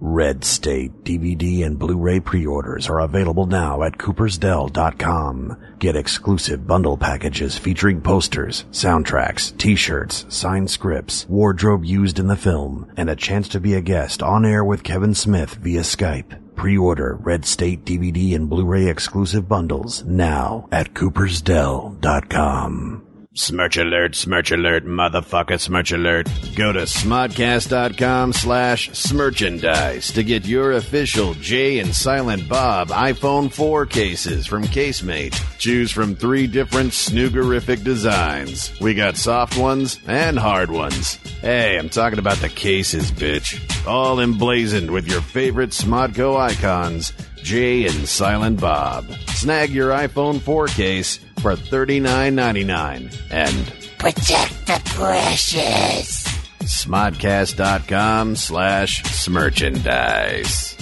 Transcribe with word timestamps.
Red 0.00 0.44
State 0.44 1.04
DVD 1.04 1.64
and 1.64 1.78
Blu-ray 1.78 2.18
pre-orders 2.20 2.88
are 2.88 3.00
available 3.00 3.44
now 3.44 3.82
at 3.82 3.98
coopersdell.com. 3.98 5.56
Get 5.78 5.94
exclusive 5.94 6.66
bundle 6.66 6.96
packages 6.96 7.58
featuring 7.58 8.00
posters, 8.00 8.64
soundtracks, 8.72 9.54
t-shirts, 9.58 10.24
signed 10.30 10.70
scripts, 10.70 11.26
wardrobe 11.28 11.84
used 11.84 12.18
in 12.18 12.28
the 12.28 12.36
film, 12.36 12.90
and 12.96 13.10
a 13.10 13.16
chance 13.16 13.46
to 13.48 13.60
be 13.60 13.74
a 13.74 13.82
guest 13.82 14.22
on 14.22 14.46
air 14.46 14.64
with 14.64 14.82
Kevin 14.82 15.14
Smith 15.14 15.56
via 15.56 15.80
Skype. 15.80 16.38
Pre-order 16.56 17.18
Red 17.20 17.44
State 17.44 17.84
DVD 17.84 18.34
and 18.34 18.48
Blu-ray 18.48 18.88
exclusive 18.88 19.46
bundles 19.48 20.02
now 20.04 20.66
at 20.72 20.94
coopersdell.com. 20.94 23.09
Smirch 23.40 23.78
alert, 23.78 24.14
smirch 24.14 24.50
alert, 24.50 24.84
motherfucker, 24.84 25.58
smirch 25.58 25.92
alert. 25.92 26.28
Go 26.54 26.72
to 26.72 26.80
smodcast.com 26.80 28.34
slash 28.34 28.90
smerchandise 28.90 30.12
to 30.12 30.22
get 30.22 30.44
your 30.44 30.72
official 30.72 31.32
Jay 31.32 31.78
and 31.78 31.94
Silent 31.94 32.46
Bob 32.50 32.88
iPhone 32.88 33.50
4 33.50 33.86
cases 33.86 34.46
from 34.46 34.64
Casemate. 34.64 35.34
Choose 35.58 35.90
from 35.90 36.14
three 36.14 36.46
different 36.46 36.90
snoogerific 36.90 37.82
designs. 37.82 38.78
We 38.78 38.92
got 38.92 39.16
soft 39.16 39.56
ones 39.56 39.98
and 40.06 40.38
hard 40.38 40.70
ones. 40.70 41.14
Hey, 41.40 41.78
I'm 41.78 41.88
talking 41.88 42.18
about 42.18 42.36
the 42.36 42.50
cases, 42.50 43.10
bitch. 43.10 43.58
All 43.86 44.20
emblazoned 44.20 44.90
with 44.90 45.08
your 45.08 45.22
favorite 45.22 45.70
Smodco 45.70 46.38
icons, 46.38 47.14
Jay 47.42 47.84
and 47.86 48.06
Silent 48.08 48.60
Bob. 48.60 49.06
Snag 49.28 49.70
your 49.70 49.90
iPhone 49.90 50.40
4 50.40 50.66
case 50.68 51.18
for 51.40 51.54
$39.99 51.56 53.14
and 53.30 53.72
Protect 53.98 54.66
the 54.66 54.80
precious. 54.94 56.24
smodcast.com 56.62 58.36
slash 58.36 59.02
smerchandise. 59.04 60.76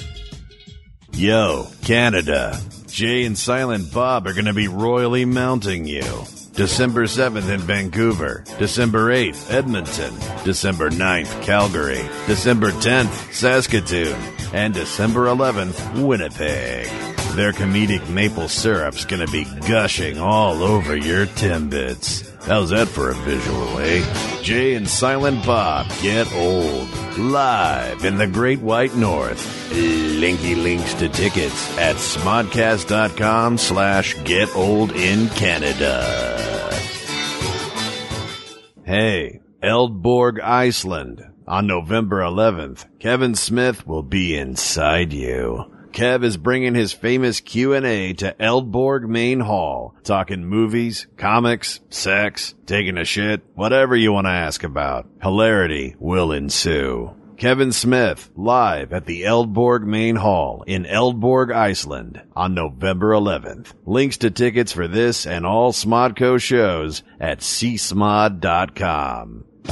Yo, 1.13 1.67
Canada. 1.85 2.61
Jay 2.87 3.25
and 3.25 3.37
Silent 3.37 3.93
Bob 3.93 4.27
are 4.27 4.33
going 4.35 4.45
to 4.47 4.55
be 4.55 4.69
royally 4.69 5.25
mounting 5.25 5.87
you. 5.87 6.05
December 6.53 7.05
7th 7.05 7.49
in 7.49 7.61
Vancouver, 7.61 8.43
December 8.59 9.11
8th, 9.13 9.53
Edmonton, 9.53 10.13
December 10.45 10.91
9th, 10.91 11.43
Calgary, 11.43 12.03
December 12.27 12.73
10th, 12.73 13.33
Saskatoon, 13.33 14.19
and 14.53 14.75
December 14.75 15.27
11th, 15.27 16.03
Winnipeg. 16.03 16.87
Their 17.35 17.53
comedic 17.53 18.09
maple 18.09 18.49
syrup's 18.49 19.05
gonna 19.05 19.27
be 19.27 19.45
gushing 19.69 20.19
all 20.19 20.63
over 20.63 20.97
your 20.97 21.27
Timbits. 21.27 22.25
How's 22.45 22.71
that 22.71 22.89
for 22.89 23.11
a 23.11 23.15
visual, 23.15 23.79
eh? 23.79 24.41
Jay 24.43 24.75
and 24.75 24.89
Silent 24.89 25.45
Bob 25.45 25.87
get 26.01 26.33
old. 26.33 26.89
Live 27.19 28.05
in 28.05 28.17
the 28.17 28.27
Great 28.27 28.61
White 28.61 28.95
North. 28.95 29.71
Linky 29.71 30.61
links 30.61 30.95
to 30.95 31.09
tickets 31.09 31.79
at 31.79 31.97
smodcast.com 31.97 33.59
slash 33.59 34.17
get 34.25 34.55
old 34.57 34.93
in 34.93 35.29
Canada. 35.31 36.73
Hey, 38.85 39.41
Eldborg, 39.63 40.41
Iceland. 40.41 41.28
On 41.49 41.67
November 41.67 42.21
11th, 42.21 42.85
Kevin 42.99 43.35
Smith 43.35 43.87
will 43.87 44.03
be 44.03 44.37
inside 44.37 45.15
you. 45.15 45.65
Kev 45.93 46.23
is 46.23 46.37
bringing 46.37 46.75
his 46.75 46.93
famous 46.93 47.41
Q&A 47.41 48.13
to 48.13 48.37
Eldborg 48.39 49.09
Main 49.09 49.41
Hall, 49.41 49.95
talking 50.05 50.45
movies, 50.45 51.07
comics, 51.17 51.81
sex, 51.89 52.55
taking 52.67 52.99
a 52.99 53.05
shit, 53.07 53.43
whatever 53.55 53.97
you 53.97 54.13
want 54.13 54.27
to 54.27 54.31
ask 54.31 54.63
about. 54.63 55.09
Hilarity 55.23 55.97
will 55.99 56.33
ensue. 56.33 57.15
Kevin 57.39 57.73
Smith, 57.73 58.29
live 58.37 58.93
at 58.93 59.07
the 59.07 59.23
Eldborg 59.23 59.85
Main 59.85 60.17
Hall 60.17 60.65
in 60.67 60.85
Eldborg, 60.85 61.51
Iceland 61.51 62.21
on 62.37 62.53
November 62.53 63.13
11th. 63.13 63.73
Links 63.87 64.19
to 64.19 64.31
tickets 64.31 64.73
for 64.73 64.87
this 64.87 65.27
and 65.27 65.47
all 65.47 65.73
Smodco 65.73 66.39
shows 66.39 67.03
at 67.19 67.39
csmod.com. 67.39 67.95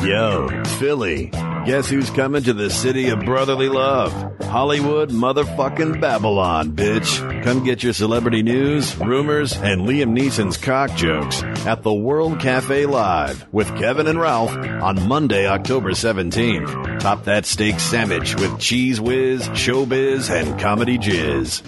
Yo, 0.03 0.49
Philly. 0.79 1.31
Guess 1.65 1.89
who's 1.89 2.11
coming 2.11 2.43
to 2.45 2.53
the 2.53 2.71
city 2.71 3.09
of 3.09 3.25
brotherly 3.25 3.69
love? 3.69 4.13
Hollywood 4.45 5.11
motherfucking 5.11 6.01
Babylon, 6.01 6.73
bitch. 6.73 7.43
Come 7.43 7.65
get 7.65 7.83
your 7.83 7.93
celebrity 7.93 8.43
news, 8.43 8.97
rumors, 8.99 9.57
and 9.57 9.83
Liam 9.83 10.17
Neeson's 10.17 10.59
cock 10.59 10.95
jokes 10.95 11.43
at 11.67 11.83
the 11.83 11.93
World 11.93 12.39
Cafe 12.39 12.87
Live 12.87 13.53
with 13.53 13.67
Kevin 13.79 14.07
and 14.07 14.21
Ralph 14.21 14.55
on 14.57 15.09
Monday, 15.09 15.47
October 15.49 15.91
17th. 15.91 17.01
Top 17.01 17.25
that 17.25 17.45
steak 17.47 17.81
sandwich 17.81 18.37
with 18.37 18.61
cheese 18.61 19.01
whiz, 19.01 19.49
showbiz, 19.49 20.31
and 20.31 20.61
comedy 20.61 20.99
jizz. 20.99 21.63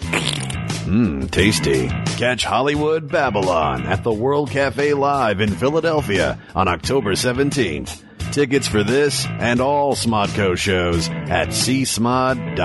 Mmm, 0.85 1.31
tasty. 1.31 1.89
Catch 2.19 2.45
Hollywood 2.45 3.11
Babylon 3.11 3.85
at 3.87 4.05
the 4.05 4.13
World 4.13 4.51
Cafe 4.51 4.95
Live 4.95 5.41
in 5.41 5.51
Philadelphia 5.51 6.39
on 6.55 6.69
October 6.69 7.13
17th. 7.13 8.05
Tickets 8.33 8.69
for 8.69 8.83
this 8.85 9.27
and 9.27 9.61
all 9.61 9.95
Smodco 9.95 10.57
shows 10.57 11.09
at 11.09 11.49
csmod.com. 11.49 12.59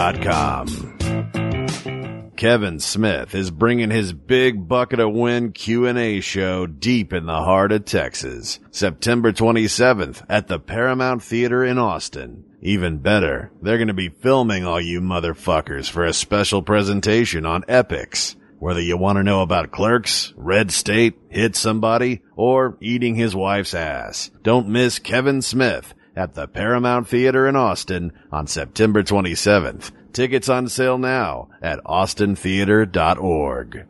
Kevin 2.36 2.80
Smith 2.80 3.34
is 3.36 3.52
bringing 3.52 3.90
his 3.90 4.12
big 4.12 4.68
bucket 4.68 5.00
of 5.00 5.14
win 5.14 5.54
Q&A 5.54 6.20
show 6.20 6.68
deep 6.68 7.14
in 7.14 7.26
the 7.26 7.42
heart 7.42 7.72
of 7.72 7.86
Texas, 7.86 8.60
September 8.70 9.32
27th 9.32 10.26
at 10.28 10.50
the 10.50 10.60
Paramount 10.60 11.24
Theater 11.24 11.64
in 11.64 11.78
Austin. 11.78 12.44
Even 12.62 12.98
better, 12.98 13.52
they're 13.62 13.78
going 13.78 13.88
to 13.88 13.94
be 13.94 14.10
filming 14.10 14.66
all 14.66 14.82
you 14.82 15.00
motherfuckers 15.00 15.90
for 15.90 16.04
a 16.04 16.12
special 16.12 16.62
presentation 16.62 17.46
on 17.46 17.64
EPIX. 17.70 18.36
Whether 18.64 18.80
you 18.80 18.96
want 18.96 19.18
to 19.18 19.24
know 19.24 19.42
about 19.42 19.72
clerks, 19.72 20.32
red 20.38 20.72
state, 20.72 21.16
hit 21.28 21.58
somebody, 21.58 22.22
or 22.38 22.78
eating 22.80 23.16
his 23.16 23.36
wife's 23.36 23.74
ass. 23.74 24.32
Don't 24.42 24.70
miss 24.70 25.00
Kevin 25.00 25.42
Smith 25.42 25.94
at 26.16 26.34
the 26.34 26.48
Paramount 26.48 27.10
Theater 27.10 27.46
in 27.46 27.58
Austin 27.58 28.14
on 28.32 28.48
September 28.48 29.04
27th. 29.04 29.92
Tickets 30.14 30.48
on 30.48 30.70
sale 30.70 30.98
now 30.98 31.50
at 31.62 31.84
austintheater.org. 31.84 33.86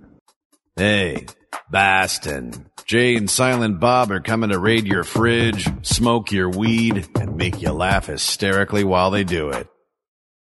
Hey, 0.76 1.28
Baston. 1.70 2.72
Jay 2.88 3.16
and 3.16 3.30
Silent 3.30 3.80
Bob 3.80 4.10
are 4.10 4.22
coming 4.22 4.50
to 4.50 4.58
raid 4.58 4.88
your 4.88 5.04
fridge, 5.04 5.70
smoke 5.86 6.32
your 6.32 6.50
weed, 6.50 7.08
and 7.20 7.38
make 7.38 7.62
you 7.62 7.72
laugh 7.72 8.08
hysterically 8.08 8.84
while 8.84 9.12
they 9.12 9.24
do 9.24 9.50
it. 9.50 9.68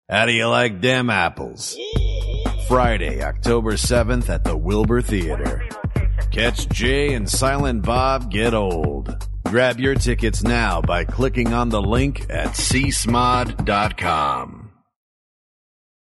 How 0.08 0.24
do 0.24 0.32
you 0.32 0.48
like 0.48 0.80
them 0.80 1.10
apples? 1.10 1.76
Friday, 2.68 3.22
October 3.22 3.74
7th 3.74 4.28
at 4.28 4.42
the 4.42 4.56
Wilbur 4.56 5.00
Theater. 5.00 5.68
Catch 6.32 6.68
Jay 6.70 7.14
and 7.14 7.30
Silent 7.30 7.82
Bob 7.82 8.28
get 8.28 8.54
old. 8.54 9.28
Grab 9.44 9.78
your 9.78 9.94
tickets 9.94 10.42
now 10.42 10.80
by 10.80 11.04
clicking 11.04 11.52
on 11.52 11.68
the 11.68 11.80
link 11.80 12.26
at 12.28 12.48
csmod.com. 12.48 13.52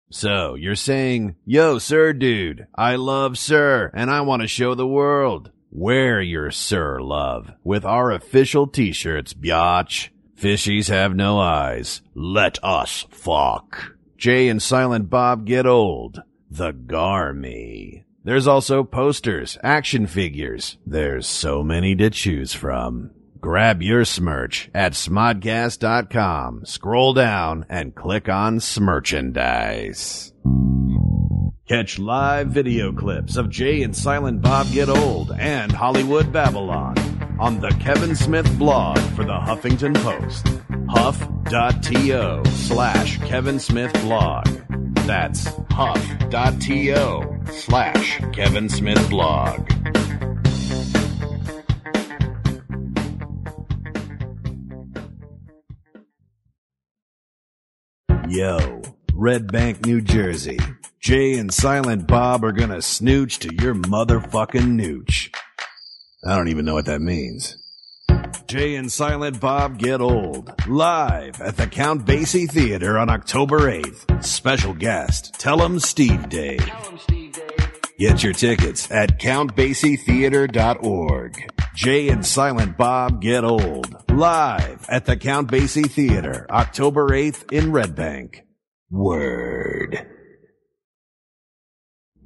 So, 0.09 0.56
you're 0.56 0.75
saying, 0.75 1.35
yo, 1.46 1.79
sir 1.79 2.13
dude, 2.13 2.68
I 2.74 2.95
love 2.95 3.38
sir, 3.38 3.91
and 3.94 4.09
I 4.09 4.22
want 4.22 4.41
to 4.44 4.47
show 4.47 4.74
the 4.74 4.88
world. 4.88 5.51
Wear 5.69 6.22
your 6.22 6.50
sir 6.50 7.01
love 7.01 7.51
with 7.63 7.84
our 7.84 8.12
official 8.12 8.68
t-shirts, 8.68 9.34
biatch. 9.34 10.09
Fishies 10.40 10.88
have 10.88 11.13
no 11.13 11.40
eyes. 11.40 12.01
Let 12.16 12.63
us 12.63 13.06
fuck. 13.09 13.95
Jay 14.18 14.47
and 14.47 14.62
Silent 14.62 15.09
Bob 15.09 15.45
get 15.45 15.66
old. 15.66 16.22
The 16.56 16.72
Garmy. 16.72 18.03
There's 18.24 18.46
also 18.46 18.84
posters, 18.84 19.58
action 19.64 20.06
figures. 20.06 20.78
There's 20.86 21.25
so 21.25 21.64
many 21.64 21.96
to 21.96 22.12
choose 22.12 22.53
from. 22.53 23.09
Grab 23.41 23.81
your 23.81 24.06
smirch 24.06 24.69
at 24.72 24.92
smodcast.com. 24.92 26.66
Scroll 26.66 27.13
down 27.16 27.66
and 27.69 27.96
click 27.96 28.30
on 28.30 28.59
Smerchandise. 28.59 30.31
Catch 31.68 31.98
live 31.98 32.50
video 32.50 32.94
clips 32.94 33.36
of 33.36 33.50
Jay 33.50 33.81
and 33.81 33.95
Silent 33.95 34.44
Bob 34.44 34.72
Get 34.72 34.89
Old 34.89 35.31
and 35.31 35.72
Hollywood 35.72 36.31
Babylon 36.31 36.95
on 37.39 37.62
the 37.62 37.72
Kevin 37.80 38.16
Smith 38.16 38.60
blog 38.60 39.00
for 39.16 39.24
the 39.24 39.39
Huffington 39.39 39.95
Post. 39.95 40.48
Huff.to 40.89 42.44
slash 42.51 43.18
Kevin 43.22 43.60
Smith 43.60 43.92
blog. 44.04 44.48
That's 45.06 45.46
huff.to 45.72 47.40
slash 47.52 48.22
Kevin 48.32 48.70
Smith 48.70 49.10
blog. 49.10 49.70
Yo, 58.30 58.82
Red 59.14 59.52
Bank, 59.52 59.86
New 59.86 60.02
Jersey. 60.02 60.58
Jay 61.00 61.38
and 61.38 61.54
Silent 61.54 62.08
Bob 62.08 62.46
are 62.46 62.54
gonna 62.54 62.82
snooch 62.82 63.40
to 63.40 63.54
your 63.62 63.76
motherfucking 63.76 64.80
nooch. 64.80 65.36
I 66.26 66.38
don't 66.38 66.48
even 66.48 66.64
know 66.64 66.76
what 66.76 66.86
that 66.86 67.02
means. 67.02 67.62
Jay 68.54 68.76
and 68.76 68.92
Silent 68.92 69.40
Bob 69.40 69.80
Get 69.80 70.00
Old, 70.00 70.54
live 70.68 71.42
at 71.42 71.58
the 71.58 71.66
Count 71.66 72.06
Basie 72.06 72.48
Theater 72.48 73.00
on 73.00 73.10
October 73.10 73.62
8th. 73.62 74.24
Special 74.24 74.76
guest, 74.76 75.34
Tell 75.40 75.64
'em 75.64 75.80
Steve 75.80 76.30
Dave. 76.30 76.64
Get 77.98 78.24
your 78.24 78.34
tickets 78.34 78.92
at 78.92 79.20
CountBasieTheater.org. 79.20 81.52
Jay 81.74 82.10
and 82.10 82.24
Silent 82.24 82.78
Bob 82.78 83.24
Get 83.24 83.44
Old, 83.44 83.96
live 84.12 84.86
at 84.88 85.06
the 85.06 85.18
Count 85.18 85.50
Basie 85.50 85.90
Theater, 85.90 86.46
October 86.52 87.12
8th 87.12 87.52
in 87.52 87.72
Red 87.72 87.96
Bank. 87.96 88.44
Word. 88.92 90.12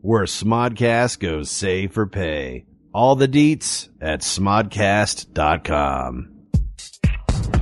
where 0.00 0.24
Smodcast 0.24 1.20
goes 1.20 1.50
save 1.50 1.92
for 1.92 2.06
pay. 2.06 2.64
All 2.92 3.16
the 3.16 3.28
deets 3.28 3.88
at 4.00 4.20
smodcast.com. 4.20 6.36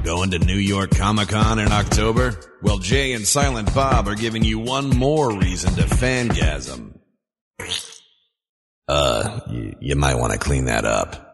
Going 0.05 0.31
to 0.31 0.39
New 0.39 0.57
York 0.57 0.93
Comic 0.93 1.29
Con 1.29 1.59
in 1.59 1.71
October? 1.71 2.35
Well, 2.63 2.79
Jay 2.79 3.13
and 3.13 3.27
Silent 3.27 3.75
Bob 3.75 4.09
are 4.09 4.15
giving 4.15 4.43
you 4.45 4.59
one 4.59 4.89
more 4.91 5.37
reason 5.37 5.75
to 5.75 5.83
fangasm. 5.83 6.99
Uh, 8.87 9.41
you, 9.51 9.77
you 9.81 9.97
might 9.97 10.15
want 10.15 10.33
to 10.33 10.39
clean 10.39 10.65
that 10.67 10.87
up. 10.87 11.28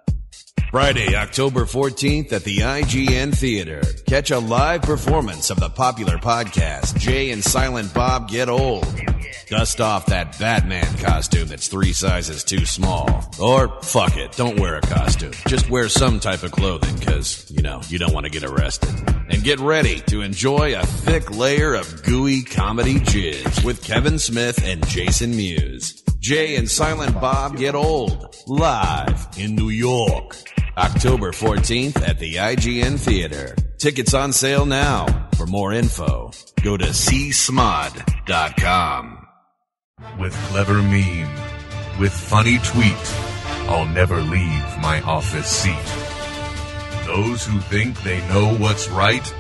Friday, 0.75 1.15
October 1.15 1.67
14th 1.67 2.33
at 2.33 2.43
the 2.43 2.59
IGN 2.59 3.33
Theater. 3.33 3.81
Catch 4.07 4.33
a 4.33 4.41
live 4.41 4.83
performance 4.83 5.51
of 5.51 5.61
the 5.61 5.69
popular 5.69 6.19
podcast, 6.19 6.99
Jay 6.99 7.31
and 7.31 7.45
Silent 7.45 7.95
Bob 7.95 8.29
Get 8.29 8.49
Old. 8.49 8.85
Dust 9.47 9.81
off 9.81 10.07
that 10.07 10.37
Batman 10.37 10.99
costume 10.99 11.47
that's 11.47 11.69
three 11.69 11.93
sizes 11.93 12.43
too 12.43 12.67
small. 12.67 13.09
Or, 13.41 13.81
fuck 13.83 14.17
it, 14.17 14.33
don't 14.33 14.59
wear 14.59 14.75
a 14.75 14.81
costume. 14.81 15.31
Just 15.47 15.71
wear 15.71 15.89
some 15.89 16.19
type 16.19 16.43
of 16.43 16.51
clothing, 16.51 16.99
cause, 17.07 17.49
you 17.53 17.63
know, 17.63 17.81
you 17.87 18.01
don't 18.01 18.13
want 18.13 18.25
to 18.25 18.31
get 18.31 18.43
arrested. 18.43 18.91
And 19.31 19.45
get 19.45 19.61
ready 19.61 20.01
to 20.09 20.23
enjoy 20.23 20.77
a 20.77 20.85
thick 20.85 21.31
layer 21.31 21.75
of 21.75 22.03
gooey 22.03 22.43
comedy 22.43 22.95
jizz 22.95 23.65
with 23.65 23.85
Kevin 23.85 24.19
Smith 24.19 24.61
and 24.65 24.85
Jason 24.89 25.37
Mewes. 25.37 26.03
Jay 26.19 26.57
and 26.57 26.69
Silent 26.69 27.21
Bob 27.21 27.59
Get 27.59 27.77
Old, 27.77 28.35
live 28.49 29.29
in 29.37 29.55
New 29.55 29.69
York. 29.69 30.35
October 30.77 31.31
14th 31.31 32.03
at 32.07 32.19
the 32.19 32.35
IGN 32.35 32.99
Theater. 32.99 33.55
Tickets 33.79 34.13
on 34.13 34.33
sale 34.33 34.67
now. 34.67 35.29
For 35.37 35.47
more 35.47 35.73
info, 35.73 36.33
go 36.63 36.77
to 36.77 36.87
csmod.com. 36.87 38.01
With 40.19 40.35
clever 40.49 40.83
meme, 40.83 41.31
with 42.01 42.13
funny 42.13 42.59
tweet, 42.59 43.15
I'll 43.69 43.87
never 43.87 44.21
leave 44.21 44.79
my 44.81 45.01
office 45.03 45.47
seat. 45.49 47.07
Those 47.07 47.47
who 47.47 47.61
think 47.61 48.03
they 48.03 48.19
know 48.29 48.55
what's 48.57 48.89
right, 48.89 49.33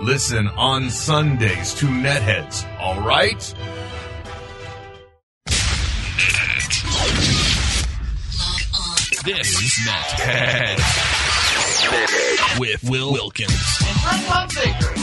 listen 0.00 0.48
on 0.48 0.88
Sundays 0.90 1.74
to 1.74 1.86
Netheads, 1.86 2.64
alright? 2.78 3.54
This 9.24 9.50
is 9.50 9.72
Nethead 9.86 10.78
with 12.58 12.82
Will 12.88 13.12
Wilkins. 13.12 13.50
And 13.52 14.00
Fred 14.00 14.20
Hunsaker. 14.24 14.96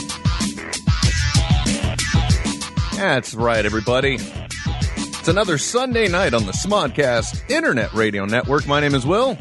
That's 2.95 3.35
right, 3.35 3.63
everybody. 3.63 4.15
It's 4.15 5.27
another 5.27 5.59
Sunday 5.59 6.07
night 6.07 6.33
on 6.33 6.47
the 6.47 6.51
Smodcast 6.51 7.51
Internet 7.51 7.93
Radio 7.93 8.25
Network. 8.25 8.65
My 8.65 8.79
name 8.79 8.95
is 8.95 9.05
Will. 9.05 9.37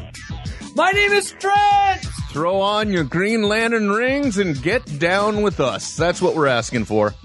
My 0.75 0.91
name 0.91 1.11
is 1.11 1.31
Trent. 1.31 2.05
Throw 2.29 2.61
on 2.61 2.91
your 2.91 3.03
Green 3.03 3.41
Lantern 3.41 3.89
rings 3.89 4.37
and 4.37 4.61
get 4.61 4.99
down 4.99 5.41
with 5.41 5.59
us. 5.59 5.95
That's 5.95 6.21
what 6.21 6.35
we're 6.35 6.45
asking 6.45 6.85
for. 6.85 7.15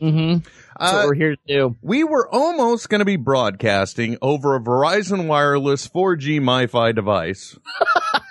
Mm-hmm. 0.00 0.46
That's 0.80 0.92
Uh, 0.92 0.96
what 0.96 1.06
we're 1.08 1.14
here 1.14 1.36
to 1.36 1.42
do. 1.46 1.76
We 1.82 2.04
were 2.04 2.28
almost 2.34 2.88
going 2.88 3.00
to 3.00 3.04
be 3.04 3.16
broadcasting 3.16 4.16
over 4.22 4.56
a 4.56 4.60
Verizon 4.60 5.26
Wireless 5.26 5.86
4G 5.86 6.40
MiFi 6.40 6.94
device. 6.94 7.58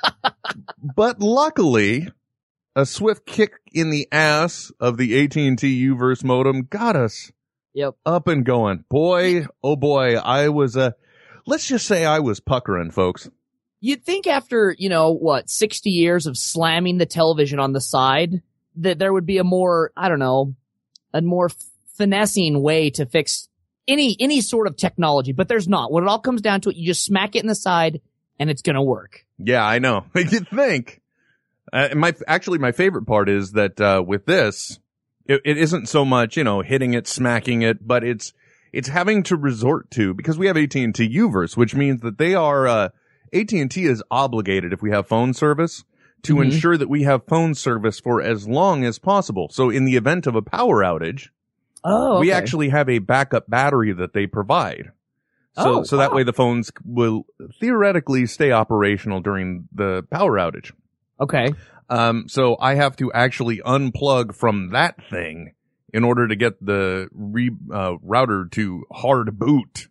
but 0.95 1.19
luckily, 1.21 2.07
a 2.75 2.85
swift 2.85 3.25
kick 3.25 3.53
in 3.71 3.91
the 3.91 4.07
ass 4.11 4.71
of 4.79 4.97
the 4.97 5.23
AT&T 5.23 5.55
Uverse 5.87 6.23
modem 6.23 6.63
got 6.63 6.95
us 6.95 7.31
Yep. 7.73 7.95
up 8.05 8.27
and 8.27 8.43
going. 8.43 8.83
Boy, 8.89 9.45
oh 9.63 9.75
boy, 9.75 10.15
I 10.17 10.49
was 10.49 10.75
uh 10.75 10.91
let's 11.45 11.67
just 11.67 11.85
say 11.85 12.03
I 12.05 12.19
was 12.19 12.39
puckering, 12.39 12.89
folks. 12.91 13.29
You'd 13.79 14.03
think 14.03 14.27
after, 14.27 14.75
you 14.77 14.89
know, 14.89 15.11
what, 15.11 15.49
60 15.49 15.89
years 15.89 16.25
of 16.25 16.35
slamming 16.37 16.97
the 16.97 17.05
television 17.05 17.59
on 17.59 17.71
the 17.73 17.79
side, 17.79 18.41
that 18.77 18.99
there 18.99 19.13
would 19.13 19.25
be 19.25 19.37
a 19.37 19.43
more, 19.43 19.91
I 19.95 20.09
don't 20.09 20.19
know, 20.19 20.55
a 21.13 21.21
more 21.21 21.49
finessing 21.99 22.59
way 22.63 22.89
to 22.91 23.05
fix 23.05 23.47
any, 23.87 24.15
any 24.19 24.41
sort 24.41 24.65
of 24.65 24.75
technology, 24.77 25.31
but 25.33 25.47
there's 25.47 25.67
not. 25.67 25.91
When 25.91 26.03
it 26.03 26.07
all 26.07 26.19
comes 26.19 26.41
down 26.41 26.61
to 26.61 26.69
it, 26.69 26.75
you 26.75 26.87
just 26.87 27.03
smack 27.05 27.35
it 27.35 27.41
in 27.43 27.47
the 27.47 27.53
side 27.55 28.01
and 28.39 28.49
it's 28.49 28.61
gonna 28.63 28.81
work. 28.83 29.25
Yeah, 29.37 29.63
I 29.63 29.77
know. 29.79 30.05
You'd 30.15 30.47
think. 30.49 31.01
Uh, 31.71 31.89
my 31.95 32.15
actually 32.27 32.57
my 32.57 32.71
favorite 32.71 33.05
part 33.05 33.29
is 33.29 33.51
that 33.51 33.79
uh 33.79 34.01
with 34.03 34.25
this 34.25 34.79
it, 35.27 35.41
it 35.45 35.57
isn't 35.57 35.87
so 35.87 36.03
much, 36.03 36.35
you 36.35 36.43
know, 36.43 36.61
hitting 36.61 36.95
it, 36.95 37.07
smacking 37.07 37.61
it, 37.61 37.85
but 37.87 38.03
it's 38.03 38.33
it's 38.73 38.87
having 38.87 39.21
to 39.23 39.35
resort 39.35 39.91
to 39.91 40.13
because 40.15 40.37
we 40.39 40.47
have 40.47 40.57
AT&T 40.57 40.83
Uverse, 41.17 41.55
which 41.57 41.75
means 41.75 42.01
that 42.01 42.17
they 42.17 42.33
are 42.33 42.67
uh 42.67 42.89
AT&T 43.33 43.85
is 43.85 44.01
obligated 44.09 44.73
if 44.73 44.81
we 44.81 44.89
have 44.89 45.07
phone 45.07 45.33
service 45.33 45.83
to 46.23 46.35
Mhm. 46.35 46.45
ensure 46.45 46.77
that 46.77 46.89
we 46.89 47.03
have 47.03 47.25
phone 47.27 47.53
service 47.55 47.99
for 47.99 48.21
as 48.21 48.47
long 48.47 48.83
as 48.83 48.97
possible. 48.99 49.47
So 49.51 49.69
in 49.69 49.85
the 49.85 49.95
event 49.95 50.25
of 50.27 50.35
a 50.35 50.41
power 50.41 50.83
outage, 50.83 51.27
Oh, 51.83 52.19
we 52.19 52.31
actually 52.31 52.69
have 52.69 52.89
a 52.89 52.99
backup 52.99 53.49
battery 53.49 53.93
that 53.93 54.13
they 54.13 54.27
provide. 54.27 54.91
So, 55.55 55.79
Oh, 55.79 55.83
so 55.83 55.97
that 55.97 56.11
wow. 56.11 56.17
way 56.17 56.23
the 56.23 56.33
phones 56.33 56.71
will 56.85 57.25
theoretically 57.59 58.25
stay 58.27 58.51
operational 58.51 59.19
during 59.19 59.67
the 59.73 60.03
power 60.11 60.37
outage. 60.37 60.71
Okay. 61.19 61.53
Um, 61.89 62.25
so 62.29 62.55
I 62.61 62.75
have 62.75 62.95
to 62.97 63.11
actually 63.11 63.57
unplug 63.59 64.35
from 64.35 64.69
that 64.69 64.95
thing 65.09 65.53
in 65.91 66.03
order 66.03 66.27
to 66.27 66.35
get 66.35 66.63
the 66.63 67.09
re, 67.11 67.49
uh, 67.73 67.93
router 68.01 68.47
to 68.51 68.83
hard 68.91 69.37
boot, 69.39 69.88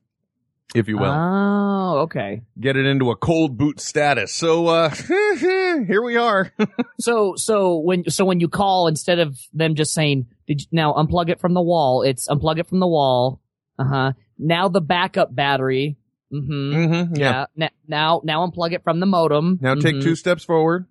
if 0.75 0.89
you 0.89 0.99
will. 0.99 1.11
Oh, 1.13 1.99
okay. 2.03 2.43
get 2.61 2.77
it 2.77 2.85
into 2.87 3.11
a 3.11 3.17
cold 3.17 3.57
boot 3.57 3.81
status. 3.81 4.33
So, 4.35 4.67
uh, 4.67 4.91
here 5.39 6.03
we 6.03 6.17
are. 6.17 6.53
So, 7.01 7.37
so 7.37 7.79
when, 7.79 8.11
so 8.11 8.25
when 8.25 8.41
you 8.41 8.49
call, 8.49 8.89
instead 8.89 9.21
of 9.21 9.39
them 9.53 9.77
just 9.77 9.95
saying, 9.95 10.27
did 10.49 10.63
you, 10.63 10.67
now 10.73 10.93
unplug 10.95 11.29
it 11.31 11.41
from 11.41 11.55
the 11.55 11.63
wall, 11.63 12.03
it's 12.03 12.27
unplug 12.27 12.59
it 12.59 12.67
from 12.67 12.81
the 12.81 12.89
wall. 12.89 13.41
Uh 13.79 13.85
huh. 13.85 14.13
Now 14.37 14.69
the 14.69 14.81
backup 14.81 15.33
battery. 15.35 15.97
Mm-hmm. 16.33 16.53
mm-hmm, 16.77 17.15
yeah. 17.17 17.47
Yeah. 17.55 17.67
N- 17.67 17.71
now, 17.87 18.21
now 18.25 18.45
unplug 18.47 18.73
it 18.73 18.83
from 18.83 18.99
the 19.01 19.07
modem. 19.07 19.59
Now 19.63 19.77
take 19.77 19.95
Mhm. 19.97 20.03
two 20.03 20.17
steps 20.17 20.45
forward, 20.45 20.87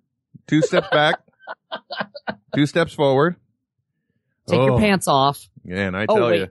two 0.46 0.62
steps 0.62 0.88
back, 0.90 1.20
two 2.54 2.64
steps 2.66 2.94
forward. 2.94 3.36
Take 4.46 4.60
your 4.60 4.72
Oh, 4.72 4.78
pants 4.78 5.06
off. 5.08 5.46
And 5.70 5.94
I 5.94 6.06
Oh, 6.08 6.16
tell 6.16 6.26
wait. 6.28 6.48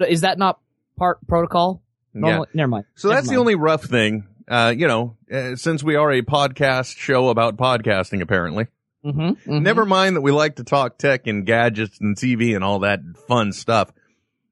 you, 0.00 0.06
Is 0.06 0.22
that 0.22 0.36
not 0.36 0.58
part 0.98 1.24
protocol? 1.28 1.80
Yeah. 2.24 2.42
Never 2.54 2.68
mind. 2.68 2.84
So 2.94 3.08
Never 3.08 3.20
that's 3.20 3.28
the 3.30 3.36
only 3.36 3.54
rough 3.54 3.84
thing. 3.84 4.26
Uh, 4.48 4.72
you 4.76 4.86
know, 4.86 5.16
uh, 5.32 5.56
since 5.56 5.82
we 5.82 5.96
are 5.96 6.10
a 6.12 6.22
podcast 6.22 6.96
show 6.96 7.28
about 7.28 7.56
podcasting, 7.56 8.22
apparently. 8.22 8.68
Mhm, 9.04 9.36
mhm. 9.44 9.62
Never 9.62 9.84
mind 9.84 10.16
that 10.16 10.20
we 10.20 10.30
like 10.32 10.56
to 10.56 10.64
talk 10.64 10.98
tech 10.98 11.26
and 11.26 11.44
gadgets 11.46 11.98
and 12.00 12.16
TV 12.16 12.54
and 12.54 12.64
all 12.64 12.80
that 12.80 13.00
fun 13.28 13.52
stuff. 13.52 13.92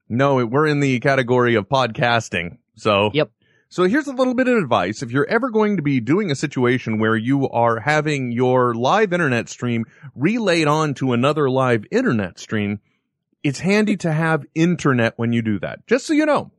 No, 0.07 0.45
we're 0.45 0.67
in 0.67 0.79
the 0.79 0.99
category 0.99 1.55
of 1.55 1.67
podcasting. 1.67 2.57
So, 2.75 3.09
Yep. 3.13 3.31
So 3.67 3.83
here's 3.83 4.07
a 4.07 4.13
little 4.13 4.35
bit 4.35 4.47
of 4.47 4.57
advice. 4.57 5.01
If 5.01 5.11
you're 5.11 5.27
ever 5.27 5.49
going 5.49 5.77
to 5.77 5.81
be 5.81 5.99
doing 5.99 6.31
a 6.31 6.35
situation 6.35 6.99
where 6.99 7.15
you 7.15 7.49
are 7.49 7.79
having 7.79 8.31
your 8.31 8.73
live 8.73 9.11
internet 9.11 9.49
stream 9.49 9.85
relayed 10.15 10.67
on 10.67 10.93
to 10.95 11.11
another 11.13 11.49
live 11.49 11.83
internet 11.91 12.39
stream, 12.39 12.79
it's 13.43 13.59
handy 13.59 13.97
to 13.97 14.11
have 14.11 14.45
internet 14.55 15.13
when 15.17 15.33
you 15.33 15.41
do 15.41 15.59
that. 15.59 15.85
Just 15.87 16.05
so 16.05 16.13
you 16.13 16.25
know. 16.25 16.51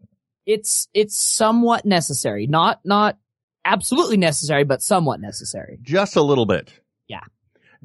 It's 0.47 0.89
it's 0.95 1.19
somewhat 1.19 1.85
necessary. 1.85 2.47
Not 2.47 2.81
not 2.85 3.19
absolutely 3.65 4.17
necessary, 4.17 4.65
but 4.65 4.81
somewhat 4.81 5.21
necessary. 5.21 5.79
Just 5.83 6.17
a 6.17 6.23
little 6.23 6.47
bit. 6.47 6.73
Yeah. 7.09 7.21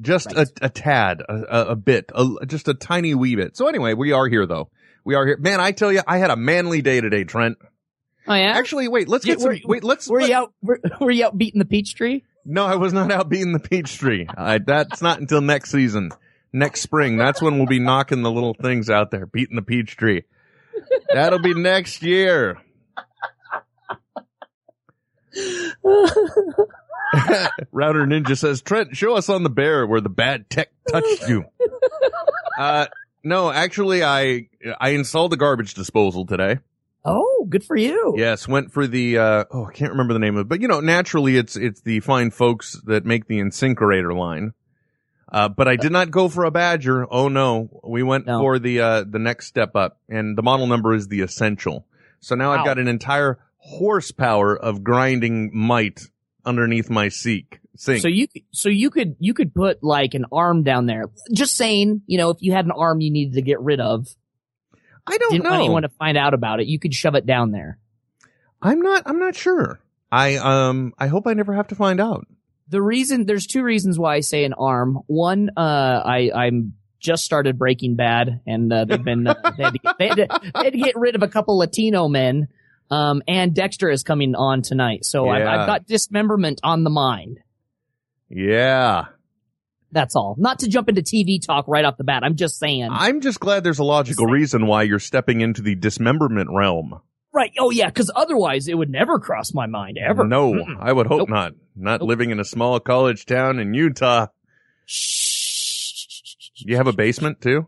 just 0.00 0.32
Right. 0.32 0.48
a, 0.60 0.66
a 0.66 0.68
tad, 0.70 1.22
a, 1.28 1.70
a, 1.70 1.76
bit, 1.76 2.10
a, 2.14 2.46
just 2.46 2.68
a 2.68 2.74
tiny 2.74 3.14
wee 3.14 3.34
bit. 3.36 3.56
So 3.56 3.66
anyway, 3.66 3.94
we 3.94 4.12
are 4.12 4.28
here 4.28 4.46
though. 4.46 4.70
We 5.04 5.16
are 5.16 5.26
here. 5.26 5.36
Man, 5.38 5.60
I 5.60 5.72
tell 5.72 5.92
you, 5.92 6.00
I 6.06 6.18
had 6.18 6.30
a 6.30 6.36
manly 6.36 6.82
day 6.82 7.00
today, 7.00 7.24
Trent. 7.24 7.58
Oh 8.28 8.34
yeah. 8.34 8.52
Actually, 8.56 8.86
wait, 8.86 9.08
let's 9.08 9.26
Yeah, 9.26 9.34
get 9.34 9.40
some, 9.40 9.50
were- 9.50 9.58
wait, 9.64 9.82
let's, 9.82 10.08
were 10.08 10.20
let- 10.20 10.28
you 10.30 10.36
out? 10.36 10.52
Were, 10.62 10.80
were 11.00 11.10
you 11.10 11.26
out 11.26 11.36
beating 11.36 11.58
the 11.58 11.64
peach 11.64 11.96
tree? 11.96 12.22
no, 12.44 12.64
I 12.64 12.76
was 12.76 12.92
not 12.92 13.10
out 13.10 13.28
beating 13.28 13.52
the 13.52 13.58
peach 13.60 13.98
tree. 13.98 14.28
I, 14.36 14.58
that's 14.58 15.02
not 15.02 15.18
until 15.20 15.40
next 15.40 15.70
season, 15.72 16.10
next 16.52 16.82
spring. 16.82 17.16
That's 17.16 17.42
when 17.42 17.56
we'll 17.58 17.66
be 17.66 17.78
knocking 17.80 18.22
the 18.22 18.30
little 18.30 18.54
things 18.54 18.88
out 18.90 19.10
there, 19.10 19.26
beating 19.26 19.56
the 19.56 19.62
peach 19.62 19.96
tree. 19.96 20.22
That'll 21.12 21.40
be 21.40 21.54
next 21.54 22.02
year. 22.02 22.58
Router 27.72 28.06
Ninja 28.06 28.36
says, 28.36 28.62
Trent, 28.62 28.96
show 28.96 29.16
us 29.16 29.28
on 29.28 29.42
the 29.42 29.50
bear 29.50 29.86
where 29.86 30.00
the 30.00 30.08
bad 30.08 30.48
tech 30.48 30.70
touched 30.88 31.28
you. 31.28 31.44
uh, 32.58 32.86
no, 33.24 33.50
actually, 33.50 34.02
I, 34.02 34.48
I 34.80 34.90
installed 34.90 35.32
the 35.32 35.36
garbage 35.36 35.74
disposal 35.74 36.26
today. 36.26 36.58
oh, 37.04 37.46
good 37.48 37.64
for 37.64 37.76
you. 37.76 38.14
Yes, 38.16 38.48
went 38.48 38.72
for 38.72 38.86
the, 38.86 39.18
uh, 39.18 39.44
oh, 39.50 39.66
I 39.66 39.72
can't 39.72 39.92
remember 39.92 40.14
the 40.14 40.20
name 40.20 40.36
of 40.36 40.42
it, 40.42 40.48
but 40.48 40.60
you 40.62 40.68
know, 40.68 40.80
naturally 40.80 41.36
it's, 41.36 41.56
it's 41.56 41.80
the 41.82 42.00
fine 42.00 42.30
folks 42.30 42.80
that 42.86 43.04
make 43.04 43.26
the 43.26 43.40
InSinkErator 43.40 44.16
line. 44.16 44.52
Uh, 45.32 45.48
but 45.48 45.66
I 45.66 45.76
did 45.76 45.90
not 45.92 46.10
go 46.10 46.28
for 46.28 46.44
a 46.44 46.50
Badger. 46.50 47.06
Oh 47.10 47.28
no, 47.28 47.80
we 47.82 48.02
went 48.02 48.26
No. 48.26 48.38
for 48.38 48.58
the, 48.58 48.80
uh, 48.80 49.04
the 49.08 49.18
next 49.18 49.46
step 49.46 49.74
up 49.74 49.98
and 50.08 50.36
the 50.36 50.42
model 50.42 50.66
number 50.66 50.92
is 50.94 51.08
the 51.08 51.22
Essential. 51.22 51.86
So 52.20 52.34
now 52.36 52.52
I've 52.52 52.64
got 52.66 52.78
an 52.78 52.86
entire 52.86 53.38
horsepower 53.56 54.56
of 54.56 54.84
grinding 54.84 55.50
might 55.56 56.02
underneath 56.44 56.90
my 56.90 57.08
sink. 57.08 57.60
Sink. 57.76 58.02
So 58.02 58.08
you 58.08 58.28
so 58.52 58.68
you 58.68 58.90
could 58.90 59.16
you 59.18 59.32
could 59.32 59.54
put 59.54 59.82
like 59.82 60.12
an 60.14 60.26
arm 60.30 60.62
down 60.62 60.84
there. 60.86 61.04
Just 61.32 61.56
saying, 61.56 62.02
you 62.06 62.18
know, 62.18 62.28
if 62.30 62.36
you 62.40 62.52
had 62.52 62.66
an 62.66 62.70
arm 62.70 63.00
you 63.00 63.10
needed 63.10 63.34
to 63.34 63.42
get 63.42 63.58
rid 63.60 63.80
of, 63.80 64.06
I 65.06 65.16
don't 65.16 65.32
didn't 65.32 65.44
know. 65.44 65.50
want 65.50 65.62
anyone 65.62 65.82
to 65.82 65.88
find 65.88 66.18
out 66.18 66.34
about 66.34 66.60
it, 66.60 66.66
you 66.66 66.78
could 66.78 66.92
shove 66.94 67.14
it 67.14 67.24
down 67.24 67.50
there. 67.50 67.78
I'm 68.60 68.82
not, 68.82 69.02
I'm 69.06 69.18
not 69.18 69.34
sure. 69.34 69.80
I, 70.12 70.36
um, 70.36 70.92
I 70.98 71.06
hope 71.08 71.26
I 71.26 71.32
never 71.34 71.54
have 71.54 71.68
to 71.68 71.74
find 71.74 72.00
out. 72.00 72.26
The 72.72 72.80
reason 72.80 73.26
there's 73.26 73.46
two 73.46 73.62
reasons 73.62 73.98
why 73.98 74.14
I 74.14 74.20
say 74.20 74.44
an 74.44 74.54
arm. 74.54 75.00
One, 75.06 75.50
uh, 75.58 75.60
I 75.60 76.30
I'm 76.34 76.72
just 76.98 77.22
started 77.22 77.58
Breaking 77.58 77.96
Bad, 77.96 78.40
and 78.46 78.72
uh, 78.72 78.86
they've 78.86 79.04
been 79.04 79.26
uh, 79.26 79.34
they, 79.58 79.62
had 79.62 79.72
to 79.74 79.78
get, 79.78 79.98
they, 79.98 80.08
had 80.08 80.16
to, 80.16 80.40
they 80.54 80.64
had 80.64 80.72
to 80.72 80.78
get 80.78 80.96
rid 80.96 81.14
of 81.14 81.22
a 81.22 81.28
couple 81.28 81.58
Latino 81.58 82.08
men. 82.08 82.48
Um, 82.90 83.22
and 83.28 83.54
Dexter 83.54 83.90
is 83.90 84.02
coming 84.02 84.34
on 84.34 84.62
tonight, 84.62 85.04
so 85.04 85.28
I've, 85.28 85.46
I've 85.46 85.66
got 85.66 85.86
dismemberment 85.86 86.60
on 86.62 86.82
the 86.82 86.88
mind. 86.88 87.40
Yeah. 88.30 89.04
That's 89.90 90.16
all. 90.16 90.36
Not 90.38 90.60
to 90.60 90.68
jump 90.68 90.88
into 90.88 91.02
TV 91.02 91.44
talk 91.44 91.68
right 91.68 91.84
off 91.84 91.98
the 91.98 92.04
bat. 92.04 92.22
I'm 92.24 92.36
just 92.36 92.58
saying. 92.58 92.88
I'm 92.90 93.20
just 93.20 93.38
glad 93.38 93.64
there's 93.64 93.80
a 93.80 93.84
logical 93.84 94.24
reason 94.26 94.66
why 94.66 94.84
you're 94.84 94.98
stepping 94.98 95.42
into 95.42 95.60
the 95.60 95.74
dismemberment 95.74 96.48
realm. 96.50 97.00
Right. 97.32 97.52
Oh 97.58 97.70
yeah, 97.70 97.86
because 97.86 98.10
otherwise 98.14 98.68
it 98.68 98.76
would 98.76 98.90
never 98.90 99.18
cross 99.18 99.54
my 99.54 99.66
mind 99.66 99.98
ever. 99.98 100.24
No, 100.24 100.52
Mm-mm. 100.52 100.76
I 100.80 100.92
would 100.92 101.06
hope 101.06 101.20
Nope. 101.20 101.28
not. 101.30 101.52
Not 101.76 102.00
Nope. 102.00 102.08
living 102.08 102.30
in 102.30 102.40
a 102.40 102.44
small 102.44 102.78
college 102.80 103.24
town 103.26 103.58
in 103.58 103.74
Utah. 103.74 104.26
Shh. 104.86 106.60
You 106.64 106.76
have 106.76 106.86
a 106.86 106.92
basement 106.92 107.40
too? 107.40 107.66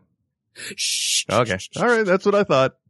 Shh. 0.54 1.25
Okay. 1.30 1.59
All 1.76 1.87
right. 1.87 2.06
That's 2.06 2.25
what 2.26 2.35
I 2.35 2.44
thought. 2.44 2.75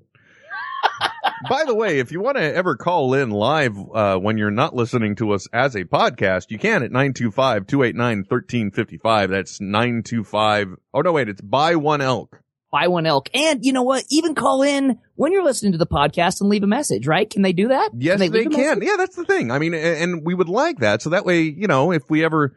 By 1.49 1.65
the 1.65 1.75
way, 1.75 1.99
if 1.99 2.13
you 2.13 2.21
want 2.21 2.37
to 2.37 2.55
ever 2.55 2.77
call 2.77 3.15
in 3.15 3.31
live 3.31 3.77
uh, 3.95 4.19
when 4.19 4.39
you're 4.39 4.51
not 4.51 4.75
listening 4.75 5.17
to 5.17 5.33
us 5.33 5.47
as 5.53 5.75
a 5.75 5.85
podcast, 5.85 6.51
you 6.51 6.59
can 6.59 6.83
at 6.83 6.91
925-289-1355. 6.91 9.29
That's 9.31 9.61
925. 9.61 10.75
Oh, 10.93 11.01
no, 11.01 11.13
wait. 11.13 11.29
It's 11.29 11.41
buy 11.41 11.77
one 11.77 12.01
elk. 12.01 12.41
Buy 12.75 12.89
one 12.89 13.07
elk. 13.07 13.31
And 13.35 13.65
you 13.65 13.73
know 13.73 13.85
what? 13.85 14.05
Even 14.11 14.35
call 14.35 14.63
in 14.63 14.99
when 15.15 15.31
you're 15.31 15.45
listening 15.45 15.71
to 15.73 15.79
the 15.79 15.87
podcast 15.87 16.41
and 16.41 16.51
leave 16.51 16.65
a 16.65 16.67
message, 16.67 17.07
right? 17.07 17.31
Can 17.31 17.43
they 17.43 17.53
do 17.53 17.69
that? 17.69 17.91
Yes, 17.97 18.19
they, 18.19 18.29
leave 18.29 18.49
a 18.49 18.51
can. 18.51 18.83
Yeah, 18.83 18.97
that's 18.99 19.15
the 19.15 19.25
thing. 19.25 19.53
I 19.53 19.61
mean, 19.61 19.75
and 19.75 20.25
we 20.27 20.35
would 20.35 20.49
like 20.49 20.81
that. 20.81 21.01
So 21.01 21.11
that 21.11 21.25
way, 21.25 21.43
you 21.43 21.69
know, 21.69 21.93
if 21.93 22.03
we 22.11 22.25
ever 22.25 22.57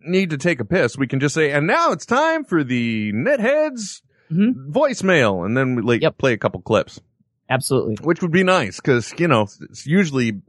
need 0.00 0.30
to 0.30 0.36
take 0.36 0.60
a 0.60 0.66
piss, 0.66 0.98
we 0.98 1.06
can 1.06 1.18
just 1.18 1.34
say, 1.34 1.50
and 1.50 1.66
now 1.66 1.92
it's 1.92 2.04
time 2.04 2.44
for 2.44 2.62
the 2.62 3.10
netheads 3.14 4.02
Mhm. 4.30 4.70
voicemail. 4.70 5.46
And 5.46 5.56
then 5.56 5.76
we 5.76 5.80
like, 5.82 6.02
Yep. 6.02 6.18
play 6.18 6.34
a 6.34 6.38
couple 6.38 6.60
clips, 6.60 7.00
Absolutely. 7.48 7.96
which 8.02 8.20
would 8.20 8.32
be 8.32 8.44
nice 8.44 8.76
because, 8.80 9.14
you 9.18 9.28
know, 9.28 9.46
it's 9.62 9.86
usually 9.86 10.42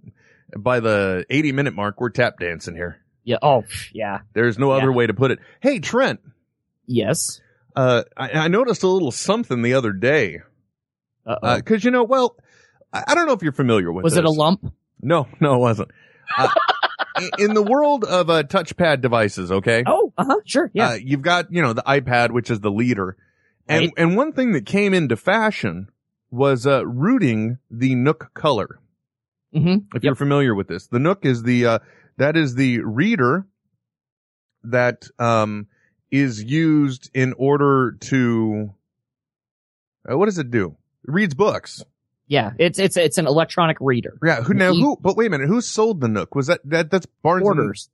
by 0.58 0.82
the 0.82 1.26
80 1.30 1.54
minute 1.54 1.74
mark, 1.74 2.02
we're 2.02 2.10
tap 2.10 2.40
dancing 2.40 2.76
here. 2.76 2.98
Yeah. 3.24 3.38
Oh, 3.42 3.64
yeah. 3.94 4.20
There's 4.34 4.60
no 4.60 4.72
other 4.72 4.92
way 4.92 5.08
to 5.08 5.14
put 5.14 5.32
it. 5.32 5.40
Hey, 5.62 5.80
Trent, 5.80 6.20
Yes. 6.86 7.40
Uh, 7.76 8.04
I, 8.18 8.30
I 8.32 8.48
noticed 8.48 8.84
a 8.84 8.88
little 8.88 9.12
something 9.12 9.62
the 9.62 9.74
other 9.74 9.92
day. 9.94 10.40
Uh 11.26 11.36
Uh, 11.42 11.62
cause 11.62 11.84
you 11.84 11.92
know, 11.92 12.04
well, 12.04 12.38
I, 12.94 13.04
I 13.08 13.16
don't 13.16 13.26
know 13.28 13.34
if 13.34 13.42
you're 13.44 13.52
familiar 13.52 13.92
with 13.92 14.04
Was 14.04 14.18
it 14.18 14.26
a 14.26 14.30
lump? 14.32 14.74
No, 15.02 15.28
no, 15.40 15.56
it 15.56 15.60
wasn't. 15.60 15.90
Uh, 16.38 16.50
in 17.40 17.54
the 17.54 17.62
world 17.64 18.04
of 18.04 18.30
uh, 18.30 18.44
touchpad 18.44 19.02
devices, 19.02 19.52
okay, 19.52 19.84
Oh, 19.86 20.14
uh 20.18 20.26
huh. 20.26 20.36
Sure. 20.46 20.72
Yeah. 20.74 20.90
uh, 20.90 20.94
you've 20.94 21.22
got 21.22 21.52
you 21.52 21.62
know 21.62 21.74
the 21.74 21.84
iPad, 21.84 22.32
which 22.32 22.50
is 22.50 22.60
the 22.62 22.72
leader, 22.72 23.18
and 23.68 23.82
Right. 23.86 23.94
and 23.98 24.16
one 24.18 24.34
thing 24.34 24.52
that 24.54 24.66
came 24.66 24.94
into 24.94 25.16
fashion 25.16 25.90
was 26.32 26.66
uh, 26.68 26.86
rooting 26.86 27.60
the 27.72 27.96
Nook 27.96 28.32
color. 28.34 28.80
mm-hmm. 29.54 29.96
If 29.96 30.04
you're 30.04 30.16
familiar 30.16 30.54
with 30.56 30.68
this, 30.68 30.88
the 30.88 31.00
Nook 31.00 31.26
is 31.26 31.44
the 31.44 31.66
uh, 31.66 31.80
that 32.18 32.36
is 32.38 32.56
the 32.56 32.80
reader 32.80 33.46
that 34.64 35.06
um 35.20 35.68
is 36.12 36.44
used 36.44 37.10
in 37.14 37.34
order 37.38 37.98
to 38.02 38.74
uh, 40.10 40.18
what 40.18 40.26
does 40.26 40.38
it 40.38 40.52
do? 40.52 40.76
It 41.08 41.12
reads 41.14 41.34
books. 41.34 41.84
Yeah. 42.28 42.52
It's 42.58 42.80
it's 42.80 42.98
it's 42.98 43.18
an 43.18 43.28
electronic 43.28 43.78
reader. 43.80 44.18
Yeah. 44.24 44.42
Who 44.42 44.54
now? 44.54 44.74
Who? 44.74 44.98
But 45.00 45.16
wait 45.18 45.28
a 45.28 45.30
minute. 45.30 45.48
Who 45.48 45.62
sold 45.62 46.02
the 46.02 46.08
Nook? 46.08 46.36
Was 46.36 46.48
that 46.48 46.62
that? 46.66 46.90
That's 46.92 47.06
Barnes 47.24 47.48
and- 47.48 47.56
Borders. 47.56 47.90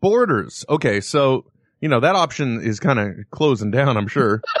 Borders. 0.00 0.64
Okay, 0.68 1.00
so 1.00 1.44
you 1.80 1.88
know 1.88 2.00
that 2.00 2.14
option 2.14 2.60
is 2.60 2.78
kind 2.80 2.98
of 2.98 3.14
closing 3.30 3.70
down. 3.70 3.96
I'm 3.96 4.08
sure. 4.08 4.42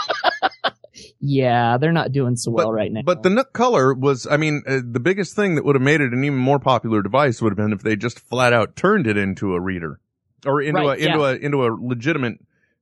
Yeah, 1.20 1.78
they're 1.78 1.92
not 1.92 2.12
doing 2.12 2.36
so 2.36 2.50
well 2.52 2.72
right 2.72 2.92
now. 2.92 3.02
But 3.04 3.22
the 3.24 3.30
Nook 3.30 3.52
Color 3.52 3.94
was, 3.94 4.26
I 4.28 4.36
mean, 4.36 4.62
uh, 4.66 4.80
the 4.84 5.00
biggest 5.00 5.34
thing 5.34 5.56
that 5.56 5.64
would 5.64 5.74
have 5.74 5.82
made 5.82 6.00
it 6.00 6.12
an 6.12 6.22
even 6.24 6.38
more 6.38 6.58
popular 6.60 7.02
device 7.02 7.42
would 7.42 7.50
have 7.50 7.56
been 7.56 7.72
if 7.72 7.82
they 7.82 7.96
just 7.96 8.20
flat 8.20 8.52
out 8.52 8.76
turned 8.76 9.06
it 9.08 9.16
into 9.16 9.54
a 9.54 9.60
reader 9.60 9.98
or 10.46 10.60
into 10.60 10.80
Right, 10.80 11.00
a 11.00 11.06
into 11.06 11.24
a 11.24 11.34
into 11.34 11.66
a 11.66 11.70
legitimate 11.80 12.38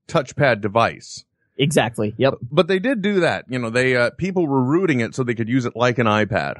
touchpad 0.09 0.61
device. 0.61 1.25
exactly. 1.59 2.15
Yep. 2.19 2.35
But 2.51 2.69
they 2.69 2.79
did 2.79 3.03
do 3.03 3.21
that. 3.21 3.45
You 3.49 3.59
know, 3.59 3.71
they 3.71 3.97
uh, 3.97 4.11
people 4.11 4.47
were 4.47 4.63
rooting 4.63 5.01
it 5.01 5.15
so 5.15 5.23
they 5.25 5.35
could 5.35 5.49
use 5.49 5.65
it 5.65 5.75
like 5.77 5.99
an 5.99 6.07
iPad. 6.07 6.57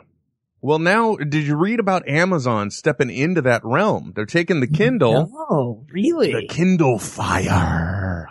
Well, 0.63 0.79
now 0.79 1.17
did 1.17 1.47
you 1.47 1.55
read 1.57 1.79
about 1.81 2.09
Amazon 2.09 2.71
stepping 2.71 3.11
into 3.11 3.43
that 3.43 3.61
realm? 3.65 4.13
They're 4.17 4.25
taking 4.27 4.61
the 4.61 4.67
Kindle, 4.67 5.31
Oh, 5.51 5.85
really? 5.93 6.33
the 6.33 6.47
Kindle 6.49 6.99
Fire. 6.99 8.29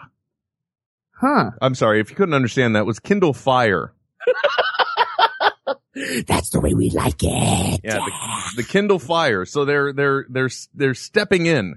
huh. 1.12 1.52
I'm 1.62 1.76
sorry 1.76 2.00
if 2.02 2.10
you 2.10 2.16
couldn't 2.16 2.34
understand 2.34 2.76
that 2.76 2.80
it 2.82 2.86
was 2.86 3.00
Kindle 3.00 3.32
Fire. 3.34 3.94
That's 6.28 6.50
the 6.50 6.60
way 6.60 6.74
we 6.74 6.90
like 6.90 7.24
it. 7.24 7.82
Yeah, 7.84 8.00
the, 8.00 8.12
the 8.58 8.64
Kindle 8.64 9.00
Fire. 9.00 9.46
So 9.46 9.64
they're 9.64 9.94
they're 9.94 10.26
they're 10.30 10.50
they're 10.74 10.94
stepping 10.94 11.46
in. 11.46 11.76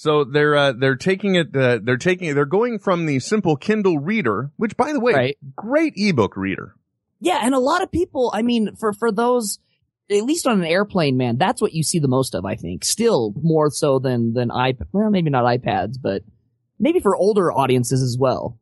So 0.00 0.24
they're 0.24 0.56
uh, 0.56 0.72
they're 0.72 0.96
taking 0.96 1.34
it. 1.34 1.54
Uh, 1.54 1.78
they're 1.82 1.98
taking 1.98 2.28
it. 2.28 2.32
They're 2.32 2.46
going 2.46 2.78
from 2.78 3.04
the 3.04 3.18
simple 3.20 3.54
Kindle 3.54 3.98
reader, 3.98 4.50
which 4.56 4.74
by 4.74 4.94
the 4.94 4.98
way, 4.98 5.12
Right. 5.12 5.38
great 5.54 5.92
ebook 5.94 6.38
reader. 6.38 6.74
Yeah, 7.20 7.40
and 7.42 7.54
a 7.54 7.58
lot 7.58 7.82
of 7.82 7.92
people, 7.92 8.30
I 8.32 8.40
mean, 8.40 8.76
for, 8.76 8.94
for 8.94 9.12
those, 9.12 9.58
at 10.10 10.24
least 10.24 10.46
on 10.46 10.58
an 10.58 10.64
airplane, 10.64 11.18
man, 11.18 11.36
that's 11.36 11.60
what 11.60 11.74
you 11.74 11.82
see 11.82 11.98
the 11.98 12.08
most 12.08 12.34
of, 12.34 12.46
I 12.46 12.54
think. 12.54 12.82
Still 12.82 13.34
more 13.42 13.70
so 13.70 13.98
than, 13.98 14.32
than 14.32 14.48
iPad, 14.48 14.86
well, 14.90 15.10
maybe 15.10 15.28
not 15.28 15.44
iPads, 15.44 15.96
but 16.00 16.22
maybe 16.78 17.00
for 17.00 17.14
older 17.14 17.52
audiences 17.52 18.00
as 18.02 18.16
well. 18.18 18.58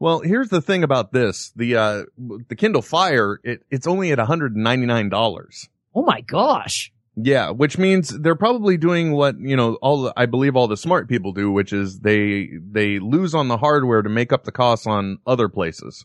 Well, 0.00 0.18
here's 0.22 0.48
the 0.48 0.60
thing 0.60 0.82
about 0.82 1.12
this: 1.12 1.52
the 1.54 1.76
uh, 1.76 2.02
the 2.48 2.56
Kindle 2.56 2.82
Fire. 2.82 3.38
It, 3.44 3.62
it's 3.70 3.86
only 3.86 4.10
at 4.10 4.18
199 4.18 5.08
dollars. 5.08 5.68
Oh 5.94 6.02
my 6.02 6.20
gosh. 6.22 6.92
Yeah, 7.16 7.50
which 7.50 7.78
means 7.78 8.10
they're 8.10 8.34
probably 8.36 8.76
doing 8.76 9.12
what 9.12 9.38
you 9.40 9.56
know. 9.56 9.76
All 9.76 10.02
the, 10.02 10.12
I 10.16 10.26
believe 10.26 10.54
all 10.54 10.68
the 10.68 10.76
smart 10.76 11.08
people 11.08 11.32
do, 11.32 11.50
which 11.50 11.72
is 11.72 12.00
they 12.00 12.50
they 12.70 12.98
lose 12.98 13.34
on 13.34 13.48
the 13.48 13.56
hardware 13.56 14.02
to 14.02 14.10
make 14.10 14.32
up 14.32 14.44
the 14.44 14.52
costs 14.52 14.86
on 14.86 15.18
other 15.26 15.48
places. 15.48 16.04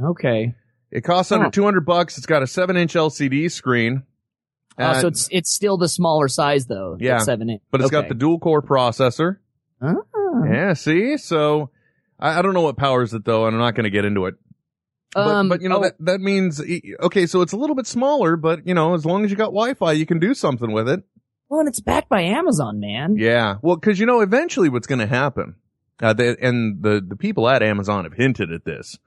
Okay. 0.00 0.54
It 0.92 1.00
costs 1.02 1.32
under 1.32 1.46
Huh. 1.46 1.50
200 1.50 1.84
bucks. 1.84 2.16
It's 2.16 2.26
got 2.26 2.42
a 2.44 2.46
seven 2.46 2.76
inch 2.76 2.94
LCD 2.94 3.50
screen. 3.50 4.04
Uh, 4.78 5.00
so 5.00 5.08
it's, 5.08 5.26
it's 5.32 5.50
still 5.50 5.78
the 5.78 5.88
smaller 5.88 6.28
size 6.28 6.66
though. 6.66 6.96
Yeah, 7.00 7.18
Seven 7.18 7.48
inch. 7.50 7.62
but 7.70 7.80
it's 7.80 7.90
got 7.90 8.08
the 8.08 8.14
dual 8.14 8.38
core 8.38 8.62
processor. 8.62 9.38
Ah. 9.82 9.94
Yeah, 10.48 10.74
see? 10.74 11.16
So 11.16 11.70
I, 12.20 12.38
I 12.38 12.42
don't 12.42 12.52
know 12.54 12.60
what 12.60 12.76
powers 12.76 13.12
it 13.14 13.24
though, 13.24 13.46
and 13.46 13.56
I'm 13.56 13.60
not 13.60 13.74
going 13.74 13.84
to 13.84 13.90
get 13.90 14.04
into 14.04 14.26
it. 14.26 14.34
But, 15.16 15.26
Um, 15.28 15.48
but 15.48 15.62
you 15.62 15.70
know, 15.70 15.78
oh, 15.78 15.82
that, 15.82 15.96
that 16.00 16.20
means, 16.20 16.60
okay, 17.00 17.26
so 17.26 17.40
it's 17.40 17.52
a 17.52 17.56
little 17.56 17.74
bit 17.74 17.86
smaller, 17.86 18.36
but 18.36 18.66
you 18.66 18.74
know, 18.74 18.92
as 18.94 19.06
long 19.06 19.24
as 19.24 19.30
you 19.30 19.36
got 19.36 19.46
Wi-Fi, 19.46 19.92
you 19.92 20.04
can 20.04 20.18
do 20.18 20.34
something 20.34 20.72
with 20.72 20.90
it. 20.90 21.02
well, 21.48 21.60
and 21.60 21.68
it's 21.70 21.80
backed 21.80 22.10
by 22.10 22.20
Amazon, 22.20 22.80
man. 22.80 23.16
Yeah. 23.16 23.56
Well, 23.62 23.78
cause 23.78 23.98
you 23.98 24.04
know, 24.04 24.20
eventually 24.20 24.68
what's 24.68 24.86
going 24.86 24.98
to 24.98 25.06
happen 25.06 25.56
uh, 26.02 26.12
they, 26.12 26.36
and 26.36 26.82
the, 26.82 27.02
the 27.06 27.16
people 27.16 27.48
at 27.48 27.62
Amazon 27.62 28.04
have 28.04 28.12
hinted 28.12 28.52
at 28.52 28.66
this. 28.66 28.98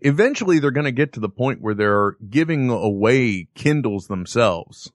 Eventually 0.00 0.58
they're 0.58 0.70
going 0.70 0.84
to 0.84 0.92
get 0.92 1.12
to 1.12 1.20
the 1.20 1.28
point 1.28 1.60
where 1.60 1.74
they're 1.74 2.16
giving 2.30 2.70
away 2.70 3.48
Kindles 3.54 4.06
themselves. 4.06 4.90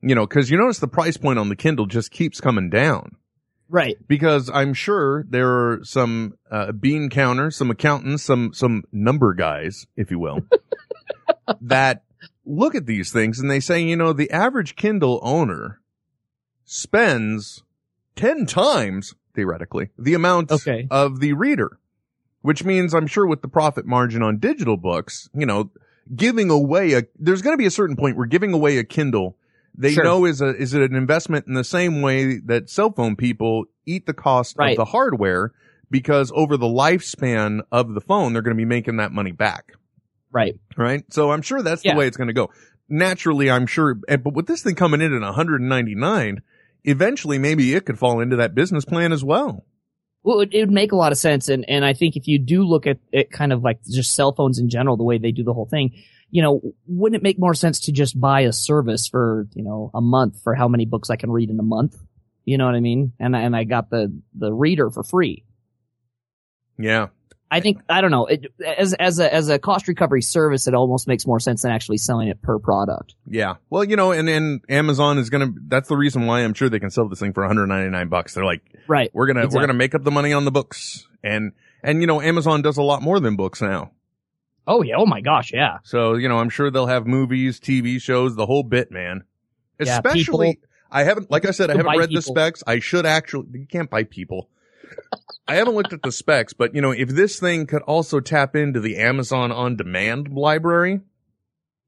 You 0.00 0.16
know, 0.16 0.26
cause 0.26 0.50
you 0.50 0.58
notice 0.58 0.80
the 0.80 0.88
price 0.88 1.16
point 1.16 1.38
on 1.38 1.48
the 1.48 1.56
Kindle 1.56 1.86
just 1.86 2.10
keeps 2.10 2.40
coming 2.40 2.70
down 2.70 3.16
Right. 3.68 3.96
because 4.06 4.48
I'm 4.52 4.74
sure 4.74 5.24
there 5.28 5.48
are 5.50 5.80
some 5.82 6.34
uh, 6.50 6.72
bean 6.72 7.10
counters, 7.10 7.56
some 7.56 7.70
accountants, 7.70 8.22
some 8.22 8.52
some 8.54 8.84
number 8.92 9.34
guys, 9.34 9.86
if 9.96 10.10
you 10.10 10.18
will, 10.18 10.40
that 11.60 12.02
look 12.44 12.74
at 12.74 12.86
these 12.86 13.12
things 13.12 13.38
and 13.40 13.50
they 13.50 13.60
say, 13.60 13.82
you 13.82 13.96
know, 13.96 14.12
the 14.12 14.30
average 14.30 14.76
Kindle 14.76 15.18
owner 15.22 15.80
spends 16.64 17.62
ten 18.14 18.46
times 18.46 19.14
theoretically 19.34 19.90
the 19.98 20.14
amount 20.14 20.50
Okay. 20.50 20.86
of 20.90 21.20
the 21.20 21.32
reader, 21.32 21.78
which 22.42 22.64
means 22.64 22.94
I'm 22.94 23.06
sure 23.06 23.26
with 23.26 23.42
the 23.42 23.48
profit 23.48 23.86
margin 23.86 24.22
on 24.22 24.38
digital 24.38 24.76
books, 24.76 25.28
you 25.34 25.46
know, 25.46 25.70
giving 26.14 26.50
away 26.50 26.92
a 26.94 27.02
there's 27.18 27.42
going 27.42 27.54
to 27.54 27.58
be 27.58 27.66
a 27.66 27.70
certain 27.70 27.96
point 27.96 28.16
where 28.16 28.26
giving 28.26 28.52
away 28.52 28.78
a 28.78 28.84
Kindle 28.84 29.36
they 29.78 29.92
Sure. 29.92 30.04
know 30.04 30.24
is 30.24 30.40
a 30.40 30.54
is 30.56 30.74
it 30.74 30.82
an 30.90 30.96
investment 30.96 31.46
in 31.46 31.54
the 31.54 31.64
same 31.64 32.02
way 32.02 32.38
that 32.46 32.68
cell 32.70 32.90
phone 32.92 33.16
people 33.16 33.64
eat 33.84 34.06
the 34.06 34.14
cost 34.14 34.56
Right. 34.58 34.70
of 34.72 34.76
the 34.76 34.84
hardware 34.86 35.52
because 35.90 36.32
over 36.34 36.56
the 36.56 36.66
lifespan 36.66 37.60
of 37.70 37.94
the 37.94 38.00
phone 38.00 38.32
they're 38.32 38.42
going 38.42 38.56
to 38.56 38.60
be 38.60 38.64
making 38.64 38.96
that 38.96 39.12
money 39.12 39.32
back 39.32 39.72
Right. 40.32 40.58
right 40.76 41.04
so 41.12 41.30
i'm 41.30 41.42
sure 41.42 41.62
that's 41.62 41.84
Yeah. 41.84 41.92
the 41.94 41.98
way 41.98 42.06
it's 42.06 42.16
going 42.16 42.28
to 42.28 42.34
go 42.34 42.50
naturally 42.88 43.50
i'm 43.50 43.66
sure 43.66 43.94
but 43.94 44.32
with 44.34 44.46
this 44.46 44.62
thing 44.62 44.74
coming 44.74 45.00
in 45.00 45.12
at 45.14 45.22
199 45.22 46.42
eventually 46.84 47.38
maybe 47.38 47.74
it 47.74 47.84
could 47.86 47.98
fall 47.98 48.20
into 48.20 48.36
that 48.36 48.54
business 48.54 48.84
plan 48.84 49.12
as 49.12 49.24
well 49.24 49.64
Well, 50.22 50.40
it, 50.40 50.50
it 50.52 50.60
would 50.60 50.70
make 50.72 50.90
a 50.92 50.96
lot 50.96 51.12
of 51.12 51.18
sense, 51.18 51.48
and 51.48 51.64
and 51.68 51.84
I 51.84 51.92
think 51.94 52.16
if 52.16 52.26
you 52.26 52.38
do 52.40 52.64
look 52.64 52.86
at 52.88 52.98
it, 53.12 53.30
kind 53.30 53.52
of 53.52 53.62
like 53.62 53.78
just 53.88 54.12
cell 54.12 54.32
phones 54.32 54.58
in 54.58 54.68
general, 54.68 54.96
the 54.96 55.04
way 55.04 55.18
they 55.18 55.30
do 55.30 55.44
the 55.44 55.52
whole 55.54 55.66
thing, 55.66 55.92
you 56.30 56.42
know, 56.42 56.60
wouldn't 56.86 57.20
it 57.20 57.22
make 57.22 57.38
more 57.38 57.54
sense 57.54 57.80
to 57.80 57.92
just 57.92 58.18
buy 58.20 58.40
a 58.42 58.52
service 58.52 59.06
for 59.08 59.46
you 59.54 59.62
know 59.62 59.90
a 59.94 60.00
month 60.00 60.42
for 60.42 60.54
how 60.54 60.68
many 60.68 60.84
books 60.86 61.08
I 61.10 61.16
can 61.16 61.30
read 61.30 61.50
in 61.50 61.58
a 61.60 61.62
month? 61.64 61.96
You 62.44 62.58
know 62.58 62.66
what 62.66 62.74
I 62.74 62.80
mean? 62.80 63.12
And 63.18 63.36
I- 63.36 63.40
and 63.42 63.56
I 63.56 63.64
got 63.64 63.90
the 63.90 64.12
the 64.34 64.52
reader 64.52 64.90
for 64.90 65.02
free. 65.02 65.44
yeah 66.78 67.08
I 67.48 67.60
think 67.60 67.80
I 67.88 68.00
don't 68.00 68.10
know. 68.10 68.26
It, 68.26 68.46
as 68.64 68.92
as 68.94 69.20
a 69.20 69.32
as 69.32 69.48
a 69.50 69.58
cost 69.60 69.86
recovery 69.86 70.20
service, 70.20 70.66
it 70.66 70.74
almost 70.74 71.06
makes 71.06 71.28
more 71.28 71.38
sense 71.38 71.62
than 71.62 71.70
actually 71.70 71.98
selling 71.98 72.26
it 72.26 72.42
per 72.42 72.58
product. 72.58 73.14
yeah 73.24 73.54
well 73.70 73.84
you 73.84 73.94
know 73.94 74.10
and 74.10 74.28
and 74.28 74.60
amazon 74.68 75.18
is 75.18 75.30
going 75.30 75.46
to 75.54 75.60
that's 75.68 75.88
the 75.88 75.96
reason 75.96 76.26
why 76.26 76.40
i'm 76.40 76.54
sure 76.54 76.68
they 76.68 76.80
can 76.80 76.90
sell 76.90 77.08
this 77.08 77.20
thing 77.20 77.32
for 77.32 77.42
199 77.44 78.08
bucks 78.08 78.34
they're 78.34 78.44
like 78.44 78.62
Right. 78.88 79.10
we're 79.14 79.28
gonna 79.28 79.46
we're 79.46 79.60
gonna 79.60 79.74
make 79.74 79.94
up 79.94 80.02
the 80.02 80.10
money 80.10 80.32
on 80.32 80.44
the 80.44 80.50
books 80.50 81.06
and 81.22 81.52
and 81.84 82.00
you 82.00 82.08
know 82.08 82.20
amazon 82.20 82.62
does 82.62 82.78
a 82.78 82.82
lot 82.82 83.00
more 83.00 83.20
than 83.20 83.36
books 83.36 83.62
now 83.62 83.92
Oh 84.66 84.82
yeah. 84.82 84.96
Oh 84.98 85.06
my 85.06 85.20
gosh. 85.20 85.52
Yeah. 85.52 85.78
So, 85.84 86.14
you 86.14 86.28
know, 86.28 86.38
I'm 86.38 86.50
sure 86.50 86.70
they'll 86.70 86.86
have 86.86 87.06
movies, 87.06 87.60
TV 87.60 88.00
shows, 88.00 88.34
the 88.34 88.46
whole 88.46 88.62
bit, 88.62 88.90
man. 88.90 89.24
Yeah, 89.80 89.94
Especially, 89.96 90.54
people- 90.54 90.68
I 90.90 91.04
haven't, 91.04 91.30
like 91.30 91.46
I 91.46 91.50
said, 91.50 91.70
I 91.70 91.76
haven't 91.76 91.98
read 91.98 92.10
the 92.10 92.22
specs. 92.22 92.62
I 92.66 92.80
should 92.80 93.06
actually, 93.06 93.46
you 93.52 93.66
can't 93.66 93.90
buy 93.90 94.04
people. 94.04 94.48
I 95.48 95.56
haven't 95.56 95.74
looked 95.74 95.92
at 95.92 96.02
the 96.02 96.12
specs, 96.12 96.52
but 96.52 96.74
you 96.74 96.80
know, 96.80 96.90
if 96.90 97.08
this 97.08 97.38
thing 97.38 97.66
could 97.66 97.82
also 97.82 98.20
tap 98.20 98.56
into 98.56 98.80
the 98.80 98.96
Amazon 98.96 99.52
on 99.52 99.76
demand 99.76 100.28
library, 100.28 101.00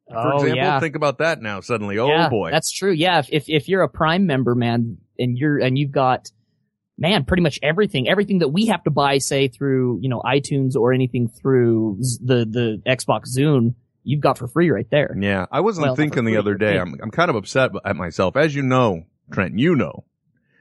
for 0.08 0.16
oh 0.16 0.36
example, 0.36 0.56
yeah. 0.56 0.80
think 0.80 0.96
about 0.96 1.18
that 1.18 1.40
now 1.42 1.60
suddenly. 1.60 1.98
Oh 1.98 2.08
yeah, 2.08 2.28
boy. 2.28 2.50
That's 2.50 2.70
true. 2.70 2.92
Yeah. 2.92 3.18
If, 3.18 3.28
if, 3.30 3.44
if 3.48 3.68
you're 3.68 3.82
a 3.82 3.88
prime 3.88 4.26
member, 4.26 4.54
man, 4.54 4.98
and 5.18 5.36
you're, 5.36 5.58
and 5.58 5.76
you've 5.78 5.92
got, 5.92 6.30
man, 6.98 7.24
pretty 7.24 7.42
much 7.42 7.58
everything, 7.62 8.08
everything 8.08 8.40
that 8.40 8.48
we 8.48 8.66
have 8.66 8.82
to 8.84 8.90
buy, 8.90 9.18
say 9.18 9.48
through, 9.48 10.00
you 10.02 10.08
know, 10.08 10.20
iTunes 10.20 10.74
or 10.74 10.92
anything 10.92 11.28
through 11.28 11.98
the, 12.22 12.44
the 12.44 12.82
Xbox 12.86 13.36
Zune, 13.36 13.74
you've 14.02 14.20
got 14.20 14.36
for 14.36 14.48
free 14.48 14.70
right 14.70 14.88
there. 14.90 15.16
Yeah, 15.18 15.46
I 15.52 15.60
wasn't 15.60 15.86
Well, 15.86 15.96
thinking 15.96 16.24
the 16.24 16.36
other 16.36 16.54
day. 16.54 16.78
I'm 16.78 16.94
I'm 17.02 17.10
kind 17.10 17.30
of 17.30 17.36
upset 17.36 17.70
at 17.84 17.96
myself, 17.96 18.36
as 18.36 18.54
you 18.54 18.62
know, 18.62 19.04
Trent. 19.32 19.58
You 19.58 19.76
know, 19.76 20.04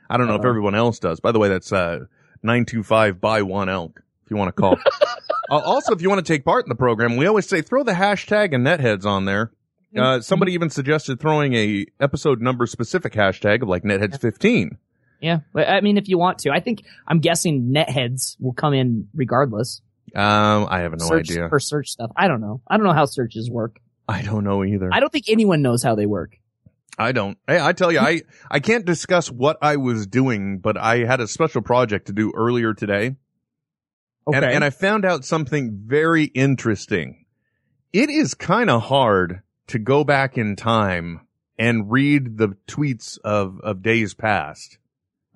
I 0.09 0.17
don't 0.17 0.27
know 0.27 0.35
if 0.35 0.41
Uh-oh. 0.41 0.49
everyone 0.49 0.75
else 0.75 0.99
does. 0.99 1.19
By 1.19 1.31
the 1.31 1.39
way, 1.39 1.49
that's 1.49 1.73
uh 1.73 2.05
nine 2.43 2.65
two 2.65 2.83
five 2.83 3.19
buy 3.19 3.41
one 3.41 3.67
elk. 3.69 4.01
If 4.25 4.31
you 4.31 4.37
want 4.37 4.49
to 4.55 4.61
call. 4.61 4.77
uh, 5.49 5.57
also, 5.57 5.93
if 5.93 6.01
you 6.01 6.09
want 6.09 6.25
to 6.25 6.33
take 6.33 6.43
part 6.43 6.65
in 6.65 6.69
the 6.69 6.75
program, 6.75 7.15
we 7.15 7.25
always 7.25 7.47
say 7.47 7.61
throw 7.61 7.83
the 7.83 7.93
hashtag 7.93 8.53
and 8.53 8.65
netheads 8.65 9.05
on 9.05 9.25
there. 9.25 9.51
Uh, 9.97 10.19
somebody 10.19 10.51
even 10.51 10.69
suggested 10.69 11.19
throwing 11.19 11.53
a 11.55 11.85
episode 11.99 12.39
number 12.41 12.67
specific 12.67 13.13
hashtag 13.13 13.63
of 13.63 13.69
like 13.69 13.83
netheads 13.83 14.19
fifteen. 14.19 14.77
Yeah. 15.19 15.39
I 15.55 15.81
mean, 15.81 15.97
if 15.97 16.07
you 16.07 16.17
want 16.17 16.39
to, 16.39 16.51
I 16.51 16.59
think, 16.59 16.83
I'm 17.07 17.19
guessing 17.19 17.73
netheads 17.73 18.35
will 18.39 18.53
come 18.53 18.73
in 18.73 19.07
regardless. 19.13 19.81
Um, 20.15 20.67
I 20.69 20.81
have 20.81 20.91
no 20.91 21.05
search 21.05 21.31
idea. 21.31 21.49
for 21.49 21.59
search 21.59 21.89
stuff. 21.89 22.11
I 22.15 22.27
don't 22.27 22.41
know. 22.41 22.61
I 22.67 22.77
don't 22.77 22.85
know 22.85 22.93
how 22.93 23.05
searches 23.05 23.49
work. 23.49 23.79
I 24.07 24.21
don't 24.21 24.43
know 24.43 24.63
either. 24.63 24.89
I 24.91 24.99
don't 24.99 25.11
think 25.11 25.25
anyone 25.27 25.61
knows 25.61 25.83
how 25.83 25.95
they 25.95 26.05
work. 26.05 26.37
I 26.97 27.11
don't. 27.11 27.37
Hey, 27.45 27.59
I 27.59 27.73
tell 27.73 27.91
you, 27.91 27.99
I, 27.99 28.21
I 28.51 28.59
can't 28.59 28.85
discuss 28.85 29.29
what 29.29 29.57
I 29.61 29.77
was 29.77 30.07
doing, 30.07 30.59
but 30.59 30.77
I 30.77 30.99
had 30.99 31.19
a 31.19 31.27
special 31.27 31.61
project 31.61 32.07
to 32.07 32.13
do 32.13 32.31
earlier 32.35 32.73
today. 32.73 33.15
Okay. 34.27 34.37
And, 34.37 34.45
and 34.45 34.63
I 34.63 34.69
found 34.69 35.05
out 35.05 35.25
something 35.25 35.79
very 35.85 36.25
interesting. 36.25 37.25
It 37.93 38.09
is 38.09 38.33
kind 38.33 38.69
of 38.69 38.83
hard 38.83 39.41
to 39.67 39.79
go 39.79 40.03
back 40.03 40.37
in 40.37 40.55
time 40.55 41.21
and 41.57 41.91
read 41.91 42.37
the 42.37 42.49
tweets 42.67 43.17
of, 43.23 43.59
of 43.61 43.81
days 43.81 44.13
past. 44.13 44.77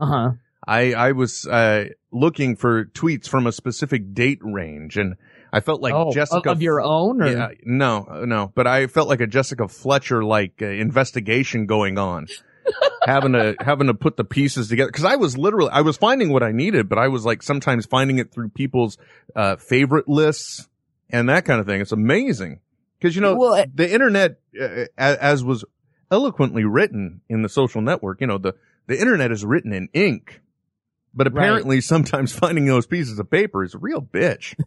Uh 0.01 0.05
huh. 0.05 0.31
I, 0.67 0.93
I 0.93 1.11
was, 1.13 1.47
uh, 1.47 1.85
looking 2.11 2.55
for 2.55 2.85
tweets 2.85 3.27
from 3.27 3.47
a 3.47 3.51
specific 3.51 4.13
date 4.13 4.39
range 4.41 4.97
and 4.97 5.15
I 5.53 5.59
felt 5.59 5.81
like 5.81 5.93
oh, 5.93 6.09
of- 6.09 6.13
Jessica. 6.13 6.51
of, 6.51 6.61
your 6.61 6.81
own 6.81 7.21
or 7.21 7.27
Yeah, 7.31 7.47
no, 7.63 8.23
no, 8.25 8.51
but 8.53 8.67
I 8.67 8.87
felt 8.87 9.07
like 9.09 9.21
a 9.21 9.27
Jessica 9.27 9.67
Fletcher 9.67 10.23
like 10.23 10.61
uh, 10.61 10.65
investigation 10.65 11.65
going 11.65 11.97
on. 11.97 12.27
having 13.05 13.33
to 13.33 13.55
having 13.59 13.87
to 13.87 13.93
put 13.95 14.17
the 14.17 14.23
pieces 14.23 14.67
together 14.69 14.87
because 14.89 15.03
I 15.03 15.15
was 15.15 15.35
literally 15.35 15.71
I 15.71 15.81
was 15.81 15.97
finding 15.97 16.31
what 16.31 16.43
I 16.43 16.51
needed, 16.51 16.87
but 16.87 16.99
I 16.99 17.07
was 17.07 17.25
like 17.25 17.41
sometimes 17.41 17.87
finding 17.87 18.19
it 18.19 18.31
through 18.31 18.49
people's 18.49 18.99
uh, 19.35 19.55
favorite 19.55 20.07
lists 20.07 20.69
and 21.09 21.27
that 21.27 21.43
kind 21.43 21.59
of 21.59 21.65
thing. 21.65 21.81
It's 21.81 21.91
amazing 21.91 22.59
because 22.99 23.15
you 23.15 23.21
know 23.23 23.35
Well, 23.35 23.55
it- 23.55 23.75
the 23.75 23.91
internet, 23.91 24.39
uh, 24.61 24.85
as, 24.95 25.17
as 25.17 25.43
was 25.43 25.65
eloquently 26.11 26.63
written 26.63 27.21
in 27.29 27.41
the 27.41 27.49
social 27.49 27.81
network, 27.81 28.21
you 28.21 28.27
know 28.27 28.37
the 28.37 28.53
the 28.87 28.99
internet 28.99 29.31
is 29.31 29.43
written 29.45 29.73
in 29.73 29.89
ink, 29.93 30.41
but 31.13 31.27
Right. 31.27 31.37
apparently 31.43 31.81
sometimes 31.81 32.31
finding 32.37 32.65
those 32.65 32.85
pieces 32.87 33.19
of 33.19 33.29
paper 33.29 33.63
is 33.63 33.73
a 33.73 33.77
real 33.79 34.01
bitch. 34.01 34.55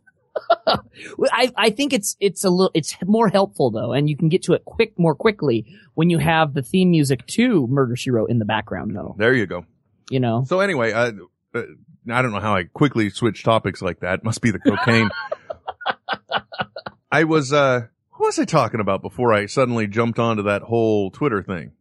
Well, 1.17 1.31
I, 1.33 1.53
I 1.57 1.71
think 1.71 1.93
it's 1.93 2.17
it's 2.19 2.43
a 2.43 2.51
little 2.51 2.73
it's 2.75 2.97
more 3.05 3.29
helpful 3.29 3.71
though, 3.71 3.93
and 3.93 4.11
you 4.11 4.17
can 4.17 4.29
get 4.29 4.43
to 4.45 4.55
it 4.55 4.65
quick 4.65 4.99
more 4.99 5.15
quickly 5.15 5.65
when 5.95 6.11
you 6.11 6.19
have 6.19 6.55
the 6.55 6.63
theme 6.63 6.91
music 6.91 7.25
to 7.29 7.69
Murder 7.69 7.95
She 7.95 8.11
Wrote 8.11 8.31
in 8.31 8.41
the 8.41 8.45
background 8.45 8.97
though. 8.97 9.15
There 9.17 9.33
you 9.33 9.47
go. 9.47 9.65
You 10.11 10.19
know, 10.19 10.45
So 10.49 10.59
anyway, 10.59 10.91
uh, 10.93 11.13
uh, 11.55 11.63
I 12.11 12.21
don't 12.23 12.33
know 12.33 12.41
how 12.41 12.57
I 12.57 12.65
quickly 12.65 13.11
switch 13.11 13.45
topics 13.45 13.81
like 13.81 14.01
that. 14.01 14.25
Must 14.25 14.41
be 14.41 14.51
the 14.51 14.59
cocaine. 14.59 15.09
I 17.13 17.25
was, 17.25 17.53
uh, 17.53 17.83
what 18.11 18.27
was 18.27 18.39
I 18.39 18.45
talking 18.45 18.81
about 18.81 19.03
before 19.03 19.33
I 19.33 19.47
suddenly 19.47 19.87
jumped 19.87 20.19
onto 20.19 20.43
that 20.45 20.63
whole 20.63 21.11
Twitter 21.13 21.43
thing? 21.43 21.73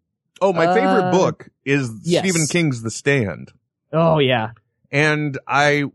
Oh, 0.44 0.54
my 0.54 0.66
favorite 0.74 1.10
Uh, 1.10 1.12
book 1.12 1.50
is 1.66 1.90
yes. 2.04 2.24
Stephen 2.28 2.46
King's 2.48 2.82
The 2.82 2.92
Stand. 2.92 3.52
oh 3.92 4.20
yeah, 4.20 4.52
And 4.92 5.38
I, 5.48 5.86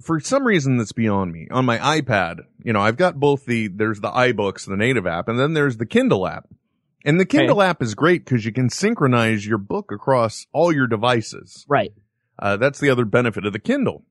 for 0.00 0.20
some 0.20 0.44
reason 0.46 0.76
that's 0.78 0.92
beyond 0.92 1.32
me, 1.32 1.48
on 1.50 1.64
my 1.64 1.78
iPad, 1.78 2.40
you 2.62 2.72
know, 2.72 2.80
I've 2.80 2.96
got 2.96 3.18
both 3.18 3.44
the, 3.46 3.68
there's 3.68 4.00
the 4.00 4.10
iBooks, 4.10 4.66
the 4.66 4.76
native 4.76 5.06
app, 5.06 5.28
and 5.28 5.38
then 5.38 5.54
there's 5.54 5.76
the 5.78 5.86
Kindle 5.86 6.26
app. 6.26 6.46
And 7.04 7.18
the 7.18 7.24
Kindle 7.26 7.62
app 7.62 7.82
is 7.82 7.94
great 7.94 8.24
because 8.24 8.44
you 8.44 8.52
can 8.52 8.68
synchronize 8.70 9.46
your 9.46 9.58
book 9.58 9.90
across 9.90 10.46
all 10.52 10.72
your 10.72 10.86
devices. 10.86 11.64
right. 11.68 11.92
Uh, 12.38 12.56
that's 12.56 12.78
the 12.80 12.88
other 12.90 13.04
benefit 13.04 13.44
of 13.44 13.52
the 13.52 13.58
Kindle. 13.58 14.02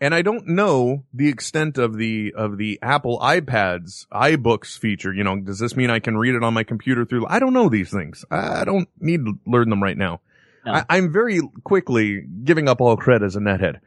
And 0.00 0.14
I 0.14 0.22
don't 0.22 0.46
know 0.46 1.04
the 1.12 1.28
extent 1.28 1.76
of 1.76 1.96
the, 1.96 2.32
of 2.36 2.56
the 2.56 2.78
Apple 2.82 3.18
iPads, 3.18 4.06
iBooks 4.08 4.78
feature. 4.78 5.12
You 5.12 5.24
know, 5.24 5.40
does 5.40 5.58
this 5.58 5.74
mean 5.74 5.90
I 5.90 5.98
can 5.98 6.16
read 6.16 6.34
it 6.34 6.44
on 6.44 6.54
my 6.54 6.62
computer 6.62 7.04
through? 7.04 7.26
I 7.26 7.40
don't 7.40 7.52
know 7.52 7.68
these 7.68 7.90
things. 7.90 8.24
I 8.30 8.64
don't 8.64 8.88
need 9.00 9.24
to 9.24 9.38
learn 9.44 9.70
them 9.70 9.82
right 9.82 9.96
now. 9.96 10.20
No. 10.64 10.74
I, 10.74 10.84
I'm 10.88 11.12
very 11.12 11.40
quickly 11.64 12.22
giving 12.44 12.68
up 12.68 12.80
all 12.80 12.96
credit 12.96 13.24
as 13.24 13.34
a 13.34 13.40
nethead. 13.40 13.80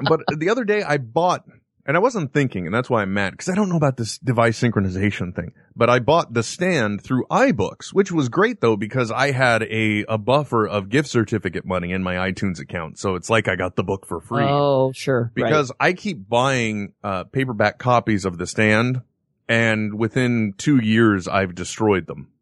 but 0.08 0.20
the 0.36 0.50
other 0.50 0.64
day 0.64 0.82
I 0.82 0.98
bought, 0.98 1.44
and 1.84 1.96
I 1.96 2.00
wasn't 2.00 2.32
thinking, 2.32 2.66
and 2.66 2.74
that's 2.74 2.88
why 2.88 3.02
I'm 3.02 3.12
mad, 3.12 3.32
because 3.32 3.48
I 3.48 3.54
don't 3.54 3.68
know 3.68 3.76
about 3.76 3.96
this 3.96 4.18
device 4.18 4.60
synchronization 4.60 5.34
thing. 5.34 5.52
But 5.74 5.90
I 5.90 5.98
bought 5.98 6.32
the 6.32 6.42
stand 6.42 7.02
through 7.02 7.26
iBooks, 7.30 7.92
which 7.92 8.12
was 8.12 8.28
great 8.28 8.60
though, 8.60 8.76
because 8.76 9.10
I 9.10 9.32
had 9.32 9.62
a, 9.64 10.04
a 10.08 10.18
buffer 10.18 10.66
of 10.66 10.88
gift 10.88 11.08
certificate 11.08 11.64
money 11.64 11.92
in 11.92 12.02
my 12.02 12.14
iTunes 12.30 12.60
account. 12.60 12.98
So 12.98 13.14
it's 13.14 13.28
like 13.28 13.48
I 13.48 13.56
got 13.56 13.76
the 13.76 13.84
book 13.84 14.06
for 14.06 14.20
free. 14.20 14.44
Oh 14.44 14.92
sure, 14.92 15.32
right. 15.34 15.44
because 15.44 15.72
I 15.80 15.92
keep 15.92 16.28
buying, 16.28 16.92
uh, 17.02 17.24
paperback 17.24 17.78
copies 17.78 18.24
of 18.24 18.38
the 18.38 18.46
stand, 18.46 19.02
and 19.48 19.98
within 19.98 20.54
two 20.56 20.78
years 20.78 21.26
I've 21.26 21.54
destroyed 21.54 22.06
them 22.06 22.32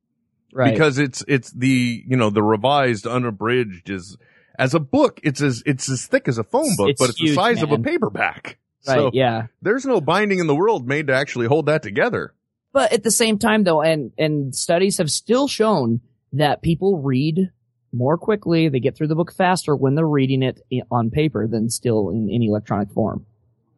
right. 0.53 0.73
because 0.73 0.99
it's 0.99 1.25
it's 1.29 1.51
the 1.53 2.05
you 2.07 2.17
know 2.17 2.31
the 2.31 2.43
revised 2.43 3.07
unabridged 3.07 3.91
is 3.91 4.17
as 4.59 4.75
a 4.75 4.81
book, 4.81 5.21
it's 5.23 5.41
as 5.41 5.63
it's 5.65 5.89
as 5.89 6.07
thick 6.07 6.29
as 6.29 6.37
a 6.37 6.45
phone 6.45 6.77
book, 6.77 6.91
It's 6.91 7.01
but 7.01 7.11
it's 7.11 7.19
huge, 7.19 7.31
the 7.31 7.35
size 7.35 7.63
of 7.63 7.73
a 7.73 7.79
paperback. 7.79 8.59
Right. 8.87 8.95
So 8.95 9.11
yeah. 9.13 9.47
there's 9.63 9.85
no 9.85 10.01
binding 10.01 10.39
in 10.39 10.47
the 10.47 10.55
world 10.55 10.87
made 10.87 11.09
to 11.09 11.15
actually 11.15 11.47
hold 11.47 11.67
that 11.67 11.83
together. 11.83 12.35
But 12.73 12.93
at 12.93 13.03
the 13.03 13.11
same 13.11 13.39
time 13.39 13.65
though, 13.65 13.83
and, 13.83 14.13
and 14.17 14.55
studies 14.55 14.99
have 14.99 15.11
still 15.11 15.49
shown 15.49 16.01
that 16.33 16.63
people 16.63 17.03
read 17.03 17.51
more 17.93 18.17
quickly. 18.17 18.69
They 18.69 18.81
get 18.81 18.97
through 18.97 19.09
the 19.09 19.17
book 19.17 19.33
faster 19.33 19.75
when 19.75 19.97
they're 19.97 20.07
reading 20.07 20.43
it 20.43 20.61
on 20.91 21.11
paper 21.11 21.47
than 21.47 21.69
still 21.69 22.11
in 22.11 22.31
any 22.31 22.47
electronic 22.47 22.93
form. 22.93 23.27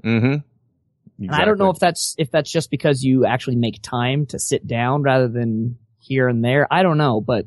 Mm-hmm. 0.04 0.36
And 1.18 1.30
I 1.30 1.44
don't 1.44 1.58
know 1.58 1.70
if 1.70 1.78
that's, 1.78 2.14
if 2.18 2.30
that's 2.30 2.50
just 2.50 2.70
because 2.70 3.02
you 3.02 3.24
actually 3.24 3.56
make 3.56 3.80
time 3.80 4.26
to 4.26 4.38
sit 4.38 4.66
down 4.66 5.02
rather 5.02 5.28
than 5.28 5.78
here 5.98 6.28
and 6.28 6.44
there. 6.44 6.66
I 6.70 6.82
don't 6.82 6.98
know, 6.98 7.20
but 7.20 7.46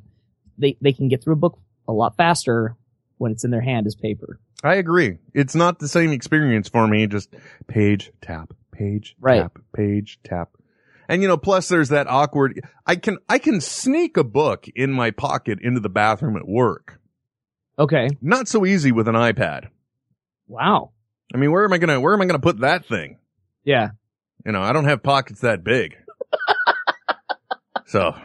they, 0.57 0.77
they 0.81 0.93
can 0.93 1.09
get 1.09 1.23
through 1.23 1.33
a 1.33 1.37
book 1.37 1.59
a 1.87 1.93
lot 1.93 2.15
faster 2.15 2.75
when 3.17 3.31
it's 3.31 3.43
in 3.43 3.51
their 3.51 3.61
hand 3.61 3.85
as 3.85 3.95
paper. 3.95 4.39
I 4.63 4.75
agree. 4.75 5.17
It's 5.33 5.55
not 5.55 5.79
the 5.79 5.87
same 5.87 6.11
experience 6.11 6.69
for 6.69 6.87
me. 6.87 7.07
Just 7.07 7.33
page 7.67 8.11
tap, 8.21 8.53
page 8.71 9.15
Right. 9.19 9.41
tap, 9.41 9.59
page 9.75 10.19
tap. 10.23 10.49
And 11.07 11.21
you 11.21 11.27
know, 11.27 11.37
plus 11.37 11.67
there's 11.67 11.89
that 11.89 12.07
awkward. 12.07 12.61
I 12.85 12.95
can 12.95 13.17
I 13.29 13.37
can 13.37 13.61
sneak 13.61 14.17
a 14.17 14.23
book 14.23 14.67
in 14.75 14.91
my 14.91 15.11
pocket 15.11 15.59
into 15.61 15.79
the 15.79 15.89
bathroom 15.89 16.35
at 16.35 16.47
work. 16.47 16.99
Okay. 17.77 18.07
Not 18.21 18.47
so 18.47 18.65
easy 18.65 18.91
with 18.91 19.07
an 19.07 19.15
iPad. 19.15 19.67
Wow. 20.47 20.91
I 21.33 21.37
mean, 21.37 21.51
where 21.51 21.63
am 21.65 21.73
I 21.73 21.77
gonna 21.77 21.99
where 21.99 22.13
am 22.13 22.21
I 22.21 22.25
gonna 22.25 22.39
put 22.39 22.59
that 22.61 22.85
thing? 22.87 23.17
Yeah. 23.63 23.89
You 24.45 24.51
know, 24.51 24.61
I 24.61 24.73
don't 24.73 24.85
have 24.85 25.03
pockets 25.03 25.41
that 25.41 25.63
big. 25.63 25.95
so, 27.87 28.15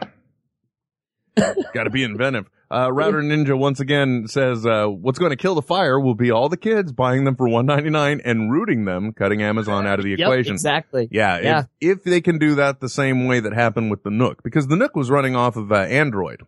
got 1.73 1.83
to 1.85 1.89
be 1.89 2.03
inventive. 2.03 2.47
Uh, 2.71 2.89
Router 2.91 3.21
Ninja 3.21 3.57
once 3.57 3.79
again 3.81 4.27
says, 4.27 4.65
uh, 4.65 4.85
what's 4.87 5.19
going 5.19 5.31
to 5.31 5.35
kill 5.35 5.55
the 5.55 5.61
fire 5.61 5.99
will 5.99 6.15
be 6.15 6.31
all 6.31 6.47
the 6.47 6.55
kids 6.57 6.91
buying 6.93 7.25
them 7.25 7.35
for 7.35 7.47
one 7.49 7.65
ninety 7.65 7.89
nine 7.89 8.21
and 8.23 8.49
rooting 8.51 8.85
them, 8.85 9.11
cutting 9.11 9.41
Amazon 9.41 9.85
out 9.85 9.99
of 9.99 10.05
the 10.05 10.11
Yep, 10.11 10.19
equation. 10.19 10.53
exactly. 10.53 11.07
Yeah, 11.11 11.39
Yeah. 11.39 11.63
If, 11.81 11.97
if 11.99 12.03
they 12.05 12.21
can 12.21 12.37
do 12.39 12.55
that 12.55 12.79
the 12.79 12.87
same 12.89 13.27
way 13.27 13.41
that 13.41 13.51
happened 13.53 13.91
with 13.91 14.03
the 14.03 14.09
Nook, 14.11 14.41
because 14.43 14.67
the 14.67 14.77
Nook 14.77 14.95
was 14.95 15.09
running 15.09 15.35
off 15.35 15.57
of 15.57 15.71
uh, 15.71 15.75
Android. 15.75 16.43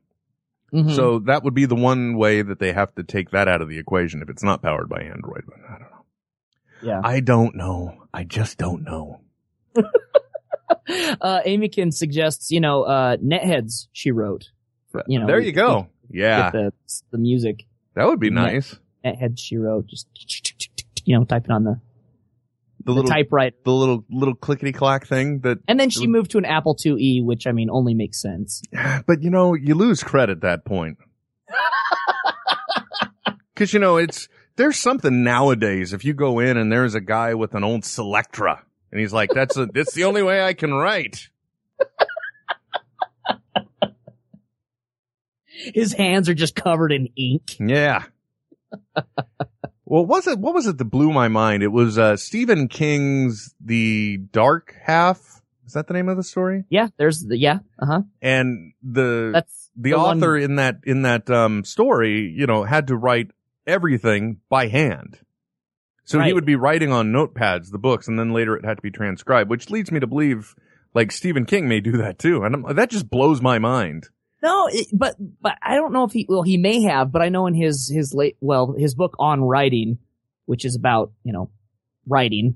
Mhm. 0.73 0.95
So 0.95 1.19
that 1.19 1.43
would 1.43 1.53
be 1.53 1.65
the 1.65 1.75
one 1.75 2.15
way 2.17 2.41
that 2.41 2.59
they 2.59 2.71
have 2.73 2.95
to 2.95 3.03
take 3.03 3.31
that 3.31 3.47
out 3.49 3.61
of 3.61 3.67
the 3.69 3.77
equation 3.77 4.21
if 4.21 4.29
it's 4.29 4.43
not 4.43 4.61
powered 4.61 4.87
by 4.89 5.01
Android. 5.01 5.43
But 5.45 5.57
I 5.69 5.71
don't 5.77 5.81
know. 5.91 6.05
yeah. 6.81 7.01
I 7.03 7.19
don't 7.19 7.55
know. 7.55 8.05
I 8.13 8.23
just 8.23 8.57
don't 8.57 8.83
know. 8.83 9.21
uh, 9.75 11.41
Amykin 11.45 11.93
suggests, 11.93 12.49
you 12.51 12.59
know, 12.59 12.83
uh, 12.83 13.17
netheads 13.17 13.87
she 13.91 14.11
wrote. 14.11 14.49
You 15.07 15.19
know, 15.19 15.25
there 15.27 15.39
you 15.39 15.51
go. 15.51 15.87
Yeah, 16.13 16.51
the, 16.51 16.73
the 17.11 17.17
music. 17.17 17.65
that 17.95 18.05
would 18.05 18.19
be 18.19 18.29
nice. 18.29 18.77
Netheads 19.03 19.39
she 19.39 19.57
wrote. 19.57 19.87
Just, 19.87 20.07
you 21.05 21.17
know, 21.17 21.25
typing 21.25 21.51
on 21.51 21.63
the, 21.65 21.79
The 22.79 22.83
the 22.85 22.91
little, 22.93 23.11
typewriter. 23.11 23.55
the 23.65 23.71
little, 23.73 24.05
little 24.09 24.35
clickety 24.35 24.71
clack 24.71 25.07
thing 25.07 25.39
that, 25.39 25.57
And 25.67 25.77
then 25.79 25.89
she 25.89 26.07
moved 26.07 26.31
to 26.31 26.37
an 26.37 26.45
Apple 26.45 26.75
IIe, 26.75 27.25
which 27.25 27.47
I 27.47 27.51
mean 27.51 27.69
only 27.69 27.93
makes 27.93 28.21
sense. 28.21 28.61
but 29.07 29.21
you 29.23 29.29
know, 29.29 29.53
you 29.55 29.75
lose 29.75 30.03
credit 30.03 30.37
at 30.37 30.41
that 30.41 30.65
point. 30.65 30.97
Cause 33.55 33.73
you 33.73 33.79
know, 33.79 33.97
it's, 33.97 34.29
there's 34.55 34.77
something 34.77 35.23
nowadays. 35.23 35.93
If 35.93 36.05
you 36.05 36.13
go 36.13 36.39
in 36.39 36.57
and 36.57 36.71
there's 36.71 36.95
a 36.95 37.01
guy 37.01 37.33
with 37.33 37.53
an 37.55 37.63
old 37.63 37.81
Selectric 37.81 38.59
and 38.91 38.99
he's 38.99 39.13
like, 39.13 39.31
that's 39.31 39.57
a, 39.57 39.65
that's 39.65 39.93
the 39.93 40.03
only 40.05 40.23
way 40.23 40.43
I 40.43 40.53
can 40.53 40.73
write. 40.73 41.29
His 45.73 45.93
hands 45.93 46.29
are 46.29 46.33
just 46.33 46.55
covered 46.55 46.91
in 46.91 47.09
ink. 47.15 47.57
Yeah. 47.59 48.03
well, 49.85 50.05
was 50.05 50.27
it, 50.27 50.39
what 50.39 50.53
was 50.53 50.67
it 50.67 50.77
that 50.77 50.85
blew 50.85 51.11
my 51.11 51.27
mind? 51.27 51.63
It 51.63 51.67
was, 51.71 51.97
uh, 51.97 52.17
Stephen 52.17 52.67
King's 52.67 53.53
The 53.63 54.17
Dark 54.17 54.75
Half. 54.83 55.41
Is 55.65 55.73
that 55.73 55.87
the 55.87 55.93
name 55.93 56.09
of 56.09 56.17
the 56.17 56.23
story? 56.23 56.65
Yeah, 56.69 56.89
there's 56.97 57.21
the, 57.21 57.37
yeah, 57.37 57.59
uh 57.79 57.85
huh. 57.85 58.01
And 58.21 58.73
the, 58.83 59.31
That's 59.33 59.71
the, 59.75 59.91
the 59.91 59.97
one- 59.97 60.17
author 60.17 60.37
in 60.37 60.55
that 60.57 60.81
in 60.83 61.03
that 61.03 61.29
um 61.29 61.63
story, 61.63 62.33
you 62.35 62.45
know, 62.45 62.63
had 62.63 62.87
to 62.87 62.95
write 62.97 63.31
everything 63.65 64.37
by 64.49 64.67
hand. 64.67 65.19
So 66.05 66.19
he 66.19 66.33
would 66.33 66.45
be 66.45 66.57
writing 66.57 66.91
on 66.91 67.13
notepads 67.13 67.71
the 67.71 67.79
books, 67.79 68.09
and 68.09 68.19
then 68.19 68.33
later 68.33 68.57
it 68.57 68.65
had 68.65 68.75
to 68.75 68.81
be 68.81 68.91
transcribed, 68.91 69.49
which 69.49 69.69
leads 69.69 69.89
me 69.89 70.01
to 70.01 70.05
believe 70.05 70.53
like 70.93 71.11
Stephen 71.13 71.45
King 71.45 71.67
may 71.67 71.79
do 71.79 71.93
that 71.93 72.19
too, 72.19 72.43
and 72.43 72.55
I'm, 72.55 72.75
that 72.75 72.89
just 72.89 73.09
blows 73.09 73.41
my 73.41 73.57
mind. 73.57 74.09
No, 74.43 74.67
it, 74.71 74.87
but 74.91 75.15
but 75.41 75.57
I 75.61 75.75
don't 75.75 75.93
know 75.93 76.03
if 76.03 76.11
he 76.11 76.25
well 76.27 76.43
he 76.43 76.57
may 76.57 76.81
have, 76.83 77.11
but 77.11 77.21
I 77.21 77.29
know 77.29 77.47
in 77.47 77.53
his 77.53 77.89
his 77.89 78.13
late 78.13 78.35
well 78.41 78.73
his 78.77 78.93
book 78.93 79.15
on 79.17 79.41
writing, 79.41 79.97
which 80.45 80.65
is 80.65 80.75
about 80.75 81.13
you 81.23 81.31
know 81.31 81.49
writing, 82.05 82.55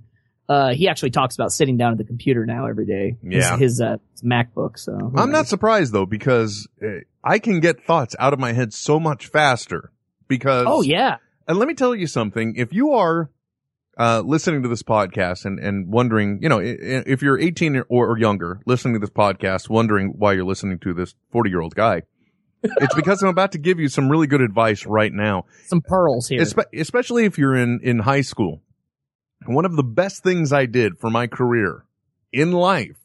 uh 0.50 0.73
he 0.73 0.89
actually 0.89 1.12
talks 1.12 1.36
about 1.36 1.54
sitting 1.54 1.78
down 1.78 1.93
at 1.93 1.97
the 1.97 2.04
computer 2.04 2.45
now 2.45 2.65
every 2.67 2.86
day. 2.86 3.15
His- 3.23 3.45
Yeah. 3.45 3.58
his, 3.58 3.80
uh 3.82 3.97
MacBook. 4.21 4.78
So 4.78 5.13
I'm 5.15 5.32
not 5.32 5.47
surprised 5.47 5.93
though 5.93 6.06
because 6.06 6.67
uh, 6.84 7.02
I 7.23 7.39
can 7.39 7.62
get 7.62 7.84
thoughts 7.86 8.15
out 8.19 8.34
of 8.34 8.39
my 8.39 8.52
head 8.52 8.73
so 8.73 9.00
much 9.00 9.28
faster 9.28 9.91
because 10.28 10.65
Oh 10.67 10.82
yeah, 10.82 11.17
And 11.47 11.58
let 11.58 11.67
me 11.69 11.73
tell 11.73 11.95
you 11.95 12.08
something. 12.08 12.56
If 12.58 12.73
you 12.73 12.91
are 12.93 13.30
uh, 13.99 14.21
listening 14.25 14.63
to 14.63 14.69
this 14.69 14.83
podcast 14.83 15.45
and, 15.45 15.60
and 15.60 15.91
wondering, 15.91 16.39
you 16.41 16.49
know, 16.49 16.60
if 16.62 17.21
you're 17.21 17.39
18 17.39 17.77
or, 17.77 17.86
or 17.89 18.17
younger 18.17 18.62
listening 18.65 18.93
to 18.93 18.99
this 18.99 19.10
podcast, 19.10 19.69
wondering 19.69 20.13
why 20.17 20.33
you're 20.33 20.45
listening 20.45 20.79
to 20.79 20.93
this 20.93 21.15
40 21.31 21.49
year 21.49 21.62
old 21.62 21.75
guy, 21.75 22.03
it's 22.63 22.95
because 22.95 23.21
I'm 23.21 23.29
about 23.29 23.53
to 23.53 23.57
give 23.57 23.79
you 23.79 23.89
some 23.89 24.10
really 24.10 24.27
good 24.27 24.41
advice 24.41 24.86
right 24.86 25.12
now, 25.12 25.45
some 25.65 25.81
pearls 25.81 26.27
here. 26.27 26.41
Espe- 26.41 26.79
especially 26.79 27.25
if 27.25 27.38
you're 27.38 27.55
in, 27.55 27.79
in 27.83 27.99
high 27.99 28.21
school. 28.21 28.62
One 29.45 29.65
of 29.65 29.75
the 29.75 29.83
best 29.83 30.23
things 30.23 30.51
I 30.51 30.65
did 30.65 30.97
for 30.97 31.10
my 31.10 31.27
career 31.27 31.86
in 32.33 32.51
life 32.51 32.97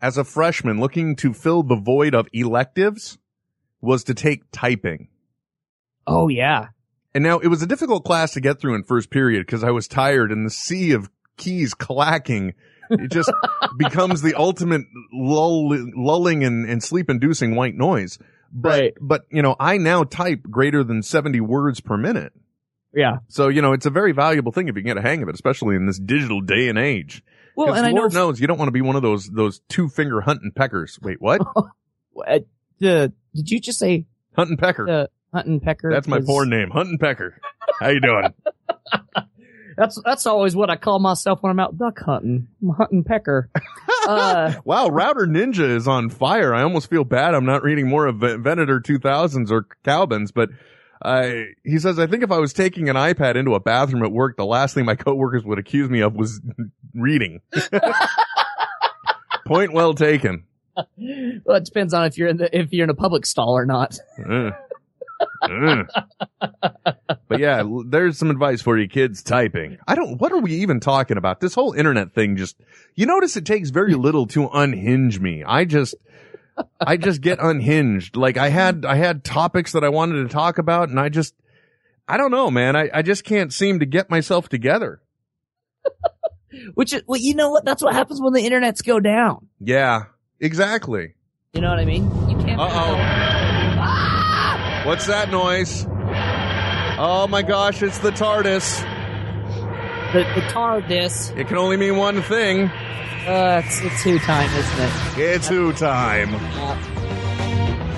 as 0.00 0.18
a 0.18 0.24
freshman 0.24 0.80
looking 0.80 1.16
to 1.16 1.32
fill 1.32 1.62
the 1.62 1.76
void 1.76 2.14
of 2.14 2.28
electives 2.32 3.18
was 3.80 4.04
to 4.04 4.14
take 4.14 4.42
typing. 4.52 5.08
oh 6.06 6.28
yeah, 6.28 6.68
And 7.18 7.24
now 7.24 7.40
it 7.40 7.48
was 7.48 7.62
a 7.62 7.66
difficult 7.66 8.04
class 8.04 8.34
to 8.34 8.40
get 8.40 8.60
through 8.60 8.76
in 8.76 8.84
first 8.84 9.10
period 9.10 9.44
because 9.44 9.64
I 9.64 9.72
was 9.72 9.88
tired 9.88 10.30
and 10.30 10.46
the 10.46 10.50
sea 10.50 10.92
of 10.92 11.10
keys 11.36 11.74
clacking. 11.74 12.54
It 12.90 13.10
just 13.10 13.32
becomes 13.76 14.22
the 14.22 14.34
ultimate 14.36 14.82
lull, 15.12 15.68
lulling 15.96 16.44
and, 16.44 16.70
and 16.70 16.80
sleep 16.80 17.10
inducing 17.10 17.56
white 17.56 17.74
noise. 17.74 18.20
But, 18.52 18.68
Right. 18.68 18.94
but, 19.00 19.22
you 19.32 19.42
know, 19.42 19.56
I 19.58 19.78
now 19.78 20.04
type 20.04 20.42
greater 20.48 20.84
than 20.84 21.02
70 21.02 21.40
words 21.40 21.80
per 21.80 21.96
minute. 21.96 22.32
yeah. 22.94 23.16
So, 23.26 23.48
you 23.48 23.62
know, 23.62 23.72
it's 23.72 23.86
a 23.86 23.90
very 23.90 24.12
valuable 24.12 24.52
thing 24.52 24.68
if 24.68 24.76
you 24.76 24.82
can 24.84 24.94
get 24.94 24.98
a 24.98 25.02
hang 25.02 25.20
of 25.20 25.28
it, 25.28 25.34
especially 25.34 25.74
in 25.74 25.86
this 25.86 25.98
digital 25.98 26.40
day 26.40 26.68
and 26.68 26.78
age. 26.78 27.24
Well, 27.56 27.74
and 27.74 27.84
I 27.84 27.90
know 27.90 28.02
Lord 28.02 28.14
knows 28.14 28.40
you 28.40 28.46
don't 28.46 28.58
want 28.58 28.68
to 28.68 28.72
be 28.72 28.80
one 28.82 28.94
of 28.94 29.02
those, 29.02 29.26
those 29.26 29.58
two 29.68 29.88
finger 29.88 30.20
hunting 30.20 30.52
peckers. 30.54 31.00
Wait, 31.02 31.20
what? 31.20 31.40
uh, 31.56 32.38
the 32.78 33.12
did 33.34 33.50
you 33.50 33.58
just 33.60 33.80
say 33.80 34.06
hunting 34.36 34.56
pecker. 34.56 34.86
the 34.86 35.10
hunting 35.32 35.60
pecker? 35.60 35.90
That's 35.92 36.08
my 36.08 36.18
'Cause 36.18 36.26
porn 36.26 36.50
name, 36.50 36.70
hunting 36.70 36.98
pecker. 36.98 37.40
How 37.80 37.88
you 37.88 38.00
doing? 38.00 38.32
That's 39.76 40.00
that's 40.04 40.26
always 40.26 40.56
what 40.56 40.70
I 40.70 40.76
call 40.76 40.98
myself 40.98 41.40
when 41.40 41.50
I'm 41.52 41.60
out 41.60 41.78
duck 41.78 42.00
hunting. 42.04 42.48
I'm 42.60 42.70
hunting 42.70 43.04
pecker. 43.04 43.48
uh, 44.08 44.54
Wow, 44.64 44.88
Router 44.88 45.24
Ninja 45.28 45.68
is 45.70 45.86
on 45.86 46.10
fire. 46.10 46.52
I 46.52 46.62
almost 46.62 46.90
feel 46.90 47.04
bad 47.04 47.32
I'm 47.32 47.44
not 47.44 47.62
reading 47.62 47.88
more 47.88 48.06
of 48.06 48.16
Ven- 48.16 48.42
Venator 48.42 48.80
2000s 48.80 49.52
or 49.52 49.68
Calbins, 49.84 50.32
but 50.32 50.48
uh, 51.00 51.30
he 51.62 51.78
says, 51.78 51.96
I 52.00 52.08
think 52.08 52.24
if 52.24 52.32
I 52.32 52.38
was 52.38 52.52
taking 52.52 52.88
an 52.88 52.96
iPad 52.96 53.36
into 53.36 53.54
a 53.54 53.60
bathroom 53.60 54.02
at 54.02 54.10
work, 54.10 54.36
the 54.36 54.44
last 54.44 54.74
thing 54.74 54.84
my 54.84 54.96
coworkers 54.96 55.44
would 55.44 55.60
accuse 55.60 55.88
me 55.88 56.00
of 56.00 56.14
was 56.16 56.40
reading. 56.92 57.40
Point 59.46 59.72
well 59.72 59.94
taken. 59.94 60.42
well, 60.76 61.56
it 61.56 61.64
depends 61.64 61.94
on 61.94 62.04
if 62.04 62.18
you're 62.18 62.28
in 62.28 62.36
the 62.38 62.56
if 62.56 62.72
you're 62.72 62.84
in 62.84 62.90
a 62.90 62.94
public 62.94 63.24
stall 63.26 63.56
or 63.56 63.64
not. 63.64 63.96
Uh. 64.28 64.50
Uh. 65.42 65.84
but 67.28 67.38
yeah, 67.38 67.62
there's 67.86 68.18
some 68.18 68.30
advice 68.30 68.62
for 68.62 68.78
you 68.78 68.88
kids 68.88 69.22
typing. 69.22 69.78
I 69.86 69.94
don't, 69.94 70.20
what 70.20 70.32
are 70.32 70.38
we 70.38 70.54
even 70.56 70.80
talking 70.80 71.16
about? 71.16 71.40
This 71.40 71.54
whole 71.54 71.72
internet 71.72 72.14
thing 72.14 72.36
just, 72.36 72.56
you 72.94 73.06
notice 73.06 73.36
it 73.36 73.44
takes 73.46 73.70
very 73.70 73.94
little 73.94 74.26
to 74.28 74.48
unhinge 74.52 75.20
me. 75.20 75.44
I 75.44 75.64
just, 75.64 75.94
I 76.80 76.96
just 76.96 77.20
get 77.20 77.38
unhinged. 77.40 78.16
Like 78.16 78.36
I 78.36 78.48
had, 78.48 78.84
I 78.84 78.96
had 78.96 79.24
topics 79.24 79.72
that 79.72 79.84
I 79.84 79.88
wanted 79.88 80.22
to 80.22 80.28
talk 80.28 80.58
about 80.58 80.88
and 80.88 80.98
I 80.98 81.08
just, 81.08 81.34
I 82.06 82.16
don't 82.16 82.30
know, 82.30 82.50
man. 82.50 82.76
I, 82.76 82.88
I 82.92 83.02
just 83.02 83.24
can't 83.24 83.52
seem 83.52 83.80
to 83.80 83.86
get 83.86 84.10
myself 84.10 84.48
together. 84.48 85.02
Which 86.74 86.92
is 86.92 87.02
well, 87.06 87.20
you 87.20 87.34
know 87.34 87.50
what? 87.50 87.64
That's 87.64 87.82
what 87.82 87.94
happens 87.94 88.20
when 88.20 88.32
the 88.32 88.40
internets 88.40 88.84
go 88.84 89.00
down. 89.00 89.48
Yeah, 89.60 90.04
exactly. 90.40 91.14
You 91.52 91.60
know 91.60 91.70
what 91.70 91.78
I 91.78 91.84
mean? 91.84 92.04
You 92.28 92.36
can't. 92.38 92.60
Uh 92.60 92.68
oh. 92.70 94.14
What's 94.88 95.06
that 95.06 95.30
noise? 95.30 95.86
Oh 96.98 97.26
my 97.28 97.42
gosh, 97.42 97.82
it's 97.82 97.98
the 97.98 98.10
TARDIS. 98.10 98.80
The 100.14 100.20
the 100.34 100.40
tar 100.48 100.80
this. 100.80 101.28
It 101.36 101.46
can 101.48 101.58
only 101.58 101.76
mean 101.76 101.98
one 101.98 102.22
thing. 102.22 102.68
Uh, 103.26 103.60
it's 103.62 103.82
it's 103.82 104.02
who 104.02 104.18
time, 104.18 104.48
isn't 104.50 104.80
it? 104.80 105.18
It's 105.34 105.46
who 105.46 105.74
time. 105.74 106.30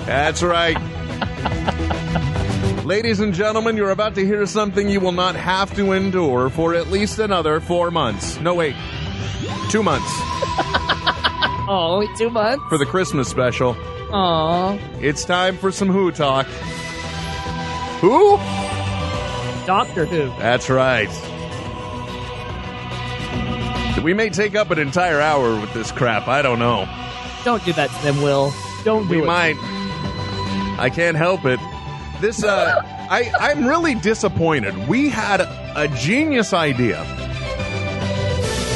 That's 0.05 0.43
right. 0.43 0.75
Ladies 2.85 3.21
and 3.21 3.33
gentlemen, 3.33 3.77
you're 3.77 3.91
about 3.91 4.15
to 4.15 4.25
hear 4.25 4.45
something 4.45 4.89
you 4.89 4.99
will 4.99 5.13
not 5.13 5.35
have 5.35 5.73
to 5.77 5.93
endure 5.93 6.49
for 6.49 6.73
at 6.75 6.87
least 6.87 7.19
another 7.19 7.61
four 7.61 7.89
months. 7.89 8.37
No, 8.41 8.53
wait. 8.55 8.75
Two 9.69 9.81
months 9.81 10.09
Oh, 11.69 12.05
two 12.17 12.29
months. 12.29 12.61
for 12.67 12.77
the 12.77 12.85
Christmas 12.85 13.29
special. 13.29 13.77
Aw, 14.11 14.77
It's 14.99 15.23
time 15.23 15.57
for 15.57 15.71
some 15.71 15.87
Who 15.87 16.11
talk. 16.11 16.47
Who? 18.01 18.37
Doctor 19.65 20.05
Who. 20.05 20.27
That's 20.39 20.69
right. 20.69 21.09
We 24.03 24.13
may 24.15 24.29
take 24.31 24.55
up 24.55 24.71
an 24.71 24.79
entire 24.79 25.21
hour 25.21 25.59
with 25.59 25.71
this 25.73 25.91
crap. 25.91 26.27
I 26.27 26.41
don't 26.41 26.57
know. 26.57 26.87
Don't 27.45 27.63
do 27.63 27.73
that 27.73 27.91
to 27.91 28.03
them, 28.03 28.21
Will. 28.23 28.51
Don't 28.83 29.07
do 29.07 29.17
We 29.17 29.21
it. 29.21 29.25
might. 29.27 29.55
I 30.79 30.89
can't 30.91 31.15
help 31.15 31.45
it. 31.45 31.59
This, 32.19 32.43
uh, 32.43 32.81
I, 33.11 33.31
I'm 33.39 33.65
really 33.67 33.93
disappointed. 33.93 34.87
We 34.87 35.09
had 35.09 35.41
a 35.41 35.87
genius 35.99 36.53
idea. 36.53 37.03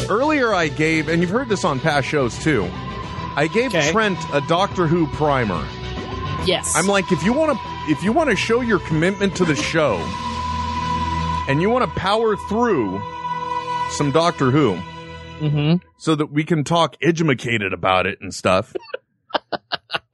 Earlier, 0.09 0.53
I 0.53 0.67
gave, 0.67 1.07
and 1.09 1.21
you've 1.21 1.31
heard 1.31 1.49
this 1.49 1.63
on 1.63 1.79
past 1.79 2.07
shows 2.07 2.37
too. 2.43 2.69
I 3.35 3.49
gave 3.51 3.73
Okay. 3.73 3.91
Trent 3.91 4.19
a 4.33 4.41
Doctor 4.41 4.85
Who 4.85 5.07
primer. 5.07 5.65
Yes. 6.45 6.73
I'm 6.75 6.85
like, 6.85 7.11
if 7.11 7.23
you 7.23 7.33
want 7.33 7.57
to, 7.57 7.63
if 7.87 8.03
you 8.03 8.11
want 8.11 8.29
to 8.29 8.35
show 8.35 8.61
your 8.61 8.79
commitment 8.79 9.35
to 9.37 9.45
the 9.45 9.55
show, 9.55 9.97
and 11.47 11.61
you 11.61 11.69
want 11.69 11.85
to 11.85 11.99
power 11.99 12.35
through 12.49 13.01
some 13.91 14.11
Doctor 14.11 14.51
Who, 14.51 14.79
Mm-hmm. 15.39 15.85
so 15.97 16.15
that 16.15 16.27
we 16.31 16.45
can 16.45 16.63
talk 16.63 16.95
edumacated 17.01 17.73
about 17.73 18.05
it 18.07 18.19
and 18.21 18.33
stuff. 18.33 18.73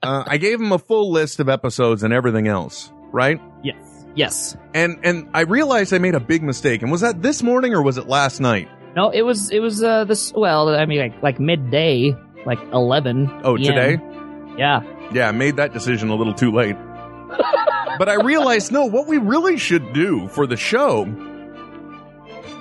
uh, 0.01 0.23
I 0.25 0.37
gave 0.37 0.59
him 0.59 0.71
a 0.71 0.79
full 0.79 1.11
list 1.11 1.39
of 1.39 1.47
episodes 1.47 2.01
and 2.01 2.11
everything 2.11 2.47
else, 2.47 2.91
right? 3.11 3.39
Yes. 3.63 4.05
Yes. 4.15 4.57
And 4.73 4.99
and 5.03 5.29
I 5.35 5.41
realized 5.41 5.93
I 5.93 5.99
made 5.99 6.15
a 6.15 6.19
big 6.19 6.41
mistake. 6.41 6.81
And 6.81 6.91
was 6.91 7.01
that 7.01 7.21
this 7.21 7.43
morning 7.43 7.73
or 7.75 7.83
was 7.83 7.99
it 7.99 8.07
last 8.07 8.39
night? 8.39 8.67
No, 8.95 9.09
it 9.11 9.21
was 9.21 9.51
it 9.51 9.59
was 9.59 9.83
uh 9.83 10.05
this 10.05 10.33
well, 10.33 10.69
I 10.69 10.85
mean 10.87 10.99
like 10.99 11.21
like 11.21 11.39
midday, 11.39 12.15
like 12.45 12.59
eleven. 12.73 13.29
Oh, 13.43 13.55
PM. 13.57 13.75
today? 13.75 14.03
Yeah. 14.57 14.81
Yeah, 15.13 15.27
I 15.27 15.31
made 15.33 15.57
that 15.57 15.71
decision 15.71 16.09
a 16.09 16.15
little 16.15 16.33
too 16.33 16.51
late. 16.51 16.75
But 17.97 18.09
I 18.09 18.15
realized 18.15 18.71
no, 18.71 18.85
what 18.85 19.07
we 19.07 19.17
really 19.17 19.57
should 19.57 19.93
do 19.93 20.27
for 20.29 20.47
the 20.47 20.57
show 20.57 21.05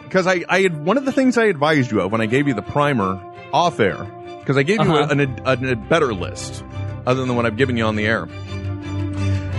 because 0.05 0.27
I, 0.27 0.45
I 0.49 0.61
had 0.63 0.85
one 0.85 0.97
of 0.99 1.05
the 1.05 1.13
things 1.13 1.39
I 1.39 1.45
advised 1.45 1.91
you 1.93 2.01
of 2.01 2.11
when 2.13 2.21
I 2.21 2.27
gave 2.27 2.49
you 2.49 2.55
the 2.55 2.63
primer 2.63 3.21
off 3.53 3.79
air 3.81 4.05
because 4.41 4.57
I 4.57 4.63
gave 4.65 4.83
you 4.83 4.93
Uh-huh. 4.93 5.07
a, 5.09 5.13
an, 5.13 5.21
an, 5.21 5.65
a 5.73 5.77
better 5.77 6.13
list 6.13 6.65
other 7.07 7.25
than 7.25 7.37
what 7.37 7.47
I've 7.47 7.57
given 7.57 7.77
you 7.77 7.85
on 7.85 7.97
the 7.97 8.07
air. 8.07 8.29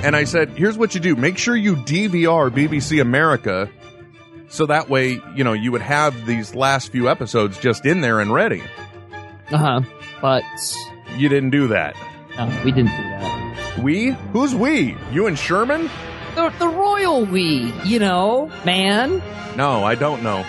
And 0.04 0.15
I 0.15 0.24
said, 0.24 0.50
here's 0.58 0.78
what 0.78 0.95
you 0.95 1.00
do. 1.00 1.15
Make 1.15 1.38
sure 1.38 1.56
you 1.56 1.76
DVR 1.76 2.50
BBC 2.50 3.00
America 3.02 3.69
so 4.50 4.65
that 4.65 4.89
way, 4.89 5.21
you 5.36 5.43
know, 5.43 5.54
you 5.54 5.71
would 5.71 5.82
have 5.82 6.26
these 6.26 6.54
last 6.56 6.91
few 6.91 7.08
episodes 7.10 7.58
just 7.60 7.86
in 7.86 8.02
there 8.02 8.19
and 8.19 8.34
ready. 8.34 8.62
Uh 9.52 9.58
huh. 9.58 9.82
But 10.21 10.43
You 11.17 11.30
didn't 11.30 11.52
do 11.52 11.67
that. 11.69 11.95
no, 12.38 12.47
we 12.65 12.71
didn't 12.71 12.91
do 12.91 13.04
that. 13.04 13.40
We? 13.79 14.10
Who's 14.34 14.53
we? 14.53 14.97
You 15.12 15.27
and 15.27 15.38
Sherman? 15.38 15.89
The 16.36 16.49
the 16.60 16.67
royal 16.67 17.25
we, 17.25 17.73
you 17.84 17.99
know, 17.99 18.51
man. 18.65 19.21
No, 19.55 19.84
I 19.84 19.95
don't 19.95 20.23
know. 20.23 20.45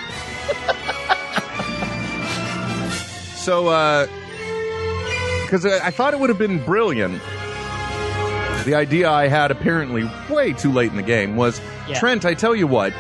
so, 3.34 3.68
uh, 3.68 4.06
because 5.44 5.66
I 5.66 5.86
I 5.86 5.90
thought 5.90 6.14
it 6.14 6.20
would 6.20 6.28
have 6.30 6.38
been 6.38 6.64
brilliant. 6.64 7.20
The 8.64 8.74
idea 8.76 9.10
I 9.10 9.26
had 9.26 9.50
apparently 9.50 10.08
way 10.30 10.52
too 10.52 10.70
late 10.70 10.90
in 10.90 10.96
the 10.96 11.02
game 11.02 11.34
was 11.36 11.60
Yeah. 11.88 11.98
Trent, 11.98 12.24
I 12.24 12.34
tell 12.34 12.54
you 12.54 12.68
what, 12.68 12.92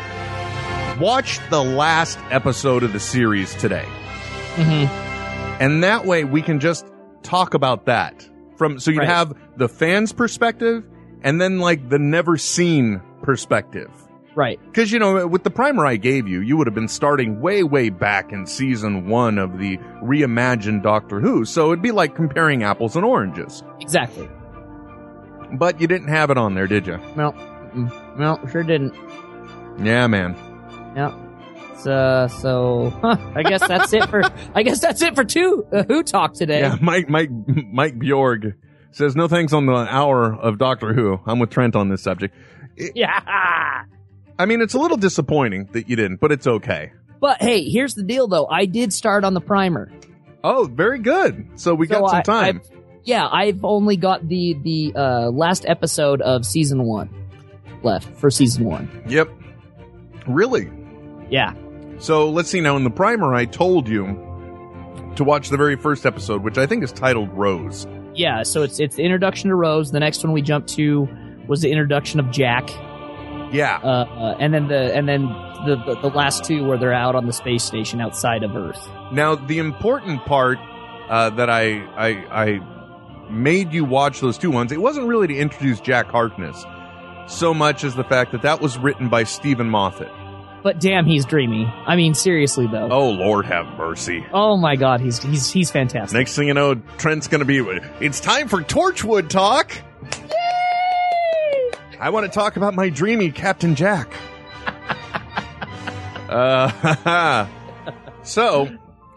watch 0.98 1.38
the 1.50 1.62
last 1.62 2.18
episode 2.30 2.82
of 2.82 2.92
the 2.92 2.98
series 3.00 3.54
today. 3.54 3.86
Mm-hmm. 4.56 5.62
And 5.62 5.84
that 5.84 6.04
way 6.04 6.24
we 6.24 6.42
can 6.42 6.58
just 6.58 6.84
talk 7.22 7.54
about 7.54 7.86
that 7.86 8.28
from, 8.62 8.78
so 8.78 8.90
you 8.92 8.98
Right. 9.00 9.08
have 9.08 9.34
the 9.56 9.68
fans 9.68 10.12
perspective 10.12 10.84
and 11.22 11.40
then 11.40 11.58
like 11.58 11.88
the 11.88 11.98
never 11.98 12.36
seen 12.36 13.00
perspective. 13.22 13.90
Right. 14.34 14.58
Because, 14.64 14.90
you 14.92 14.98
know, 14.98 15.26
with 15.26 15.42
the 15.42 15.50
primer 15.50 15.84
I 15.84 15.96
gave 15.96 16.26
you, 16.28 16.40
you 16.40 16.56
would 16.56 16.66
have 16.66 16.74
been 16.74 16.88
starting 16.88 17.40
way, 17.40 17.62
way 17.64 17.90
back 17.90 18.32
in 18.32 18.46
season 18.46 19.06
one 19.08 19.36
of 19.38 19.58
the 19.58 19.76
reimagined 20.02 20.82
Doctor 20.82 21.20
Who. 21.20 21.44
So 21.44 21.66
it'd 21.72 21.82
be 21.82 21.90
like 21.90 22.14
comparing 22.14 22.62
apples 22.62 22.96
and 22.96 23.04
oranges. 23.04 23.62
Exactly. 23.80 24.28
But 25.54 25.80
you 25.80 25.86
didn't 25.86 26.08
have 26.08 26.30
it 26.30 26.38
on 26.38 26.54
there, 26.54 26.66
did 26.66 26.86
you? 26.86 26.98
No. 27.16 27.34
No, 28.16 28.38
sure 28.50 28.62
didn't. 28.62 28.94
Yeah, 29.82 30.06
man. 30.06 30.34
Yeah. 30.96 31.14
So, 31.82 32.28
so 32.40 32.90
huh, 33.02 33.16
I 33.34 33.42
guess 33.42 33.66
that's 33.66 33.92
it 33.92 34.08
for. 34.08 34.22
I 34.54 34.62
guess 34.62 34.80
that's 34.80 35.02
it 35.02 35.14
for 35.14 35.24
two 35.24 35.66
uh, 35.72 35.82
who 35.84 36.02
talk 36.02 36.34
today. 36.34 36.60
Yeah, 36.60 36.76
Mike, 36.80 37.08
Mike, 37.08 37.30
Mike 37.72 37.98
Bjorg 37.98 38.54
says 38.92 39.16
no 39.16 39.26
thanks 39.28 39.52
on 39.52 39.66
the 39.66 39.72
hour 39.74 40.34
of 40.34 40.58
Doctor 40.58 40.92
Who. 40.94 41.18
I'm 41.26 41.38
with 41.38 41.50
Trent 41.50 41.74
on 41.76 41.88
this 41.88 42.02
subject. 42.02 42.34
Yeah. 42.94 43.82
I 44.38 44.46
mean, 44.46 44.60
it's 44.60 44.74
a 44.74 44.78
little 44.78 44.96
disappointing 44.96 45.68
that 45.72 45.88
you 45.88 45.96
didn't, 45.96 46.20
but 46.20 46.32
it's 46.32 46.46
okay. 46.46 46.92
But 47.20 47.40
hey, 47.40 47.68
here's 47.68 47.94
the 47.94 48.02
deal, 48.02 48.26
though. 48.28 48.46
I 48.46 48.66
did 48.66 48.92
start 48.92 49.24
on 49.24 49.34
the 49.34 49.40
primer. 49.40 49.90
Oh, 50.44 50.64
very 50.64 50.98
good. 50.98 51.48
So 51.56 51.74
we 51.74 51.86
So 51.86 52.00
got 52.00 52.08
some 52.10 52.18
I- 52.18 52.22
time. 52.22 52.56
I've- 52.64 52.78
yeah, 53.04 53.26
I've 53.26 53.64
only 53.64 53.96
got 53.96 54.28
the 54.28 54.54
the 54.62 54.92
uh, 54.94 55.30
last 55.30 55.64
episode 55.66 56.20
of 56.20 56.46
season 56.46 56.84
one 56.84 57.10
left 57.82 58.08
for 58.18 58.30
season 58.30 58.64
one. 58.64 58.88
yep. 59.08 59.28
Really? 60.28 60.70
Yeah. 61.28 61.52
So 62.02 62.28
let's 62.30 62.50
see 62.50 62.60
now. 62.60 62.76
In 62.76 62.82
the 62.82 62.90
primer, 62.90 63.32
I 63.32 63.44
told 63.44 63.88
you 63.88 64.06
to 65.14 65.22
watch 65.22 65.50
the 65.50 65.56
very 65.56 65.76
first 65.76 66.04
episode, 66.04 66.42
which 66.42 66.58
I 66.58 66.66
think 66.66 66.82
is 66.82 66.90
titled 66.90 67.30
Rose. 67.32 67.86
Yeah, 68.14 68.42
so 68.42 68.62
it's 68.62 68.80
it's 68.80 68.96
the 68.96 69.04
introduction 69.04 69.50
to 69.50 69.54
Rose. 69.54 69.92
The 69.92 70.00
next 70.00 70.24
one 70.24 70.32
we 70.32 70.42
jumped 70.42 70.68
to 70.70 71.08
was 71.46 71.60
the 71.62 71.70
introduction 71.70 72.18
of 72.18 72.30
Jack, 72.32 72.68
Yeah. 73.52 73.78
uh, 73.82 73.86
uh, 73.86 74.36
and 74.40 74.52
then 74.52 74.66
the 74.68 74.92
and 74.94 75.08
then 75.08 75.22
the, 75.66 75.76
the 75.86 76.00
the 76.00 76.08
last 76.08 76.44
two 76.44 76.64
where 76.66 76.76
they're 76.76 76.92
out 76.92 77.14
on 77.14 77.26
the 77.26 77.32
space 77.32 77.62
station 77.62 78.00
outside 78.00 78.42
of 78.42 78.54
Earth. 78.56 78.84
Now, 79.12 79.36
the 79.36 79.58
important 79.58 80.24
part 80.26 80.58
uh, 81.08 81.30
that 81.30 81.48
I, 81.50 81.84
I 81.96 82.08
I 82.44 83.30
made 83.30 83.72
you 83.72 83.84
watch 83.84 84.20
those 84.20 84.38
two 84.38 84.50
ones, 84.50 84.72
it 84.72 84.80
wasn't 84.82 85.06
really 85.06 85.28
to 85.28 85.36
introduce 85.36 85.80
Jack 85.80 86.08
Harkness 86.08 86.64
so 87.28 87.54
much 87.54 87.84
as 87.84 87.94
the 87.94 88.04
fact 88.04 88.32
that 88.32 88.42
that 88.42 88.60
was 88.60 88.76
written 88.76 89.08
by 89.08 89.22
Steven 89.22 89.70
Moffat. 89.70 90.10
But 90.62 90.78
damn, 90.80 91.06
he's 91.06 91.24
dreamy. 91.24 91.66
I 91.66 91.96
mean, 91.96 92.14
seriously 92.14 92.66
though. 92.66 92.88
Oh 92.90 93.10
Lord, 93.10 93.46
have 93.46 93.66
mercy! 93.76 94.24
Oh 94.32 94.56
my 94.56 94.76
God, 94.76 95.00
he's 95.00 95.20
he's 95.22 95.50
he's 95.50 95.70
fantastic. 95.70 96.16
Next 96.16 96.36
thing 96.36 96.48
you 96.48 96.54
know, 96.54 96.76
Trent's 96.98 97.26
going 97.26 97.40
to 97.40 97.44
be. 97.44 97.58
It's 98.00 98.20
time 98.20 98.48
for 98.48 98.62
Torchwood 98.62 99.28
talk. 99.28 99.76
Yay! 100.20 101.70
I 101.98 102.10
want 102.10 102.26
to 102.26 102.32
talk 102.32 102.56
about 102.56 102.74
my 102.74 102.88
dreamy 102.88 103.30
Captain 103.30 103.74
Jack. 103.74 104.12
uh, 106.28 107.46
so, 108.22 108.68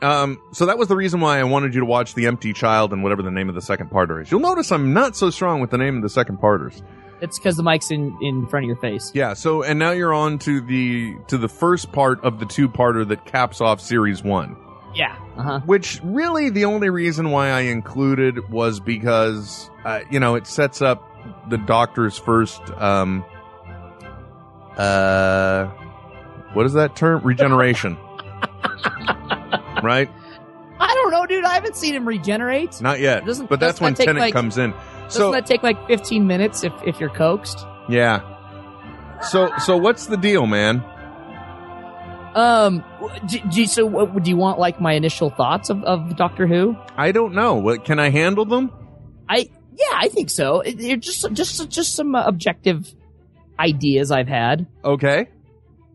um, 0.01 0.39
so 0.51 0.65
that 0.65 0.77
was 0.77 0.87
the 0.87 0.95
reason 0.95 1.19
why 1.19 1.39
I 1.39 1.43
wanted 1.43 1.73
you 1.73 1.79
to 1.79 1.85
watch 1.85 2.15
The 2.15 2.25
Empty 2.25 2.53
Child 2.53 2.91
and 2.91 3.03
whatever 3.03 3.21
the 3.21 3.31
name 3.31 3.49
of 3.49 3.55
the 3.55 3.61
second 3.61 3.91
parter 3.91 4.21
is. 4.21 4.31
You'll 4.31 4.39
notice 4.39 4.71
I'm 4.71 4.93
not 4.93 5.15
so 5.15 5.29
strong 5.29 5.61
with 5.61 5.69
the 5.69 5.77
name 5.77 5.95
of 5.95 6.01
the 6.01 6.09
second 6.09 6.37
parters. 6.37 6.81
It's 7.21 7.39
because 7.39 7.55
the 7.57 7.63
mic's 7.63 7.91
in 7.91 8.15
in 8.21 8.45
front 8.47 8.65
of 8.65 8.67
your 8.67 8.77
face. 8.77 9.11
Yeah. 9.13 9.33
So, 9.33 9.63
and 9.63 9.79
now 9.79 9.91
you're 9.91 10.13
on 10.13 10.37
to 10.39 10.61
the 10.61 11.15
to 11.27 11.37
the 11.37 11.47
first 11.47 11.91
part 11.91 12.23
of 12.23 12.39
the 12.39 12.45
two 12.45 12.67
parter 12.69 13.07
that 13.07 13.25
caps 13.25 13.61
off 13.61 13.79
series 13.81 14.21
one. 14.23 14.57
Yeah. 14.93 15.15
Uh 15.37 15.41
huh. 15.43 15.59
Which 15.65 15.99
really 16.03 16.49
the 16.49 16.65
only 16.65 16.89
reason 16.89 17.31
why 17.31 17.49
I 17.49 17.61
included 17.61 18.49
was 18.49 18.79
because 18.79 19.69
uh, 19.83 20.01
you 20.09 20.19
know 20.19 20.35
it 20.35 20.45
sets 20.47 20.81
up 20.81 21.03
the 21.49 21.57
Doctor's 21.57 22.17
first 22.17 22.61
um 22.71 23.25
uh 24.77 25.65
what 26.53 26.65
is 26.65 26.73
that 26.73 26.95
term 26.95 27.21
regeneration 27.23 27.97
right 29.83 30.09
I 30.77 30.93
don't 30.93 31.11
know, 31.11 31.25
dude. 31.25 31.45
I 31.45 31.53
haven't 31.53 31.77
seen 31.77 31.95
him 31.95 32.05
regenerate. 32.05 32.81
not 32.81 32.99
yet 32.99 33.25
Doesn't- 33.25 33.49
but 33.49 33.59
that's 33.61 33.79
when 33.79 33.95
Tennant 33.95 34.19
like- 34.19 34.33
comes 34.33 34.57
in 34.57 34.73
Doesn't 35.05 35.21
so 35.21 35.31
that 35.31 35.45
take 35.45 35.63
like 35.63 35.87
15 35.87 36.25
minutes 36.27 36.63
if 36.63 36.73
if 36.85 36.99
you're 36.99 37.09
coaxed? 37.09 37.65
yeah 37.89 38.21
so 39.21 39.51
so 39.59 39.77
what's 39.77 40.07
the 40.07 40.17
deal 40.17 40.45
man 40.45 40.83
Um, 42.35 42.83
do, 43.27 43.39
do, 43.49 43.65
so 43.65 43.85
what, 43.85 44.21
do 44.23 44.29
you 44.29 44.35
want 44.35 44.59
like 44.59 44.81
my 44.81 44.91
initial 44.93 45.29
thoughts 45.29 45.69
of, 45.69 45.81
of 45.83 46.17
Doctor 46.17 46.45
Who? 46.47 46.75
I 46.97 47.11
don't 47.13 47.33
know 47.33 47.55
what 47.55 47.85
can 47.85 47.97
I 47.99 48.09
handle 48.09 48.43
them 48.45 48.71
I 49.29 49.49
yeah, 49.77 49.93
I 49.93 50.07
think 50.07 50.29
so. 50.29 50.61
It, 50.61 50.79
it 50.79 50.99
just 51.01 51.31
just 51.33 51.69
just 51.69 51.95
some 51.95 52.15
objective 52.15 52.93
ideas 53.59 54.11
I've 54.11 54.27
had. 54.27 54.67
okay 54.83 55.27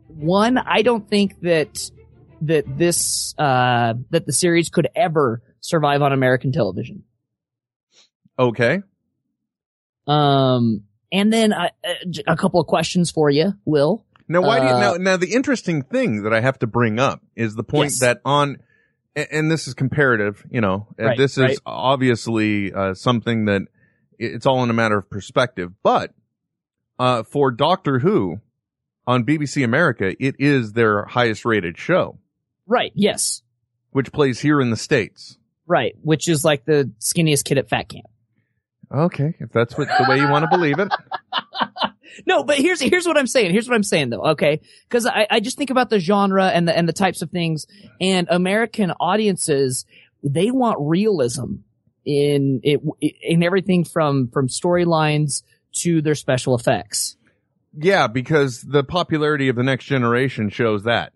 One, 0.09 0.59
I 0.59 0.83
don't 0.83 1.09
think 1.09 1.41
that 1.43 1.91
that 2.43 2.65
this 2.79 3.35
uh 3.39 3.95
that 4.11 4.27
the 4.27 4.33
series 4.33 4.69
could 4.71 4.89
ever 4.95 5.43
survive 5.61 6.01
on 6.03 6.13
American 6.13 6.53
television. 6.53 7.03
okay 8.39 8.83
Um 10.11 10.85
And 11.13 11.33
then 11.33 11.53
uh, 11.53 11.69
uh, 11.85 11.95
a 12.27 12.37
couple 12.37 12.61
of 12.61 12.67
questions 12.67 13.11
for 13.11 13.31
you, 13.31 13.55
Will. 13.65 14.05
Now, 14.29 14.43
why 14.43 14.61
do 14.61 14.67
you, 14.67 14.73
Uh, 14.73 14.81
now, 14.81 14.93
now 14.95 15.17
the 15.17 15.33
interesting 15.33 15.83
thing 15.83 16.23
that 16.23 16.33
I 16.33 16.41
have 16.41 16.59
to 16.61 16.67
bring 16.69 17.01
up 17.01 17.21
is 17.35 17.57
the 17.57 17.65
point 17.65 17.91
Yes. 17.91 17.99
that 18.01 18.21
on, 18.25 18.59
and 19.17 19.51
this 19.51 19.67
is 19.67 19.75
comparative, 19.75 20.45
you 20.51 20.61
know, 20.61 20.87
and 20.97 21.09
Right, 21.09 21.19
this 21.19 21.33
is 21.37 21.43
right. 21.43 21.59
obviously, 21.67 22.73
uh, 22.73 22.95
something 22.95 23.47
that 23.47 23.63
it's 24.21 24.47
all 24.47 24.63
in 24.63 24.71
a 24.71 24.73
matter 24.73 24.99
of 24.99 25.11
perspective, 25.11 25.73
but, 25.83 26.15
uh, 27.01 27.25
for 27.25 27.51
Doctor 27.51 27.99
Who 27.99 28.37
on 29.05 29.25
BBC 29.25 29.65
America, 29.65 30.15
it 30.21 30.37
is 30.39 30.75
their 30.75 31.07
highest 31.07 31.45
rated 31.45 31.77
show, 31.77 32.19
Right. 32.69 32.93
Yes. 32.95 33.43
which 33.91 34.13
plays 34.13 34.39
here 34.39 34.61
in 34.61 34.71
the 34.71 34.77
States. 34.77 35.39
Right. 35.67 35.97
Which 36.03 36.29
is 36.29 36.45
like 36.45 36.65
the 36.67 36.93
skinniest 37.01 37.45
kid 37.45 37.59
at 37.59 37.69
fat 37.69 37.89
camp. 37.89 38.07
Okay. 38.93 39.35
If 39.39 39.51
that's 39.51 39.77
what 39.77 39.89
the 39.89 40.07
way 40.09 40.19
you 40.19 40.29
want 40.29 40.45
to 40.45 40.49
believe 40.49 40.79
it. 40.79 40.89
No, 42.27 42.43
but 42.43 42.57
here's 42.59 42.81
here's 42.81 43.07
what 43.07 43.17
I'm 43.17 43.29
saying. 43.29 43.53
Here's 43.53 43.69
what 43.69 43.77
I'm 43.77 43.85
saying 43.85 44.11
though. 44.11 44.31
Okay, 44.31 44.61
because 44.89 45.07
I, 45.07 45.29
I 45.31 45.41
just 45.41 45.57
think 45.57 45.71
about 45.71 45.91
the 45.91 46.01
genre 46.01 46.49
and 46.49 46.67
the 46.67 46.77
and 46.77 46.89
the 46.89 46.93
types 46.93 47.23
of 47.23 47.31
things, 47.31 47.67
and 48.01 48.27
American 48.31 48.91
audiences 48.99 49.87
they 50.23 50.51
want 50.51 50.79
realism 50.81 51.59
in 52.05 52.61
it 52.65 52.81
in 53.23 53.43
everything 53.45 53.85
from 53.85 54.29
from 54.29 54.49
storylines 54.49 55.45
to 55.77 56.03
their 56.03 56.17
special 56.17 56.57
effects. 56.57 57.17
Yeah, 57.79 58.09
because 58.09 58.63
the 58.63 58.83
popularity 58.83 59.49
of 59.49 59.57
the 59.57 59.63
next 59.63 59.85
generation 59.85 60.51
shows 60.51 60.83
that. 60.85 61.13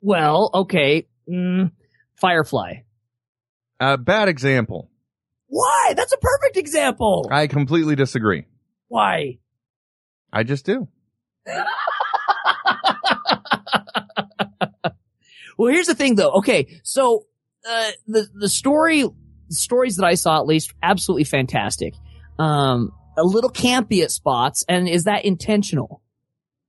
Well, 0.00 0.50
okay, 0.54 1.08
mm, 1.28 1.72
Firefly. 2.20 2.82
A 3.80 3.96
bad 3.96 4.28
example. 4.28 4.90
Why? 5.48 5.94
That's 5.96 6.12
a 6.12 6.18
perfect 6.18 6.56
example. 6.56 7.28
I 7.30 7.46
completely 7.46 7.96
disagree. 7.96 8.44
Why? 8.88 9.38
I 10.32 10.42
just 10.44 10.64
do. 10.66 10.88
Well, 15.56 15.72
here's 15.72 15.88
the 15.88 15.94
thing 15.96 16.14
though. 16.14 16.30
Okay, 16.34 16.80
so 16.84 17.26
uh, 17.68 17.90
the 18.06 18.28
the 18.32 18.48
story 18.48 19.04
stories 19.48 19.96
that 19.96 20.04
I 20.06 20.14
saw 20.14 20.38
at 20.38 20.46
least 20.46 20.72
absolutely 20.84 21.24
fantastic. 21.24 21.94
Um, 22.38 22.92
a 23.16 23.24
little 23.24 23.50
campy 23.50 24.04
at 24.04 24.12
spots, 24.12 24.64
and 24.68 24.88
is 24.88 25.04
that 25.04 25.24
intentional? 25.24 26.00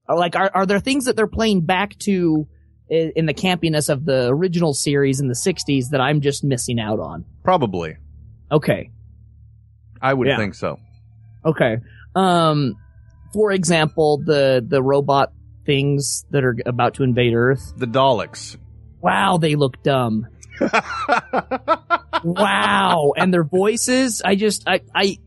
Or 0.07 0.17
like, 0.17 0.35
are 0.35 0.49
are 0.55 0.65
there 0.65 0.79
things 0.79 1.05
that 1.05 1.15
they're 1.15 1.27
playing 1.27 1.65
back 1.67 1.99
to 1.99 2.47
i- 2.91 3.11
in 3.15 3.27
the 3.27 3.33
campiness 3.35 3.89
of 3.89 4.05
the 4.05 4.29
original 4.29 4.73
series 4.73 5.19
in 5.19 5.27
the 5.27 5.35
'60s 5.35 5.89
that 5.91 6.01
I'm 6.01 6.19
just 6.21 6.43
missing 6.43 6.79
out 6.79 6.99
on? 6.99 7.25
Probably. 7.43 7.95
Okay, 8.51 8.89
I 10.01 10.13
would 10.13 10.27
Yeah. 10.27 10.37
think 10.37 10.55
so. 10.55 10.79
okay. 11.45 11.77
Um, 12.15 12.75
for 13.33 13.51
example, 13.51 14.17
the 14.25 14.65
the 14.67 14.81
robot 14.81 15.31
things 15.65 16.25
that 16.31 16.43
are 16.43 16.55
about 16.65 16.95
to 16.95 17.03
invade 17.03 17.33
Earth. 17.35 17.73
The 17.77 17.85
Daleks. 17.85 18.57
Wow, 19.01 19.37
they 19.37 19.55
look 19.55 19.81
dumb. 19.83 20.25
wow. 22.23 23.13
And 23.15 23.33
their 23.33 23.43
voices, 23.43 24.21
I 24.23 24.35
just, 24.35 24.67
I, 24.67 24.81
I, 24.93 25.17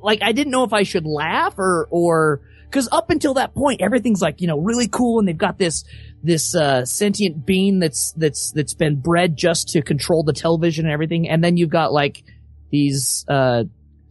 like, 0.00 0.20
I 0.22 0.32
didn't 0.32 0.50
know 0.52 0.64
if 0.64 0.72
I 0.72 0.82
should 0.84 1.06
laugh 1.06 1.54
or, 1.58 1.88
or, 1.90 2.40
cause 2.70 2.88
up 2.92 3.10
until 3.10 3.34
that 3.34 3.54
point, 3.54 3.80
everything's 3.80 4.20
like, 4.22 4.40
you 4.40 4.46
know, 4.46 4.58
really 4.58 4.88
cool 4.88 5.18
and 5.18 5.26
they've 5.28 5.36
got 5.36 5.58
this, 5.58 5.84
this, 6.22 6.54
uh, 6.54 6.84
sentient 6.84 7.44
being 7.46 7.78
that's, 7.80 8.12
that's, 8.12 8.52
that's 8.52 8.74
been 8.74 8.96
bred 9.00 9.36
just 9.36 9.68
to 9.70 9.82
control 9.82 10.22
the 10.22 10.32
television 10.32 10.84
and 10.84 10.92
everything. 10.92 11.28
And 11.28 11.42
then 11.42 11.56
you've 11.56 11.70
got 11.70 11.92
like 11.92 12.22
these, 12.70 13.24
uh, 13.28 13.64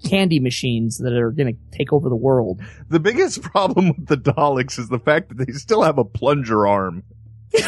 candy 0.04 0.39
machines 0.39 0.98
that 1.00 1.13
are 1.13 1.32
gonna 1.32 1.54
take 1.72 1.91
over 1.91 2.10
the 2.10 2.15
world. 2.15 2.62
The 2.89 3.00
biggest 3.00 3.41
problem 3.54 3.89
with 3.89 4.08
the 4.08 4.17
Daleks 4.17 4.80
is 4.80 4.89
the 4.89 5.00
fact 5.00 5.30
that 5.30 5.46
they 5.46 5.54
still 5.54 5.84
have 5.84 5.98
a 5.98 6.06
plunger 6.06 6.67
arm. 6.67 7.04
it's 7.54 7.63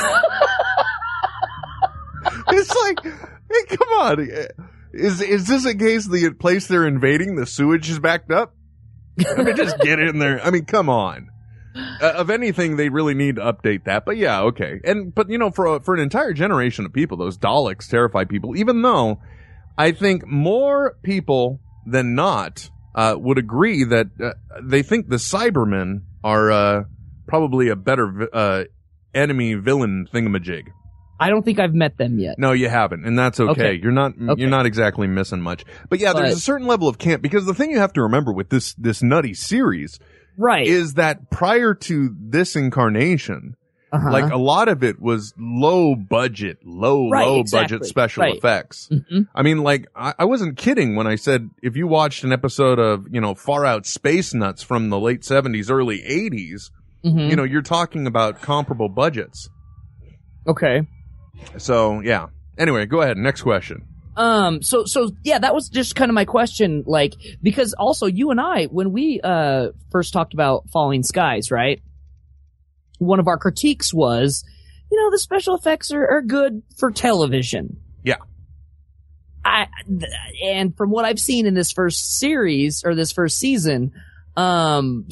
like, 2.76 3.04
hey, 3.04 3.76
come 3.76 3.88
on. 4.00 4.28
Is 4.92 5.22
is 5.22 5.48
this 5.48 5.66
a 5.66 5.76
case 5.76 6.08
the 6.08 6.32
place 6.32 6.68
they're 6.68 6.88
invading, 6.88 7.36
the 7.36 7.46
sewage 7.46 7.90
is 7.90 8.00
backed 8.00 8.32
up? 8.32 8.56
Let 9.18 9.46
me 9.46 9.54
just 9.54 9.80
get 9.80 10.00
in 10.00 10.20
there. 10.20 10.44
I 10.44 10.50
mean, 10.50 10.66
come 10.66 10.90
on. 10.90 11.30
Uh, 11.76 12.14
of 12.16 12.30
anything, 12.30 12.78
they 12.78 12.90
really 12.90 13.14
need 13.14 13.36
to 13.36 13.42
update 13.42 13.84
that. 13.86 14.06
But 14.06 14.18
yeah, 14.18 14.42
okay. 14.42 14.80
And 14.84 15.14
but 15.14 15.30
you 15.30 15.38
know, 15.38 15.52
for 15.52 15.66
a, 15.66 15.80
for 15.80 15.94
an 15.94 16.00
entire 16.00 16.34
generation 16.34 16.86
of 16.86 16.94
people, 16.94 17.18
those 17.18 17.38
Daleks 17.38 17.90
terrify 17.90 18.24
people. 18.26 18.58
Even 18.58 18.82
though 18.82 19.22
I 19.80 19.94
think 19.94 20.28
more 20.28 20.98
people 21.04 21.60
than 21.86 22.14
not 22.14 22.70
uh, 22.94 23.16
would 23.18 23.38
agree 23.38 23.84
that 23.86 24.08
uh, 24.22 24.32
they 24.62 24.84
think 24.84 25.08
the 25.10 25.16
Cybermen 25.16 26.02
are 26.24 26.52
uh, 26.52 26.84
probably 27.28 27.70
a 27.70 27.76
better 27.76 28.08
vi- 28.12 28.28
uh, 28.34 28.64
enemy 29.14 29.54
villain 29.56 30.08
thingamajig. 30.14 30.68
I 31.22 31.30
don't 31.30 31.44
think 31.44 31.60
I've 31.60 31.74
met 31.74 31.98
them 31.98 32.20
yet. 32.20 32.38
No, 32.40 32.52
you 32.54 32.70
haven't, 32.70 33.06
and 33.06 33.18
that's 33.18 33.40
okay. 33.40 33.52
Okay. 33.52 33.80
You're 33.82 33.92
not 33.92 34.14
Okay. 34.22 34.42
you're 34.42 34.50
not 34.50 34.66
exactly 34.66 35.08
missing 35.08 35.42
much. 35.42 35.66
But 35.90 36.00
yeah, 36.00 36.14
there's 36.14 36.30
But- 36.32 36.38
a 36.38 36.42
certain 36.42 36.68
level 36.68 36.88
of 36.88 36.98
camp 36.98 37.22
because 37.22 37.46
the 37.46 37.54
thing 37.54 37.72
you 37.72 37.80
have 37.80 37.94
to 37.94 38.02
remember 38.04 38.32
with 38.34 38.50
this 38.50 38.74
this 38.76 39.02
nutty 39.02 39.34
series 39.34 40.00
Right. 40.38 40.66
is 40.68 40.94
that 40.96 41.30
prior 41.30 41.74
to 41.74 42.16
this 42.20 42.56
incarnation, 42.56 43.56
Uh-huh. 43.92 44.12
like 44.12 44.32
a 44.32 44.38
lot 44.38 44.68
of 44.68 44.84
it 44.84 45.02
was 45.02 45.34
low 45.38 45.96
budget, 45.96 46.60
low 46.64 47.10
Right, 47.10 47.26
low 47.26 47.40
exactly. 47.40 47.78
budget 47.78 47.88
special 47.90 48.22
Right. 48.24 48.36
effects. 48.38 48.88
Mhm. 48.92 49.28
I 49.34 49.42
mean, 49.42 49.60
like 49.64 49.88
I, 49.96 50.14
I 50.20 50.26
wasn't 50.26 50.58
kidding 50.58 50.96
when 50.96 51.08
I 51.08 51.16
said 51.16 51.50
if 51.64 51.76
you 51.76 51.88
watched 51.88 52.24
an 52.24 52.32
episode 52.32 52.78
of 52.80 53.08
you 53.12 53.20
know 53.22 53.34
Far 53.36 53.66
Out 53.66 53.86
Space 53.86 54.34
Nuts 54.34 54.62
from 54.64 54.90
the 54.90 55.00
late 55.00 55.24
seventies, 55.26 55.72
early 55.72 56.02
80s 56.04 56.70
Mhm. 57.06 57.30
you 57.30 57.36
know 57.36 57.44
you're 57.44 57.62
talking 57.62 58.06
about 58.08 58.42
comparable 58.42 58.90
budgets. 58.90 59.50
okay. 60.48 60.82
So 61.58 62.02
yeah. 62.02 62.28
Anyway, 62.58 62.86
go 62.86 63.02
ahead. 63.02 63.18
Next 63.18 63.42
question. 63.42 63.86
Um, 64.18 64.62
so, 64.62 64.84
so, 64.86 65.12
yeah, 65.24 65.40
that 65.40 65.54
was 65.56 65.70
just 65.70 65.96
kind 65.96 66.12
of 66.12 66.14
my 66.16 66.26
question, 66.26 66.84
like, 66.86 67.14
because 67.42 67.74
also 67.80 68.06
you 68.06 68.32
and 68.32 68.42
I, 68.42 68.66
when 68.66 68.92
we, 68.92 69.22
uh, 69.24 69.68
first 69.92 70.12
talked 70.12 70.34
about 70.34 70.70
Falling 70.74 71.04
Skies, 71.04 71.52
right? 71.52 71.82
One 73.00 73.20
of 73.20 73.28
our 73.28 73.38
critiques 73.38 73.94
was, 73.94 74.46
you 74.92 75.02
know, 75.02 75.12
the 75.12 75.20
special 75.20 75.56
effects 75.56 75.92
are, 75.92 76.08
are 76.08 76.22
good 76.22 76.62
for 76.78 76.92
television. 76.92 77.78
Yeah. 78.04 78.18
I, 79.44 79.68
th- 79.88 80.12
and 80.46 80.76
from 80.78 80.92
what 80.92 81.06
I've 81.06 81.20
seen 81.20 81.46
in 81.46 81.54
this 81.54 81.72
first 81.72 82.18
series, 82.18 82.84
or 82.86 82.96
this 82.96 83.12
first 83.12 83.38
season, 83.38 83.92
um, 84.38 85.08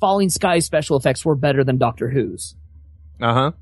Falling 0.00 0.30
Skies 0.30 0.64
special 0.66 0.96
effects 0.96 1.24
were 1.24 1.36
better 1.36 1.64
than 1.64 1.78
Doctor 1.78 2.08
Who's. 2.08 2.54
Uh 3.20 3.34
huh. 3.34 3.52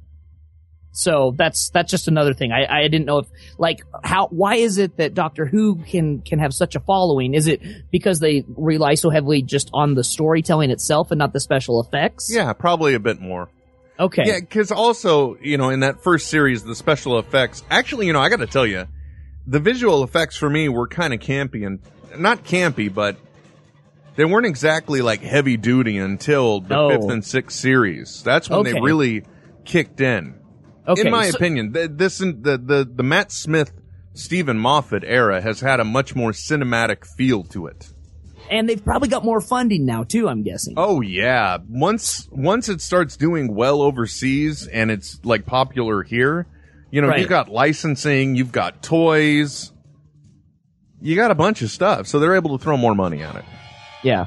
So 0.96 1.34
that's 1.36 1.70
that's 1.70 1.90
just 1.90 2.06
another 2.06 2.34
thing. 2.34 2.52
I, 2.52 2.66
I 2.66 2.82
didn't 2.82 3.06
know 3.06 3.18
if 3.18 3.26
like 3.58 3.80
how 4.04 4.28
why 4.28 4.54
is 4.54 4.78
it 4.78 4.96
that 4.98 5.12
Doctor 5.12 5.44
Who 5.44 5.74
can 5.76 6.20
can 6.20 6.38
have 6.38 6.54
such 6.54 6.76
a 6.76 6.80
following? 6.80 7.34
Is 7.34 7.48
it 7.48 7.60
because 7.90 8.20
they 8.20 8.44
rely 8.56 8.94
so 8.94 9.10
heavily 9.10 9.42
just 9.42 9.70
on 9.74 9.94
the 9.94 10.04
storytelling 10.04 10.70
itself 10.70 11.10
and 11.10 11.18
not 11.18 11.32
the 11.32 11.40
special 11.40 11.82
effects? 11.82 12.30
Yeah, 12.32 12.52
probably 12.52 12.94
a 12.94 13.00
bit 13.00 13.20
more. 13.20 13.48
Okay. 13.98 14.22
Yeah, 14.24 14.38
because 14.40 14.70
also, 14.70 15.36
you 15.40 15.58
know, 15.58 15.70
in 15.70 15.80
that 15.80 16.00
first 16.02 16.28
series, 16.28 16.62
the 16.62 16.76
special 16.76 17.18
effects, 17.18 17.64
actually, 17.70 18.06
you 18.06 18.12
know, 18.12 18.20
I 18.20 18.28
got 18.28 18.38
to 18.38 18.46
tell 18.46 18.66
you, 18.66 18.86
the 19.48 19.58
visual 19.58 20.04
effects 20.04 20.36
for 20.36 20.48
me 20.48 20.68
were 20.68 20.86
kind 20.86 21.12
of 21.12 21.18
campy 21.18 21.66
and 21.66 21.80
not 22.16 22.44
campy, 22.44 22.92
but 22.92 23.16
they 24.14 24.24
weren't 24.24 24.46
exactly 24.46 25.02
like 25.02 25.22
heavy 25.22 25.56
duty 25.56 25.98
until 25.98 26.60
the 26.60 26.74
No. 26.74 26.88
fifth 26.90 27.10
and 27.10 27.24
sixth 27.24 27.58
series. 27.58 28.22
That's 28.22 28.48
when 28.48 28.62
they 28.62 28.80
really 28.80 29.24
kicked 29.64 30.00
in. 30.00 30.36
Okay. 30.86 31.02
in 31.02 31.10
my 31.10 31.30
so- 31.30 31.36
opinion, 31.36 31.72
th- 31.72 31.90
this 31.94 32.18
the 32.18 32.60
the 32.62 32.88
the 32.94 33.02
Matt 33.02 33.32
Smith, 33.32 33.72
Steven 34.14 34.58
Moffat 34.58 35.02
era 35.04 35.40
has 35.40 35.60
had 35.60 35.80
a 35.80 35.84
much 35.84 36.14
more 36.14 36.32
cinematic 36.32 37.06
feel 37.06 37.42
to 37.44 37.66
it. 37.66 37.90
and 38.50 38.68
they've 38.68 38.84
probably 38.84 39.08
got 39.08 39.24
more 39.24 39.40
funding 39.40 39.86
now 39.86 40.04
too. 40.04 40.28
I'm 40.28 40.42
guessing. 40.42 40.74
Oh 40.76 41.00
yeah. 41.00 41.56
Once 41.68 42.28
once 42.30 42.68
it 42.68 42.80
starts 42.82 43.16
doing 43.16 43.54
well 43.54 43.80
overseas 43.80 44.66
and 44.66 44.90
it's 44.90 45.18
like 45.24 45.46
popular 45.46 46.02
here, 46.02 46.46
you 46.90 47.00
know, 47.00 47.08
Right. 47.08 47.20
you've 47.20 47.30
got 47.30 47.48
licensing, 47.48 48.34
you've 48.36 48.52
got 48.52 48.82
toys, 48.82 49.72
you 51.00 51.16
got 51.16 51.30
a 51.30 51.34
bunch 51.34 51.62
of 51.62 51.70
stuff, 51.70 52.06
so 52.06 52.18
they're 52.18 52.36
able 52.36 52.58
to 52.58 52.62
throw 52.62 52.76
more 52.76 52.94
money 52.94 53.22
at 53.22 53.34
it. 53.36 53.44
Yeah. 54.02 54.26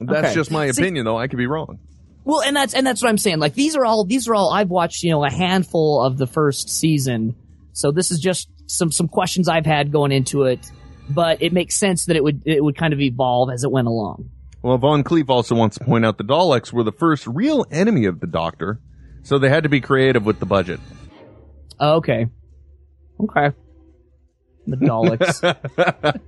That's 0.00 0.28
Okay. 0.28 0.34
just 0.34 0.50
my 0.50 0.70
See- 0.70 0.80
opinion, 0.82 1.04
though. 1.04 1.18
I 1.18 1.26
could 1.28 1.38
be 1.38 1.46
wrong. 1.46 1.78
Well, 2.24 2.42
and 2.42 2.54
that's 2.54 2.74
and 2.74 2.86
that's 2.86 3.02
what 3.02 3.08
I'm 3.08 3.18
saying. 3.18 3.38
Like 3.38 3.54
these 3.54 3.76
are 3.76 3.84
all 3.84 4.04
these 4.04 4.28
are 4.28 4.34
all 4.34 4.52
I've 4.52 4.68
watched. 4.68 5.02
You 5.02 5.10
know, 5.10 5.24
a 5.24 5.30
handful 5.30 6.02
of 6.02 6.18
the 6.18 6.26
first 6.26 6.68
season. 6.68 7.34
So 7.72 7.90
this 7.90 8.10
is 8.10 8.18
just 8.18 8.48
some 8.66 8.92
some 8.92 9.08
questions 9.08 9.48
I've 9.48 9.66
had 9.66 9.92
going 9.92 10.12
into 10.12 10.44
it. 10.44 10.70
But 11.10 11.42
it 11.42 11.52
makes 11.54 11.76
sense 11.76 12.06
that 12.06 12.16
it 12.16 12.22
would 12.22 12.42
it 12.44 12.62
would 12.62 12.76
kind 12.76 12.92
of 12.92 13.00
evolve 13.00 13.50
as 13.50 13.64
it 13.64 13.70
went 13.70 13.88
along. 13.88 14.30
Well, 14.62 14.76
Von 14.76 15.04
Cleef 15.04 15.28
also 15.28 15.54
wants 15.54 15.78
to 15.78 15.84
point 15.84 16.04
out 16.04 16.18
the 16.18 16.24
Daleks 16.24 16.72
were 16.72 16.82
the 16.82 16.92
first 16.92 17.26
real 17.26 17.64
enemy 17.70 18.06
of 18.06 18.20
the 18.20 18.26
Doctor, 18.26 18.80
so 19.22 19.38
they 19.38 19.48
had 19.48 19.62
to 19.62 19.68
be 19.68 19.80
creative 19.80 20.26
with 20.26 20.40
the 20.40 20.46
budget. 20.46 20.80
Okay. 21.80 22.26
Okay. 23.20 23.56
The 24.68 24.76
Daleks. 24.76 26.20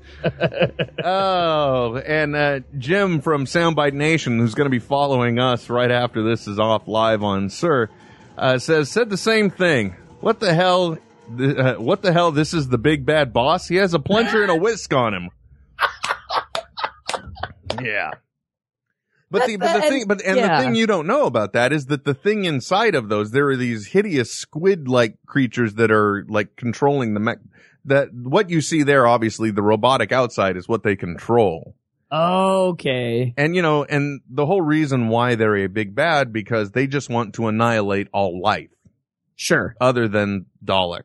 oh, 1.04 1.96
and 1.96 2.34
uh, 2.34 2.60
Jim 2.78 3.20
from 3.20 3.44
Soundbite 3.44 3.92
Nation, 3.92 4.38
who's 4.38 4.54
going 4.54 4.66
to 4.66 4.70
be 4.70 4.78
following 4.78 5.38
us 5.38 5.68
right 5.68 5.90
after 5.90 6.22
this 6.22 6.48
is 6.48 6.58
off 6.58 6.88
live 6.88 7.22
on 7.22 7.50
Sir, 7.50 7.90
uh, 8.38 8.58
says 8.58 8.90
said 8.90 9.10
the 9.10 9.18
same 9.18 9.50
thing. 9.50 9.94
What 10.20 10.40
the 10.40 10.54
hell? 10.54 10.96
th- 11.36 11.56
Uh, 11.56 11.74
what 11.76 12.02
the 12.02 12.12
hell? 12.12 12.32
This 12.32 12.54
is 12.54 12.68
the 12.68 12.78
big 12.78 13.04
bad 13.04 13.32
boss. 13.32 13.68
He 13.68 13.76
has 13.76 13.92
a 13.94 13.98
plunger 13.98 14.42
and 14.42 14.50
a 14.50 14.56
whisk 14.56 14.92
on 14.94 15.14
him. 15.14 15.28
yeah. 17.82 18.10
But 19.30 19.46
the, 19.46 19.56
but 19.58 19.74
the 19.74 19.82
thing, 19.82 20.04
but 20.08 20.22
and 20.24 20.36
yeah. 20.36 20.56
the 20.58 20.64
thing 20.64 20.74
you 20.74 20.88
don't 20.88 21.06
know 21.06 21.26
about 21.26 21.52
that 21.52 21.72
is 21.72 21.86
that 21.86 22.04
the 22.04 22.14
thing 22.14 22.46
inside 22.46 22.96
of 22.96 23.08
those, 23.08 23.30
there 23.30 23.48
are 23.48 23.56
these 23.56 23.86
hideous 23.88 24.32
squid-like 24.32 25.18
creatures 25.24 25.74
that 25.74 25.92
are 25.92 26.26
like 26.28 26.56
controlling 26.56 27.14
the 27.14 27.20
mech. 27.20 27.38
That 27.90 28.08
what 28.12 28.50
you 28.50 28.60
see 28.60 28.82
there, 28.82 29.06
obviously, 29.06 29.50
the 29.50 29.62
robotic 29.62 30.10
outside 30.12 30.56
is 30.56 30.66
what 30.66 30.82
they 30.82 30.96
control. 30.96 31.74
okay. 32.12 33.34
And 33.36 33.54
you 33.54 33.62
know, 33.62 33.84
and 33.84 34.20
the 34.28 34.46
whole 34.46 34.62
reason 34.62 35.08
why 35.08 35.34
they're 35.34 35.56
a 35.56 35.66
big 35.68 35.94
bad 35.94 36.32
because 36.32 36.70
they 36.72 36.86
just 36.86 37.08
want 37.10 37.34
to 37.34 37.46
annihilate 37.48 38.08
all 38.12 38.40
life 38.40 38.70
Sure. 39.36 39.74
other 39.80 40.08
than 40.08 40.46
Dalek. 40.64 41.02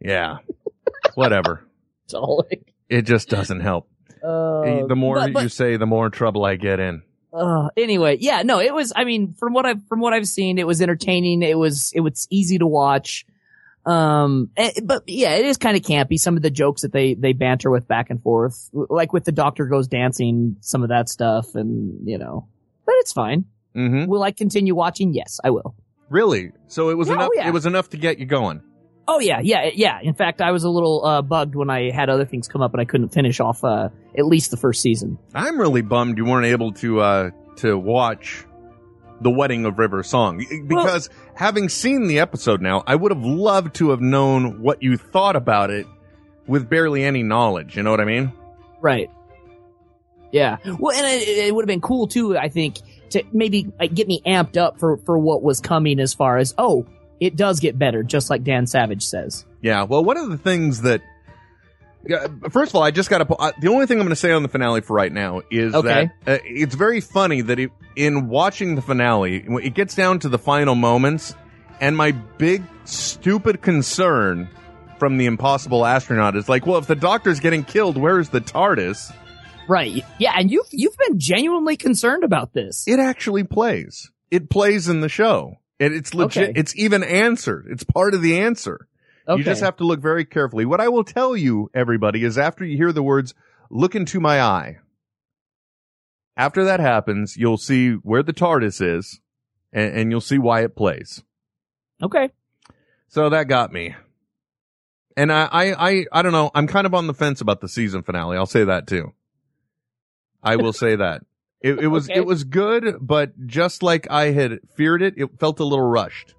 Yeah. 0.00 0.38
Whatever. 1.14 1.64
Dalek. 2.12 2.62
It 2.88 3.02
just 3.02 3.28
doesn't 3.28 3.60
help. 3.60 3.88
Uh, 4.24 4.86
the 4.86 4.96
more 4.96 5.16
but- 5.16 5.32
but- 5.32 5.42
you 5.44 5.48
say, 5.48 5.76
the 5.76 5.86
more 5.86 6.10
trouble 6.10 6.44
I 6.44 6.56
get 6.56 6.80
in. 6.80 7.02
Uh, 7.32 7.68
anyway, 7.76 8.16
yeah, 8.20 8.42
no, 8.42 8.58
it 8.58 8.74
was. 8.74 8.92
I 8.96 9.04
mean, 9.04 9.34
from 9.34 9.52
what 9.52 9.64
I've 9.64 9.84
from 9.86 10.00
what 10.00 10.12
I've 10.12 10.26
seen, 10.26 10.58
it 10.58 10.66
was 10.66 10.82
entertaining. 10.82 11.42
It 11.44 11.56
was 11.56 11.92
it 11.94 12.00
was 12.00 12.26
easy 12.28 12.58
to 12.58 12.66
watch. 12.66 13.24
Um, 13.86 14.50
eh, 14.56 14.72
but 14.82 15.04
yeah, 15.06 15.34
it 15.36 15.46
is 15.46 15.56
kind 15.56 15.76
of 15.76 15.82
campy. 15.82 16.18
Some 16.18 16.36
of 16.36 16.42
the 16.42 16.50
jokes 16.50 16.82
that 16.82 16.92
they 16.92 17.14
they 17.14 17.32
banter 17.32 17.70
with 17.70 17.88
back 17.88 18.10
and 18.10 18.22
forth, 18.22 18.68
like 18.72 19.12
with 19.12 19.24
the 19.24 19.32
doctor 19.32 19.66
goes 19.66 19.88
dancing, 19.88 20.56
some 20.60 20.82
of 20.82 20.90
that 20.90 21.08
stuff, 21.08 21.54
and 21.54 22.06
you 22.06 22.18
know, 22.18 22.46
but 22.84 22.94
it's 22.98 23.12
fine. 23.12 23.46
Mm-hmm. 23.74 24.06
Will 24.10 24.22
I 24.22 24.32
continue 24.32 24.74
watching? 24.74 25.14
Yes, 25.14 25.40
I 25.42 25.50
will. 25.50 25.74
Really? 26.08 26.50
So 26.66 26.90
it 26.90 26.98
was 26.98 27.08
Yeah, 27.08 27.14
enough. 27.14 27.28
oh, 27.30 27.34
yeah. 27.36 27.48
It 27.48 27.52
was 27.52 27.66
enough 27.66 27.90
to 27.90 27.96
get 27.96 28.18
you 28.18 28.26
going. 28.26 28.62
Oh 29.08 29.18
yeah, 29.18 29.40
yeah, 29.42 29.70
yeah. 29.72 29.98
In 30.02 30.14
fact, 30.14 30.40
I 30.40 30.52
was 30.52 30.62
a 30.64 30.68
little 30.68 31.04
uh, 31.04 31.22
bugged 31.22 31.54
when 31.54 31.70
I 31.70 31.90
had 31.90 32.10
other 32.10 32.24
things 32.24 32.48
come 32.48 32.62
up 32.62 32.72
and 32.74 32.80
I 32.80 32.84
couldn't 32.84 33.08
finish 33.10 33.40
off 33.40 33.64
uh, 33.64 33.88
at 34.16 34.26
least 34.26 34.50
the 34.50 34.56
first 34.56 34.82
season. 34.82 35.18
I'm 35.34 35.58
really 35.58 35.82
bummed 35.82 36.18
you 36.18 36.24
weren't 36.26 36.46
able 36.46 36.72
to 36.74 37.00
uh 37.00 37.30
to 37.56 37.76
watch 37.78 38.44
the 39.20 39.30
wedding 39.30 39.64
of 39.64 39.78
River 39.78 40.02
Song 40.02 40.44
because 40.66 41.10
having 41.34 41.68
seen 41.68 42.06
the 42.06 42.20
episode 42.20 42.60
now, 42.60 42.82
I 42.86 42.96
would 42.96 43.12
have 43.12 43.24
loved 43.24 43.74
to 43.76 43.90
have 43.90 44.00
known 44.00 44.62
what 44.62 44.82
you 44.82 44.96
thought 44.96 45.36
about 45.36 45.70
it 45.70 45.86
with 46.46 46.68
barely 46.68 47.04
any 47.04 47.22
knowledge. 47.22 47.76
You 47.76 47.82
know 47.82 47.90
what 47.90 48.00
I 48.00 48.04
mean? 48.04 48.32
Right. 48.80 49.10
Yeah. 50.32 50.58
Well, 50.78 50.96
and 50.96 51.06
it, 51.06 51.28
it 51.28 51.54
would 51.54 51.62
have 51.62 51.68
been 51.68 51.80
cool 51.80 52.06
too. 52.06 52.36
I 52.36 52.48
think 52.48 52.78
to 53.10 53.22
maybe 53.32 53.70
like, 53.78 53.94
get 53.94 54.08
me 54.08 54.22
amped 54.24 54.56
up 54.56 54.78
for 54.78 54.96
for 54.98 55.18
what 55.18 55.42
was 55.42 55.60
coming 55.60 56.00
as 56.00 56.14
far 56.14 56.38
as 56.38 56.54
oh, 56.56 56.86
it 57.18 57.36
does 57.36 57.60
get 57.60 57.78
better, 57.78 58.02
just 58.02 58.30
like 58.30 58.42
Dan 58.44 58.66
Savage 58.66 59.04
says. 59.04 59.44
Yeah. 59.60 59.82
Well, 59.82 60.04
one 60.04 60.16
of 60.16 60.30
the 60.30 60.38
things 60.38 60.82
that 60.82 61.02
first 62.50 62.70
of 62.72 62.76
all, 62.76 62.82
I 62.82 62.90
just 62.90 63.10
got 63.10 63.18
to. 63.18 63.52
The 63.60 63.68
only 63.68 63.86
thing 63.86 63.98
I'm 63.98 64.04
going 64.06 64.10
to 64.10 64.16
say 64.16 64.32
on 64.32 64.42
the 64.42 64.48
finale 64.48 64.80
for 64.80 64.94
right 64.94 65.12
now 65.12 65.42
is 65.50 65.74
Okay. 65.74 66.10
that 66.24 66.40
uh, 66.40 66.42
it's 66.44 66.74
very 66.74 67.00
funny 67.00 67.40
that 67.42 67.58
it, 67.58 67.70
in 67.96 68.28
watching 68.28 68.74
the 68.74 68.82
finale, 68.82 69.44
it 69.62 69.74
gets 69.74 69.94
down 69.94 70.18
to 70.20 70.28
the 70.28 70.38
final 70.38 70.74
moments, 70.74 71.34
and 71.80 71.96
my 71.96 72.12
big 72.12 72.62
stupid 72.84 73.60
concern 73.62 74.48
from 74.98 75.16
the 75.16 75.26
impossible 75.26 75.84
astronaut 75.86 76.36
is 76.36 76.48
like, 76.48 76.66
well, 76.66 76.78
if 76.78 76.86
the 76.86 76.96
doctor's 76.96 77.40
getting 77.40 77.64
killed, 77.64 77.96
where's 77.96 78.28
the 78.28 78.40
TARDIS? 78.40 79.14
Right. 79.68 80.04
Yeah, 80.18 80.32
and 80.36 80.50
you've 80.50 80.66
you've 80.70 80.96
been 80.96 81.18
genuinely 81.18 81.76
concerned 81.76 82.24
about 82.24 82.52
this. 82.52 82.84
It 82.88 82.98
actually 82.98 83.44
plays. 83.44 84.10
It 84.30 84.50
plays 84.50 84.88
in 84.88 85.00
the 85.00 85.08
show. 85.08 85.56
It, 85.78 85.92
it's 85.92 86.12
legit. 86.12 86.50
Okay. 86.50 86.58
It's 86.58 86.76
even 86.76 87.02
answered. 87.02 87.66
It's 87.70 87.84
part 87.84 88.14
of 88.14 88.20
the 88.22 88.40
answer. 88.40 88.86
Okay. 89.30 89.38
You 89.38 89.44
just 89.44 89.62
have 89.62 89.76
to 89.76 89.84
look 89.84 90.00
very 90.00 90.24
carefully. 90.24 90.64
What 90.64 90.80
I 90.80 90.88
will 90.88 91.04
tell 91.04 91.36
you, 91.36 91.70
everybody, 91.72 92.24
is 92.24 92.36
after 92.36 92.64
you 92.64 92.76
hear 92.76 92.92
the 92.92 93.02
words, 93.02 93.32
look 93.70 93.94
into 93.94 94.18
my 94.20 94.40
eye. 94.40 94.78
After 96.36 96.64
that 96.64 96.80
happens, 96.80 97.36
you'll 97.36 97.58
see 97.58 97.92
where 97.92 98.22
the 98.22 98.32
TARDIS 98.32 98.80
is 98.96 99.20
and, 99.72 99.94
and 99.94 100.10
you'll 100.10 100.20
see 100.20 100.38
why 100.38 100.62
it 100.62 100.74
plays. 100.76 101.22
okay. 102.02 102.30
So 103.08 103.28
that 103.30 103.48
got 103.48 103.72
me. 103.72 103.94
And 105.16 105.32
I, 105.32 105.48
I, 105.50 105.90
I, 105.90 106.04
I 106.12 106.22
don't 106.22 106.30
know. 106.32 106.50
I'm 106.54 106.68
kind 106.68 106.86
of 106.86 106.94
on 106.94 107.08
the 107.08 107.14
fence 107.14 107.40
about 107.40 107.60
the 107.60 107.68
season 107.68 108.02
finale. 108.04 108.36
I'll 108.36 108.46
say 108.46 108.62
that 108.64 108.86
too. 108.86 109.12
I 110.42 110.54
will 110.56 110.72
say 110.72 110.94
that. 110.96 111.22
It, 111.60 111.80
it 111.80 111.88
was, 111.88 112.08
Okay. 112.08 112.18
it 112.20 112.24
was 112.24 112.44
good, 112.44 112.96
but 113.00 113.46
just 113.48 113.82
like 113.82 114.08
I 114.10 114.30
had 114.30 114.60
feared 114.76 115.02
it, 115.02 115.14
it 115.16 115.38
felt 115.40 115.58
a 115.60 115.64
little 115.64 115.84
rushed. 115.84 116.34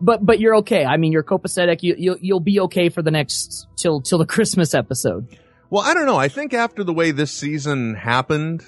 But 0.00 0.24
but 0.24 0.38
you're 0.40 0.56
okay. 0.56 0.84
I 0.84 0.96
mean, 0.96 1.12
you're 1.12 1.24
copacetic. 1.24 1.82
You 1.82 1.94
you'll 1.98 2.18
you'll 2.20 2.40
be 2.40 2.60
okay 2.60 2.88
for 2.88 3.02
the 3.02 3.10
next 3.10 3.66
till 3.76 4.00
till 4.00 4.18
the 4.18 4.26
Christmas 4.36 4.74
episode. 4.74 5.26
Well, 5.70 5.82
I 5.82 5.94
don't 5.94 6.06
know. 6.06 6.16
I 6.18 6.28
think 6.28 6.52
after 6.54 6.84
the 6.84 6.92
way 6.92 7.10
this 7.12 7.32
season 7.32 7.94
happened, 7.94 8.62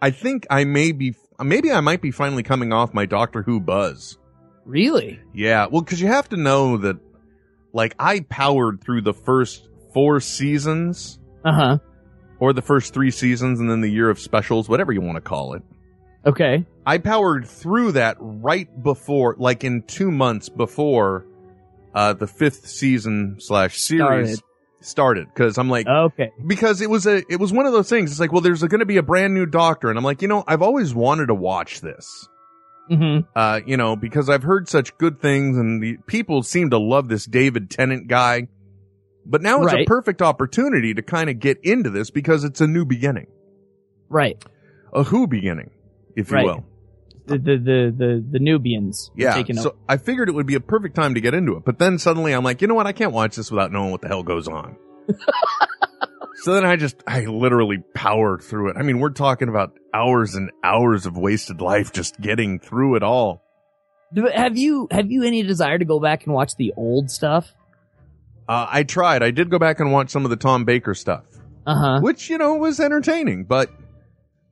I 0.00 0.10
think 0.10 0.46
I 0.50 0.62
may 0.64 0.92
be, 0.92 1.16
maybe 1.42 1.72
I 1.72 1.80
might 1.80 2.00
be 2.00 2.12
finally 2.12 2.44
coming 2.44 2.72
off 2.72 2.94
my 2.94 3.06
Doctor 3.06 3.42
Who 3.42 3.58
buzz. 3.58 4.18
Really? 4.64 5.18
Yeah. 5.34 5.66
Well, 5.66 5.82
cause 5.82 6.00
you 6.00 6.06
have 6.06 6.28
to 6.28 6.36
know 6.36 6.76
that, 6.78 6.96
like, 7.72 7.96
I 7.98 8.20
powered 8.20 8.80
through 8.82 9.02
the 9.02 9.12
first 9.12 9.68
four 9.92 10.20
seasons 10.20 11.18
Uh 11.44 11.52
huh. 11.52 11.78
or 12.38 12.52
the 12.52 12.62
first 12.62 12.94
three 12.94 13.10
seasons 13.10 13.58
and 13.58 13.68
then 13.68 13.80
the 13.80 13.90
year 13.90 14.08
of 14.08 14.20
specials, 14.20 14.68
whatever 14.68 14.92
you 14.92 15.00
want 15.00 15.16
to 15.16 15.20
call 15.22 15.54
it. 15.54 15.62
Okay. 16.26 16.64
I 16.86 16.98
powered 16.98 17.46
through 17.46 17.92
that 17.92 18.16
right 18.20 18.68
before, 18.82 19.36
like 19.38 19.64
in 19.64 19.82
two 19.82 20.10
months 20.10 20.48
before, 20.48 21.26
uh, 21.94 22.12
the 22.14 22.26
fifth 22.26 22.66
season 22.68 23.36
slash 23.40 23.78
series 23.78 24.42
started. 24.80 25.26
Cause 25.34 25.56
I'm 25.58 25.68
like, 25.70 25.86
Okay. 25.86 26.30
because 26.46 26.80
it 26.80 26.90
was 26.90 27.06
a 27.06 27.22
it 27.30 27.38
was 27.40 27.52
one 27.52 27.66
of 27.66 27.72
those 27.72 27.88
things. 27.88 28.10
It's 28.10 28.20
like, 28.20 28.32
well, 28.32 28.40
there's 28.42 28.62
going 28.62 28.80
to 28.80 28.86
be 28.86 28.96
a 28.98 29.02
brand 29.02 29.34
new 29.34 29.46
Doctor, 29.46 29.88
and 29.90 29.98
I'm 29.98 30.04
like, 30.04 30.22
you 30.22 30.28
know, 30.28 30.44
I've 30.46 30.62
always 30.62 30.94
wanted 30.94 31.26
to 31.26 31.34
watch 31.34 31.80
this. 31.80 32.28
Mm-hmm. 32.90 33.26
Uh, 33.34 33.60
you 33.64 33.78
know, 33.78 33.96
because 33.96 34.28
I've 34.28 34.42
heard 34.42 34.68
such 34.68 34.96
good 34.98 35.20
things, 35.20 35.56
and 35.56 35.82
the 35.82 35.96
people 36.06 36.42
seem 36.42 36.68
to 36.70 36.78
love 36.78 37.08
this 37.08 37.24
David 37.24 37.70
Tennant 37.70 38.08
guy. 38.08 38.48
But 39.26 39.40
now 39.40 39.62
it's 39.62 39.72
a 39.72 39.84
perfect 39.86 40.20
opportunity 40.20 40.92
to 40.92 41.00
kind 41.00 41.30
of 41.30 41.38
get 41.38 41.58
into 41.62 41.88
this 41.88 42.10
because 42.10 42.44
it's 42.44 42.60
a 42.60 42.66
new 42.66 42.84
beginning, 42.84 43.28
Right. 44.10 44.36
a 44.92 45.02
Who 45.04 45.26
beginning, 45.26 45.70
if 46.16 46.30
you 46.30 46.36
Right. 46.36 46.46
will. 46.46 46.64
The 47.26 47.38
the 47.38 47.56
the 47.56 47.94
the, 47.96 48.24
the 48.32 48.38
Nubians. 48.38 49.10
Yeah. 49.16 49.34
Taking 49.34 49.56
So. 49.56 49.76
I 49.88 49.96
figured 49.96 50.28
it 50.28 50.32
would 50.34 50.46
be 50.46 50.56
a 50.56 50.60
perfect 50.60 50.94
time 50.94 51.14
to 51.14 51.20
get 51.22 51.32
into 51.32 51.56
it, 51.56 51.64
but 51.64 51.78
then 51.78 51.98
suddenly 51.98 52.32
I'm 52.32 52.44
like, 52.44 52.60
you 52.60 52.68
know 52.68 52.74
what? 52.74 52.86
I 52.86 52.92
can't 52.92 53.12
watch 53.12 53.36
this 53.36 53.50
without 53.50 53.72
knowing 53.72 53.90
what 53.92 54.02
the 54.02 54.08
hell 54.08 54.22
goes 54.22 54.46
on. 54.46 54.76
so 56.42 56.52
then 56.54 56.64
I 56.66 56.76
just, 56.76 56.96
I 57.06 57.20
literally 57.24 57.78
powered 57.94 58.42
through 58.42 58.70
it. 58.70 58.76
I 58.76 58.82
mean, 58.82 58.98
we're 59.00 59.10
talking 59.10 59.48
about 59.48 59.72
hours 59.94 60.34
and 60.34 60.50
hours 60.62 61.06
of 61.06 61.16
wasted 61.16 61.60
life 61.60 61.92
just 61.92 62.20
getting 62.20 62.58
through 62.58 62.96
it 62.96 63.02
all. 63.02 63.42
Have 64.34 64.56
you 64.58 64.86
have 64.90 65.10
you 65.10 65.24
any 65.24 65.42
desire 65.42 65.78
to 65.78 65.84
go 65.84 65.98
back 66.00 66.24
and 66.26 66.34
watch 66.34 66.56
the 66.56 66.72
old 66.76 67.10
stuff? 67.10 67.52
Uh, 68.48 68.66
I 68.70 68.82
tried. 68.82 69.22
I 69.22 69.30
did 69.30 69.50
go 69.50 69.58
back 69.58 69.80
and 69.80 69.90
watch 69.92 70.10
some 70.10 70.24
of 70.24 70.30
the 70.30 70.36
Tom 70.36 70.64
Baker 70.66 70.94
stuff, 70.94 71.24
Uh 71.66 71.74
huh. 71.74 72.00
which, 72.02 72.28
you 72.28 72.36
know, 72.36 72.54
was 72.56 72.78
entertaining, 72.78 73.44
but, 73.44 73.70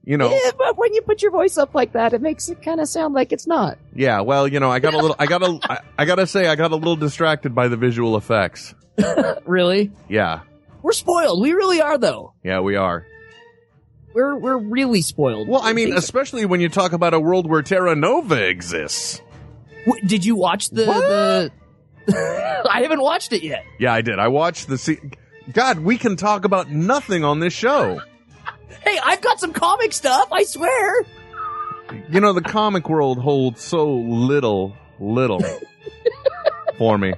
you 0.04 0.16
know, 0.16 0.30
Yeah, 0.30 0.50
but 0.58 0.76
when 0.76 0.92
you 0.94 1.02
put 1.02 1.22
your 1.22 1.30
voice 1.30 1.56
up 1.58 1.74
like 1.74 1.92
that, 1.92 2.12
it 2.12 2.20
makes 2.22 2.48
it 2.48 2.62
kind 2.62 2.80
of 2.80 2.88
sound 2.88 3.14
like 3.14 3.32
it's 3.32 3.46
not. 3.46 3.78
yeah, 3.94 4.20
well, 4.20 4.46
you 4.48 4.58
know, 4.60 4.70
I 4.70 4.78
got 4.80 4.94
a 4.94 4.98
little, 4.98 5.16
I 5.18 5.26
got 5.26 5.42
a, 5.42 5.58
I, 5.70 5.78
I 5.98 6.04
gotta 6.04 6.26
say, 6.26 6.46
I 6.48 6.56
got 6.56 6.72
a 6.72 6.76
little 6.76 6.96
distracted 6.96 7.54
by 7.54 7.68
the 7.68 7.76
visual 7.76 8.16
effects. 8.16 8.74
Really? 9.46 9.90
Yeah. 10.08 10.40
We're 10.82 10.92
spoiled. 10.92 11.40
We 11.40 11.52
really 11.52 11.80
are, 11.80 11.98
though. 11.98 12.34
Yeah, 12.44 12.60
we 12.60 12.76
are. 12.76 13.06
We're 14.14 14.36
we're 14.36 14.58
really 14.58 15.00
spoiled. 15.00 15.48
Well, 15.48 15.62
I 15.62 15.72
mean, 15.72 15.94
especially 15.94 16.44
when 16.44 16.60
you 16.60 16.68
talk 16.68 16.92
about 16.92 17.14
a 17.14 17.20
world 17.20 17.48
where 17.48 17.62
Terra 17.62 17.94
Nova 17.96 18.46
exists. 18.48 19.22
W- 19.86 20.06
did 20.06 20.24
you 20.24 20.36
watch 20.36 20.68
the 20.70 20.84
the? 22.06 22.62
I 22.70 22.82
haven't 22.82 23.00
watched 23.00 23.32
it 23.32 23.42
yet. 23.42 23.64
Yeah, 23.78 23.92
I 23.94 24.02
did. 24.02 24.18
I 24.18 24.28
watched 24.28 24.68
the 24.68 24.76
se- 24.76 25.00
God, 25.52 25.78
we 25.80 25.96
can 25.98 26.16
talk 26.16 26.44
about 26.44 26.70
nothing 26.70 27.24
on 27.24 27.40
this 27.40 27.52
show. 27.54 28.00
Hey, 28.82 28.98
I've 29.02 29.20
got 29.20 29.40
some 29.40 29.52
comic 29.52 29.92
stuff. 29.92 30.28
I 30.32 30.44
swear. 30.44 31.04
You 32.08 32.20
know, 32.20 32.32
the 32.32 32.42
comic 32.42 32.88
world 32.88 33.18
holds 33.18 33.62
so 33.62 33.92
little, 33.92 34.76
little 34.98 35.42
for 36.78 36.96
me. 36.98 37.14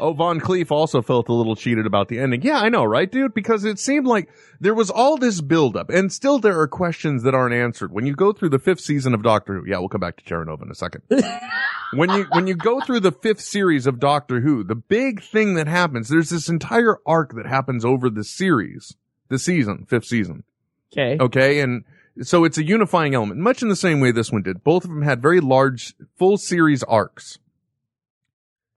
Oh, 0.00 0.12
Von 0.12 0.38
Cleef 0.38 0.70
also 0.70 1.02
felt 1.02 1.28
a 1.28 1.32
little 1.32 1.56
cheated 1.56 1.84
about 1.84 2.08
the 2.08 2.20
ending. 2.20 2.42
Yeah, 2.42 2.58
I 2.58 2.68
know, 2.68 2.84
right, 2.84 3.10
dude? 3.10 3.34
Because 3.34 3.64
it 3.64 3.80
seemed 3.80 4.06
like 4.06 4.28
there 4.60 4.74
was 4.74 4.90
all 4.90 5.16
this 5.16 5.40
buildup, 5.40 5.90
and 5.90 6.12
still 6.12 6.38
there 6.38 6.60
are 6.60 6.68
questions 6.68 7.24
that 7.24 7.34
aren't 7.34 7.54
answered. 7.54 7.92
When 7.92 8.06
you 8.06 8.14
go 8.14 8.32
through 8.32 8.50
the 8.50 8.60
fifth 8.60 8.80
season 8.80 9.12
of 9.12 9.24
Doctor 9.24 9.54
Who, 9.54 9.68
yeah, 9.68 9.78
we'll 9.78 9.88
come 9.88 10.00
back 10.00 10.22
to 10.22 10.44
Nova 10.44 10.62
in 10.64 10.70
a 10.70 10.74
second. 10.74 11.02
when 11.94 12.10
you 12.10 12.26
when 12.30 12.46
you 12.46 12.54
go 12.54 12.80
through 12.80 13.00
the 13.00 13.10
fifth 13.10 13.40
series 13.40 13.88
of 13.88 13.98
Doctor 13.98 14.40
Who, 14.40 14.62
the 14.62 14.76
big 14.76 15.20
thing 15.20 15.54
that 15.54 15.66
happens, 15.66 16.08
there's 16.08 16.30
this 16.30 16.48
entire 16.48 16.98
arc 17.04 17.34
that 17.34 17.46
happens 17.46 17.84
over 17.84 18.08
the 18.08 18.24
series, 18.24 18.94
the 19.28 19.38
season, 19.38 19.84
fifth 19.88 20.04
season. 20.06 20.44
Okay. 20.92 21.16
Okay, 21.22 21.60
and 21.60 21.84
so 22.22 22.44
it's 22.44 22.58
a 22.58 22.64
unifying 22.64 23.14
element, 23.14 23.40
much 23.40 23.62
in 23.62 23.68
the 23.68 23.76
same 23.76 24.00
way 24.00 24.10
this 24.10 24.32
one 24.32 24.42
did. 24.42 24.64
Both 24.64 24.84
of 24.84 24.90
them 24.90 25.02
had 25.02 25.22
very 25.22 25.40
large, 25.40 25.94
full 26.18 26.36
series 26.36 26.82
arcs. 26.82 27.38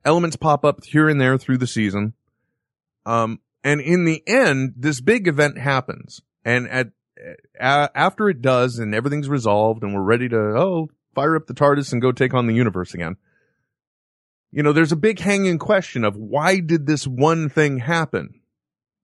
Elements 0.04 0.36
pop 0.36 0.66
up 0.66 0.84
here 0.84 1.10
and 1.10 1.20
there 1.20 1.38
through 1.38 1.58
the 1.58 1.68
season. 1.68 2.14
Um, 3.06 3.40
and 3.64 3.82
in 3.82 4.06
the 4.06 4.24
end, 4.28 4.74
this 4.78 5.00
big 5.02 5.28
event 5.28 5.58
happens. 5.58 6.22
And 6.44 6.68
at, 6.68 6.92
after 7.60 8.30
it 8.30 8.42
does 8.42 8.80
and 8.80 8.96
everything's 8.96 9.30
resolved 9.30 9.84
and 9.84 9.94
we're 9.94 10.02
ready 10.02 10.28
to, 10.30 10.38
oh, 10.38 10.90
fire 11.14 11.36
up 11.36 11.48
the 11.48 11.54
TARDIS 11.54 11.92
and 11.94 12.02
go 12.02 12.12
take 12.12 12.34
on 12.34 12.48
the 12.48 12.56
universe 12.56 12.94
again. 12.94 13.18
You 14.52 14.64
know, 14.64 14.74
there's 14.74 14.92
a 14.92 14.98
big 14.98 15.20
hanging 15.20 15.60
question 15.60 16.04
of 16.04 16.16
why 16.16 16.60
did 16.60 16.86
this 16.86 17.08
one 17.08 17.48
thing 17.48 17.78
happen? 17.78 18.41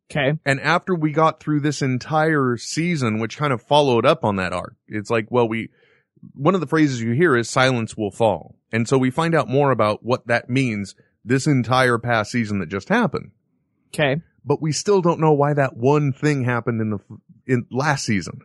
Okay. 0.09 0.37
And 0.45 0.61
after 0.61 0.95
we 0.95 1.11
got 1.11 1.39
through 1.39 1.59
this 1.59 1.81
entire 1.81 2.55
season, 2.57 3.19
which 3.19 3.37
kind 3.37 3.51
of 3.51 3.61
followed 3.61 4.05
up 4.05 4.23
on 4.23 4.37
that 4.37 4.53
arc, 4.53 4.75
it's 4.87 5.09
like, 5.09 5.27
well, 5.29 5.47
we, 5.47 5.69
one 6.33 6.55
of 6.55 6.61
the 6.61 6.67
phrases 6.67 7.01
you 7.01 7.11
hear 7.11 7.35
is 7.35 7.49
silence 7.49 7.97
will 7.97 8.11
fall. 8.11 8.55
And 8.71 8.87
so 8.87 8.97
we 8.97 9.11
find 9.11 9.35
out 9.35 9.49
more 9.49 9.71
about 9.71 10.03
what 10.03 10.27
that 10.27 10.49
means 10.49 10.95
this 11.25 11.45
entire 11.45 11.97
past 11.97 12.31
season 12.31 12.59
that 12.59 12.69
just 12.69 12.87
happened. 12.89 13.31
Okay. 13.93 14.21
But 14.45 14.61
we 14.61 14.71
still 14.71 15.01
don't 15.01 15.19
know 15.19 15.33
why 15.33 15.53
that 15.53 15.75
one 15.75 16.13
thing 16.13 16.45
happened 16.45 16.79
in 16.79 16.89
the, 16.91 16.99
in 17.45 17.65
last 17.69 18.05
season. 18.05 18.41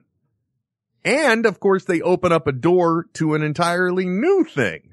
And 1.04 1.46
of 1.46 1.60
course 1.60 1.84
they 1.84 2.00
open 2.00 2.32
up 2.32 2.48
a 2.48 2.52
door 2.52 3.06
to 3.14 3.34
an 3.34 3.42
entirely 3.42 4.06
new 4.06 4.44
thing. 4.44 4.91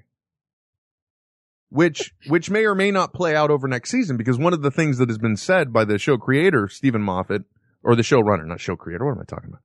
Which, 1.71 2.15
which 2.27 2.49
may 2.49 2.65
or 2.65 2.73
may 2.73 2.89
not 2.89 3.13
play 3.13 3.35
out 3.35 3.51
over 3.51 3.67
next 3.67 3.91
season 3.91 4.17
because 4.17 4.39
one 4.39 4.53
of 4.53 4.63
the 4.63 4.71
things 4.71 4.97
that 4.97 5.09
has 5.09 5.19
been 5.19 5.37
said 5.37 5.71
by 5.71 5.85
the 5.85 5.99
show 5.99 6.17
creator, 6.17 6.67
Steven 6.67 7.01
Moffat, 7.01 7.43
or 7.83 7.95
the 7.95 8.01
showrunner, 8.01 8.45
not 8.45 8.59
show 8.59 8.75
creator, 8.75 9.05
what 9.05 9.11
am 9.11 9.21
I 9.21 9.25
talking 9.25 9.49
about? 9.49 9.61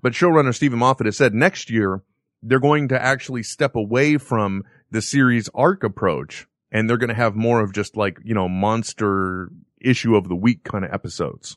But 0.00 0.12
showrunner 0.12 0.54
Steven 0.54 0.78
Moffat 0.78 1.06
has 1.06 1.16
said 1.16 1.34
next 1.34 1.68
year 1.68 2.02
they're 2.42 2.60
going 2.60 2.88
to 2.88 3.02
actually 3.02 3.42
step 3.42 3.76
away 3.76 4.16
from 4.16 4.62
the 4.90 5.02
series 5.02 5.48
arc 5.54 5.84
approach 5.84 6.46
and 6.72 6.88
they're 6.88 6.96
going 6.96 7.08
to 7.08 7.14
have 7.14 7.34
more 7.34 7.60
of 7.60 7.72
just 7.72 7.96
like, 7.96 8.18
you 8.24 8.34
know, 8.34 8.48
monster 8.48 9.50
issue 9.80 10.14
of 10.14 10.28
the 10.28 10.36
week 10.36 10.64
kind 10.64 10.84
of 10.84 10.92
episodes. 10.92 11.56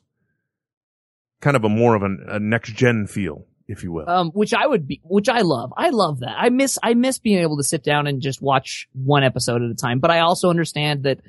Kind 1.40 1.56
of 1.56 1.64
a 1.64 1.68
more 1.68 1.94
of 1.94 2.02
an, 2.02 2.24
a 2.28 2.38
next 2.38 2.74
gen 2.74 3.06
feel, 3.06 3.46
if 3.68 3.82
you 3.82 3.92
will. 3.92 4.08
Um, 4.08 4.30
which 4.30 4.52
I 4.52 4.66
would 4.66 4.86
be, 4.86 5.00
which 5.04 5.28
I 5.28 5.40
love. 5.40 5.72
I 5.76 5.90
love 5.90 6.20
that. 6.20 6.34
I 6.36 6.48
miss, 6.50 6.78
I 6.82 6.94
miss 6.94 7.18
being 7.18 7.38
able 7.38 7.56
to 7.56 7.62
sit 7.62 7.82
down 7.82 8.06
and 8.06 8.20
just 8.20 8.42
watch 8.42 8.88
one 8.92 9.24
episode 9.24 9.62
at 9.62 9.70
a 9.70 9.74
time. 9.74 10.00
But 10.00 10.10
I 10.10 10.20
also 10.20 10.50
understand 10.50 11.04
that, 11.04 11.20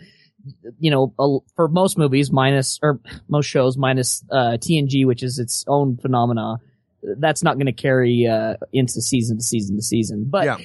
you 0.80 0.92
know, 0.92 1.44
for 1.56 1.68
most 1.68 1.98
movies 1.98 2.32
minus, 2.32 2.80
or 2.84 3.00
most 3.28 3.48
shows 3.48 3.78
minus, 3.78 4.24
uh, 4.30 4.58
TNG, 4.58 5.06
which 5.06 5.24
is 5.24 5.40
its 5.40 5.64
own 5.68 5.98
phenomena, 5.98 6.58
that's 7.02 7.44
not 7.44 7.56
going 7.56 7.68
to 7.68 7.72
carry, 7.72 8.28
uh, 8.28 8.56
into 8.74 9.02
season 9.02 9.38
to 9.38 9.44
season 9.44 9.78
to 9.78 9.82
season. 9.82 10.26
But 10.28 10.46
yeah. 10.46 10.58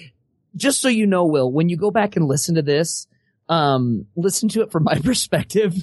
just 0.57 0.81
so 0.81 0.89
you 0.89 1.07
know, 1.07 1.27
Will, 1.27 1.51
when 1.51 1.69
you 1.69 1.77
go 1.77 1.91
back 1.91 2.17
and 2.17 2.27
listen 2.27 2.57
to 2.57 2.63
this, 2.63 3.07
um, 3.49 4.07
listen 4.17 4.49
to 4.51 4.63
it 4.63 4.73
from 4.73 4.85
my 4.85 4.95
perspective 5.05 5.75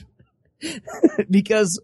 because 1.29 1.79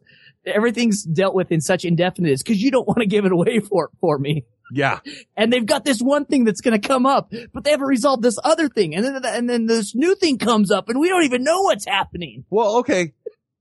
everything's 0.45 1.03
dealt 1.03 1.33
with 1.35 1.51
in 1.51 1.61
such 1.61 1.85
indefinite 1.85 2.39
because 2.39 2.61
you 2.61 2.71
don't 2.71 2.87
want 2.87 2.99
to 2.99 3.05
give 3.05 3.25
it 3.25 3.31
away 3.31 3.59
for, 3.59 3.89
for 3.99 4.17
me. 4.17 4.45
Yeah. 4.71 4.99
And 5.37 5.53
they've 5.53 5.65
got 5.65 5.85
this 5.85 5.99
one 5.99 6.25
thing 6.25 6.45
that's 6.45 6.61
going 6.61 6.79
to 6.79 6.87
come 6.87 7.05
up, 7.05 7.31
but 7.53 7.63
they 7.63 7.71
haven't 7.71 7.87
resolved 7.87 8.23
this 8.23 8.39
other 8.43 8.69
thing. 8.69 8.95
And 8.95 9.05
then, 9.05 9.21
and 9.25 9.49
then 9.49 9.65
this 9.67 9.93
new 9.93 10.15
thing 10.15 10.37
comes 10.37 10.71
up 10.71 10.89
and 10.89 10.99
we 10.99 11.09
don't 11.09 11.23
even 11.23 11.43
know 11.43 11.61
what's 11.61 11.85
happening. 11.85 12.45
Well, 12.49 12.77
okay. 12.77 13.13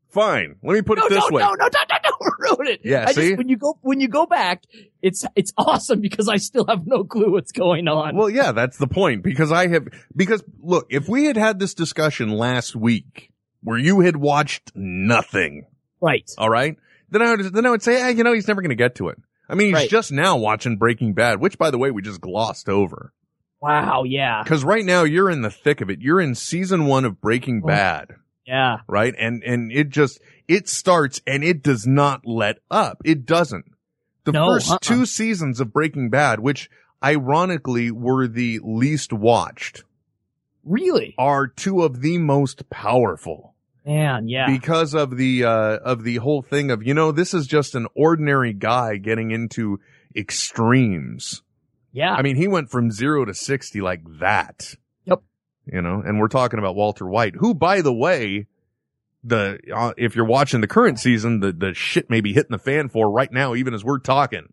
Fine. 0.09 0.57
Let 0.62 0.74
me 0.74 0.83
put 0.83 0.99
No, 0.99 1.07
it 1.07 1.11
this 1.11 1.24
no, 1.30 1.37
way. 1.37 1.43
no, 1.43 1.51
no, 1.55 1.68
don't, 1.70 1.89
don't, 1.89 2.03
don't 2.03 2.35
ruin 2.39 2.68
it. 2.74 2.80
Yeah, 2.85 3.07
I 3.09 3.12
see? 3.12 3.28
Just, 3.28 3.39
when 3.39 3.49
you 3.49 3.57
go, 3.57 3.78
when 3.80 3.99
you 4.01 4.09
go 4.09 4.26
back, 4.26 4.62
it's, 5.01 5.24
it's 5.35 5.53
awesome 5.57 6.01
because 6.01 6.28
I 6.28 6.37
still 6.37 6.66
have 6.68 6.87
no 6.87 7.05
clue 7.05 7.33
what's 7.33 7.53
going 7.53 7.89
on. 7.89 8.14
Well, 8.14 8.28
yeah, 8.28 8.53
that's 8.53 8.76
the 8.76 8.87
point 8.87 9.22
because 9.22 9.51
I 9.51 9.68
have, 9.68 9.89
because 10.14 10.45
look, 10.62 10.87
if 10.91 11.09
we 11.09 11.24
had 11.24 11.37
had 11.39 11.59
this 11.59 11.72
discussion 11.72 12.30
last 12.30 12.76
week 12.76 13.30
where 13.62 13.78
you 13.78 14.01
had 14.01 14.16
watched 14.16 14.72
nothing, 14.74 15.64
right. 16.03 16.30
all 16.36 16.50
right, 16.50 16.76
then 17.11 17.22
I 17.22 17.30
would, 17.36 17.55
then 17.55 17.64
I 17.66 17.70
would 17.70 17.82
say, 17.82 18.03
eh, 18.03 18.09
you 18.11 18.24
know, 18.24 18.32
he's 18.34 18.48
never 18.48 18.61
going 18.61 18.70
to 18.70 18.74
get 18.74 18.96
to 18.96 19.09
it. 19.09 19.18
I 19.48 19.55
mean, 19.55 19.68
he's 19.68 19.74
Right. 19.74 19.90
just 19.90 20.12
now 20.12 20.36
watching 20.36 20.76
Breaking 20.78 21.14
Bad, 21.14 21.40
which 21.40 21.57
by 21.59 21.70
the 21.70 21.78
way, 21.78 21.90
we 21.90 22.03
just 22.03 22.20
glossed 22.20 22.68
over. 22.68 23.12
Wow. 23.61 24.03
Yeah. 24.05 24.42
Cause 24.44 24.64
right 24.64 24.84
now 24.84 25.05
you're 25.05 25.30
in 25.30 25.42
the 25.42 25.50
thick 25.50 25.80
of 25.80 25.88
it. 25.90 26.00
You're 26.00 26.20
in 26.20 26.34
season 26.34 26.86
one 26.86 27.05
of 27.05 27.20
Breaking 27.20 27.61
Oh. 27.62 27.66
Bad, 27.68 28.09
Yeah. 28.46 28.78
right? 28.88 29.14
And, 29.18 29.42
and 29.44 29.70
it 29.70 29.88
just, 29.90 30.20
it 30.48 30.68
starts 30.68 31.20
and 31.26 31.44
it 31.44 31.62
does 31.62 31.86
not 31.86 32.22
let 32.26 32.59
up. 32.70 33.03
It 33.05 33.24
doesn't. 33.26 33.66
The 34.24 34.32
No, 34.32 34.46
1st 34.48 34.70
uh-uh. 34.72 34.78
two 34.80 35.07
seasons 35.07 35.61
of 35.61 35.72
Breaking 35.72 36.09
Bad, 36.11 36.40
which 36.40 36.70
ironically 37.05 37.90
were 37.90 38.26
the 38.26 38.61
least 38.64 39.12
watched, 39.12 39.84
Really? 40.64 41.14
are 41.18 41.46
two 41.46 41.82
of 41.82 42.00
the 42.00 42.18
most 42.18 42.68
powerful 42.70 43.51
Man. 43.85 44.28
Yeah. 44.28 44.47
because 44.47 44.95
of 44.95 45.16
the, 45.16 45.45
uh, 45.45 45.51
of 45.78 46.05
the 46.05 46.16
whole 46.16 46.43
thing 46.43 46.70
of, 46.70 46.83
you 46.87 46.95
know, 46.95 47.11
this 47.12 47.35
is 47.35 47.47
just 47.47 47.74
an 47.74 47.87
ordinary 47.95 48.53
guy 48.53 48.97
getting 48.97 49.30
into 49.30 49.80
extremes. 50.14 51.43
yeah. 51.93 52.12
I 52.14 52.22
mean, 52.22 52.37
he 52.37 52.49
went 52.49 52.70
from 52.70 52.91
zero 52.91 53.24
to 53.24 53.35
60 53.35 53.80
like 53.80 54.03
that. 54.20 54.74
Yep. 55.05 55.22
You 55.66 55.83
know, 55.83 56.03
and 56.05 56.18
we're 56.20 56.28
talking 56.28 56.59
about 56.59 56.74
Walter 56.74 57.07
White, 57.07 57.35
who, 57.37 57.55
by 57.55 57.80
the 57.80 57.93
way, 57.93 58.47
the, 59.24 59.59
uh, 59.74 59.93
if 59.97 60.16
you're 60.16 60.24
watching 60.24 60.61
the 60.61 60.66
current 60.66 60.99
season, 60.99 61.41
the, 61.41 61.53
the 61.53 61.74
shit 61.74 62.11
may 62.11 62.20
be 62.20 62.33
hitting 62.33 62.51
the 62.51 62.59
fan 62.59 62.89
for 62.89 63.11
right 63.11 63.30
now, 63.33 63.55
even 63.55 63.72
as 63.74 63.85
we're 63.85 63.99
talking. 64.01 64.53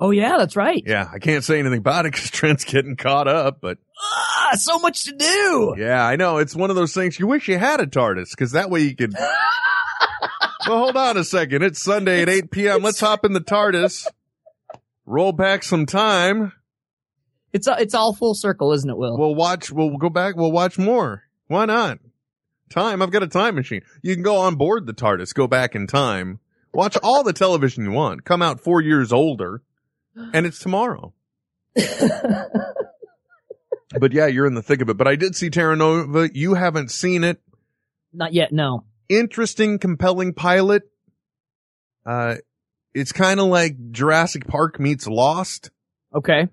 oh 0.00 0.10
yeah, 0.10 0.36
that's 0.38 0.56
right. 0.56 0.82
Yeah. 0.86 1.08
I 1.12 1.18
can't 1.18 1.42
say 1.44 1.58
anything 1.58 1.78
about 1.78 2.06
it 2.06 2.12
because 2.12 2.30
Trent's 2.32 2.64
getting 2.64 2.96
caught 2.96 3.28
up, 3.28 3.58
but 3.60 3.78
Ah, 4.02 4.50
so 4.56 4.78
much 4.78 5.04
to 5.04 5.12
do. 5.12 5.74
yeah, 5.78 6.04
I 6.04 6.16
know. 6.16 6.38
It's 6.38 6.56
one 6.56 6.70
of 6.70 6.76
those 6.76 6.92
things 6.92 7.18
you 7.18 7.26
wish 7.26 7.48
you 7.48 7.58
had 7.58 7.80
a 7.80 7.86
TARDIS 7.86 8.30
because 8.30 8.52
that 8.52 8.70
way 8.70 8.80
you 8.80 8.96
could. 8.96 9.14
well, 10.66 10.78
hold 10.78 10.96
on 10.96 11.16
a 11.16 11.24
second. 11.24 11.62
It's 11.62 11.80
Sunday 11.82 12.22
at 12.22 12.28
8 12.28 12.50
p.m. 12.50 12.82
Let's 12.82 13.00
hop 13.00 13.24
in 13.24 13.32
the 13.32 13.40
TARDIS, 13.40 14.08
roll 15.06 15.32
back 15.32 15.62
some 15.62 15.86
time. 15.86 16.52
It's 17.52 17.66
a, 17.66 17.76
it's 17.78 17.94
all 17.94 18.14
full 18.14 18.34
circle, 18.34 18.72
isn't 18.72 18.88
it, 18.88 18.96
Will? 18.96 19.16
We'll 19.16 19.34
watch, 19.34 19.70
we'll 19.70 19.96
go 19.98 20.08
back, 20.08 20.36
we'll 20.36 20.52
watch 20.52 20.78
more. 20.78 21.24
Why 21.48 21.66
not? 21.66 21.98
Time, 22.70 23.02
I've 23.02 23.10
got 23.10 23.22
a 23.22 23.28
time 23.28 23.54
machine. 23.54 23.82
You 24.00 24.14
can 24.14 24.22
go 24.22 24.36
on 24.36 24.54
board 24.56 24.86
the 24.86 24.94
TARDIS, 24.94 25.34
go 25.34 25.46
back 25.46 25.74
in 25.74 25.86
time, 25.86 26.40
watch 26.72 26.96
all 27.02 27.22
the 27.22 27.34
television 27.34 27.84
you 27.84 27.90
want, 27.92 28.24
come 28.24 28.40
out 28.40 28.60
four 28.60 28.80
years 28.80 29.12
older, 29.12 29.62
and 30.32 30.46
it's 30.46 30.58
tomorrow. 30.58 31.12
but 33.98 34.12
yeah, 34.12 34.26
you're 34.26 34.46
in 34.46 34.54
the 34.54 34.62
thick 34.62 34.80
of 34.82 34.88
it. 34.88 34.96
But 34.96 35.08
I 35.08 35.16
did 35.16 35.34
see 35.36 35.50
Terra 35.50 35.76
Nova. 35.76 36.28
You 36.32 36.54
haven't 36.54 36.90
seen 36.90 37.24
it. 37.24 37.40
Not 38.12 38.32
yet. 38.32 38.52
No. 38.52 38.84
Interesting, 39.08 39.78
compelling 39.78 40.34
pilot. 40.34 40.82
Uh, 42.04 42.36
it's 42.94 43.12
kind 43.12 43.40
of 43.40 43.46
like 43.46 43.92
Jurassic 43.92 44.46
Park 44.46 44.78
meets 44.80 45.06
Lost. 45.06 45.70
Okay. 46.14 46.48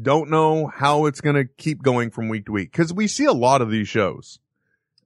don't 0.00 0.30
know 0.30 0.66
how 0.66 1.06
it's 1.06 1.20
going 1.20 1.36
to 1.36 1.44
keep 1.44 1.82
going 1.82 2.10
from 2.10 2.28
week 2.28 2.46
to 2.46 2.52
week 2.52 2.72
because 2.72 2.92
we 2.92 3.06
see 3.06 3.24
a 3.24 3.32
lot 3.32 3.60
of 3.62 3.70
these 3.70 3.86
shows 3.88 4.38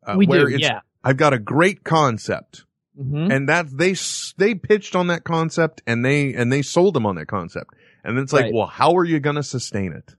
uh, 0.06 0.14
we 0.16 0.26
where 0.26 0.46
do. 0.46 0.54
it's, 0.54 0.62
Yeah. 0.62 0.80
I've 1.02 1.16
got 1.18 1.32
a 1.32 1.38
great 1.38 1.84
concept 1.84 2.64
hmm 2.96 3.30
and 3.30 3.48
that 3.48 3.66
they 3.76 3.94
they 4.38 4.54
pitched 4.54 4.94
on 4.94 5.08
that 5.08 5.24
concept 5.24 5.82
and 5.86 6.04
they 6.04 6.32
and 6.32 6.52
they 6.52 6.62
sold 6.62 6.94
them 6.94 7.04
on 7.06 7.16
that 7.16 7.26
concept 7.26 7.74
and 8.04 8.16
then 8.16 8.22
it's 8.22 8.32
like 8.32 8.44
Right. 8.44 8.54
well 8.54 8.66
how 8.66 8.94
are 8.96 9.04
you 9.04 9.18
going 9.20 9.36
to 9.36 9.42
sustain 9.42 9.92
it 9.92 10.14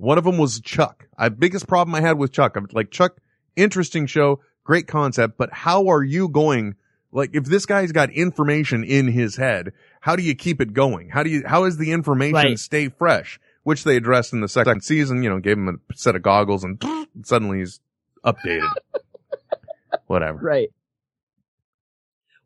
one 0.00 0.18
of 0.18 0.24
them 0.24 0.38
was 0.38 0.60
chuck. 0.60 1.06
I 1.16 1.28
biggest 1.28 1.68
problem 1.68 1.94
i 1.94 2.00
had 2.00 2.18
with 2.18 2.32
chuck 2.32 2.56
i'm 2.56 2.66
like 2.72 2.90
chuck 2.90 3.18
interesting 3.56 4.06
show 4.06 4.40
great 4.64 4.86
concept 4.86 5.36
but 5.36 5.52
how 5.52 5.88
are 5.88 6.02
you 6.02 6.28
going 6.28 6.74
like 7.12 7.30
if 7.34 7.44
this 7.44 7.66
guy's 7.66 7.92
got 7.92 8.10
information 8.10 8.84
in 8.84 9.08
his 9.08 9.36
head 9.36 9.72
how 10.00 10.16
do 10.16 10.22
you 10.22 10.34
keep 10.34 10.62
it 10.62 10.72
going? 10.72 11.10
How 11.10 11.22
do 11.22 11.28
you 11.28 11.42
how 11.46 11.64
is 11.64 11.76
the 11.76 11.92
information 11.92 12.34
Right. 12.34 12.58
stay 12.58 12.88
fresh? 12.88 13.38
Which 13.64 13.84
they 13.84 13.96
addressed 13.96 14.32
in 14.32 14.40
the 14.40 14.48
second 14.48 14.82
season 14.82 15.22
you 15.22 15.28
know 15.28 15.38
gave 15.40 15.58
him 15.58 15.68
a 15.68 15.94
set 15.94 16.16
of 16.16 16.22
goggles 16.22 16.64
and 16.64 16.82
suddenly 17.24 17.58
he's 17.58 17.80
updated. 18.24 18.72
Whatever. 20.06 20.38
Right. 20.38 20.70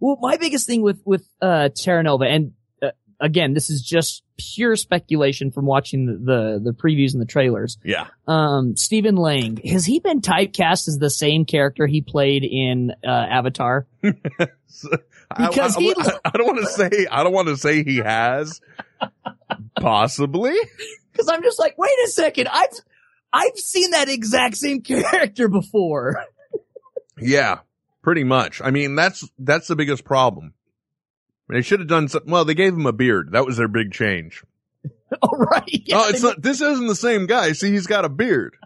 Well, 0.00 0.18
my 0.20 0.36
biggest 0.36 0.66
thing 0.66 0.82
with 0.82 1.00
with 1.05 1.28
uh 1.40 1.68
Terra 1.68 2.02
Nova, 2.02 2.24
and 2.24 2.55
uh, 2.82 2.90
again, 3.20 3.55
this 3.55 3.70
is 3.70 3.80
just 3.80 4.24
pure 4.37 4.74
speculation 4.76 5.51
from 5.53 5.64
watching 5.66 6.07
the, 6.07 6.12
the, 6.14 6.61
the 6.64 6.70
previews 6.72 7.12
and 7.12 7.20
the 7.22 7.26
trailers. 7.26 7.78
Yeah. 7.85 8.09
Um, 8.26 8.76
Stephen 8.76 9.16
Lang, 9.16 9.59
has 9.59 9.85
he 9.87 10.01
been 10.01 10.20
typecast 10.20 10.89
as 10.89 10.99
the 10.99 11.11
same 11.11 11.45
character 11.45 11.87
he 11.87 12.01
played 12.01 12.45
in, 12.45 12.93
uh, 13.05 13.09
Avatar? 13.09 13.87
Because 15.37 15.76
I, 15.76 15.80
he- 15.80 15.95
I, 15.97 16.18
I 16.26 16.30
don't 16.37 16.47
want 16.47 16.59
to 16.61 16.66
say 16.66 17.07
I 17.11 17.22
don't 17.22 17.32
want 17.32 17.49
to 17.49 17.57
say 17.57 17.82
he 17.82 17.97
has. 17.99 18.61
Possibly. 19.80 20.55
Cause 21.16 21.28
I'm 21.28 21.43
just 21.43 21.59
like, 21.61 21.78
wait 21.78 21.93
a 22.05 22.09
second, 22.09 22.49
I've, 22.49 22.72
I've 23.32 23.57
seen 23.57 23.93
that 23.93 24.09
exact 24.09 24.57
same 24.57 24.80
character 24.82 25.49
before. 25.49 26.24
Yeah, 27.20 27.61
pretty 28.03 28.24
much. 28.24 28.61
I 28.62 28.70
mean, 28.72 28.97
that's 28.97 29.28
that's 29.39 29.68
the 29.68 29.76
biggest 29.76 30.05
problem. 30.05 30.55
They 31.49 31.62
should 31.62 31.80
have 31.80 31.88
done 31.88 32.09
something. 32.09 32.30
Well, 32.30 32.45
they 32.45 32.55
gave 32.55 32.72
him 32.74 32.86
a 32.86 32.92
beard. 32.92 33.32
That 33.32 33.45
was 33.47 33.57
their 33.57 33.68
big 33.68 33.92
change. 33.92 34.42
All 35.22 35.36
right. 35.38 35.68
Yeah, 35.86 35.97
oh, 36.05 36.09
it's 36.09 36.22
not. 36.22 36.40
This 36.42 36.61
isn't 36.61 36.86
the 36.86 36.95
same 36.95 37.26
guy. 37.26 37.53
See, 37.53 37.70
he's 37.70 37.86
got 37.86 38.05
a 38.05 38.09
beard. 38.09 38.57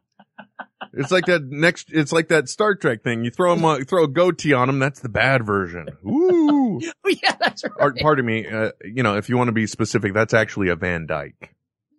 It's 0.94 1.10
like 1.10 1.26
that 1.26 1.44
next. 1.44 1.88
It's 1.92 2.12
like 2.12 2.28
that 2.28 2.48
Star 2.48 2.74
Trek 2.74 3.02
thing. 3.02 3.24
You 3.24 3.30
throw 3.30 3.52
him, 3.52 3.64
a, 3.64 3.78
you 3.78 3.84
throw 3.84 4.04
a 4.04 4.08
goatee 4.08 4.52
on 4.52 4.68
him. 4.68 4.78
That's 4.78 5.00
the 5.00 5.08
bad 5.08 5.44
version. 5.44 5.86
Ooh. 6.06 6.80
Oh, 7.04 7.10
yeah, 7.22 7.34
that's 7.40 7.64
right. 7.64 7.72
or, 7.80 7.94
pardon 8.00 8.24
me. 8.26 8.46
Uh, 8.46 8.70
you 8.84 9.02
know, 9.02 9.16
if 9.16 9.28
you 9.28 9.36
want 9.36 9.48
to 9.48 9.52
be 9.52 9.66
specific, 9.66 10.14
that's 10.14 10.32
actually 10.34 10.68
a 10.68 10.76
Van 10.76 11.06
Dyke. 11.06 11.54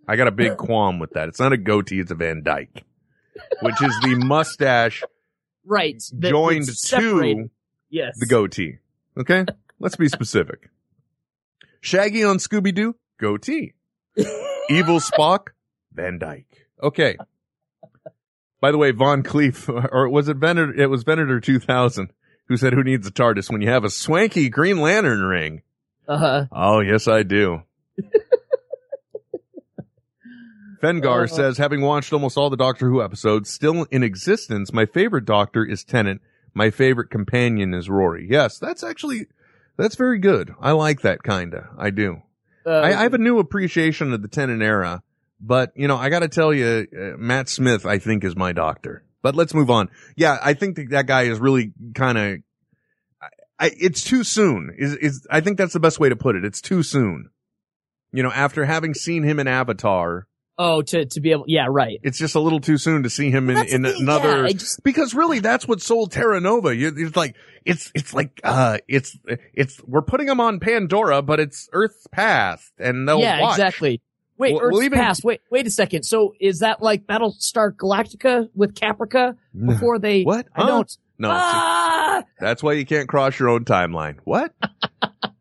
I 0.07 0.15
got 0.15 0.27
a 0.27 0.31
big 0.31 0.55
qualm 0.57 0.99
with 0.99 1.11
that. 1.11 1.27
It's 1.27 1.39
not 1.39 1.51
a 1.51 1.57
goatee. 1.57 1.99
It's 1.99 2.11
a 2.11 2.15
Van 2.15 2.43
Dyke, 2.43 2.85
which 3.61 3.81
is 3.81 3.93
the 4.01 4.15
mustache 4.15 5.03
right. 5.65 6.01
that- 6.13 6.29
joined 6.29 6.67
to 6.67 7.49
Yes. 7.89 8.17
the 8.19 8.25
goatee. 8.27 8.77
Okay? 9.19 9.45
Let's 9.79 9.95
be 9.95 10.09
specific. 10.09 10.69
Shaggy 11.81 12.23
on 12.23 12.37
Scooby 12.37 12.73
Doo, 12.73 12.95
goatee. 13.19 13.73
Evil 14.69 14.99
Spock, 14.99 15.47
Van 15.93 16.19
Dyke. 16.19 16.67
Okay. 16.83 17.17
By 18.61 18.71
the 18.71 18.77
way, 18.77 18.91
Von 18.91 19.23
Cleef, 19.23 19.69
or 19.91 20.09
was 20.09 20.27
it 20.27 20.37
Venator, 20.37 20.73
it 20.73 20.87
was 20.89 21.03
Venator 21.03 21.39
2000 21.39 22.11
who 22.47 22.57
said 22.57 22.73
who 22.73 22.83
needs 22.83 23.07
a 23.07 23.11
TARDIS 23.11 23.49
when 23.51 23.61
you 23.61 23.69
have 23.69 23.83
a 23.85 23.89
swanky 23.89 24.49
Green 24.49 24.79
Lantern 24.79 25.21
ring? 25.23 25.61
Uh-huh. 26.07 26.45
Oh, 26.51 26.79
yes, 26.81 27.07
I 27.07 27.23
do. 27.23 27.61
Fengar 30.81 31.23
Uh. 31.23 31.27
says, 31.27 31.57
having 31.57 31.81
watched 31.81 32.11
almost 32.13 32.37
all 32.37 32.49
the 32.49 32.57
Doctor 32.57 32.89
Who 32.89 33.01
episodes 33.03 33.49
still 33.49 33.83
in 33.91 34.01
existence, 34.03 34.71
my 34.73 34.85
favorite 34.85 35.25
Doctor 35.25 35.63
is 35.65 35.83
Tennant. 35.83 36.21
My 36.53 36.71
favorite 36.71 37.09
companion 37.09 37.73
is 37.73 37.89
Rory. 37.89 38.27
Yes, 38.29 38.57
that's 38.57 38.83
actually, 38.83 39.27
that's 39.79 39.95
very 39.95 40.19
good. 40.19 40.53
I 40.59 40.71
like 40.71 41.01
that 41.01 41.23
kinda. 41.23 41.69
I 41.77 41.89
do. 41.89 42.21
Uh, 42.65 42.71
I, 42.71 42.99
I 42.99 43.03
have 43.03 43.13
a 43.13 43.17
new 43.19 43.39
appreciation 43.39 44.13
of 44.13 44.21
the 44.21 44.27
Tennant 44.27 44.61
era, 44.61 45.01
but 45.39 45.71
you 45.75 45.87
know, 45.87 45.97
I 45.97 46.09
gotta 46.09 46.27
tell 46.27 46.53
you, 46.53 46.87
uh, 46.93 47.17
Matt 47.17 47.49
Smith, 47.49 47.85
I 47.85 47.97
think 47.97 48.23
is 48.23 48.35
my 48.35 48.51
Doctor. 48.51 49.03
But 49.21 49.35
let's 49.35 49.53
move 49.53 49.69
on. 49.69 49.89
Yeah, 50.15 50.37
I 50.41 50.53
think 50.53 50.77
that, 50.77 50.89
that 50.91 51.05
guy 51.07 51.23
is 51.23 51.39
really 51.39 51.73
kind 51.93 52.17
of, 52.17 52.37
I, 53.59 53.71
it's 53.77 54.03
too 54.03 54.23
soon. 54.23 54.73
Is 54.77 54.95
is 54.95 55.27
I 55.29 55.41
think 55.41 55.57
that's 55.57 55.73
the 55.73 55.79
best 55.79 55.99
way 55.99 56.09
to 56.09 56.15
put 56.15 56.35
it. 56.35 56.45
It's 56.45 56.61
too 56.61 56.83
soon. 56.83 57.29
You 58.11 58.23
know, 58.23 58.31
after 58.31 58.65
having 58.65 58.93
seen 58.93 59.23
him 59.23 59.39
in 59.39 59.47
Avatar, 59.47 60.27
oh, 60.59 60.81
to, 60.83 61.05
to 61.05 61.19
be 61.21 61.31
able, 61.31 61.45
yeah, 61.47 61.65
right. 61.67 61.99
it's 62.03 62.19
just 62.19 62.35
a 62.35 62.39
little 62.39 62.59
too 62.59 62.77
soon 62.77 63.01
to 63.03 63.09
see 63.09 63.31
him 63.31 63.49
in, 63.49 63.57
in 63.65 63.83
thing, 63.85 64.01
another. 64.03 64.45
yeah, 64.45 64.51
just- 64.53 64.83
because 64.83 65.15
really, 65.15 65.39
that's 65.39 65.67
what 65.67 65.81
sold 65.81 66.11
Terra 66.11 66.39
Nova. 66.39 66.75
You, 66.75 66.93
it's 66.95 67.15
like 67.15 67.35
it's 67.65 67.91
it's 67.95 68.13
like 68.13 68.39
uh 68.43 68.77
it's 68.87 69.17
it's 69.53 69.81
we're 69.87 70.01
putting 70.03 70.27
him 70.27 70.39
on 70.39 70.59
Pandora, 70.59 71.21
but 71.23 71.39
it's 71.39 71.67
Earth's 71.73 72.05
past, 72.11 72.71
and 72.77 73.07
they'll 73.07 73.19
yeah, 73.19 73.41
watch. 73.41 73.53
exactly. 73.57 74.01
Wait, 74.37 74.53
Well- 74.53 74.63
Earth's 74.63 74.73
well, 74.75 74.83
even- 74.83 74.99
past. 74.99 75.23
Wait, 75.23 75.41
wait 75.49 75.65
a 75.65 75.71
second. 75.71 76.03
So 76.03 76.33
is 76.39 76.59
that 76.59 76.81
like 76.81 77.07
Battlestar 77.07 77.71
Galactica 77.75 78.49
with 78.53 78.75
Caprica 78.75 79.35
before 79.65 79.97
they? 79.97 80.23
What? 80.23 80.47
I 80.55 80.61
Huh? 80.61 80.67
don't. 80.67 80.97
No, 81.21 81.29
Ah! 81.33 82.23
that's 82.39 82.63
why 82.63 82.71
you 82.73 82.85
can't 82.85 83.09
cross 83.09 83.37
your 83.39 83.49
own 83.49 83.65
timeline. 83.65 84.19
What? 84.23 84.53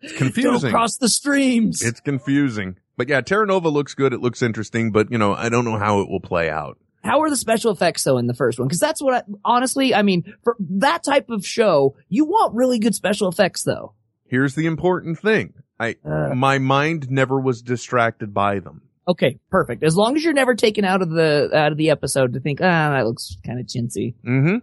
It's 0.03 0.12
Don't 0.12 0.16
confusing. 0.19 0.71
cross 0.71 0.97
the 0.97 1.09
streams. 1.09 1.83
It's 1.83 2.01
confusing. 2.01 2.77
But 2.99 3.09
yeah, 3.09 3.20
Terra 3.22 3.46
Nova 3.46 3.68
looks 3.70 3.94
good. 3.94 4.12
It 4.12 4.20
looks 4.20 4.42
interesting, 4.42 4.90
but 4.90 5.11
you 5.11 5.16
know, 5.18 5.32
I 5.32 5.49
don't 5.49 5.64
know 5.64 5.78
how 5.78 6.01
it 6.01 6.11
will 6.11 6.20
play 6.20 6.51
out. 6.51 6.76
How 7.05 7.20
are 7.22 7.30
the 7.30 7.36
special 7.36 7.70
effects 7.72 8.03
though 8.03 8.18
in 8.18 8.26
the 8.26 8.34
first 8.34 8.59
one? 8.59 8.66
Because 8.66 8.80
that's 8.80 9.01
what 9.01 9.14
I, 9.14 9.22
honestly, 9.44 9.94
I 9.94 10.03
mean, 10.03 10.34
for 10.42 10.57
that 10.59 11.05
type 11.05 11.30
of 11.30 11.46
show, 11.46 11.94
you 12.09 12.24
want 12.24 12.55
really 12.57 12.80
good 12.80 12.94
special 12.96 13.28
effects 13.28 13.62
though. 13.62 13.94
Here's 14.26 14.57
the 14.57 14.66
important 14.66 15.18
thing. 15.20 15.55
I, 15.80 15.94
Uh. 16.05 16.34
my 16.34 16.59
mind 16.59 17.09
never 17.09 17.40
was 17.40 17.62
distracted 17.62 18.34
by 18.34 18.59
them. 18.59 18.82
Okay, 19.07 19.38
perfect. 19.49 19.84
As 19.84 19.96
long 19.96 20.16
as 20.16 20.24
you're 20.24 20.34
never 20.34 20.55
taken 20.57 20.84
out 20.84 21.01
of 21.01 21.09
the 21.09 21.51
out 21.55 21.70
of 21.70 21.78
the 21.78 21.90
episode 21.90 22.34
to 22.34 22.40
think, 22.40 22.61
ah, 22.61 22.90
that 22.90 23.07
looks 23.07 23.38
kind 23.46 23.61
of 23.61 23.66
chintzy. 23.66 24.16
Mm-hmm. 24.26 24.57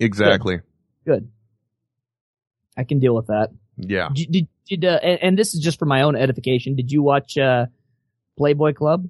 Exactly. 0.00 0.58
Good. 1.06 1.30
I 2.76 2.82
can 2.84 2.98
deal 2.98 3.14
with 3.14 3.28
that. 3.28 3.50
Yeah. 3.78 4.08
Did, 4.12 4.32
did, 4.32 4.48
did 4.68 4.84
uh, 4.84 4.98
and, 5.02 5.22
and 5.22 5.38
this 5.38 5.54
is 5.54 5.60
just 5.60 5.78
for 5.78 5.86
my 5.86 6.02
own 6.02 6.16
edification. 6.16 6.74
Did 6.74 6.90
you 6.90 7.02
watch 7.02 7.38
uh 7.38 7.66
Playboy 8.36 8.74
Club? 8.74 9.08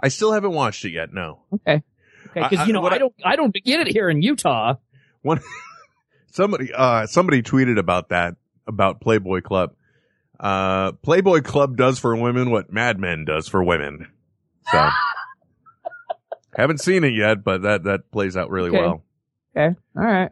I 0.00 0.08
still 0.08 0.32
haven't 0.32 0.52
watched 0.52 0.84
it 0.84 0.90
yet. 0.90 1.12
No. 1.12 1.40
Okay. 1.54 1.82
Okay, 2.30 2.48
because 2.48 2.66
you 2.66 2.72
know 2.72 2.80
what 2.80 2.92
I, 2.92 2.96
I- 2.96 2.98
don't 2.98 3.14
I 3.24 3.36
don't 3.36 3.52
begin 3.52 3.80
it 3.80 3.88
here 3.88 4.08
in 4.10 4.20
Utah. 4.22 4.74
One, 5.22 5.40
somebody, 6.32 6.72
uh, 6.72 7.06
somebody 7.06 7.42
tweeted 7.42 7.78
about 7.78 8.10
that, 8.10 8.36
about 8.66 9.00
Playboy 9.00 9.40
Club. 9.42 9.74
Uh, 10.38 10.92
Playboy 10.92 11.40
Club 11.40 11.76
does 11.76 11.98
for 11.98 12.14
women 12.16 12.50
what 12.50 12.70
Mad 12.72 12.98
Men 13.00 13.24
does 13.24 13.48
for 13.48 13.62
women. 13.64 14.08
So, 14.70 14.88
haven't 16.56 16.80
seen 16.80 17.04
it 17.04 17.14
yet, 17.14 17.42
but 17.44 17.62
that, 17.62 17.84
that 17.84 18.10
plays 18.10 18.36
out 18.36 18.50
really 18.50 18.68
Okay. 18.70 18.78
well. 18.80 19.02
Okay, 19.56 19.76
all 19.96 20.02
right. 20.02 20.30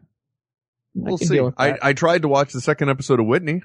We'll 0.94 1.18
see. 1.18 1.40
I. 1.58 1.76
I 1.82 1.92
tried 1.92 2.22
to 2.22 2.28
watch 2.28 2.52
the 2.52 2.60
second 2.60 2.88
episode 2.90 3.18
of 3.18 3.26
Whitney. 3.26 3.62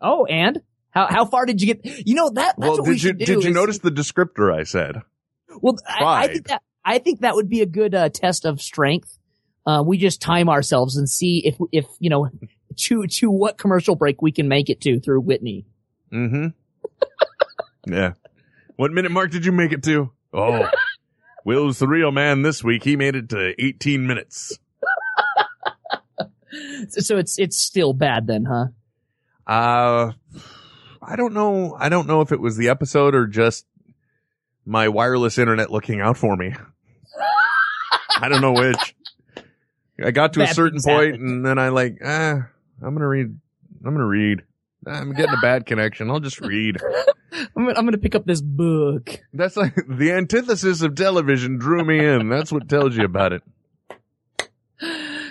Oh, 0.00 0.24
and 0.26 0.62
how 0.92 1.06
how 1.08 1.24
far 1.24 1.46
did 1.46 1.60
you 1.60 1.74
get? 1.74 2.06
You 2.06 2.14
know 2.14 2.30
that. 2.30 2.54
That's 2.58 2.58
well, 2.58 2.78
what 2.78 2.86
we 2.86 2.94
did 2.94 3.02
you, 3.02 3.12
did 3.12 3.44
you 3.44 3.50
notice 3.50 3.78
the 3.78 3.90
descriptor 3.90 4.54
I 4.54 4.62
said? 4.64 5.02
Well, 5.60 5.76
I, 5.88 6.24
I 6.24 6.26
think 6.28 6.48
that 6.48 6.62
I 6.84 6.98
think 6.98 7.20
that 7.20 7.34
would 7.34 7.48
be 7.48 7.62
a 7.62 7.66
good 7.66 7.94
uh, 7.94 8.10
test 8.10 8.44
of 8.44 8.60
strength. 8.60 9.18
Uh, 9.66 9.82
we 9.86 9.96
just 9.96 10.20
time 10.20 10.48
ourselves 10.48 10.96
and 10.96 11.08
see 11.08 11.42
if 11.46 11.56
if 11.72 11.86
you 11.98 12.10
know 12.10 12.28
to 12.76 13.06
to 13.06 13.30
what 13.30 13.56
commercial 13.56 13.96
break 13.96 14.20
we 14.20 14.32
can 14.32 14.48
make 14.48 14.68
it 14.68 14.80
to 14.82 15.00
through 15.00 15.22
Whitney. 15.22 15.64
Mm-hmm. 16.12 16.48
yeah. 17.92 18.12
What 18.76 18.92
minute 18.92 19.12
mark 19.12 19.30
did 19.30 19.46
you 19.46 19.52
make 19.52 19.72
it 19.72 19.82
to? 19.84 20.10
Oh, 20.34 20.68
Will's 21.44 21.78
the 21.78 21.88
real 21.88 22.12
man 22.12 22.42
this 22.42 22.62
week. 22.62 22.84
He 22.84 22.96
made 22.96 23.16
it 23.16 23.30
to 23.30 23.54
18 23.58 24.06
minutes. 24.06 24.58
So 26.88 27.16
it's 27.16 27.38
it's 27.38 27.56
still 27.56 27.94
bad 27.94 28.26
then, 28.26 28.44
huh? 28.44 28.66
Uh, 29.46 30.12
I 31.02 31.16
don't 31.16 31.34
know. 31.34 31.76
I 31.78 31.88
don't 31.88 32.06
know 32.06 32.20
if 32.20 32.32
it 32.32 32.40
was 32.40 32.56
the 32.56 32.68
episode 32.68 33.14
or 33.14 33.26
just 33.26 33.66
my 34.64 34.88
wireless 34.88 35.38
internet 35.38 35.70
looking 35.70 36.00
out 36.00 36.16
for 36.16 36.36
me. 36.36 36.54
I 38.18 38.28
don't 38.28 38.40
know 38.40 38.52
which. 38.52 38.94
I 40.02 40.10
got 40.10 40.32
to 40.34 40.42
a 40.42 40.46
certain 40.46 40.80
point 40.80 41.16
and 41.16 41.44
then 41.44 41.58
I 41.58 41.68
like, 41.68 41.98
ah, 42.04 42.46
I'm 42.82 42.94
gonna 42.94 43.08
read. 43.08 43.38
I'm 43.84 43.94
gonna 43.94 44.06
read. 44.06 44.42
I'm 44.86 45.12
getting 45.12 45.34
a 45.34 45.40
bad 45.40 45.66
connection. 45.66 46.10
I'll 46.10 46.20
just 46.20 46.40
read. 46.40 46.78
I'm 47.32 47.66
gonna, 47.66 47.78
I'm 47.78 47.84
gonna 47.84 47.98
pick 47.98 48.14
up 48.14 48.24
this 48.24 48.40
book. 48.40 49.20
That's 49.32 49.56
like 49.56 49.74
the 49.88 50.12
antithesis 50.12 50.82
of 50.82 50.94
television 50.94 51.58
drew 51.58 51.84
me 51.84 52.04
in. 52.04 52.28
That's 52.28 52.52
what 52.52 52.68
tells 52.68 52.96
you 52.96 53.04
about 53.04 53.32
it. 53.32 53.42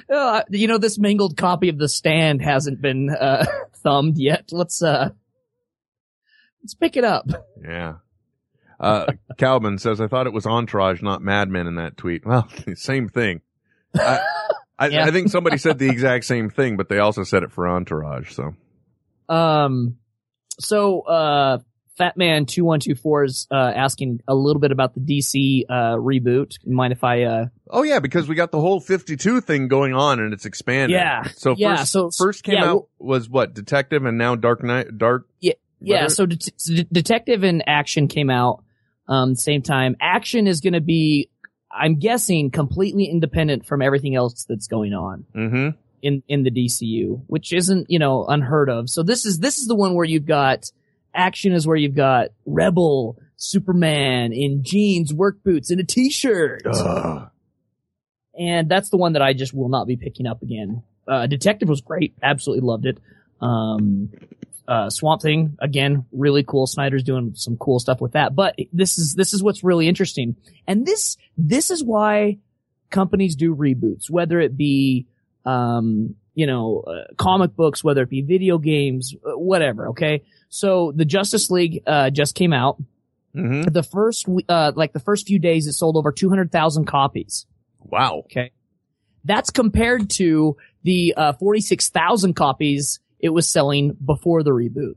Uh, 0.10 0.44
you 0.50 0.68
know, 0.68 0.78
this 0.78 0.98
mangled 0.98 1.38
copy 1.38 1.70
of 1.70 1.78
The 1.78 1.88
Stand 1.88 2.42
hasn't 2.42 2.82
been 2.82 3.10
uh, 3.10 3.46
thumbed 3.76 4.18
yet. 4.18 4.50
Let's 4.52 4.82
uh, 4.82 5.12
let's 6.64 6.74
pick 6.74 6.97
it 6.97 7.03
up. 7.03 7.28
Yeah. 7.64 7.95
Uh, 8.80 9.05
Calvin 9.38 9.78
says, 9.78 10.01
I 10.01 10.07
thought 10.07 10.26
it 10.26 10.34
was 10.34 10.47
Entourage, 10.47 11.03
not 11.03 11.22
Mad 11.22 11.49
Men 11.49 11.68
in 11.68 11.76
that 11.76 11.97
tweet. 11.97 12.26
Well, 12.26 12.47
same 12.76 13.07
thing. 13.09 13.41
I, 13.95 14.20
I, 14.80 14.88
Yeah. 14.89 15.05
I 15.05 15.12
think 15.12 15.30
somebody 15.30 15.57
said 15.59 15.78
the 15.78 15.88
exact 15.89 16.26
same 16.26 16.49
thing, 16.49 16.78
but 16.78 16.89
they 16.89 16.97
also 16.97 17.24
said 17.24 17.43
it 17.43 17.51
for 17.51 17.68
Entourage. 17.68 18.32
So 18.34 18.55
Um, 19.30 19.97
so 20.59 21.01
uh, 21.01 21.59
Fat 21.97 22.18
Man 22.18 22.47
two 22.47 22.66
one 22.66 22.80
two 22.80 22.95
four 22.95 23.24
is 23.26 23.45
uh, 23.51 23.55
asking 23.55 24.22
a 24.28 24.34
little 24.34 24.59
bit 24.59 24.72
about 24.72 24.95
the 24.95 24.99
DC 25.01 25.66
uh, 25.70 25.97
reboot. 25.97 26.53
Mind 26.66 26.93
if 26.93 27.03
I? 27.03 27.22
Uh, 27.24 27.45
Oh 27.70 27.84
yeah, 27.84 27.99
because 27.99 28.28
we 28.28 28.34
got 28.34 28.51
the 28.51 28.59
whole 28.59 28.80
52 28.82 29.41
thing 29.41 29.68
going 29.68 29.93
on 29.93 30.20
and 30.20 30.34
it's 30.34 30.45
expanding. 30.47 30.97
Yeah. 30.97 31.24
So 31.36 31.53
Yeah, 31.55 31.76
first, 31.78 31.91
so- 31.91 32.09
first 32.18 32.43
came 32.43 32.55
yeah, 32.55 32.66
out 32.72 32.88
was 32.97 33.30
what? 33.30 33.53
Detective 33.53 34.05
and 34.05 34.18
now 34.18 34.34
Dark 34.36 34.64
Knight, 34.64 34.97
Dark. 34.97 35.28
yeah. 35.39 35.53
Whatever. 35.82 36.10
So 36.10 36.26
det- 36.26 36.50
Det- 36.66 36.94
Detective 36.94 37.44
and 37.44 37.64
Action 37.68 38.08
came 38.08 38.30
out 38.30 38.64
um 39.08 39.36
same 39.36 39.62
time. 39.62 39.96
Action 40.00 40.48
is 40.48 40.62
going 40.62 40.74
to 40.74 40.82
be, 40.82 41.30
I'm 41.72 41.98
guessing, 42.00 42.52
completely 42.52 43.06
independent 43.06 43.66
from 43.66 43.82
everything 43.82 44.16
else 44.16 44.46
that's 44.48 44.68
going 44.68 44.94
on. 44.94 45.26
Mm-hmm. 45.36 45.70
in 46.04 46.24
in 46.28 46.44
the 46.44 46.52
DCU, 46.52 47.22
which 47.28 47.54
isn't 47.54 47.86
you 47.90 48.00
know 48.00 48.26
unheard 48.28 48.70
of. 48.70 48.90
So 48.90 49.04
this 49.04 49.26
is 49.26 49.40
this 49.40 49.58
is 49.58 49.68
the 49.68 49.76
one 49.76 49.94
where 49.96 50.06
you've 50.06 50.26
got 50.26 50.72
action 51.14 51.52
is 51.54 51.68
where 51.68 51.76
you've 51.78 51.96
got 51.96 52.30
Rebel, 52.46 53.18
Superman 53.36 54.32
in 54.34 54.64
jeans, 54.64 55.14
work 55.14 55.44
boots, 55.44 55.70
and 55.72 55.80
a 55.80 55.84
t-shirt. 55.84 56.62
And 58.38 58.70
that's 58.70 58.90
the 58.90 58.98
one 58.98 59.14
that 59.14 59.22
I 59.22 59.34
just 59.34 59.54
will 59.54 59.68
not 59.70 59.88
be 59.88 59.98
picking 59.98 60.26
up 60.26 60.42
again. 60.42 60.84
Uh, 61.08 61.28
Detective 61.28 61.68
was 61.68 61.82
great. 61.82 62.14
Absolutely 62.24 62.66
loved 62.66 62.86
it. 62.86 62.98
Um, 63.42 64.10
uh, 64.72 64.90
Swamp 64.90 65.22
Thing, 65.22 65.58
again, 65.60 66.06
really 66.14 66.44
cool. 66.44 66.66
Snyder's 66.66 67.04
doing 67.04 67.34
some 67.36 67.58
cool 67.58 67.78
stuff 67.78 68.00
with 68.00 68.14
that. 68.14 68.34
But 68.36 68.56
this 68.72 68.98
is, 68.98 69.16
this 69.16 69.34
is 69.34 69.44
what's 69.44 69.66
really 69.66 69.86
interesting. 69.86 70.38
And 70.66 70.86
this, 70.86 71.18
this 71.38 71.70
is 71.72 71.84
why 71.84 72.38
companies 72.90 73.36
do 73.36 73.54
reboots, 73.54 74.10
whether 74.10 74.40
it 74.40 74.56
be, 74.56 75.08
um, 75.44 76.16
you 76.36 76.48
know, 76.48 76.86
uh, 76.88 77.14
comic 77.18 77.54
books, 77.54 77.84
whether 77.84 78.04
it 78.04 78.10
be 78.10 78.22
video 78.22 78.58
games, 78.58 79.14
uh, 79.26 79.38
whatever. 79.38 79.90
Okay. 79.90 80.24
So 80.48 80.94
the 80.96 81.04
Justice 81.04 81.52
League, 81.52 81.84
uh, 81.86 82.10
just 82.10 82.34
came 82.34 82.54
out. 82.54 82.82
hmm 83.36 83.64
The 83.64 83.84
first, 83.84 84.26
uh, 84.48 84.72
like 84.74 84.94
the 84.94 85.02
first 85.02 85.28
few 85.28 85.38
days, 85.38 85.68
it 85.68 85.74
sold 85.74 85.98
over 85.98 86.14
200,000 86.14 86.86
copies. 86.86 87.46
Wow. 87.82 88.20
Okay. 88.20 88.52
That's 89.26 89.50
compared 89.50 90.10
to 90.12 90.56
the, 90.84 91.14
uh, 91.18 91.34
46,000 91.34 92.36
copies 92.36 93.01
it 93.22 93.30
was 93.30 93.48
selling 93.48 93.96
before 94.04 94.44
the 94.44 94.52
reboot. 94.52 94.96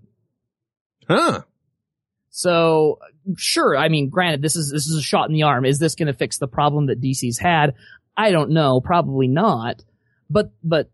Huh. 1.09 1.43
So 2.31 2.99
sure, 3.37 3.77
I 3.77 3.89
mean, 3.89 4.09
granted, 4.09 4.43
this 4.43 4.57
is 4.57 4.71
this 4.71 4.87
is 4.87 4.99
a 4.99 5.03
shot 5.03 5.29
in 5.29 5.35
the 5.35 5.45
arm. 5.45 5.65
Is 5.65 5.79
this 5.79 5.95
going 5.95 6.09
to 6.09 6.15
fix 6.15 6.39
the 6.39 6.49
problem 6.49 6.87
that 6.87 7.01
DC's 7.01 7.39
had? 7.39 7.75
I 8.17 8.31
don't 8.31 8.51
know. 8.51 8.81
Probably 8.81 9.29
not. 9.29 9.83
But 10.29 10.53
but 10.63 10.91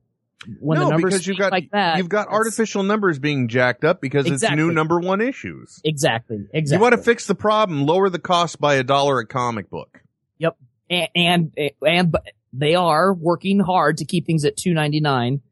when 0.58 0.78
no, 0.78 0.84
the 0.84 0.90
numbers 0.90 1.12
because 1.12 1.26
you've 1.26 1.38
got 1.38 1.52
like 1.52 1.70
that, 1.72 1.98
you've 1.98 2.08
got 2.08 2.28
artificial 2.28 2.82
numbers 2.82 3.18
being 3.18 3.48
jacked 3.48 3.84
up 3.84 4.00
because 4.00 4.26
it's 4.26 4.48
new 4.50 4.72
number 4.72 4.98
one 4.98 5.20
issues. 5.20 5.80
Exactly. 5.84 6.46
Exactly. 6.52 6.76
You 6.76 6.82
want 6.82 6.94
to 6.94 7.02
fix 7.02 7.26
the 7.26 7.34
problem, 7.34 7.84
lower 7.84 8.08
the 8.08 8.18
cost 8.18 8.60
by 8.60 8.74
a 8.74 8.82
dollar 8.82 9.20
a 9.20 9.26
comic 9.26 9.70
book. 9.70 10.00
Yep. 10.38 10.56
And 10.88 11.08
and, 11.14 11.52
and 11.86 12.12
but 12.12 12.26
they 12.52 12.74
are 12.74 13.14
working 13.14 13.60
hard 13.60 13.98
to 13.98 14.04
keep 14.04 14.26
things 14.26 14.44
at 14.44 14.56
two 14.56 14.74
ninety 14.74 15.00
nine, 15.00 15.42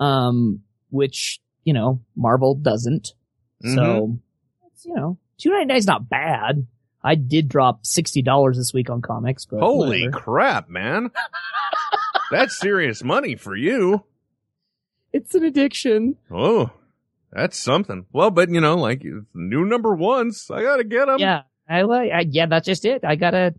um, 0.00 0.60
which 0.92 1.40
you 1.64 1.72
know 1.72 2.00
Marvel 2.14 2.54
doesn't. 2.54 3.14
Mm-hmm. 3.64 3.74
So 3.74 4.18
it's, 4.66 4.84
you 4.84 4.94
know 4.94 5.18
two 5.38 5.50
ninety 5.50 5.66
nine 5.66 5.78
is 5.78 5.86
not 5.86 6.08
bad. 6.08 6.66
I 7.02 7.16
did 7.16 7.48
drop 7.48 7.84
sixty 7.84 8.22
dollars 8.22 8.56
this 8.56 8.72
week 8.72 8.90
on 8.90 9.02
comics, 9.02 9.44
but 9.44 9.60
Holy 9.60 10.02
whatever. 10.02 10.18
crap, 10.18 10.68
man! 10.68 11.10
That's 12.30 12.56
serious 12.58 13.02
money 13.02 13.36
for 13.36 13.54
you. 13.56 14.04
it's 15.12 15.34
an 15.34 15.44
addiction. 15.44 16.16
Oh, 16.30 16.70
that's 17.30 17.58
something. 17.58 18.06
Well, 18.12 18.30
but 18.30 18.48
you 18.48 18.60
know, 18.60 18.76
like 18.76 19.02
new 19.34 19.64
number 19.64 19.94
ones, 19.94 20.48
I 20.50 20.62
gotta 20.62 20.84
get 20.84 21.06
them. 21.06 21.18
yeah, 21.18 21.42
I 21.68 21.82
like. 21.82 22.10
I, 22.12 22.26
yeah, 22.28 22.46
that's 22.46 22.66
just 22.66 22.84
it. 22.84 23.04
I 23.04 23.16
gotta. 23.16 23.54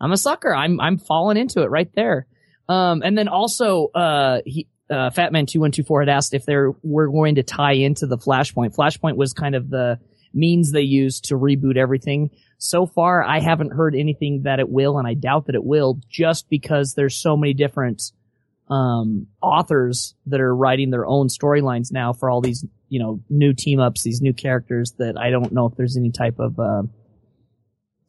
I'm 0.00 0.12
a 0.12 0.16
sucker. 0.16 0.54
I'm 0.54 0.80
I'm 0.80 0.98
falling 0.98 1.36
into 1.36 1.62
it 1.62 1.70
right 1.70 1.90
there. 1.94 2.26
Um, 2.68 3.02
and 3.04 3.16
then 3.18 3.28
also, 3.28 3.88
uh, 3.94 4.40
he, 4.46 4.66
uh, 4.92 5.10
Fatman 5.10 5.46
two 5.48 5.60
one 5.60 5.72
two 5.72 5.82
four 5.82 6.00
had 6.02 6.08
asked 6.08 6.34
if 6.34 6.44
there 6.44 6.72
were 6.82 7.08
going 7.08 7.36
to 7.36 7.42
tie 7.42 7.72
into 7.72 8.06
the 8.06 8.18
Flashpoint. 8.18 8.76
Flashpoint 8.76 9.16
was 9.16 9.32
kind 9.32 9.54
of 9.54 9.70
the 9.70 9.98
means 10.34 10.70
they 10.72 10.82
used 10.82 11.24
to 11.26 11.34
reboot 11.34 11.76
everything. 11.76 12.30
So 12.58 12.86
far, 12.86 13.24
I 13.24 13.40
haven't 13.40 13.72
heard 13.72 13.94
anything 13.94 14.42
that 14.42 14.60
it 14.60 14.68
will, 14.68 14.98
and 14.98 15.08
I 15.08 15.14
doubt 15.14 15.46
that 15.46 15.54
it 15.54 15.64
will, 15.64 15.98
just 16.08 16.48
because 16.48 16.94
there's 16.94 17.16
so 17.16 17.36
many 17.36 17.54
different 17.54 18.12
um, 18.68 19.26
authors 19.42 20.14
that 20.26 20.40
are 20.40 20.54
writing 20.54 20.90
their 20.90 21.04
own 21.04 21.28
storylines 21.28 21.92
now 21.92 22.12
for 22.12 22.30
all 22.30 22.40
these, 22.40 22.64
you 22.88 23.00
know, 23.00 23.20
new 23.28 23.52
team 23.52 23.80
ups, 23.80 24.02
these 24.02 24.20
new 24.22 24.32
characters 24.32 24.92
that 24.98 25.18
I 25.18 25.30
don't 25.30 25.52
know 25.52 25.66
if 25.66 25.74
there's 25.76 25.96
any 25.96 26.10
type 26.10 26.38
of, 26.38 26.58
uh, 26.58 26.82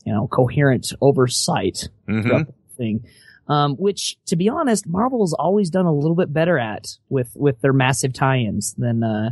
you 0.05 0.13
know, 0.13 0.27
coherent 0.27 0.93
oversight 1.01 1.89
Mhm. 2.07 2.53
thing. 2.77 3.05
Um, 3.47 3.75
which, 3.75 4.17
to 4.27 4.35
be 4.37 4.47
honest, 4.47 4.87
Marvel's 4.87 5.33
always 5.33 5.69
done 5.69 5.85
a 5.85 5.93
little 5.93 6.15
bit 6.15 6.31
better 6.31 6.57
at 6.57 6.97
with 7.09 7.31
with 7.35 7.59
their 7.61 7.73
massive 7.73 8.13
tie-ins 8.13 8.73
than 8.75 9.03
uh, 9.03 9.31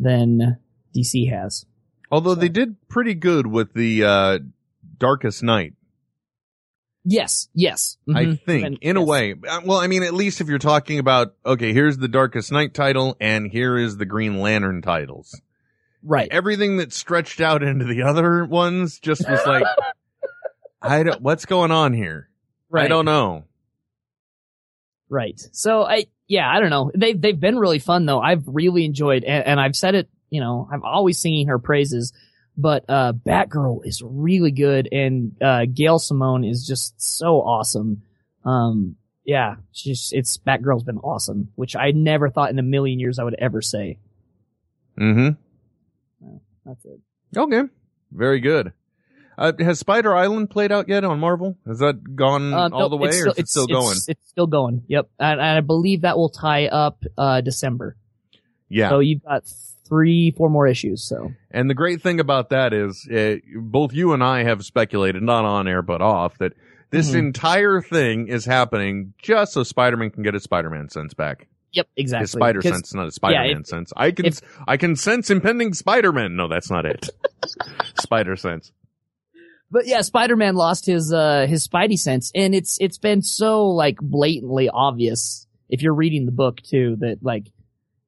than 0.00 0.58
DC 0.96 1.30
has. 1.30 1.66
Although 2.10 2.34
they 2.36 2.48
did 2.48 2.76
pretty 2.88 3.14
good 3.14 3.46
with 3.46 3.74
the 3.74 4.04
uh, 4.04 4.38
Darkest 4.98 5.42
Night, 5.42 5.74
Yes, 7.06 7.48
yes, 7.54 7.98
I 8.08 8.24
Mhm. 8.24 8.40
think, 8.46 8.64
And- 8.66 8.78
in 8.80 8.96
a 8.96 9.02
way. 9.04 9.34
Uh, 9.34 9.60
Well, 9.62 9.76
I 9.76 9.88
mean, 9.88 10.02
at 10.02 10.14
least 10.14 10.40
if 10.40 10.48
you're 10.48 10.58
talking 10.58 10.98
about, 10.98 11.34
okay, 11.44 11.74
here's 11.74 11.98
the 11.98 12.08
Darkest 12.08 12.50
Night 12.50 12.72
title, 12.72 13.14
and 13.20 13.46
here 13.50 13.76
is 13.76 13.98
the 13.98 14.06
Green 14.06 14.40
Lantern 14.40 14.80
titles. 14.80 15.38
right? 16.06 16.28
Everything 16.30 16.76
that 16.78 16.92
stretched 16.92 17.40
out 17.42 17.62
into 17.62 17.84
the 17.86 18.02
other 18.02 18.44
ones 18.46 18.98
just 18.98 19.26
was 19.28 19.40
like, 19.46 19.64
I 20.82 21.02
don't, 21.02 21.20
what's 21.22 21.44
going 21.46 21.70
on 21.70 21.92
here? 21.94 22.28
Right. 22.74 22.84
I 22.84 22.88
don't 22.88 23.04
know. 23.04 23.44
Right. 25.08 25.40
So 25.52 25.82
I, 25.82 26.06
yeah, 26.26 26.50
I 26.50 26.60
don't 26.60 26.70
know. 26.70 26.90
They've, 26.94 27.20
they've 27.20 27.38
been 27.38 27.58
really 27.58 27.78
fun 27.78 28.06
though. 28.06 28.20
I've 28.20 28.42
really 28.46 28.84
enjoyed, 28.84 29.24
and, 29.24 29.46
and 29.46 29.60
I've 29.60 29.76
said 29.76 29.94
it, 29.94 30.08
you 30.30 30.40
know, 30.40 30.68
I'm 30.72 30.82
always 30.82 31.20
singing 31.20 31.48
her 31.48 31.58
praises, 31.58 32.12
but, 32.56 32.84
uh, 32.88 33.12
Batgirl 33.12 33.84
is 33.84 34.02
really 34.04 34.50
good 34.50 34.88
and, 34.90 35.36
uh, 35.40 35.66
Gail 35.72 35.98
Simone 35.98 36.44
is 36.44 36.66
just 36.66 37.00
so 37.00 37.36
awesome. 37.36 38.02
Um, 38.44 38.96
yeah, 39.24 39.56
she's, 39.72 40.10
it's, 40.12 40.38
Batgirl's 40.38 40.84
been 40.84 40.98
awesome, 40.98 41.50
which 41.54 41.76
I 41.76 41.92
never 41.92 42.28
thought 42.28 42.50
in 42.50 42.58
a 42.58 42.62
million 42.62 42.98
years 42.98 43.18
I 43.18 43.24
would 43.24 43.36
ever 43.38 43.62
say. 43.62 43.98
Mm-hmm. 44.98 45.36
That's 46.64 46.84
it. 46.84 47.00
Okay. 47.36 47.62
Very 48.10 48.40
good. 48.40 48.72
Uh, 49.36 49.52
has 49.58 49.78
Spider 49.80 50.14
Island 50.14 50.50
played 50.50 50.70
out 50.72 50.88
yet 50.88 51.04
on 51.04 51.18
Marvel? 51.18 51.56
Has 51.66 51.78
that 51.80 52.14
gone 52.16 52.52
Um, 52.54 52.72
all 52.72 52.80
no, 52.82 52.88
the 52.88 52.96
way, 52.96 53.08
it's 53.10 53.20
or 53.22 53.28
is 53.30 53.38
it 53.38 53.48
still 53.48 53.66
going? 53.66 53.92
It's, 53.96 54.08
it's 54.08 54.28
still 54.28 54.46
going. 54.46 54.82
Yep. 54.88 55.08
And, 55.18 55.40
and 55.40 55.58
I 55.58 55.60
believe 55.60 56.02
that 56.02 56.16
will 56.16 56.28
tie 56.28 56.66
up, 56.68 57.02
uh, 57.18 57.40
December. 57.40 57.96
yeah. 58.68 58.90
So 58.90 59.00
you've 59.00 59.22
got 59.24 59.44
three, 59.86 60.30
four 60.30 60.48
more 60.48 60.66
issues. 60.66 61.02
So. 61.04 61.32
And 61.50 61.68
the 61.68 61.74
great 61.74 62.00
thing 62.00 62.20
about 62.20 62.50
that 62.50 62.72
is, 62.72 63.06
uh, 63.08 63.36
both 63.56 63.92
you 63.92 64.12
and 64.12 64.22
I 64.22 64.44
have 64.44 64.64
speculated, 64.64 65.22
not 65.22 65.44
on 65.44 65.68
air 65.68 65.82
but 65.82 66.00
off, 66.00 66.38
that 66.38 66.52
this 66.90 67.10
Mhm. 67.12 67.18
entire 67.18 67.80
thing 67.82 68.28
is 68.28 68.44
happening 68.44 69.14
just 69.20 69.52
so 69.52 69.62
Spider-Man 69.64 70.10
can 70.10 70.22
get 70.22 70.34
his 70.34 70.44
Spider-Man 70.44 70.88
sense 70.90 71.12
back. 71.12 71.48
Yep, 71.72 71.88
exactly. 71.96 72.22
His 72.22 72.30
Spider 72.30 72.62
sense, 72.62 72.94
not 72.94 73.06
his 73.06 73.16
Spider-Man 73.16 73.62
if- 73.62 73.66
sense. 73.66 73.92
I 73.96 74.12
can, 74.12 74.26
if- 74.26 74.40
I 74.68 74.76
can 74.76 74.94
sense 74.94 75.28
impending 75.28 75.74
Spider-Man. 75.74 76.36
No, 76.36 76.46
that's 76.46 76.70
not 76.70 76.86
it. 76.86 77.10
Spider 77.98 78.36
sense. 78.36 78.70
But 79.74 79.88
yeah, 79.88 80.02
Spider-Man 80.02 80.54
lost 80.54 80.86
his, 80.86 81.12
uh, 81.12 81.46
his 81.48 81.66
Spidey 81.66 81.98
sense 81.98 82.30
and 82.32 82.54
it's, 82.54 82.78
it's 82.80 82.96
been 82.96 83.22
so 83.22 83.66
like 83.66 83.96
blatantly 84.00 84.68
obvious 84.68 85.48
if 85.68 85.82
you're 85.82 85.96
reading 85.96 86.26
the 86.26 86.32
book 86.32 86.62
too 86.62 86.94
that 87.00 87.18
like, 87.22 87.48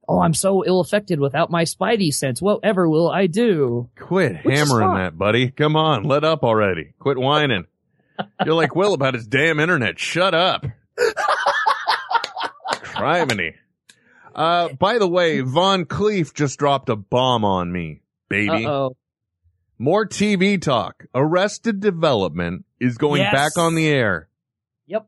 oh, 0.09 0.21
I'm 0.21 0.33
so 0.33 0.65
ill 0.65 0.79
affected 0.79 1.19
without 1.19 1.51
my 1.51 1.65
Spidey 1.65 2.15
sense. 2.15 2.41
Whatever 2.41 2.89
will 2.89 3.11
I 3.11 3.27
do? 3.27 3.91
Quit 3.99 4.45
Which 4.45 4.57
hammering 4.57 4.95
that, 4.95 5.19
buddy. 5.19 5.51
Come 5.51 5.75
on, 5.75 6.05
let 6.05 6.23
up 6.23 6.45
already. 6.45 6.93
Quit 7.01 7.19
whining. 7.19 7.67
You're 8.45 8.55
like 8.55 8.77
Will 8.77 8.95
about 8.95 9.15
his 9.15 9.27
damn 9.27 9.59
internet. 9.59 9.99
Shut 9.99 10.35
up. 10.35 10.67
Criminy. 12.71 13.55
Uh, 14.33 14.69
by 14.69 14.99
the 14.99 15.09
way, 15.09 15.41
Von 15.41 15.85
Cleef 15.85 16.33
just 16.33 16.61
dropped 16.61 16.91
a 16.91 16.97
bomb 16.97 17.45
on 17.45 17.73
me, 17.73 18.03
baby. 18.29 18.67
Uh 18.67 18.71
oh. 18.71 18.97
More 19.79 20.07
TV 20.07 20.61
talk. 20.61 21.05
Arrested 21.15 21.81
Development 21.81 22.65
is 22.81 22.97
going 22.97 23.21
Yes. 23.23 23.33
back 23.33 23.59
on 23.59 23.75
the 23.75 23.89
air. 23.89 24.29
Yep. 24.87 25.07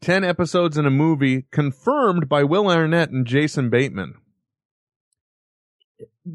10 0.00 0.24
episodes 0.24 0.76
in 0.76 0.86
a 0.86 0.90
movie 0.90 1.42
confirmed 1.50 2.28
by 2.28 2.42
Will 2.44 2.68
Arnett 2.68 3.10
and 3.10 3.26
Jason 3.26 3.70
Bateman. 3.70 4.14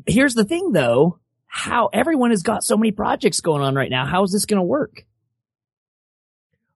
Here's 0.07 0.33
the 0.33 0.45
thing 0.45 0.71
though. 0.71 1.19
How 1.45 1.87
everyone 1.93 2.31
has 2.31 2.41
got 2.41 2.63
so 2.63 2.75
many 2.75 2.91
projects 2.91 3.39
going 3.41 3.61
on 3.61 3.75
right 3.75 3.91
now. 3.91 4.05
How 4.07 4.23
is 4.23 4.31
this 4.31 4.45
going 4.45 4.57
to 4.59 4.63
work? 4.63 5.05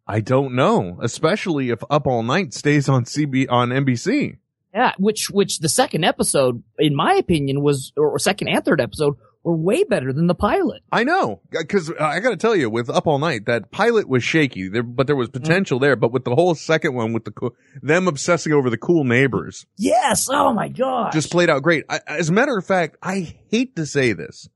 I 0.05 0.20
don't 0.22 0.53
know, 0.55 0.99
especially 1.01 1.70
if 1.70 1.84
Up 1.89 2.05
All 2.07 2.24
Night 2.24 2.53
stays 2.53 2.88
on 2.88 3.03
CB 3.05 3.47
on 3.49 3.70
NBC. 3.70 4.38
Yeah, 4.74 4.93
which 4.99 5.30
which 5.32 5.59
the 5.59 5.68
second 5.70 6.03
episode, 6.05 6.61
in 6.78 6.95
my 6.95 7.15
opinion, 7.15 7.61
was 7.61 7.91
or 7.97 8.20
second 8.20 8.49
and 8.49 8.63
third 8.63 8.80
episode 8.80 9.15
were 9.48 9.56
way 9.56 9.84
better 9.86 10.12
than 10.12 10.28
the 10.28 10.36
pilot. 10.36 10.84
I 10.91 11.04
know, 11.06 11.39
because 11.52 11.89
I 12.00 12.20
got 12.20 12.32
to 12.32 12.38
tell 12.38 12.56
you, 12.56 12.70
with 12.70 12.89
Up 12.89 13.08
All 13.08 13.18
Night, 13.18 13.45
that 13.45 13.72
pilot 13.72 14.08
was 14.10 14.24
shaky, 14.24 14.68
there, 14.68 14.84
but 14.84 15.08
there 15.08 15.16
was 15.16 15.30
Mm-hmm. 15.30 15.41
potential 15.41 15.80
there. 15.80 15.95
But 15.95 16.12
with 16.12 16.26
the 16.26 16.36
whole 16.36 16.54
second 16.54 16.93
one, 16.95 17.14
with 17.14 17.24
the 17.26 17.32
co- 17.32 17.56
them 17.82 18.08
obsessing 18.08 18.52
over 18.52 18.70
the 18.70 18.78
cool 18.78 19.04
neighbors, 19.06 19.66
Yes. 19.78 20.28
Oh 20.30 20.52
my 20.54 20.68
god. 20.68 21.12
just 21.14 21.32
played 21.32 21.50
out 21.50 21.64
great. 21.64 21.86
I, 21.89 22.02
as 22.08 22.30
a 22.30 22.34
matter 22.34 22.58
of 22.58 22.66
fact, 22.66 22.98
I 23.02 23.36
hate 23.50 23.76
to 23.78 23.86
say 23.86 24.12
this 24.14 24.50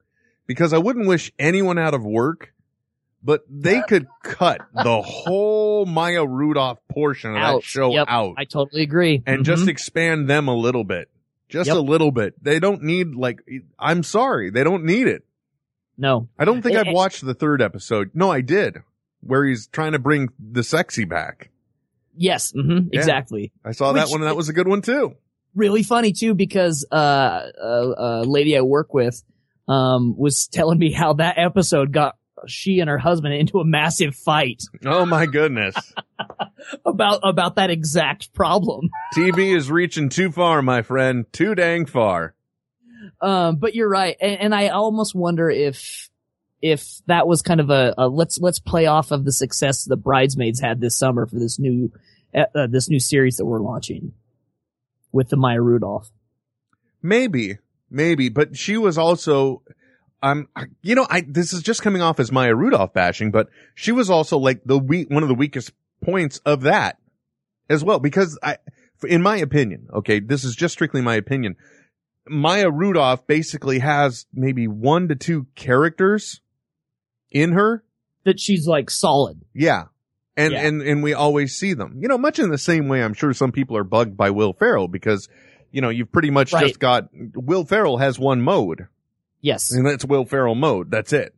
because 0.46 0.74
I 0.74 0.78
wouldn't 0.78 1.08
wish 1.08 1.32
anyone 1.40 1.78
out 1.80 1.94
of 1.94 2.04
work, 2.04 2.54
but 3.24 3.42
they 3.50 3.82
could 3.88 4.08
cut 4.24 4.60
the 4.74 5.02
whole 5.02 5.86
Maya 5.86 6.26
Rudolph 6.26 6.80
portion 6.92 7.30
of 7.32 7.36
that 7.36 7.44
Out. 7.44 7.64
show 7.64 7.92
Yep. 7.94 8.08
out 8.10 8.34
I 8.38 8.44
totally 8.46 8.82
agree. 8.82 9.24
and 9.26 9.46
just 9.46 9.66
Mhm. 9.66 9.70
expand 9.70 10.30
them 10.30 10.48
a 10.50 10.56
little 10.56 10.84
bit. 10.84 11.08
Just 11.52 11.68
Yep. 11.68 11.78
a 11.78 11.80
little 11.82 12.12
bit. 12.12 12.42
They 12.44 12.60
don't 12.60 12.82
need 12.82 13.14
like, 13.14 13.42
I'm 13.78 14.04
sorry. 14.04 14.50
They 14.50 14.64
don't 14.64 14.86
need 14.86 15.08
it. 15.08 15.24
No. 15.98 16.30
I 16.40 16.46
don't 16.46 16.62
think 16.62 16.76
Eh, 16.76 16.80
I've 16.80 16.94
watched 16.94 17.24
the 17.26 17.34
third 17.34 17.62
episode. 17.62 18.12
No, 18.14 18.32
I 18.32 18.42
did. 18.42 18.78
Where 19.22 19.46
he's 19.46 19.68
trying 19.68 19.92
to 19.92 20.00
bring 20.00 20.30
the 20.40 20.64
sexy 20.64 21.06
back. 21.06 21.50
Yes. 22.16 22.52
hmm 22.52 22.88
Yeah. 22.92 23.00
Exactly. 23.00 23.52
I 23.64 23.72
saw 23.74 23.92
that 23.94 24.10
one 24.10 24.22
and 24.22 24.28
that 24.30 24.36
was 24.36 24.50
a 24.50 24.54
good 24.54 24.68
one 24.68 24.82
too. 24.82 25.16
Really 25.54 25.84
funny 25.84 26.14
too 26.14 26.34
because 26.34 26.86
uh, 26.92 26.96
a, 27.62 27.94
a 27.98 28.24
lady 28.24 28.58
I 28.58 28.62
work 28.62 28.94
with 28.94 29.22
um 29.68 30.18
was 30.18 30.48
telling 30.48 30.80
me 30.80 30.92
how 30.92 31.14
that 31.14 31.38
episode 31.38 31.92
got 31.92 32.16
she 32.48 32.80
and 32.80 32.90
her 32.90 32.98
husband 32.98 33.34
into 33.34 33.60
a 33.60 33.66
massive 33.66 34.16
fight 34.16 34.64
Oh 34.86 35.06
my 35.06 35.26
goodness. 35.26 35.76
about 36.86 37.20
about 37.24 37.56
that 37.56 37.70
exact 37.70 38.34
problem. 38.34 38.90
TV 39.16 39.56
is 39.56 39.70
reaching 39.70 40.10
too 40.10 40.32
far, 40.32 40.62
my 40.62 40.82
friend. 40.82 41.26
Too 41.32 41.56
dang 41.56 41.86
far. 41.86 42.34
Um, 43.20 43.58
but 43.58 43.76
you're 43.76 43.90
right, 43.90 44.16
and, 44.22 44.40
and 44.40 44.56
I 44.56 44.70
almost 44.70 45.16
wonder 45.16 45.50
if 45.50 46.10
if 46.62 47.02
that 47.08 47.28
was 47.28 47.42
kind 47.42 47.60
of 47.60 47.70
a, 47.70 47.94
a 47.98 48.08
let's 48.08 48.40
let's 48.40 48.60
play 48.60 48.86
off 48.86 49.12
of 49.12 49.26
the 49.26 49.32
success 49.32 49.84
the 49.84 49.98
bridesmaids 49.98 50.60
had 50.60 50.80
this 50.80 50.96
summer 50.96 51.26
for 51.26 51.40
this 51.40 51.60
new 51.60 51.92
uh, 52.34 52.46
uh, 52.56 52.68
this 52.68 52.90
new 52.90 53.00
series 53.00 53.38
that 53.38 53.46
we're 53.46 53.60
launching 53.62 54.14
with 55.12 55.30
the 55.30 55.38
Maya 55.38 55.62
Rudolph. 55.62 56.12
Maybe, 57.02 57.58
maybe, 57.90 58.30
but 58.30 58.56
she 58.56 58.78
was 58.78 58.98
also, 58.98 59.64
um, 60.22 60.48
you 60.82 60.96
know, 60.96 61.08
I, 61.10 61.22
this 61.28 61.54
is 61.54 61.62
just 61.64 61.82
coming 61.82 62.02
off 62.02 62.20
as 62.20 62.32
Maya 62.32 62.56
Rudolph 62.56 62.94
bashing, 62.94 63.32
but 63.32 63.50
she 63.76 63.92
was 63.92 64.10
also 64.10 64.38
like 64.38 64.62
the 64.66 64.78
weak, 64.78 65.10
one 65.10 65.24
of 65.24 65.30
the 65.30 65.36
weakest 65.36 65.72
points 66.04 66.40
of 66.46 66.62
that 66.62 66.98
as 67.70 67.84
well, 67.84 68.00
because 68.00 68.38
I, 68.44 68.58
in 69.08 69.22
my 69.22 69.38
opinion, 69.38 69.88
okay, 69.94 70.20
this 70.20 70.44
is 70.44 70.56
just 70.56 70.74
strictly 70.74 71.02
my 71.02 71.16
opinion. 71.16 71.56
Maya 72.28 72.70
Rudolph 72.70 73.26
basically 73.26 73.80
has 73.80 74.26
maybe 74.34 74.68
one 74.68 75.08
to 75.08 75.16
two 75.16 75.48
characters 75.56 76.42
in 77.32 77.54
her. 77.54 77.84
That 78.24 78.40
she's 78.40 78.68
like 78.68 78.90
solid. 78.92 79.42
Yeah. 79.56 79.86
And, 80.38 80.54
Yeah. 80.54 80.68
and, 80.68 80.82
and 80.84 81.04
we 81.04 81.14
always 81.14 81.58
see 81.58 81.74
them, 81.74 81.98
you 82.00 82.08
know, 82.08 82.18
much 82.18 82.38
in 82.38 82.52
the 82.52 82.58
same 82.58 82.88
way 82.88 83.04
I'm 83.04 83.14
sure 83.16 83.34
some 83.34 83.52
people 83.52 83.76
are 83.76 83.84
bugged 83.84 84.16
by 84.16 84.30
Will 84.30 84.54
Ferrell 84.54 84.88
because, 84.88 85.28
you 85.72 85.82
know, 85.82 85.90
you've 85.90 86.12
pretty 86.12 86.30
much 86.30 86.54
Right. 86.54 86.68
just 86.68 86.80
got, 86.80 87.10
Will 87.12 87.66
Ferrell 87.66 87.98
has 87.98 88.20
one 88.20 88.42
mode 88.42 88.88
Yes. 89.42 89.72
and 89.72 89.86
that's 89.86 90.06
Will 90.06 90.26
Ferrell 90.26 90.56
mode. 90.56 90.92
That's 90.92 91.14
it. 91.14 91.34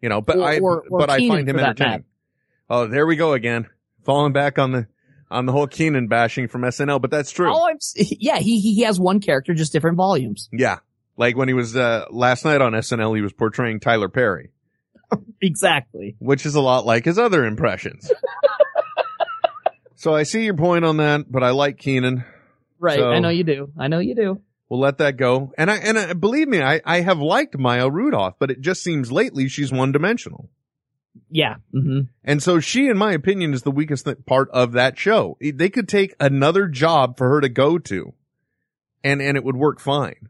You 0.00 0.08
know, 0.08 0.20
but 0.20 0.36
Or- 0.36 0.42
I, 0.44 0.58
or- 0.58 0.84
or 0.88 0.98
but 1.00 1.10
I 1.10 1.26
find 1.26 1.48
him 1.48 1.58
entertaining. 1.58 2.04
Oh, 2.70 2.86
there 2.86 3.06
we 3.06 3.16
go 3.16 3.32
again. 3.32 3.66
Falling 4.04 4.32
back 4.32 4.58
on 4.58 4.72
the, 4.72 4.86
on 5.30 5.46
the 5.46 5.52
whole 5.52 5.66
Kenan 5.66 6.08
bashing 6.08 6.48
from 6.48 6.62
SNL, 6.62 7.00
but 7.00 7.10
that's 7.10 7.30
true. 7.30 7.50
Oh, 7.52 7.68
yeah, 7.96 8.38
he, 8.38 8.60
he 8.60 8.82
has 8.82 9.00
one 9.00 9.20
character, 9.20 9.54
just 9.54 9.72
different 9.72 9.96
volumes. 9.96 10.48
Yeah. 10.52 10.78
Like 11.16 11.36
when 11.36 11.48
he 11.48 11.54
was, 11.54 11.74
uh, 11.76 12.04
last 12.10 12.44
night 12.44 12.60
on 12.60 12.72
SNL, 12.72 13.16
he 13.16 13.22
was 13.22 13.32
portraying 13.32 13.80
Tyler 13.80 14.08
Perry, 14.08 14.50
Exactly. 15.42 16.14
which 16.20 16.46
is 16.46 16.54
a 16.54 16.60
lot 16.60 16.86
like 16.86 17.04
his 17.04 17.18
other 17.18 17.44
impressions. 17.44 18.10
so 19.96 20.14
I 20.14 20.22
see 20.22 20.44
your 20.44 20.54
point 20.54 20.84
on 20.84 20.98
that, 20.98 21.30
but 21.30 21.42
I 21.42 21.50
like 21.50 21.78
Kenan. 21.78 22.24
Right. 22.78 22.98
So- 22.98 23.10
I 23.10 23.18
know 23.18 23.30
you 23.30 23.44
do. 23.44 23.72
I 23.78 23.88
know 23.88 23.98
you 23.98 24.14
do. 24.14 24.40
We'll 24.68 24.80
let 24.80 24.98
that 24.98 25.16
go. 25.16 25.52
And 25.56 25.70
I, 25.70 25.76
and 25.76 25.98
I, 25.98 26.12
believe 26.12 26.46
me, 26.48 26.60
I, 26.62 26.80
I 26.84 27.00
have 27.00 27.18
liked 27.20 27.56
Maya 27.58 27.88
Rudolph, 27.88 28.34
but 28.38 28.50
it 28.50 28.60
just 28.60 28.82
seems 28.82 29.10
lately 29.10 29.48
she's 29.48 29.72
one 29.72 29.92
dimensional. 29.92 30.50
Yeah. 31.30 31.56
hmm 31.72 32.00
And 32.22 32.42
so 32.42 32.60
she, 32.60 32.86
in 32.88 32.98
my 32.98 33.12
opinion, 33.12 33.54
is 33.54 33.62
the 33.62 33.70
weakest 33.70 34.04
th- 34.04 34.18
part 34.26 34.50
of 34.50 34.72
that 34.72 34.98
show. 34.98 35.36
They 35.40 35.70
could 35.70 35.88
take 35.88 36.14
another 36.20 36.68
job 36.68 37.16
for 37.16 37.28
her 37.30 37.40
to 37.40 37.48
go 37.48 37.78
to 37.78 38.12
and, 39.02 39.22
and 39.22 39.36
it 39.36 39.44
would 39.44 39.56
work 39.56 39.80
fine, 39.80 40.28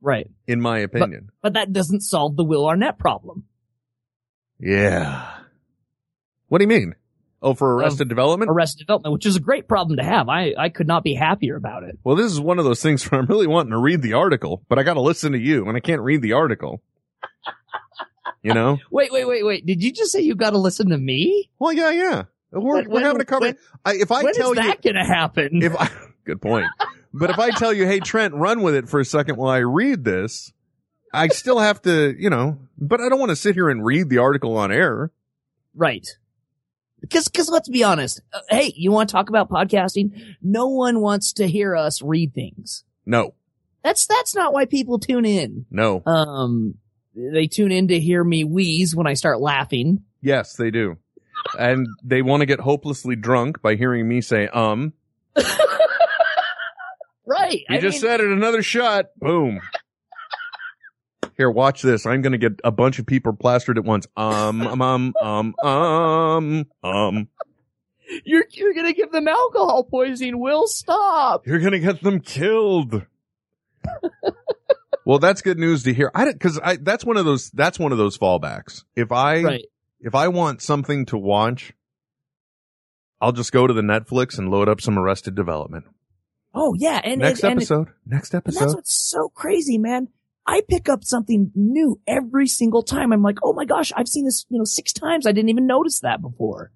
Right. 0.00 0.30
in 0.46 0.60
my 0.60 0.78
opinion. 0.78 1.30
But 1.42 1.54
that 1.54 1.72
doesn't 1.72 2.00
solve 2.02 2.36
the 2.36 2.44
Will 2.44 2.66
Arnett 2.66 2.98
problem. 2.98 3.44
yeah. 4.60 5.30
What 6.48 6.58
do 6.58 6.64
you 6.64 6.68
mean? 6.68 6.94
Oh, 7.44 7.54
for 7.54 7.74
Arrested 7.76 8.08
Development? 8.08 8.50
Arrested 8.50 8.78
Development, 8.80 9.12
which 9.12 9.26
is 9.26 9.36
a 9.36 9.40
great 9.40 9.68
problem 9.68 9.98
to 9.98 10.02
have. 10.02 10.28
I, 10.30 10.54
I 10.58 10.70
could 10.70 10.86
not 10.88 11.04
be 11.04 11.14
happier 11.14 11.56
about 11.56 11.82
it. 11.84 11.98
well, 12.02 12.16
this 12.16 12.32
is 12.32 12.40
one 12.40 12.58
of 12.58 12.64
those 12.64 12.80
things 12.82 13.04
where 13.10 13.20
I'm 13.20 13.26
really 13.26 13.46
wanting 13.46 13.72
to 13.72 13.78
read 13.78 14.00
the 14.02 14.14
article, 14.14 14.64
but 14.68 14.78
I 14.78 14.82
got 14.82 14.94
to 14.94 15.00
listen 15.02 15.32
to 15.32 15.38
you 15.38 15.68
and 15.68 15.76
I 15.76 15.80
can't 15.80 16.00
read 16.00 16.22
the 16.22 16.32
article. 16.32 16.82
You 18.42 18.52
know? 18.54 18.78
Wait, 18.90 19.10
wait, 19.12 19.26
wait, 19.26 19.44
wait. 19.44 19.66
Did 19.66 19.82
you 19.82 19.92
just 19.92 20.12
say 20.12 20.20
you 20.20 20.34
got 20.34 20.50
to 20.50 20.58
listen 20.58 20.88
to 20.90 20.98
me? 20.98 21.50
Well, 21.58 21.72
yeah, 21.72 21.90
yeah. 21.90 22.22
We're, 22.50 22.76
When- 22.76 22.90
we're 22.90 23.00
having 23.00 23.20
a 23.20 23.24
cover. 23.24 23.46
when- 23.46 23.56
I, 23.84 23.94
if 23.94 24.10
I 24.12 24.22
when 24.22 24.34
tell 24.34 24.52
is 24.52 24.58
you, 24.58 24.64
that 24.64 24.82
going 24.82 24.96
to 24.96 25.04
happen? 25.04 25.62
if 25.62 25.74
I, 25.76 25.90
good 26.24 26.40
point. 26.42 26.66
But 27.12 27.30
if 27.30 27.38
I 27.38 27.50
tell 27.50 27.72
you, 27.72 27.86
hey, 27.86 28.00
Trent, 28.00 28.34
run 28.34 28.62
with 28.62 28.74
it 28.74 28.88
for 28.88 29.00
a 29.00 29.04
second 29.04 29.36
while 29.36 29.50
I 29.50 29.58
read 29.58 30.04
this, 30.04 30.52
I 31.12 31.28
still 31.28 31.58
have 31.58 31.80
to, 31.82 32.14
you 32.18 32.28
know, 32.30 32.58
but 32.76 33.00
I 33.00 33.08
don't 33.08 33.18
want 33.18 33.30
to 33.30 33.36
sit 33.36 33.54
here 33.54 33.68
and 33.68 33.84
read 33.84 34.08
the 34.10 34.18
article 34.18 34.56
on 34.56 34.72
air. 34.72 35.10
right. 35.74 36.06
Because, 37.08 37.28
because 37.28 37.48
let's 37.48 37.68
be 37.68 37.84
honest. 37.84 38.20
Uh, 38.32 38.40
hey, 38.50 38.72
you 38.76 38.90
want 38.92 39.08
to 39.08 39.12
talk 39.12 39.28
about 39.28 39.48
podcasting? 39.50 40.36
No 40.42 40.68
one 40.68 41.00
wants 41.00 41.34
to 41.34 41.46
hear 41.46 41.76
us 41.76 42.02
read 42.02 42.34
things. 42.34 42.84
No, 43.06 43.34
That's, 43.82 44.06
that's 44.06 44.34
not 44.34 44.52
why 44.52 44.64
people 44.64 44.98
tune 44.98 45.24
in. 45.24 45.66
no. 45.70 46.02
Um, 46.06 46.74
they 47.16 47.46
tune 47.46 47.70
in 47.70 47.88
to 47.88 48.00
hear 48.00 48.24
me 48.24 48.42
wheeze 48.42 48.96
when 48.96 49.06
I 49.06 49.14
start 49.14 49.40
laughing. 49.40 50.02
Yes, 50.20 50.54
they 50.56 50.70
do. 50.72 50.96
And 51.58 51.86
they 52.02 52.22
want 52.22 52.40
to 52.40 52.46
get 52.46 52.58
hopelessly 52.58 53.14
drunk 53.14 53.60
by 53.62 53.76
hearing 53.76 54.08
me 54.08 54.20
say, 54.20 54.48
um, 54.48 54.94
Right. 57.26 57.60
you 57.68 57.76
I 57.76 57.80
just 57.80 57.94
mean, 57.94 58.00
said 58.02 58.20
it, 58.20 58.30
another 58.30 58.62
shot. 58.62 59.06
Boom. 59.18 59.60
Here, 61.36 61.50
watch 61.50 61.82
this. 61.82 62.06
I'm 62.06 62.22
going 62.22 62.32
to 62.32 62.38
get 62.38 62.60
a 62.62 62.70
bunch 62.70 62.98
of 62.98 63.06
people 63.06 63.32
plastered 63.32 63.76
at 63.78 63.84
once. 63.84 64.06
Um, 64.16 64.62
um, 64.66 64.80
um, 64.82 65.14
um, 65.20 65.54
um, 65.64 66.66
um. 66.82 67.28
you're, 68.24 68.44
you're 68.50 68.74
going 68.74 68.86
to 68.86 68.92
give 68.92 69.10
them 69.10 69.26
alcohol 69.26 69.84
poisoning. 69.84 70.38
Will 70.38 70.66
stop. 70.66 71.46
You're 71.46 71.60
gonna 71.60 71.78
get 71.80 72.02
them 72.02 72.20
killed. 72.20 73.02
well, 75.04 75.18
that's 75.18 75.42
good 75.42 75.58
news 75.58 75.82
to 75.84 75.94
hear. 75.94 76.10
I 76.14 76.32
because 76.32 76.58
I 76.62 76.76
that's 76.76 77.04
one 77.04 77.16
of 77.16 77.24
those 77.24 77.50
that's 77.50 77.78
one 77.78 77.92
of 77.92 77.98
those 77.98 78.16
fallbacks. 78.18 78.84
If 78.96 79.12
I 79.12 79.42
Right. 79.42 79.64
if 80.00 80.14
I 80.14 80.28
want 80.28 80.62
something 80.62 81.06
to 81.06 81.18
watch, 81.18 81.72
I'll 83.20 83.32
just 83.32 83.52
go 83.52 83.66
to 83.66 83.72
the 83.72 83.82
Netflix 83.82 84.38
and 84.38 84.50
load 84.50 84.68
up 84.68 84.80
some 84.80 84.98
Arrested 84.98 85.34
Development. 85.34 85.84
Oh 86.54 86.74
yeah. 86.78 87.00
And, 87.02 87.20
Next 87.20 87.42
and, 87.42 87.52
and 87.52 87.60
episode. 87.60 87.88
Next 88.06 88.32
And 88.32 88.42
that's 88.44 88.74
what's 88.74 88.94
so 88.94 89.28
crazy, 89.28 89.78
man. 89.78 90.08
I 90.46 90.62
pick 90.68 90.88
up 90.88 91.04
something 91.04 91.50
new 91.54 92.00
every 92.06 92.46
single 92.46 92.82
time. 92.82 93.12
I'm 93.12 93.22
like, 93.22 93.38
oh 93.42 93.52
my 93.54 93.64
gosh, 93.64 93.92
I've 93.96 94.08
seen 94.08 94.24
this, 94.26 94.44
you 94.50 94.58
know, 94.58 94.64
six 94.64 94.92
times. 94.92 95.26
I 95.26 95.32
didn't 95.32 95.48
even 95.48 95.66
notice 95.66 96.00
that 96.00 96.20
before. 96.20 96.70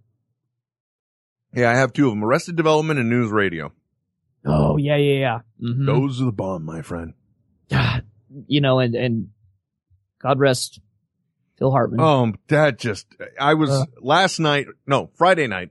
Yeah, 1.55 1.71
I 1.71 1.75
have 1.77 1.93
two 1.93 2.07
of 2.07 2.13
them: 2.13 2.25
Arrested 2.25 2.57
Development 2.57 2.99
and 3.01 3.09
News 3.09 3.31
Radio. 3.31 3.73
Oh 4.45 4.77
yeah, 4.77 4.97
yeah, 4.97 5.19
yeah. 5.19 5.39
Mhm. 5.63 5.87
Those 5.87 6.21
are 6.23 6.27
the 6.27 6.33
bomb, 6.33 6.65
my 6.65 6.83
friend. 6.83 7.15
God, 7.71 8.05
you 8.47 8.61
know, 8.61 8.79
and 8.79 8.95
and 8.95 9.29
God 10.21 10.39
rest 10.39 10.81
Phil 11.59 11.71
Hartman. 11.71 12.01
Oh, 12.01 12.33
that 12.49 12.79
just, 12.79 13.07
I 13.41 13.55
was 13.55 13.71
Uh. 13.71 13.85
last 14.01 14.39
night, 14.39 14.67
no, 14.87 15.11
Friday 15.17 15.47
night, 15.47 15.71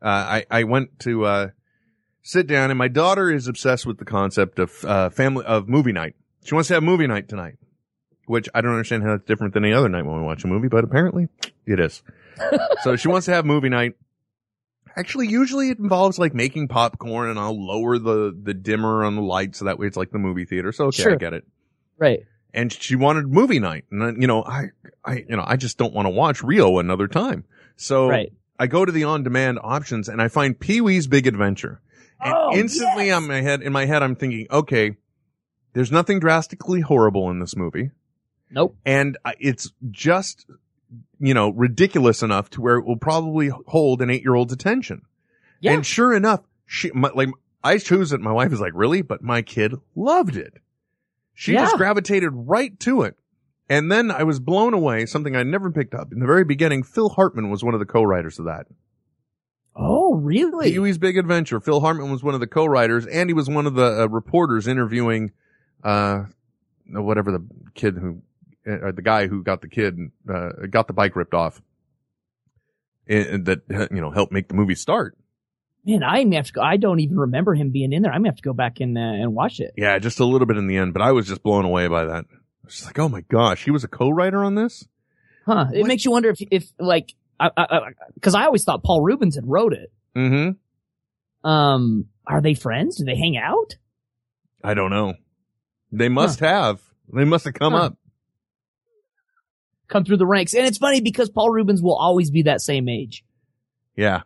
uh, 0.00 0.06
I, 0.08 0.46
I 0.50 0.64
went 0.64 0.98
to, 1.00 1.24
uh, 1.26 1.48
sit 2.22 2.46
down 2.46 2.70
and 2.70 2.78
my 2.78 2.88
daughter 2.88 3.30
is 3.30 3.46
obsessed 3.46 3.84
with 3.84 3.98
the 3.98 4.04
concept 4.06 4.58
of, 4.58 4.82
uh, 4.84 5.10
family, 5.10 5.44
of 5.44 5.68
movie 5.68 5.92
night. 5.92 6.14
She 6.44 6.54
wants 6.54 6.68
to 6.68 6.74
have 6.74 6.82
movie 6.82 7.06
night 7.06 7.28
tonight, 7.28 7.56
which 8.26 8.48
I 8.54 8.60
don't 8.60 8.72
understand 8.72 9.02
how 9.02 9.14
it's 9.14 9.24
different 9.26 9.54
than 9.54 9.64
any 9.64 9.74
other 9.74 9.88
night 9.88 10.04
when 10.06 10.16
we 10.16 10.22
watch 10.22 10.44
a 10.44 10.46
movie, 10.46 10.68
but 10.68 10.84
apparently 10.84 11.28
it 11.66 11.78
is. 11.80 12.02
so 12.82 12.96
she 12.96 13.08
wants 13.08 13.26
to 13.26 13.32
have 13.32 13.44
movie 13.44 13.68
night. 13.68 13.94
Actually, 14.96 15.28
usually 15.28 15.70
it 15.70 15.78
involves 15.78 16.18
like 16.18 16.34
making 16.34 16.66
popcorn 16.68 17.30
and 17.30 17.38
I'll 17.38 17.58
lower 17.64 17.98
the, 17.98 18.36
the 18.42 18.54
dimmer 18.54 19.04
on 19.04 19.14
the 19.16 19.22
light 19.22 19.54
so 19.54 19.66
that 19.66 19.78
way 19.78 19.86
it's 19.86 19.96
like 19.96 20.10
the 20.10 20.18
movie 20.18 20.44
theater. 20.44 20.72
So 20.72 20.86
okay, 20.86 21.12
I 21.12 21.14
get 21.14 21.32
it 21.32 21.44
Right. 21.98 22.20
and 22.52 22.72
she 22.72 22.96
wanted 22.96 23.28
movie 23.28 23.60
night. 23.60 23.84
And 23.90 24.02
then, 24.02 24.20
you 24.20 24.26
know, 24.26 24.42
I, 24.42 24.70
I, 25.04 25.24
you 25.28 25.36
know, 25.36 25.44
I 25.46 25.56
just 25.56 25.78
don't 25.78 25.94
want 25.94 26.06
to 26.06 26.10
watch 26.10 26.42
Rio 26.42 26.78
another 26.78 27.06
time. 27.06 27.44
So 27.76 28.08
Right. 28.08 28.32
I 28.58 28.66
go 28.66 28.84
to 28.84 28.90
the 28.90 29.04
on-demand 29.04 29.58
options 29.62 30.08
and 30.08 30.20
I 30.20 30.28
find 30.28 30.58
Pee-wee's 30.58 31.06
Big 31.06 31.26
Adventure. 31.26 31.80
And 32.22 32.34
Oh, 32.36 32.50
instantly 32.54 33.06
yes. 33.06 33.16
on 33.16 33.28
my 33.28 33.40
head, 33.42 33.62
in 33.62 33.72
my 33.72 33.84
head, 33.86 34.02
I'm 34.02 34.16
thinking, 34.16 34.46
okay, 34.50 34.96
there's 35.72 35.92
nothing 35.92 36.20
drastically 36.20 36.80
horrible 36.80 37.30
in 37.30 37.38
this 37.38 37.56
movie. 37.56 37.90
Nope. 38.50 38.76
And 38.84 39.16
it's 39.38 39.70
just, 39.90 40.46
you 41.18 41.34
know, 41.34 41.50
ridiculous 41.50 42.22
enough 42.22 42.50
to 42.50 42.60
where 42.60 42.76
it 42.76 42.84
will 42.84 42.96
probably 42.96 43.48
hold 43.48 44.02
an 44.02 44.10
eight-year-old's 44.10 44.52
attention. 44.52 45.02
Yeah. 45.60 45.72
And 45.72 45.86
sure 45.86 46.12
enough, 46.14 46.40
she, 46.66 46.90
my, 46.92 47.10
like, 47.14 47.28
I 47.62 47.78
chose 47.78 48.12
it. 48.12 48.20
My 48.20 48.32
wife 48.32 48.52
is 48.52 48.60
like, 48.60 48.72
really? 48.74 49.02
But 49.02 49.22
my 49.22 49.42
kid 49.42 49.74
loved 49.94 50.36
it. 50.36 50.54
She 51.34 51.52
just 51.52 51.76
gravitated 51.76 52.30
right 52.32 52.78
to 52.80 53.02
it. 53.02 53.16
And 53.68 53.90
then 53.90 54.10
I 54.10 54.24
was 54.24 54.40
blown 54.40 54.74
away, 54.74 55.06
something 55.06 55.36
I 55.36 55.42
never 55.42 55.70
picked 55.70 55.94
up. 55.94 56.12
In 56.12 56.18
the 56.18 56.26
very 56.26 56.44
beginning, 56.44 56.82
Phil 56.82 57.08
Hartman 57.08 57.50
was 57.50 57.62
one 57.62 57.72
of 57.72 57.80
the 57.80 57.86
co-writers 57.86 58.38
of 58.38 58.46
that. 58.46 58.66
Oh, 59.76 60.14
really? 60.14 60.72
Pee 60.72 60.80
Wee's 60.80 60.98
Big 60.98 61.16
Adventure. 61.16 61.60
Phil 61.60 61.80
Hartman 61.80 62.10
was 62.10 62.24
one 62.24 62.34
of 62.34 62.40
the 62.40 62.48
co-writers, 62.48 63.06
and 63.06 63.30
he 63.30 63.34
was 63.34 63.48
one 63.48 63.66
of 63.66 63.74
the 63.74 64.02
uh, 64.02 64.06
reporters 64.08 64.66
interviewing, 64.66 65.30
uh, 65.84 66.24
whatever 66.86 67.32
the 67.32 67.44
kid 67.74 67.96
who, 67.96 68.22
or 68.66 68.92
the 68.92 69.02
guy 69.02 69.26
who 69.26 69.42
got 69.42 69.60
the 69.62 69.68
kid, 69.68 69.98
uh, 70.32 70.50
got 70.70 70.86
the 70.86 70.92
bike 70.92 71.16
ripped 71.16 71.34
off. 71.34 71.60
And 73.08 73.44
that, 73.46 73.62
uh, 73.74 73.88
you 73.90 74.00
know, 74.00 74.10
helped 74.10 74.32
make 74.32 74.46
the 74.48 74.54
movie 74.54 74.76
start. 74.76 75.16
Man, 75.84 76.02
I 76.04 76.24
have 76.36 76.46
to 76.46 76.52
go. 76.52 76.60
I 76.60 76.76
don't 76.76 77.00
even 77.00 77.16
remember 77.18 77.54
him 77.54 77.70
being 77.70 77.92
in 77.92 78.02
there. 78.02 78.12
I'm 78.12 78.20
gonna 78.20 78.28
have 78.28 78.36
to 78.36 78.42
go 78.42 78.52
back 78.52 78.80
and 78.80 78.96
uh, 78.96 79.00
and 79.00 79.34
watch 79.34 79.58
it. 79.60 79.72
Yeah, 79.76 79.98
just 79.98 80.20
a 80.20 80.24
little 80.26 80.46
bit 80.46 80.58
in 80.58 80.66
the 80.66 80.76
end, 80.76 80.92
but 80.92 81.02
I 81.02 81.12
was 81.12 81.26
just 81.26 81.42
blown 81.42 81.64
away 81.64 81.88
by 81.88 82.04
that. 82.04 82.24
I 82.30 82.36
was 82.66 82.74
just 82.74 82.84
like, 82.86 82.98
oh 82.98 83.08
my 83.08 83.22
gosh, 83.22 83.64
he 83.64 83.70
was 83.70 83.82
a 83.82 83.88
co-writer 83.88 84.44
on 84.44 84.54
this? 84.54 84.86
Huh? 85.46 85.66
It 85.72 85.80
What? 85.80 85.88
makes 85.88 86.04
you 86.04 86.10
wonder 86.10 86.28
if 86.28 86.38
if 86.50 86.70
like, 86.78 87.14
because 87.40 87.52
I, 87.56 87.64
I, 87.76 87.92
'cause 88.20 88.34
I 88.34 88.44
always 88.44 88.62
thought 88.62 88.84
Paul 88.84 89.00
Reubens 89.00 89.36
had 89.36 89.48
wrote 89.48 89.72
it. 89.72 89.90
Mm-hmm. 90.14 91.48
Um, 91.48 92.06
are 92.26 92.42
they 92.42 92.52
friends? 92.54 92.98
Do 92.98 93.04
they 93.06 93.16
hang 93.16 93.38
out? 93.38 93.76
I 94.62 94.74
don't 94.74 94.90
know. 94.90 95.14
They 95.92 96.08
must 96.08 96.40
have. 96.40 96.80
They 97.12 97.24
must 97.24 97.44
have 97.44 97.54
come 97.54 97.72
Huh. 97.72 97.78
up. 97.86 97.96
Come 99.88 100.04
through 100.04 100.18
the 100.18 100.26
ranks, 100.26 100.54
and 100.54 100.64
it's 100.66 100.78
funny 100.78 101.00
because 101.00 101.30
Paul 101.30 101.50
Reubens 101.50 101.82
will 101.82 101.96
always 101.96 102.30
be 102.30 102.42
that 102.42 102.60
same 102.60 102.88
age. 102.88 103.24
Yeah. 103.96 104.22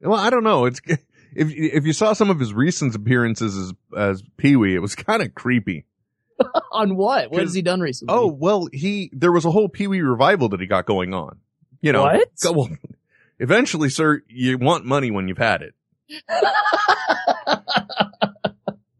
Well, 0.00 0.18
I 0.18 0.28
don't 0.30 0.42
know. 0.42 0.64
It's 0.64 0.80
if 0.86 0.98
if 1.36 1.84
you 1.86 1.92
saw 1.92 2.12
some 2.14 2.30
of 2.30 2.40
his 2.40 2.52
recent 2.52 2.94
appearances 2.96 3.56
as 3.56 3.72
as 3.96 4.22
Pee 4.36 4.56
Wee, 4.56 4.74
it 4.74 4.80
was 4.80 4.94
kind 4.96 5.22
of 5.22 5.34
creepy. 5.34 5.86
On 6.72 6.96
what? 6.96 7.30
What 7.30 7.42
has 7.42 7.54
he 7.54 7.62
done 7.62 7.80
recently? 7.80 8.12
Oh 8.12 8.26
well, 8.26 8.68
he 8.72 9.08
there 9.12 9.30
was 9.30 9.44
a 9.44 9.52
whole 9.52 9.68
Pee 9.68 9.86
Wee 9.86 10.00
revival 10.00 10.48
that 10.48 10.60
he 10.60 10.66
got 10.66 10.84
going 10.84 11.14
on. 11.14 11.38
You 11.80 11.92
know, 11.92 12.02
What? 12.02 12.28
well, 12.50 12.68
eventually, 13.38 13.90
sir, 13.90 14.22
you 14.26 14.58
want 14.58 14.84
money 14.84 15.12
when 15.12 15.28
you've 15.28 15.38
had 15.38 15.62
it. 15.62 15.74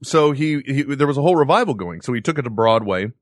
So 0.05 0.33
he, 0.33 0.61
he 0.65 0.83
there 0.83 1.07
was 1.07 1.19
a 1.19 1.23
whole 1.23 1.37
revival 1.37 1.75
going. 1.75 2.01
So 2.03 2.13
he 2.13 2.21
took 2.21 2.39
it 2.39 2.43
to 2.43 2.51
Broadway. 2.51 3.13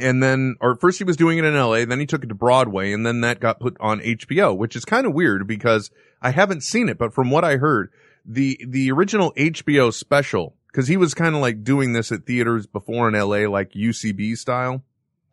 And 0.00 0.22
then, 0.22 0.56
or 0.60 0.76
first 0.76 0.96
he 0.96 1.04
was 1.04 1.18
doing 1.18 1.36
it 1.36 1.44
in 1.44 1.54
LA, 1.54 1.84
then 1.84 2.00
he 2.00 2.06
took 2.06 2.24
it 2.24 2.28
to 2.28 2.34
Broadway, 2.34 2.94
and 2.94 3.04
then 3.04 3.20
that 3.20 3.40
got 3.40 3.60
put 3.60 3.76
on 3.78 4.00
HBO, 4.00 4.56
which 4.56 4.74
is 4.74 4.86
kind 4.86 5.06
of 5.06 5.12
weird 5.12 5.46
because 5.46 5.90
I 6.22 6.30
haven't 6.30 6.62
seen 6.62 6.88
it, 6.88 6.96
but 6.96 7.12
from 7.12 7.30
what 7.30 7.44
I 7.44 7.58
heard, 7.58 7.92
the, 8.24 8.58
the 8.66 8.90
original 8.90 9.34
HBO 9.34 9.92
special, 9.92 10.56
cause 10.72 10.88
he 10.88 10.96
was 10.96 11.12
kind 11.12 11.34
of 11.34 11.42
like 11.42 11.62
doing 11.62 11.92
this 11.92 12.10
at 12.10 12.24
theaters 12.24 12.66
before 12.66 13.06
in 13.06 13.12
LA, 13.14 13.46
like 13.50 13.72
UCB 13.72 14.38
style, 14.38 14.82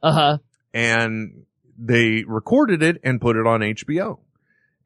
Uh 0.03 0.12
huh. 0.12 0.38
and 0.74 1.43
they 1.78 2.26
recorded 2.28 2.84
it 2.84 2.99
and 3.01 3.22
put 3.22 3.38
it 3.38 3.47
on 3.47 3.62
HBO. 3.62 4.20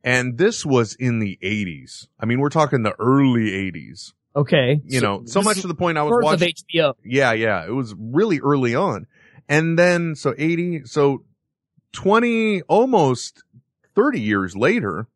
And 0.04 0.38
this 0.38 0.64
was 0.64 0.94
in 0.94 1.18
the 1.18 1.40
80s. 1.42 2.06
I 2.20 2.28
mean, 2.28 2.40
we're 2.40 2.50
talking 2.50 2.84
the 2.84 2.94
early 3.00 3.50
80s, 3.72 4.12
Okay. 4.36 4.82
you 4.86 5.00
know, 5.02 5.24
so 5.26 5.42
much 5.42 5.62
to 5.62 5.68
the 5.68 5.76
point 5.76 5.98
I 5.98 6.04
was 6.04 6.20
watching. 6.24 6.50
of 6.50 6.56
HBO. 6.74 6.94
Yeah, 7.06 7.34
yeah. 7.34 7.66
It 7.66 7.72
was 7.72 7.94
really 7.98 8.40
early 8.40 8.74
on. 8.76 9.06
And 9.48 9.78
then, 9.78 10.16
so 10.16 10.34
80, 10.38 10.86
so 10.86 11.24
20, 11.92 12.62
almost 12.64 13.44
30 13.96 14.22
years 14.22 14.56
later, 14.56 15.08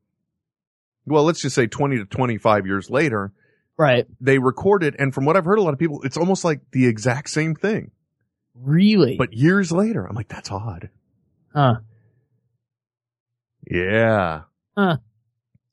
well, 1.05 1.23
let's 1.23 1.41
just 1.41 1.55
say 1.55 1.65
20 1.65 1.97
to 1.97 2.05
25 2.05 2.65
years 2.67 2.89
later, 2.89 3.31
Right. 3.77 4.05
they 4.21 4.37
recorded, 4.39 4.95
and 4.99 5.13
from 5.13 5.25
what 5.25 5.37
I've 5.37 5.45
heard, 5.45 5.57
a 5.59 5.61
lot 5.61 5.73
of 5.73 5.79
people, 5.79 6.01
it's 6.03 6.17
almost 6.17 6.43
like 6.43 6.59
the 6.71 6.85
exact 6.87 7.29
same 7.29 7.55
thing. 7.55 7.91
Really? 8.55 9.17
But 9.17 9.33
years 9.33 9.71
later, 9.71 10.05
I'm 10.05 10.15
like, 10.15 10.27
that's 10.27 10.51
odd. 10.51 10.89
huh. 11.53 11.75
Yeah. 13.69 14.41
Huh. 14.77 14.97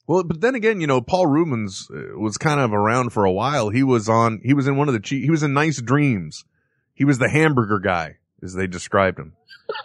Well, 0.07 0.23
but 0.23 0.41
then 0.41 0.55
again, 0.55 0.81
you 0.81 0.87
know, 0.87 1.01
Paul 1.01 1.27
Reubens 1.27 1.89
uh, 1.91 2.19
was 2.19 2.37
kind 2.37 2.61
of 2.61 2.73
around 2.73 3.11
for 3.11 3.25
a 3.25 3.33
while. 3.33 3.71
He 3.71 3.83
was 3.83 4.09
on, 4.09 4.41
he 4.45 4.53
was 4.53 4.67
in 4.67 4.77
one 4.77 4.89
of 4.89 4.95
the, 4.95 5.01
che- 5.01 5.23
he 5.23 5.31
was 5.31 5.43
in 5.43 5.55
Nice 5.55 5.81
Dreams. 5.81 6.45
He 6.93 7.05
was 7.05 7.19
the 7.19 7.29
hamburger 7.29 7.79
guy, 7.79 8.19
as 8.43 8.55
they 8.55 8.67
described 8.67 9.19
him. 9.19 9.33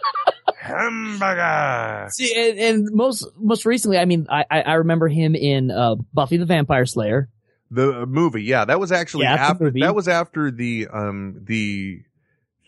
hamburger. 0.56 2.08
See, 2.12 2.34
and, 2.36 2.58
and 2.58 2.88
most 2.92 3.26
most 3.36 3.64
recently, 3.66 3.98
I 3.98 4.04
mean, 4.04 4.26
I 4.30 4.44
I 4.50 4.60
I 4.62 4.72
remember 4.74 5.08
him 5.08 5.34
in 5.34 5.70
uh, 5.70 5.96
Buffy 6.14 6.36
the 6.36 6.44
Vampire 6.44 6.86
Slayer. 6.86 7.28
The 7.70 8.02
uh, 8.02 8.06
movie, 8.06 8.42
yeah, 8.42 8.64
that 8.64 8.80
was 8.80 8.90
actually 8.90 9.24
Yeah, 9.24 9.34
after, 9.34 9.70
that 9.70 9.94
was 9.94 10.08
after 10.08 10.50
the, 10.50 10.88
um, 10.92 11.40
the 11.44 12.02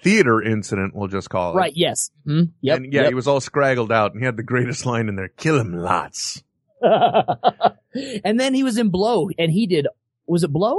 theater 0.02 0.40
incident, 0.40 0.94
we'll 0.94 1.08
just 1.08 1.28
call 1.28 1.54
it. 1.54 1.56
Right. 1.56 1.72
Yes. 1.74 2.10
Hmm? 2.24 2.44
Yep. 2.60 2.76
and 2.76 2.92
yeah, 2.92 3.02
yep. 3.02 3.08
he 3.10 3.14
was 3.14 3.26
all 3.26 3.40
scraggled 3.40 3.90
out 3.90 4.12
and 4.12 4.20
he 4.20 4.26
had 4.26 4.36
the 4.36 4.44
greatest 4.44 4.86
line 4.86 5.08
in 5.08 5.16
there, 5.16 5.28
kill 5.28 5.58
him 5.58 5.74
lots. 5.74 6.44
and 8.24 8.38
then 8.40 8.54
he 8.54 8.62
was 8.62 8.78
in 8.78 8.88
Blow, 8.90 9.28
and 9.38 9.50
he 9.52 9.66
did. 9.66 9.86
Was 10.26 10.42
it 10.44 10.52
Blow? 10.52 10.78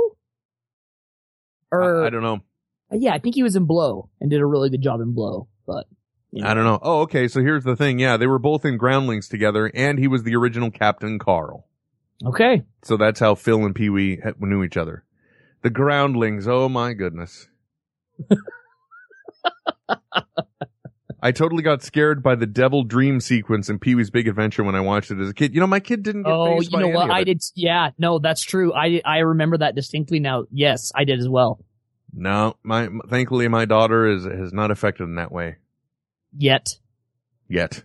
Or 1.72 2.04
I, 2.04 2.08
I 2.08 2.10
don't 2.10 2.22
know. 2.24 2.42
Uh, 2.92 2.98
yeah, 2.98 3.14
I 3.14 3.20
think 3.20 3.36
he 3.36 3.44
was 3.44 3.56
in 3.56 3.66
Blow 3.66 4.10
and 4.22 4.30
did 4.30 4.42
a 4.42 4.46
really 4.46 4.70
good 4.70 4.82
job 4.82 5.02
in 5.02 5.14
Blow. 5.14 5.48
But 5.66 5.88
Yeah. 6.32 6.50
I 6.50 6.54
don't 6.54 6.66
know. 6.66 6.80
Oh, 6.82 7.02
okay. 7.02 7.28
So 7.28 7.42
here's 7.42 7.64
the 7.64 7.76
thing. 7.76 8.00
Yeah, 8.00 8.18
they 8.18 8.28
were 8.28 8.40
both 8.40 8.66
in 8.66 8.78
Groundlings 8.78 9.28
together, 9.28 9.72
and 9.74 9.98
he 10.00 10.08
was 10.08 10.24
the 10.24 10.36
original 10.36 10.70
Captain 10.72 11.18
Carl. 11.20 11.68
okay, 12.26 12.64
So 12.84 12.98
that's 12.98 13.20
how 13.20 13.36
Phil 13.36 13.66
and 13.66 13.74
Pee 13.76 13.90
Wee 13.90 14.20
knew 14.40 14.64
each 14.64 14.78
other. 14.78 15.04
The 15.62 15.70
Groundlings. 15.70 16.48
Oh 16.48 16.68
my 16.70 16.94
goodness. 16.94 17.48
I 21.24 21.32
totally 21.32 21.64
got 21.64 21.82
scared 21.82 22.22
by 22.22 22.36
the 22.36 22.46
Devil 22.46 22.84
Dream 22.84 23.22
sequence 23.22 23.70
in 23.70 23.80
Pee 23.80 23.96
Wee's 23.96 24.10
Big 24.10 24.28
Adventure 24.28 24.62
when 24.62 24.76
I 24.76 24.82
watched 24.82 25.10
it 25.10 25.22
as 25.22 25.30
a 25.30 25.34
kid. 25.34 25.54
You 25.56 25.62
know, 25.62 25.68
my 25.68 25.80
kid 25.80 26.04
didn't 26.04 26.24
get 26.24 26.34
oh, 26.34 26.60
you 26.60 26.78
know 26.78 26.90
what? 26.90 27.10
I 27.10 27.24
did. 27.24 27.42
Yeah, 27.56 27.92
no, 27.98 28.20
that's 28.20 28.42
true. 28.42 28.74
I 28.74 29.02
I 29.06 29.20
remember 29.20 29.60
that 29.60 29.74
distinctly 29.74 30.20
now. 30.20 30.44
Yes, 30.52 30.92
I 30.94 31.06
did 31.06 31.20
as 31.20 31.30
well. 31.30 31.64
No, 32.12 32.58
my 32.62 32.90
thankfully 33.08 33.48
my 33.48 33.64
daughter 33.64 34.06
is 34.06 34.26
has 34.26 34.52
not 34.52 34.70
affected 34.70 35.06
in 35.06 35.16
that 35.16 35.32
way 35.32 35.56
Yet. 36.38 36.68
yet. 37.48 37.84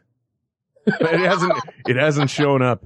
But 0.84 1.14
it 1.14 1.20
hasn't 1.20 1.52
it 1.86 1.94
hasn't 1.94 2.30
shown 2.30 2.60
up. 2.60 2.84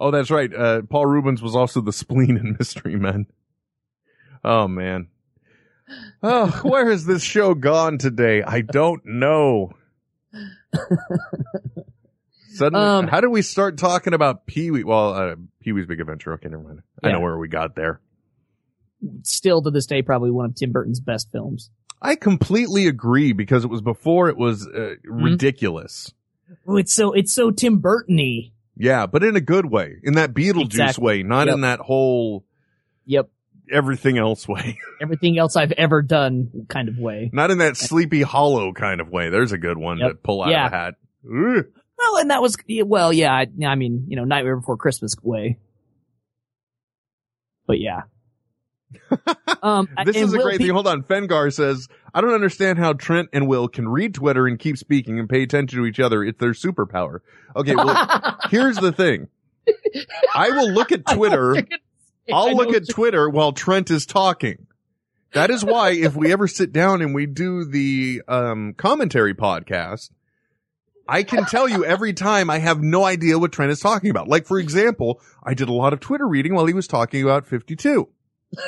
Oh, 0.00 0.10
that's 0.10 0.30
right. 0.30 0.52
Uh, 0.52 0.80
Paul 0.88 1.04
Reubens 1.06 1.42
was 1.42 1.54
also 1.54 1.82
the 1.82 1.92
spleen 1.92 2.38
in 2.38 2.56
Mystery 2.58 2.96
Men. 2.96 3.26
Oh 4.42 4.66
man. 4.66 5.08
Oh, 6.22 6.48
where 6.62 6.90
has 6.90 7.04
this 7.06 7.22
show 7.22 7.54
gone 7.54 7.98
today? 7.98 8.42
I 8.42 8.60
don't 8.62 9.04
know. 9.06 9.72
Suddenly, 12.48 12.86
Um, 12.86 13.06
how 13.08 13.20
did 13.20 13.28
we 13.28 13.42
start 13.42 13.76
talking 13.76 14.14
about 14.14 14.46
Pee 14.46 14.70
Wee? 14.70 14.84
Well, 14.84 15.12
uh, 15.12 15.36
Pee 15.60 15.72
Wee's 15.72 15.86
Big 15.86 16.00
Adventure. 16.00 16.32
Okay, 16.34 16.48
never 16.48 16.62
mind. 16.62 16.82
I 17.02 17.12
know 17.12 17.20
where 17.20 17.36
we 17.36 17.48
got 17.48 17.74
there. 17.76 18.00
Still 19.22 19.60
to 19.62 19.70
this 19.70 19.86
day, 19.86 20.00
probably 20.02 20.30
one 20.30 20.46
of 20.46 20.54
Tim 20.54 20.72
Burton's 20.72 21.00
best 21.00 21.30
films. 21.30 21.70
I 22.00 22.14
completely 22.16 22.86
agree 22.86 23.32
because 23.32 23.64
it 23.64 23.68
was 23.70 23.82
before 23.82 24.28
it 24.28 24.36
was 24.38 24.66
uh, 24.66 24.70
Mm-hmm. 25.06 25.22
ridiculous. 25.24 26.12
Oh, 26.66 26.76
it's 26.76 26.92
so 26.92 27.12
it's 27.12 27.32
so 27.32 27.50
Tim 27.50 27.78
Burton-y. 27.78 28.52
Yeah, 28.76 29.06
but 29.06 29.22
in 29.24 29.36
a 29.36 29.40
good 29.40 29.66
way, 29.66 29.96
in 30.02 30.14
that 30.14 30.32
Beetlejuice 30.32 30.64
Exactly. 30.66 31.04
way, 31.04 31.22
not 31.22 31.46
Yep. 31.48 31.54
in 31.54 31.60
that 31.62 31.80
whole 31.80 32.44
Yep. 33.06 33.28
Everything 33.72 34.18
else 34.18 34.46
way, 34.48 34.78
Everything 35.00 35.38
else 35.38 35.56
I've 35.56 35.72
ever 35.72 36.02
done 36.02 36.66
kind 36.68 36.88
of 36.88 36.98
way. 36.98 37.30
not 37.32 37.50
in 37.50 37.58
that 37.58 37.76
Sleepy 37.76 38.22
Hollow 38.22 38.72
kind 38.72 39.00
of 39.00 39.08
way. 39.10 39.28
There's 39.30 39.52
a 39.52 39.58
good 39.58 39.78
one 39.78 39.98
Yep. 39.98 40.10
to 40.10 40.14
pull 40.16 40.42
out 40.42 40.50
Yeah. 40.50 40.66
of 40.66 40.70
the 40.72 40.76
hat. 40.76 40.94
Well, 41.98 42.16
and 42.18 42.30
that 42.30 42.42
was 42.42 42.56
well, 42.84 43.12
yeah. 43.12 43.32
I, 43.32 43.46
I 43.66 43.74
mean, 43.74 44.04
you 44.08 44.16
know, 44.16 44.24
Nightmare 44.24 44.56
Before 44.56 44.76
Christmas 44.76 45.14
way. 45.22 45.58
But 47.66 47.80
yeah. 47.80 48.02
um, 49.62 49.88
This 50.04 50.16
is 50.16 50.32
a 50.32 50.38
great 50.38 50.58
thing. 50.60 50.70
Hold 50.70 50.86
on. 50.86 51.02
Fengar 51.02 51.52
says, 51.52 51.88
I 52.14 52.20
don't 52.20 52.34
understand 52.34 52.78
how 52.78 52.92
Trent 52.92 53.28
and 53.32 53.48
Will 53.48 53.66
can 53.68 53.88
read 53.88 54.14
Twitter 54.14 54.46
and 54.46 54.58
keep 54.58 54.76
speaking 54.78 55.18
and 55.18 55.28
pay 55.28 55.42
attention 55.42 55.78
to 55.80 55.86
each 55.86 55.98
other. 56.00 56.22
It's 56.22 56.38
their 56.38 56.52
superpower. 56.52 57.20
Okay, 57.56 57.74
well, 57.74 58.38
here's 58.50 58.76
the 58.76 58.92
thing. 58.92 59.28
I 60.34 60.50
will 60.50 60.70
look 60.70 60.92
at 60.92 61.04
Twitter. 61.06 61.56
I'll 62.32 62.54
look 62.56 62.74
at 62.74 62.88
Twitter 62.88 63.28
while 63.28 63.52
Trent 63.52 63.90
is 63.90 64.06
talking. 64.06 64.66
That 65.32 65.50
is 65.50 65.64
why 65.64 65.90
if 65.90 66.14
we 66.16 66.32
ever 66.32 66.48
sit 66.48 66.72
down 66.72 67.02
and 67.02 67.14
we 67.14 67.26
do 67.26 67.64
the 67.64 68.22
um, 68.26 68.74
commentary 68.74 69.34
podcast, 69.34 70.10
I 71.08 71.22
can 71.24 71.44
tell 71.44 71.68
you 71.68 71.84
every 71.84 72.12
time 72.14 72.48
I 72.48 72.58
have 72.58 72.80
no 72.82 73.04
idea 73.04 73.38
what 73.38 73.52
Trent 73.52 73.70
is 73.70 73.80
talking 73.80 74.10
about. 74.10 74.28
Like 74.28 74.46
for 74.46 74.58
example, 74.58 75.20
I 75.42 75.54
did 75.54 75.68
a 75.68 75.72
lot 75.72 75.92
of 75.92 76.00
Twitter 76.00 76.26
reading 76.26 76.54
while 76.54 76.66
he 76.66 76.72
was 76.74 76.86
talking 76.86 77.22
about 77.22 77.46
52. 77.46 78.08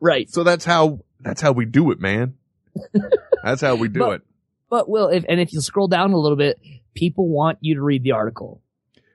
Right. 0.00 0.30
So 0.30 0.44
that's 0.44 0.64
how 0.64 1.00
that's 1.20 1.42
how 1.42 1.52
we 1.52 1.66
do 1.66 1.90
it, 1.90 2.00
man. 2.00 2.34
That's 3.44 3.60
how 3.60 3.74
we 3.74 3.88
do 3.88 4.00
But- 4.00 4.12
it. 4.12 4.22
But 4.70 4.88
Will, 4.88 5.08
if 5.08 5.24
and 5.28 5.40
if 5.40 5.52
you 5.52 5.60
scroll 5.60 5.88
down 5.88 6.12
a 6.12 6.16
little 6.16 6.36
bit, 6.38 6.58
people 6.94 7.28
want 7.28 7.58
you 7.60 7.74
to 7.74 7.82
read 7.82 8.04
the 8.04 8.12
article. 8.12 8.62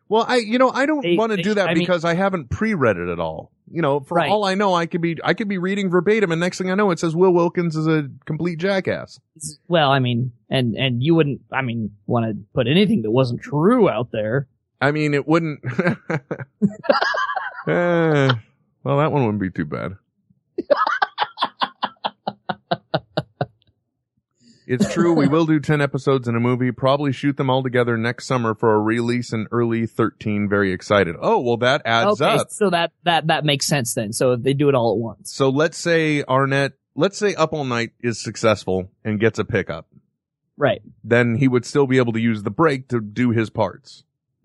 Well, 0.07 0.25
I 0.27 0.37
you 0.37 0.59
know 0.59 0.69
I 0.69 0.85
don't 0.85 1.17
want 1.17 1.31
to 1.31 1.41
do 1.41 1.55
that 1.55 1.69
I 1.69 1.73
mean- 1.73 1.81
because 1.83 2.05
I 2.05 2.13
haven't 2.13 2.49
pre-read 2.49 2.97
it 2.97 3.09
at 3.09 3.19
all. 3.19 3.51
You 3.71 3.81
know, 3.81 4.01
for 4.01 4.15
Right. 4.15 4.29
all 4.29 4.45
I 4.45 4.53
know, 4.53 4.75
I 4.75 4.85
could 4.85 5.01
be 5.01 5.17
I 5.23 5.33
could 5.33 5.47
be 5.47 5.57
reading 5.57 5.89
verbatim, 5.89 6.31
and 6.31 6.39
next 6.39 6.59
thing 6.59 6.69
I 6.69 6.75
know, 6.75 6.91
it 6.91 6.99
says 6.99 7.15
Will 7.15 7.33
Wilkins 7.33 7.75
is 7.75 7.87
a 7.87 8.07
complete 8.25 8.59
jackass. 8.59 9.19
Well, 9.67 9.89
I 9.89 9.97
mean, 9.99 10.31
and 10.51 10.75
and 10.75 11.01
you 11.01 11.15
wouldn't, 11.15 11.41
I 11.51 11.63
mean, 11.63 11.91
want 12.05 12.27
to 12.27 12.37
put 12.53 12.67
anything 12.67 13.01
that 13.01 13.09
wasn't 13.11 13.41
true 13.41 13.89
out 13.89 14.11
there. 14.11 14.47
I 14.79 14.91
mean, 14.91 15.13
it 15.15 15.27
wouldn't. 15.27 15.61
Eh, 17.67 18.29
well, 18.83 18.97
that 18.99 19.11
one 19.11 19.25
wouldn't 19.25 19.41
be 19.41 19.49
too 19.49 19.65
bad. 19.65 19.93
it's 24.67 24.91
true. 24.93 25.13
We 25.13 25.27
will 25.27 25.45
do 25.45 25.59
10 25.59 25.81
episodes 25.81 26.27
in 26.27 26.35
a 26.35 26.39
movie, 26.39 26.71
probably 26.71 27.11
shoot 27.11 27.37
them 27.37 27.49
all 27.49 27.63
together 27.63 27.97
next 27.97 28.25
summer 28.25 28.55
for 28.55 28.73
a 28.73 28.79
release 28.79 29.33
in 29.33 29.47
early 29.51 29.85
13. 29.85 30.49
Very 30.49 30.71
excited. 30.71 31.15
Oh, 31.19 31.39
well, 31.39 31.57
that 31.57 31.81
adds 31.85 32.21
okay, 32.21 32.39
up. 32.39 32.51
so 32.51 32.69
that 32.69 32.91
that 33.03 33.27
that 33.27 33.45
makes 33.45 33.65
sense 33.65 33.93
then. 33.93 34.13
So 34.13 34.35
they 34.35 34.53
do 34.53 34.69
it 34.69 34.75
all 34.75 34.93
at 34.93 34.97
once. 34.97 35.33
So 35.33 35.49
let's 35.49 35.77
say 35.77 36.23
Arnett, 36.23 36.73
let's 36.95 37.17
say 37.17 37.35
Up 37.35 37.53
All 37.53 37.65
Night 37.65 37.91
is 38.01 38.21
successful 38.21 38.89
and 39.03 39.19
gets 39.19 39.39
a 39.39 39.45
pickup. 39.45 39.87
Right. 40.57 40.81
Then 41.03 41.35
he 41.35 41.47
would 41.47 41.65
still 41.65 41.87
be 41.87 41.97
able 41.97 42.13
to 42.13 42.19
use 42.19 42.43
the 42.43 42.51
break 42.51 42.87
to 42.89 43.01
do 43.01 43.31
his 43.31 43.49
parts. 43.49 44.03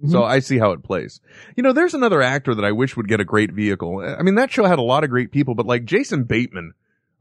So 0.09 0.21
mm-hmm. 0.21 0.33
I 0.33 0.39
see 0.39 0.57
how 0.59 0.73
it 0.73 0.83
plays. 0.83 1.21
You 1.57 1.63
know, 1.63 1.75
there's 1.75 1.93
another 1.93 2.23
actor 2.23 2.55
that 2.55 2.65
I 2.65 2.73
wish 2.73 2.97
would 2.97 3.07
get 3.07 3.21
a 3.21 3.25
great 3.25 3.53
vehicle. 3.53 4.01
I 4.01 4.23
mean, 4.23 4.37
that 4.37 4.51
show 4.51 4.65
had 4.65 4.79
a 4.79 4.83
lot 4.83 5.05
of 5.05 5.11
great 5.11 5.31
people, 5.31 5.55
but 5.55 5.67
like 5.67 5.85
Jason 5.85 6.25
Bateman, 6.25 6.73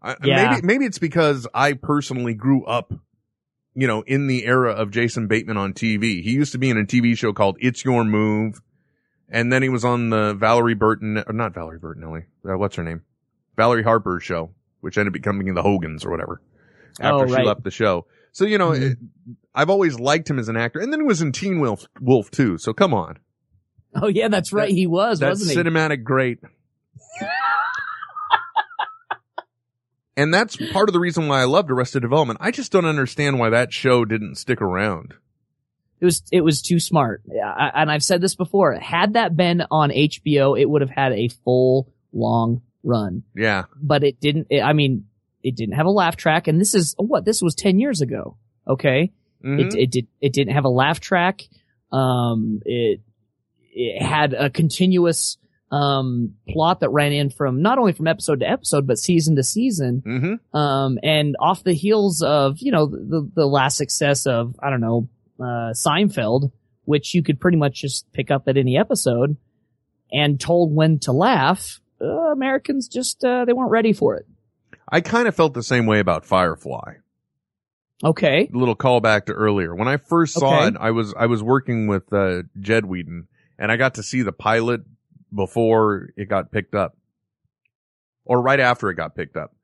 I, 0.01 0.15
Yeah. 0.23 0.51
maybe, 0.51 0.65
maybe 0.67 0.85
it's 0.85 0.99
because 0.99 1.47
I 1.53 1.73
personally 1.73 2.33
grew 2.33 2.63
up, 2.65 2.93
you 3.75 3.87
know, 3.87 4.01
in 4.01 4.27
the 4.27 4.45
era 4.45 4.71
of 4.73 4.91
Jason 4.91 5.27
Bateman 5.27 5.57
on 5.57 5.73
TV. 5.73 6.21
He 6.23 6.31
used 6.31 6.51
to 6.53 6.57
be 6.57 6.69
in 6.69 6.77
a 6.77 6.83
TV 6.85 7.17
show 7.17 7.33
called 7.33 7.57
It's 7.59 7.83
Your 7.83 8.03
Move. 8.03 8.61
And 9.31 9.53
then 9.53 9.61
he 9.61 9.69
was 9.69 9.85
on 9.85 10.09
the 10.09 10.33
Valerie 10.33 10.73
Burton, 10.73 11.23
or 11.27 11.33
not 11.33 11.53
Valerie 11.53 11.79
Bertinelli, 11.79 12.23
uh, 12.49 12.57
what's 12.57 12.75
her 12.77 12.83
name? 12.83 13.01
Valerie 13.55 13.83
Harper's 13.83 14.23
show, 14.23 14.49
which 14.81 14.97
ended 14.97 15.11
up 15.11 15.13
becoming 15.13 15.53
the 15.53 15.61
Hogans 15.61 16.03
or 16.05 16.09
whatever 16.09 16.41
after 16.99 17.25
Oh, 17.25 17.35
she 17.37 17.43
left 17.43 17.63
the 17.63 17.69
show. 17.71 18.05
So, 18.31 18.45
you 18.45 18.57
know, 18.57 18.69
Mhm. 18.71 18.91
it- 18.93 18.97
I've 19.53 19.69
always 19.69 19.99
liked 19.99 20.29
him 20.29 20.39
as 20.39 20.47
an 20.49 20.55
actor. 20.57 20.79
And 20.79 20.91
then 20.93 21.01
he 21.01 21.05
was 21.05 21.21
in 21.21 21.31
Teen 21.31 21.59
Wolf, 21.59 21.85
Wolf 22.01 22.31
too. 22.31 22.57
So 22.57 22.73
come 22.73 22.93
on. 22.93 23.17
Oh 23.95 24.07
yeah, 24.07 24.27
that's 24.29 24.53
right. 24.53 24.69
he 24.69 24.87
was, 24.87 25.19
That's 25.19 25.41
wasn't 25.41 25.51
he? 25.57 25.71
cinematic 25.71 26.03
great. 26.03 26.39
and 30.19 30.33
that's 30.33 30.55
part 30.71 30.89
of 30.89 30.93
the 30.93 30.99
reason 30.99 31.27
why 31.27 31.41
I 31.41 31.45
loved 31.45 31.71
Arrested 31.71 32.01
Development. 32.01 32.39
I 32.41 32.51
just 32.51 32.71
don't 32.71 32.85
understand 32.85 33.39
why 33.39 33.49
that 33.49 33.73
show 33.73 34.05
didn't 34.05 34.35
stick 34.35 34.61
around. 34.61 35.13
It 36.01 36.05
was 36.05 36.23
it 36.31 36.41
was 36.41 36.61
too 36.61 36.79
smart. 36.79 37.21
Yeah, 37.27 37.49
I, 37.51 37.81
and 37.81 37.91
I've 37.91 38.03
said 38.03 38.21
this 38.21 38.35
before. 38.35 38.73
Had 38.75 39.13
that 39.13 39.35
been 39.35 39.63
on 39.69 39.89
HBO, 39.89 40.59
it 40.59 40.69
would 40.69 40.81
have 40.81 40.89
had 40.89 41.11
a 41.13 41.27
full 41.27 41.91
long 42.13 42.61
run. 42.83 43.23
Yeah. 43.35 43.65
But 43.81 44.03
it 44.03 44.19
didn't. 44.21 44.47
It, 44.49 44.61
I 44.61 44.71
mean, 44.73 45.05
it 45.43 45.55
didn't 45.55 45.75
have 45.75 45.85
a 45.87 45.91
laugh 45.91 46.15
track. 46.15 46.47
And 46.47 46.59
this 46.59 46.73
is 46.73 46.95
what 46.97 47.25
this 47.25 47.41
was 47.41 47.53
ten 47.55 47.79
years 47.79 47.99
ago. 48.01 48.37
Okay, 48.67 49.11
Mhm. 49.43 49.59
it 49.59 49.75
it 49.75 49.91
did 49.91 50.07
it 50.21 50.31
didn't 50.33 50.53
have 50.53 50.65
a 50.65 50.69
laugh 50.69 50.99
track. 51.01 51.41
Um, 51.91 52.61
it 52.65 53.01
it 53.73 54.01
had 54.01 54.33
a 54.33 54.49
continuous 54.49 55.37
um 55.71 56.33
plot 56.49 56.79
that 56.79 56.89
ran 56.89 57.11
in 57.11 57.29
from 57.29 57.61
not 57.61 57.77
only 57.77 57.93
from 57.93 58.07
episode 58.07 58.39
to 58.39 58.49
episode 58.49 58.87
but 58.87 58.97
season 58.97 59.35
to 59.35 59.43
season. 59.43 60.01
Mm-hmm. 60.03 60.57
Um, 60.57 60.97
and 61.03 61.35
off 61.39 61.63
the 61.63 61.73
heels 61.73 62.23
of, 62.23 62.57
you 62.59 62.71
know, 62.71 62.87
the, 62.87 63.29
the 63.35 63.45
last 63.45 63.77
success 63.77 64.25
of, 64.25 64.55
I 64.59 64.71
don't 64.71 64.81
know, 64.81 65.07
uh, 65.39 65.73
Seinfeld, 65.73 66.51
which 66.85 67.13
you 67.13 67.21
could 67.21 67.39
pretty 67.39 67.57
much 67.57 67.81
just 67.81 68.11
pick 68.13 68.31
up 68.31 68.47
at 68.47 68.57
any 68.57 68.77
episode 68.79 69.37
and 70.11 70.39
told 70.39 70.73
when 70.73 70.97
to 70.99 71.11
laugh, 71.11 71.79
uh, 72.01 72.07
Americans 72.31 72.87
just, 72.87 73.23
uh, 73.23 73.45
they 73.45 73.53
weren't 73.53 73.69
ready 73.69 73.93
for 73.93 74.15
it. 74.15 74.25
I 74.91 75.01
kind 75.01 75.27
of 75.27 75.35
felt 75.35 75.53
the 75.53 75.61
same 75.61 75.85
way 75.85 75.99
about 75.99 76.25
Firefly. 76.25 76.95
Okay. 78.03 78.49
A 78.51 78.57
little 78.57 78.75
callback 78.75 79.25
to 79.25 79.33
earlier. 79.33 79.75
When 79.75 79.87
I 79.87 79.97
first 79.97 80.33
saw 80.33 80.57
Okay. 80.57 80.69
it, 80.69 80.77
I 80.79 80.89
was, 80.89 81.13
I 81.15 81.27
was 81.27 81.43
working 81.43 81.85
with, 81.85 82.11
uh, 82.11 82.41
Jed 82.59 82.85
Whedon 82.85 83.27
and 83.59 83.71
I 83.71 83.77
got 83.77 83.93
to 83.95 84.03
see 84.03 84.23
the 84.23 84.31
pilot 84.31 84.81
before 85.33 86.09
it 86.17 86.29
got 86.29 86.51
picked 86.51 86.75
up 86.75 86.97
or 88.25 88.41
right 88.41 88.59
after 88.59 88.89
it 88.89 88.95
got 88.95 89.15
picked 89.15 89.37
up. 89.37 89.55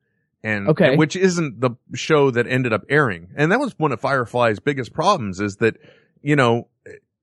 And, 0.42 0.68
Okay. 0.68 0.90
and 0.90 0.98
which 0.98 1.16
isn't 1.16 1.60
the 1.60 1.70
show 1.94 2.30
that 2.30 2.46
ended 2.46 2.72
up 2.72 2.82
airing. 2.88 3.28
And 3.36 3.50
that 3.50 3.58
was 3.60 3.74
one 3.78 3.92
of 3.92 4.00
Firefly's 4.00 4.60
biggest 4.60 4.92
problems 4.92 5.40
is 5.40 5.56
that, 5.56 5.76
you 6.22 6.36
know, 6.36 6.68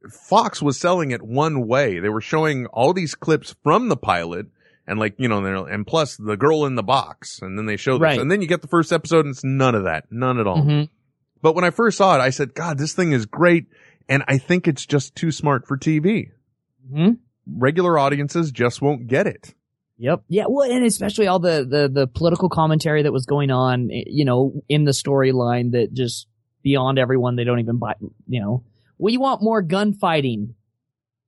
Fox 0.09 0.61
was 0.61 0.77
selling 0.77 1.11
it 1.11 1.21
one 1.21 1.65
way. 1.65 1.99
They 1.99 2.09
were 2.09 2.19
showing 2.21 2.65
all 2.67 2.91
these 2.93 3.15
clips 3.15 3.55
from 3.63 3.87
the 3.87 3.95
pilot 3.95 4.47
and 4.85 4.99
like, 4.99 5.15
you 5.17 5.29
know, 5.29 5.63
and 5.65 5.87
plus 5.87 6.17
the 6.17 6.35
girl 6.35 6.65
in 6.65 6.75
the 6.75 6.83
box. 6.83 7.41
And 7.41 7.57
then 7.57 7.65
they 7.65 7.77
show 7.77 7.93
this. 7.93 8.01
Right. 8.01 8.19
And 8.19 8.29
then 8.29 8.41
you 8.41 8.47
get 8.47 8.61
the 8.61 8.67
first 8.67 8.91
episode 8.91 9.25
and 9.25 9.33
it's 9.33 9.43
none 9.45 9.75
of 9.75 9.85
that. 9.85 10.11
None 10.11 10.39
at 10.39 10.47
all. 10.47 10.57
Mhm. 10.61 10.89
But 11.41 11.55
when 11.55 11.63
I 11.63 11.69
first 11.69 11.97
saw 11.97 12.15
it, 12.15 12.19
I 12.21 12.29
said, 12.31 12.53
God, 12.53 12.77
this 12.77 12.93
thing 12.93 13.13
is 13.13 13.25
great. 13.25 13.67
And 14.09 14.23
I 14.27 14.37
think 14.37 14.67
it's 14.67 14.85
just 14.85 15.15
too 15.15 15.31
smart 15.31 15.65
for 15.65 15.77
TV. 15.77 16.31
Mhm. 16.91 17.19
Regular 17.45 17.97
audiences 17.99 18.51
just 18.51 18.81
won't 18.81 19.07
get 19.07 19.27
it. 19.27 19.53
Yep. 19.97 20.23
Yeah. 20.27 20.45
Well, 20.49 20.69
and 20.69 20.85
especially 20.85 21.27
all 21.27 21.39
the, 21.39 21.65
the, 21.69 21.89
the 21.89 22.07
political 22.07 22.49
commentary 22.49 23.03
that 23.03 23.11
was 23.11 23.25
going 23.25 23.51
on, 23.51 23.89
you 23.89 24.25
know, 24.25 24.63
in 24.67 24.85
the 24.85 24.91
storyline 24.91 25.71
that 25.71 25.93
just 25.93 26.27
beyond 26.61 26.97
everyone, 26.99 27.35
they 27.35 27.43
don't 27.43 27.59
even 27.59 27.77
buy, 27.77 27.93
you 28.27 28.41
know, 28.41 28.63
we 28.97 29.17
want 29.17 29.41
more 29.41 29.61
gunfighting. 29.61 30.55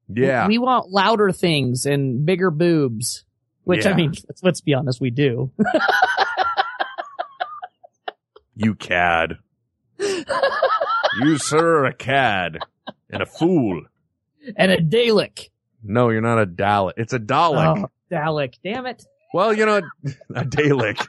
Yeah. 0.08 0.48
We 0.48 0.58
want 0.58 0.90
louder 0.90 1.32
things 1.32 1.86
and 1.86 2.26
bigger 2.26 2.52
boobs. 2.52 3.24
Which 3.64 3.86
I 3.86 3.94
mean, 3.94 4.14
let's, 4.28 4.44
let's 4.44 4.62
be 4.62 4.74
honest, 4.74 5.02
we 5.02 5.10
do. 5.10 5.52
you 8.56 8.76
cad. 8.76 9.40
you, 10.00 11.38
sir, 11.38 11.80
are 11.80 11.86
a 11.86 11.94
cad 11.94 12.60
and 13.10 13.24
a 13.24 13.26
fool. 13.26 13.84
and 14.56 14.72
a 14.72 14.78
Dalek. 14.78 15.50
No, 15.88 16.10
you're 16.10 16.22
not 16.22 16.42
a 16.42 16.48
Dalek. 16.48 16.94
It's 16.98 17.14
a 17.14 17.20
Dalek. 17.20 17.84
Oh, 17.84 17.90
Dalek. 18.12 18.56
Damn 18.64 18.88
it. 18.88 19.06
Well, 19.34 19.54
you 19.54 19.66
know, 19.66 19.82
a 20.34 20.44
Dalek. 20.44 21.06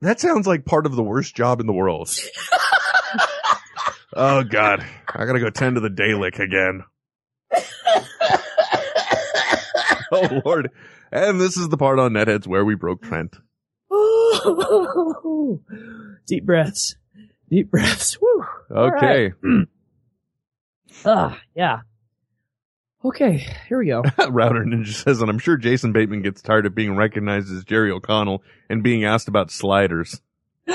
that 0.00 0.20
sounds 0.20 0.46
like 0.46 0.64
part 0.66 0.86
of 0.86 0.94
the 0.94 1.02
worst 1.02 1.34
job 1.34 1.60
in 1.60 1.66
the 1.66 1.72
world. 1.72 2.10
oh 4.14 4.44
God. 4.44 4.84
I 5.14 5.24
gotta 5.24 5.40
go 5.40 5.50
tend 5.50 5.76
to 5.76 5.80
the 5.80 5.88
Dalek 5.88 6.38
again. 6.38 6.84
oh 10.12 10.42
Lord. 10.44 10.70
And 11.10 11.40
this 11.40 11.56
is 11.56 11.68
the 11.68 11.76
part 11.76 11.98
on 11.98 12.12
Netheads 12.12 12.46
where 12.46 12.64
we 12.64 12.74
broke 12.74 13.02
Trent. 13.02 13.36
Deep 16.26 16.44
breaths. 16.44 16.96
Deep 17.48 17.70
breaths. 17.70 18.18
Woo. 18.20 18.44
Okay. 18.70 19.32
Ah, 21.06 21.40
yeah. 21.56 21.80
Okay, 23.04 23.44
here 23.68 23.78
we 23.78 23.86
go. 23.86 24.02
Router 24.30 24.64
Ninja 24.64 24.92
says, 24.92 25.20
and 25.20 25.28
I'm 25.28 25.40
sure 25.40 25.56
Jason 25.56 25.92
Bateman 25.92 26.22
gets 26.22 26.40
tired 26.40 26.66
of 26.66 26.74
being 26.74 26.94
recognized 26.94 27.52
as 27.52 27.64
Jerry 27.64 27.90
O'Connell 27.90 28.44
and 28.68 28.82
being 28.82 29.04
asked 29.04 29.26
about 29.26 29.50
sliders. 29.50 30.20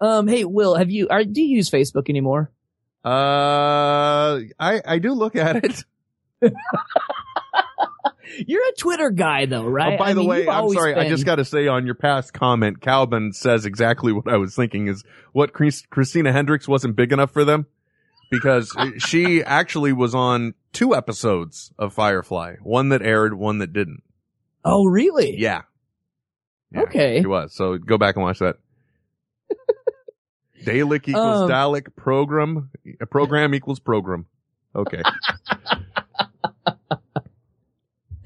um, 0.00 0.26
hey, 0.26 0.46
Will, 0.46 0.74
have 0.76 0.90
you, 0.90 1.08
are, 1.10 1.22
do 1.22 1.42
you 1.42 1.56
use 1.56 1.68
Facebook 1.68 2.08
anymore? 2.08 2.50
Uh, 3.04 4.40
I, 4.58 4.80
I 4.86 4.98
do 5.00 5.12
look 5.12 5.36
at 5.36 5.56
it. 5.64 5.84
You're 8.46 8.66
a 8.68 8.72
Twitter 8.72 9.10
guy 9.10 9.46
though, 9.46 9.64
right? 9.66 9.94
Oh, 9.94 9.98
by 9.98 10.10
I 10.10 10.12
the 10.14 10.20
mean, 10.20 10.28
way, 10.28 10.48
I'm 10.48 10.68
sorry. 10.70 10.94
I 10.94 11.08
just 11.08 11.24
got 11.24 11.36
to 11.36 11.44
say 11.44 11.66
on 11.68 11.86
your 11.86 11.94
past 11.94 12.32
comment, 12.32 12.80
Calvin 12.80 13.32
says 13.32 13.64
exactly 13.66 14.12
what 14.12 14.28
I 14.28 14.36
was 14.36 14.54
thinking 14.54 14.88
is 14.88 15.04
what 15.32 15.52
Chris, 15.52 15.82
Christina 15.90 16.32
Hendricks 16.32 16.66
wasn't 16.68 16.96
big 16.96 17.12
enough 17.12 17.30
for 17.30 17.44
them 17.44 17.66
because 18.30 18.74
she 18.98 19.42
actually 19.42 19.92
was 19.92 20.14
on 20.14 20.54
two 20.72 20.94
episodes 20.94 21.72
of 21.78 21.92
Firefly, 21.92 22.56
one 22.62 22.88
that 22.90 23.02
aired, 23.02 23.34
one 23.34 23.58
that 23.58 23.72
didn't. 23.72 24.02
Oh, 24.64 24.84
really? 24.86 25.36
Yeah. 25.38 25.62
Yeah, 26.72 26.82
Okay. 26.82 27.20
She 27.20 27.26
was. 27.26 27.54
So 27.54 27.76
go 27.78 27.98
back 27.98 28.16
and 28.16 28.24
watch 28.24 28.38
that. 28.38 28.56
Dalek 30.64 31.08
equals 31.08 31.42
Um, 31.42 31.50
Dalek 31.50 31.94
program. 31.96 32.70
A 33.00 33.06
program 33.06 33.54
equals 33.54 33.80
program. 33.80 34.26
Okay. 34.74 35.02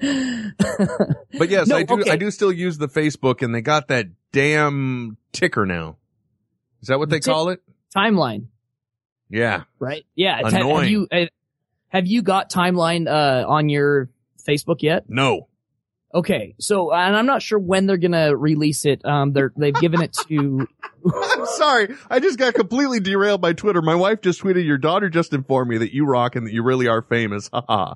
But 1.38 1.48
yes, 1.50 1.68
No, 1.68 1.76
I 1.76 1.82
do. 1.82 1.94
okay. 2.00 2.10
I 2.10 2.16
do 2.16 2.30
still 2.30 2.52
use 2.52 2.78
the 2.78 2.88
Facebook, 2.88 3.42
and 3.42 3.54
they 3.54 3.60
got 3.60 3.88
that 3.88 4.06
damn 4.32 5.16
ticker 5.32 5.66
now. 5.66 5.96
Is 6.82 6.88
that 6.88 6.98
what 6.98 7.10
they 7.10 7.18
Tick- 7.20 7.32
call 7.32 7.48
it? 7.50 7.60
Timeline, 7.94 8.46
Yeah. 9.30 9.64
right? 9.78 10.04
Yeah. 10.14 10.36
Have, 10.44 10.54
Annoying. 10.54 10.76
have 10.82 10.90
you, 10.90 11.08
uh, 11.12 11.26
have 11.88 12.06
you 12.06 12.22
got 12.22 12.50
timeline, 12.50 13.06
uh, 13.08 13.46
on 13.48 13.68
your 13.68 14.08
Facebook 14.46 14.82
yet? 14.82 15.04
No. 15.08 15.48
Okay. 16.14 16.54
So, 16.58 16.92
and 16.92 17.16
I'm 17.16 17.26
not 17.26 17.42
sure 17.42 17.58
when 17.58 17.86
they're 17.86 17.96
gonna 17.98 18.34
release 18.36 18.84
it. 18.86 19.04
Um, 19.04 19.32
they're, 19.32 19.52
they've 19.56 19.74
given 19.74 20.00
it 20.02 20.14
to, 20.28 20.66
I'm 21.14 21.46
sorry. 21.46 21.94
I 22.08 22.20
just 22.20 22.38
got 22.38 22.54
completely 22.54 23.00
derailed 23.00 23.40
by 23.40 23.52
Twitter. 23.52 23.82
My 23.82 23.94
wife 23.94 24.20
just 24.22 24.42
tweeted, 24.42 24.64
"Your 24.64 24.78
daughter 24.78 25.08
just 25.10 25.32
informed 25.34 25.68
me 25.70 25.78
that 25.78 25.92
you 25.94 26.06
rock 26.06 26.34
and 26.36 26.46
that 26.46 26.52
you 26.52 26.62
really 26.62 26.88
are 26.88 27.02
famous." 27.02 27.48
Haha. 27.52 27.94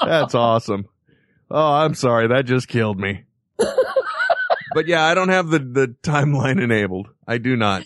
That's 0.04 0.34
awesome. 0.34 0.86
Oh, 1.50 1.72
I'm 1.72 1.94
sorry. 1.94 2.28
That 2.28 2.46
just 2.46 2.68
killed 2.68 2.98
me. 2.98 3.24
but 3.58 4.86
yeah, 4.86 5.04
I 5.04 5.14
don't 5.14 5.28
have 5.28 5.48
the, 5.48 5.58
the 5.58 5.94
timeline 6.02 6.62
enabled. 6.62 7.08
I 7.26 7.38
do 7.38 7.56
not. 7.56 7.84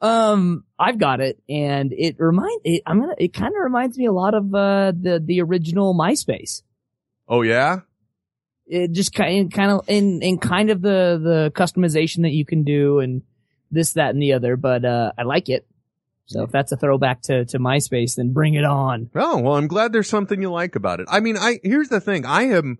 Um, 0.00 0.64
I've 0.78 0.98
got 0.98 1.20
it, 1.20 1.42
and 1.48 1.92
it 1.92 2.16
remind 2.18 2.60
it. 2.64 2.82
I'm 2.86 3.00
gonna. 3.00 3.14
It 3.18 3.32
kind 3.32 3.54
of 3.54 3.62
reminds 3.62 3.98
me 3.98 4.06
a 4.06 4.12
lot 4.12 4.34
of 4.34 4.54
uh 4.54 4.92
the 4.98 5.20
the 5.24 5.40
original 5.42 5.94
MySpace. 5.94 6.62
Oh 7.28 7.42
yeah? 7.42 7.80
It 8.66 8.92
just 8.92 9.12
kind 9.12 9.52
kind 9.52 9.72
of 9.72 9.88
in 9.88 10.22
in 10.22 10.38
kind 10.38 10.70
of 10.70 10.82
the 10.82 11.20
the 11.22 11.52
customization 11.54 12.22
that 12.22 12.30
you 12.30 12.44
can 12.44 12.62
do 12.62 13.00
and 13.00 13.22
this 13.70 13.94
that 13.94 14.10
and 14.10 14.22
the 14.22 14.34
other. 14.34 14.56
But 14.56 14.84
uh, 14.84 15.12
I 15.18 15.22
like 15.22 15.48
it. 15.48 15.66
So 16.28 16.42
if 16.42 16.50
that's 16.52 16.70
a 16.72 16.76
throwback 16.76 17.22
to 17.22 17.44
to 17.46 17.58
MySpace, 17.58 18.16
then 18.16 18.32
bring 18.34 18.52
it 18.54 18.64
on. 18.64 19.10
Oh, 19.14 19.38
well, 19.38 19.54
I'm 19.56 19.66
glad 19.66 19.92
there's 19.92 20.08
something 20.10 20.40
you 20.42 20.50
like 20.50 20.76
about 20.76 21.00
it. 21.00 21.06
I 21.10 21.20
mean, 21.20 21.36
I, 21.38 21.58
here's 21.62 21.88
the 21.88 22.00
thing. 22.00 22.26
I 22.26 22.42
am, 22.42 22.78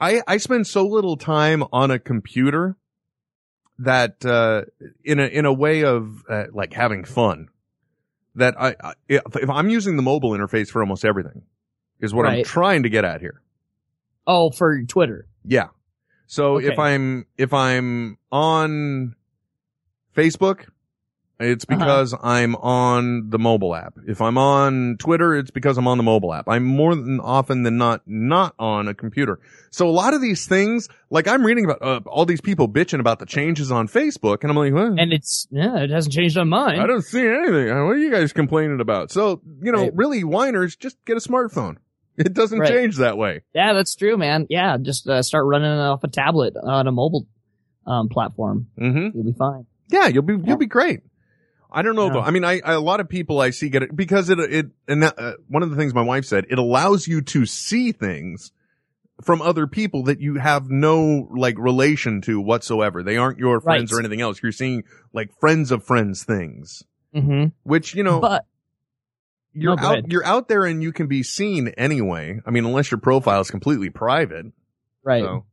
I, 0.00 0.22
I 0.26 0.38
spend 0.38 0.66
so 0.66 0.86
little 0.86 1.16
time 1.18 1.62
on 1.70 1.90
a 1.90 1.98
computer 1.98 2.76
that, 3.78 4.24
uh, 4.24 4.62
in 5.04 5.20
a, 5.20 5.26
in 5.26 5.44
a 5.44 5.52
way 5.52 5.84
of, 5.84 6.24
uh, 6.30 6.44
like 6.52 6.72
having 6.72 7.04
fun 7.04 7.48
that 8.34 8.54
I, 8.58 8.74
I 8.82 8.94
if, 9.06 9.22
if 9.36 9.50
I'm 9.50 9.68
using 9.68 9.96
the 9.96 10.02
mobile 10.02 10.30
interface 10.30 10.68
for 10.68 10.80
almost 10.80 11.04
everything 11.04 11.42
is 12.00 12.14
what 12.14 12.24
I'm 12.26 12.42
trying 12.44 12.84
to 12.84 12.88
get 12.88 13.04
at 13.04 13.20
here. 13.20 13.42
Oh, 14.26 14.50
for 14.50 14.80
Twitter. 14.84 15.26
Yeah. 15.44 15.68
So 16.26 16.56
Okay. 16.56 16.68
if 16.68 16.78
I'm 16.78 17.26
if 17.36 17.52
I'm 17.52 18.16
on 18.30 19.14
Facebook, 20.16 20.66
it's 21.40 21.64
Uh-huh. 21.68 21.78
because 21.78 22.14
I'm 22.22 22.56
on 22.56 23.30
the 23.30 23.38
mobile 23.38 23.74
app. 23.74 23.94
If 24.06 24.20
I'm 24.20 24.36
on 24.38 24.96
Twitter, 24.98 25.34
it's 25.36 25.50
because 25.50 25.78
I'm 25.78 25.86
on 25.86 25.96
the 25.96 26.02
mobile 26.02 26.34
app. 26.34 26.48
I'm 26.48 26.64
more 26.64 26.94
than 26.94 27.20
often 27.20 27.62
than 27.62 27.76
not 27.78 28.02
not 28.06 28.54
on 28.58 28.88
a 28.88 28.94
computer. 28.94 29.38
So 29.70 29.88
a 29.88 29.90
lot 29.92 30.14
of 30.14 30.20
these 30.20 30.46
things, 30.46 30.88
like 31.10 31.28
I'm 31.28 31.44
reading 31.44 31.64
about 31.64 31.82
uh, 31.82 32.00
all 32.06 32.24
these 32.26 32.40
people 32.40 32.68
bitching 32.68 33.00
about 33.00 33.18
the 33.18 33.26
changes 33.26 33.70
on 33.70 33.86
Facebook, 33.88 34.38
and 34.42 34.50
I'm 34.50 34.56
like, 34.56 34.72
well, 34.72 34.94
And 34.98 35.12
it's 35.12 35.46
yeah, 35.50 35.76
it 35.78 35.90
hasn't 35.90 36.14
changed 36.14 36.36
on 36.38 36.48
mine. 36.48 36.80
I 36.80 36.86
don't 36.86 37.02
see 37.02 37.26
anything. 37.26 37.68
What 37.68 37.92
are 37.92 37.98
you 37.98 38.10
guys 38.10 38.32
complaining 38.32 38.80
about? 38.80 39.10
So 39.10 39.40
you 39.62 39.70
know, 39.72 39.82
Right. 39.82 39.92
really, 39.94 40.24
whiners 40.24 40.74
just 40.76 40.96
get 41.04 41.16
a 41.16 41.20
smartphone. 41.20 41.76
It 42.18 42.34
doesn't 42.34 42.58
Right. 42.58 42.68
change 42.72 42.96
that 42.96 43.16
way. 43.16 43.42
Yeah, 43.54 43.74
that's 43.74 43.94
true, 43.94 44.16
man. 44.16 44.48
Yeah, 44.50 44.76
just 44.76 45.06
uh, 45.08 45.22
start 45.22 45.46
running 45.46 45.70
it 45.70 45.78
off 45.78 46.02
a 46.02 46.08
tablet 46.08 46.54
on 46.60 46.88
a 46.88 46.90
mobile 46.92 47.28
um 47.86 48.08
platform. 48.08 48.66
Mm-hmm. 48.76 49.16
You'll 49.16 49.24
be 49.32 49.38
fine. 49.38 49.66
Yeah, 49.88 50.08
you'll 50.08 50.24
be 50.24 50.34
you'll 50.44 50.56
be 50.56 50.66
great. 50.66 51.02
I 51.70 51.82
don't 51.82 51.96
know. 51.96 52.06
Yeah. 52.06 52.12
Though. 52.14 52.20
I 52.22 52.30
mean, 52.30 52.44
I, 52.44 52.60
I 52.64 52.72
a 52.74 52.80
lot 52.80 53.00
of 53.00 53.08
people 53.08 53.40
I 53.40 53.50
see 53.50 53.68
get 53.68 53.82
it 53.82 53.94
because 53.94 54.30
it 54.30 54.38
it 54.40 54.66
and 54.86 55.02
that, 55.02 55.18
uh, 55.18 55.32
one 55.48 55.62
of 55.62 55.70
the 55.70 55.76
things 55.76 55.92
my 55.94 56.02
wife 56.02 56.24
said 56.24 56.46
it 56.48 56.58
allows 56.58 57.06
you 57.06 57.20
to 57.22 57.44
see 57.46 57.92
things 57.92 58.52
from 59.22 59.42
other 59.42 59.66
people 59.66 60.04
that 60.04 60.20
you 60.20 60.36
have 60.36 60.70
no 60.70 61.28
like 61.36 61.58
relation 61.58 62.20
to 62.22 62.40
whatsoever. 62.40 63.02
They 63.02 63.16
aren't 63.16 63.38
your 63.38 63.60
friends 63.60 63.92
Right. 63.92 63.96
or 63.96 64.00
anything 64.00 64.20
else. 64.20 64.40
You're 64.42 64.52
seeing 64.52 64.84
like 65.12 65.30
friends 65.40 65.70
of 65.72 65.84
friends 65.84 66.24
things, 66.24 66.84
Mm-hmm. 67.14 67.46
which 67.64 67.94
you 67.94 68.02
know 68.04 68.20
But 68.20 68.46
you're 69.52 69.76
No, 69.76 69.82
out 69.82 70.10
you're 70.10 70.24
out 70.24 70.48
there 70.48 70.64
and 70.64 70.82
you 70.82 70.92
can 70.92 71.06
be 71.08 71.22
seen 71.22 71.68
anyway. 71.76 72.40
I 72.46 72.50
mean, 72.50 72.64
unless 72.64 72.90
your 72.90 72.98
profile 72.98 73.40
is 73.40 73.50
completely 73.50 73.90
private. 73.90 74.46
right. 75.02 75.22
So 75.22 75.44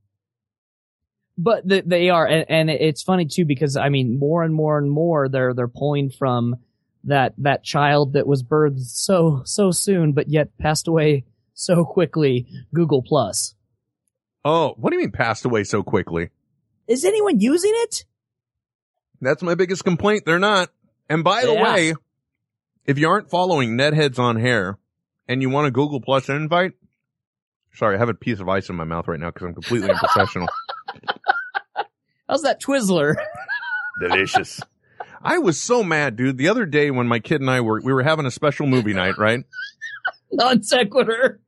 but 1.38 1.68
th- 1.68 1.84
they 1.86 2.10
are, 2.10 2.26
and, 2.28 2.46
and 2.50 2.70
it's 2.70 3.02
funny 3.04 3.26
too 3.26 3.46
because 3.46 3.76
I 3.78 3.90
mean, 3.90 4.18
more 4.20 4.44
and 4.44 4.54
more 4.54 4.78
and 4.78 4.90
more 4.90 5.28
they're 5.30 5.54
they're 5.54 5.68
pulling 5.68 6.10
from 6.10 6.56
that 7.04 7.34
that 7.40 7.64
child 7.64 8.14
that 8.14 8.26
was 8.28 8.42
birthed 8.44 8.80
so 8.86 9.42
so 9.46 9.72
soon, 9.72 10.14
but 10.14 10.28
yet 10.30 10.58
passed 10.58 10.88
away 10.88 11.26
so 11.54 11.86
quickly. 11.86 12.48
Google 12.74 13.02
Plus. 13.02 13.56
oh, 14.44 14.74
what 14.78 14.90
do 14.92 14.96
you 14.98 15.02
mean 15.02 15.12
passed 15.12 15.46
away 15.46 15.64
so 15.64 15.84
quickly? 15.84 16.30
Is 16.88 17.04
anyone 17.06 17.40
using 17.40 17.72
it? 17.74 18.06
That's 19.22 19.42
my 19.42 19.56
biggest 19.56 19.84
complaint. 19.84 20.24
They're 20.26 20.38
not. 20.40 20.70
And 21.10 21.24
by 21.24 21.42
the 21.46 21.54
Yeah. 21.54 21.64
way, 21.64 21.94
if 22.86 23.00
you 23.00 23.08
aren't 23.10 23.30
following 23.30 23.78
Netheads 23.78 24.20
on 24.20 24.38
air 24.38 24.78
and 25.28 25.42
you 25.42 25.50
want 25.50 25.68
a 25.68 25.72
Google 25.72 26.00
Plus 26.02 26.30
invite, 26.30 26.74
sorry, 27.74 27.96
I 27.96 28.00
have 28.00 28.10
a 28.10 28.14
piece 28.14 28.40
of 28.40 28.48
ice 28.50 28.70
in 28.70 28.76
my 28.76 28.84
mouth 28.84 29.08
right 29.08 29.20
now 29.20 29.32
because 29.32 29.48
I'm 29.48 29.54
completely 29.54 29.90
unprofessional. 29.94 30.48
How's 32.30 32.42
that 32.42 32.62
Twizzler? 32.62 33.16
Delicious. 34.00 34.62
I 35.22 35.40
was 35.40 35.62
so 35.62 35.84
mad, 35.84 36.16
dude. 36.16 36.38
The 36.38 36.50
other 36.50 36.66
day 36.66 36.92
when 36.92 37.08
my 37.08 37.20
kid 37.20 37.42
and 37.42 37.50
I 37.50 37.62
were, 37.62 37.82
we 37.82 37.94
were 37.94 38.04
having 38.04 38.26
a 38.26 38.32
special 38.32 38.68
movie 38.68 38.94
night, 38.94 39.18
right? 39.18 39.44
Non 40.32 40.64
sequitur. 40.64 41.40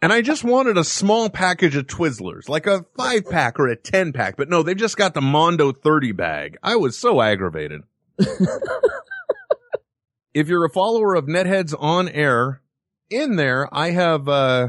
And 0.00 0.12
I 0.12 0.22
just 0.22 0.42
wanted 0.42 0.78
a 0.78 0.84
small 0.84 1.28
package 1.28 1.76
of 1.76 1.86
Twizzlers, 1.86 2.48
like 2.48 2.66
a 2.66 2.86
five 2.96 3.28
pack 3.28 3.60
or 3.60 3.68
a 3.68 3.76
10 3.76 4.12
pack. 4.12 4.36
But 4.36 4.48
no, 4.48 4.62
they've 4.62 4.76
just 4.76 4.96
got 4.96 5.14
the 5.14 5.20
Mondo 5.20 5.70
30 5.70 6.12
bag. 6.12 6.56
I 6.62 6.76
was 6.76 6.98
so 6.98 7.20
aggravated. 7.20 7.82
if 10.34 10.48
you're 10.48 10.64
a 10.64 10.70
follower 10.70 11.14
of 11.14 11.26
Netheads 11.26 11.74
on 11.78 12.08
air, 12.08 12.62
in 13.10 13.36
there, 13.36 13.68
I 13.72 13.90
have, 13.90 14.28
uh, 14.28 14.68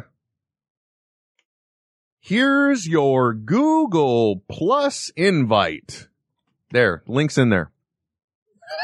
here's 2.23 2.87
your 2.87 3.33
Google 3.33 4.41
Plus 4.49 5.11
invite. 5.17 6.07
There, 6.71 7.03
links 7.05 7.37
in 7.37 7.49
there. 7.49 7.69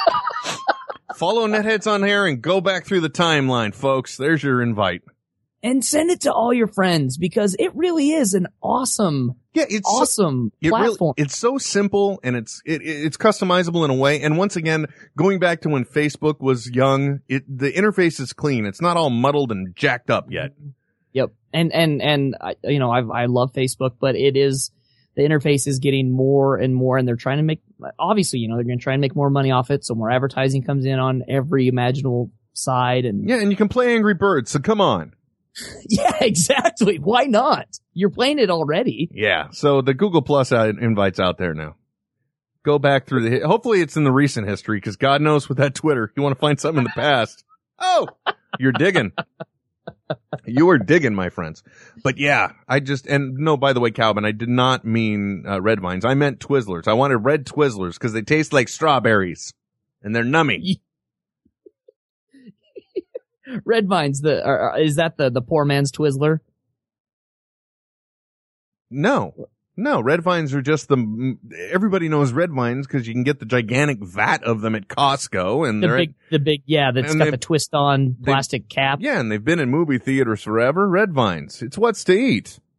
Follow 1.16 1.48
Netheads 1.48 1.88
on 1.88 2.04
air 2.04 2.26
and 2.28 2.42
go 2.42 2.62
back 2.62 2.86
through 2.86 3.02
the 3.02 3.10
timeline, 3.10 3.74
folks. 3.74 4.16
There's 4.18 4.44
your 4.44 4.62
invite. 4.62 5.02
And 5.62 5.84
send 5.84 6.10
it 6.10 6.22
to 6.22 6.32
all 6.32 6.54
your 6.54 6.68
friends 6.68 7.18
because 7.18 7.56
it 7.60 7.76
really 7.76 8.12
is 8.12 8.34
an 8.34 8.48
awesome, 8.64 9.36
Yeah, 9.54 9.66
it's 9.68 9.90
so- 9.90 9.98
awesome 9.98 10.52
It 10.62 10.70
really, 10.72 10.88
platform. 10.88 11.14
it's 11.18 11.38
so 11.38 11.58
simple 11.58 12.20
and 12.24 12.38
it's 12.38 12.62
it, 12.66 12.82
it- 12.82 13.06
it's 13.06 13.18
customizable 13.18 13.84
in 13.84 13.92
a 13.92 13.96
way. 13.96 14.22
And 14.22 14.38
once 14.38 14.56
again, 14.56 14.86
going 15.18 15.40
back 15.40 15.62
to 15.62 15.70
when 15.70 15.84
Facebook 15.84 16.40
was 16.40 16.70
young, 16.70 17.20
it 17.28 17.44
the 17.50 17.72
interface 17.74 18.22
is 18.22 18.32
clean. 18.32 18.66
It's 18.66 18.80
not 18.82 18.96
all 18.96 19.10
muddled 19.10 19.52
and 19.52 19.76
jacked 19.76 20.10
up 20.10 20.28
yet. 20.32 20.54
Yep. 21.14 21.32
And, 21.54 21.74
and, 21.74 22.02
and, 22.02 22.36
I, 22.40 22.56
you 22.64 22.80
know, 22.80 22.92
I, 22.92 23.24
I 23.24 23.26
love 23.26 23.54
Facebook, 23.54 23.94
but 24.00 24.16
it 24.16 24.38
is, 24.38 24.72
the 25.16 25.24
interface 25.24 25.68
is 25.68 25.80
getting 25.80 26.12
more 26.12 26.58
and 26.58 26.76
more 26.76 26.98
and 26.98 27.08
they're 27.08 27.16
trying 27.16 27.38
to 27.38 27.44
make, 27.44 27.62
obviously, 27.98 28.40
you 28.40 28.48
know, 28.48 28.56
they're 28.56 28.64
going 28.64 28.78
to 28.78 28.84
try 28.84 28.94
and 28.94 29.02
make 29.02 29.16
more 29.16 29.30
money 29.30 29.52
off 29.52 29.72
it. 29.72 29.84
So 29.84 29.96
more 29.96 30.12
advertising 30.12 30.64
comes 30.64 30.86
in 30.86 31.00
on 31.00 31.24
every 31.28 31.68
imaginable 31.68 32.32
side. 32.54 33.06
And 33.06 33.28
Yeah, 33.28 33.38
and 33.38 33.52
you 33.52 33.58
can 33.58 33.70
play 33.70 33.96
Angry 33.96 34.14
Birds. 34.14 34.52
So 34.52 34.60
come 34.60 34.82
on. 34.82 35.14
yeah, 35.90 36.18
exactly. 36.22 36.98
Why 36.98 37.24
not? 37.24 37.68
You're 37.94 38.10
playing 38.10 38.40
it 38.40 38.50
already. 38.50 39.10
Yeah. 39.12 39.50
So 39.52 39.82
the 39.82 39.94
Google 39.94 40.22
Plus 40.22 40.52
invites 40.52 41.20
out 41.20 41.38
there 41.38 41.54
now. 41.54 41.76
Go 42.64 42.78
back 42.78 43.08
through 43.08 43.30
the. 43.30 43.48
Hopefully, 43.48 43.82
it's 43.82 43.96
in 43.96 44.04
the 44.04 44.12
recent 44.12 44.48
history 44.48 44.78
because 44.78 44.98
God 44.98 45.22
knows 45.22 45.48
with 45.48 45.60
that 45.60 45.76
Twitter, 45.76 46.12
you 46.16 46.22
want 46.22 46.36
to 46.36 46.40
find 46.40 46.60
something 46.60 46.80
in 46.80 46.84
the 46.84 46.90
past. 46.90 47.44
Oh, 47.80 48.08
you're 48.60 48.74
digging. 48.74 49.14
You 50.46 50.70
are 50.70 50.78
digging, 50.78 51.14
my 51.14 51.30
friends. 51.30 51.64
But 52.04 52.18
yeah, 52.18 52.54
I 52.68 52.80
just 52.80 53.06
and 53.06 53.36
no. 53.36 53.58
By 53.58 53.74
the 53.74 53.80
way, 53.80 53.92
Calvin, 53.92 54.26
I 54.26 54.32
did 54.32 54.50
not 54.50 54.86
mean 54.86 55.44
uh, 55.48 55.62
red 55.62 55.80
vines. 55.80 56.06
I 56.06 56.14
meant 56.14 56.40
Twizzlers. 56.40 56.88
I 56.88 56.94
wanted 56.94 57.18
red 57.18 57.46
Twizzlers 57.46 57.94
because 57.94 58.14
they 58.14 58.22
taste 58.22 58.54
like 58.54 58.70
strawberries 58.70 59.54
and 60.02 60.16
they're 60.16 60.24
nummy. 60.24 60.80
Red 63.66 63.88
Vines, 63.88 64.22
the, 64.22 64.48
uh, 64.48 64.76
is 64.78 64.98
that 64.98 65.18
the, 65.18 65.30
the 65.30 65.42
poor 65.42 65.66
man's 65.66 65.92
Twizzler? 65.92 66.40
No, 68.92 69.50
no, 69.80 70.02
red 70.02 70.22
vines 70.22 70.54
are 70.54 70.62
just 70.62 70.88
the. 70.90 71.38
Everybody 71.72 72.10
knows 72.10 72.32
red 72.34 72.52
vines 72.52 72.86
because 72.86 73.08
you 73.08 73.14
can 73.14 73.24
get 73.24 73.40
the 73.40 73.46
gigantic 73.46 74.00
vat 74.00 74.44
of 74.44 74.62
them 74.62 74.76
at 74.76 74.88
Costco, 74.88 75.68
and 75.68 75.82
The 75.82 75.88
they're 75.88 75.96
at 75.98 76.00
big, 76.00 76.14
the 76.32 76.40
big, 76.40 76.62
yeah, 76.66 76.92
that's 76.92 77.16
got 77.16 77.32
the 77.32 77.38
twist 77.38 77.74
on 77.74 78.16
they- 78.20 78.32
plastic 78.32 78.70
cap. 78.70 79.00
Yeah, 79.02 79.20
and 79.20 79.32
they've 79.32 79.44
been 79.44 79.60
in 79.60 79.70
movie 79.70 79.98
theaters 79.98 80.42
forever. 80.44 80.88
Red 80.88 81.14
vines. 81.14 81.62
It's 81.62 81.78
what's 81.78 82.04
to 82.06 82.14
eat. 82.14 82.60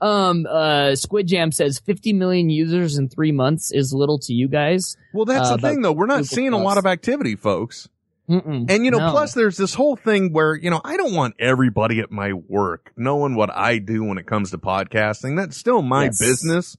Um, 0.00 0.46
uh, 0.48 0.94
Squid 0.94 1.26
Jam 1.26 1.50
says 1.52 1.78
50 1.78 2.12
million 2.12 2.50
users 2.50 2.98
in 2.98 3.08
three 3.08 3.32
months 3.32 3.72
is 3.72 3.94
little 3.94 4.18
to 4.20 4.32
you 4.34 4.46
guys. 4.46 4.96
Well, 5.14 5.24
that's 5.24 5.48
Uh, 5.48 5.56
the 5.56 5.62
thing, 5.62 5.80
though. 5.80 5.92
We're 5.92 6.04
not 6.06 6.16
Google 6.18 6.36
seeing 6.36 6.52
a 6.52 6.58
lot 6.58 6.76
of 6.76 6.84
activity, 6.84 7.34
folks. 7.34 7.88
Mm-mm. 8.30 8.70
And 8.70 8.84
you 8.84 8.90
know, 8.92 8.98
No. 8.98 9.10
plus 9.10 9.34
there's 9.34 9.56
this 9.56 9.74
whole 9.74 9.96
thing 9.96 10.32
where 10.32 10.54
you 10.54 10.70
know 10.70 10.80
I 10.84 10.96
don't 10.96 11.14
want 11.14 11.34
everybody 11.40 11.98
at 12.00 12.10
my 12.12 12.32
work 12.32 12.92
knowing 12.96 13.34
what 13.34 13.50
I 13.54 13.78
do 13.78 14.04
when 14.04 14.18
it 14.18 14.26
comes 14.26 14.52
to 14.52 14.58
podcasting. 14.58 15.36
That's 15.36 15.56
still 15.56 15.82
my 15.82 16.04
Yes. 16.04 16.18
business. 16.20 16.76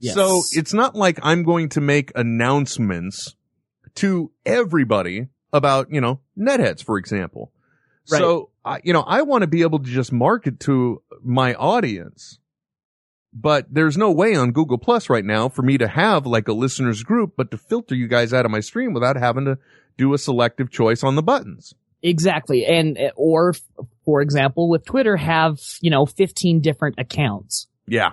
Yes. 0.00 0.14
So 0.14 0.42
it's 0.52 0.74
not 0.74 0.94
like 0.96 1.18
I'm 1.22 1.42
going 1.44 1.68
to 1.70 1.80
make 1.80 2.10
announcements 2.14 3.34
to 3.96 4.30
everybody 4.44 5.28
about, 5.52 5.90
you 5.92 6.00
know, 6.00 6.20
netheads, 6.38 6.84
for 6.84 6.98
example. 6.98 7.52
Right. 8.10 8.18
So, 8.18 8.50
I, 8.64 8.80
you 8.84 8.92
know, 8.92 9.02
I 9.02 9.22
want 9.22 9.42
to 9.42 9.46
be 9.48 9.62
able 9.62 9.78
to 9.80 9.90
just 9.90 10.12
market 10.12 10.60
to 10.60 11.02
my 11.24 11.54
audience. 11.54 12.38
But 13.32 13.66
there's 13.70 13.96
no 13.98 14.10
way 14.10 14.34
on 14.34 14.52
Google 14.52 14.78
Plus 14.78 15.10
right 15.10 15.24
now 15.24 15.48
for 15.48 15.62
me 15.62 15.78
to 15.78 15.86
have 15.86 16.26
like 16.26 16.48
a 16.48 16.52
listeners 16.52 17.02
group, 17.02 17.34
but 17.36 17.50
to 17.50 17.58
filter 17.58 17.94
you 17.94 18.08
guys 18.08 18.32
out 18.32 18.44
of 18.46 18.50
my 18.50 18.60
stream 18.60 18.92
without 18.94 19.16
having 19.16 19.44
to 19.44 19.58
do 19.98 20.14
a 20.14 20.18
selective 20.18 20.70
choice 20.70 21.02
on 21.04 21.14
the 21.16 21.22
buttons. 21.22 21.74
Exactly. 22.02 22.64
And, 22.64 22.96
uh, 22.96 23.10
or, 23.16 23.54
for 24.04 24.22
example, 24.22 24.70
with 24.70 24.86
Twitter, 24.86 25.16
have, 25.16 25.60
you 25.82 25.90
know, 25.90 26.06
15 26.06 26.60
different 26.60 26.94
accounts. 26.98 27.66
Yeah. 27.86 28.12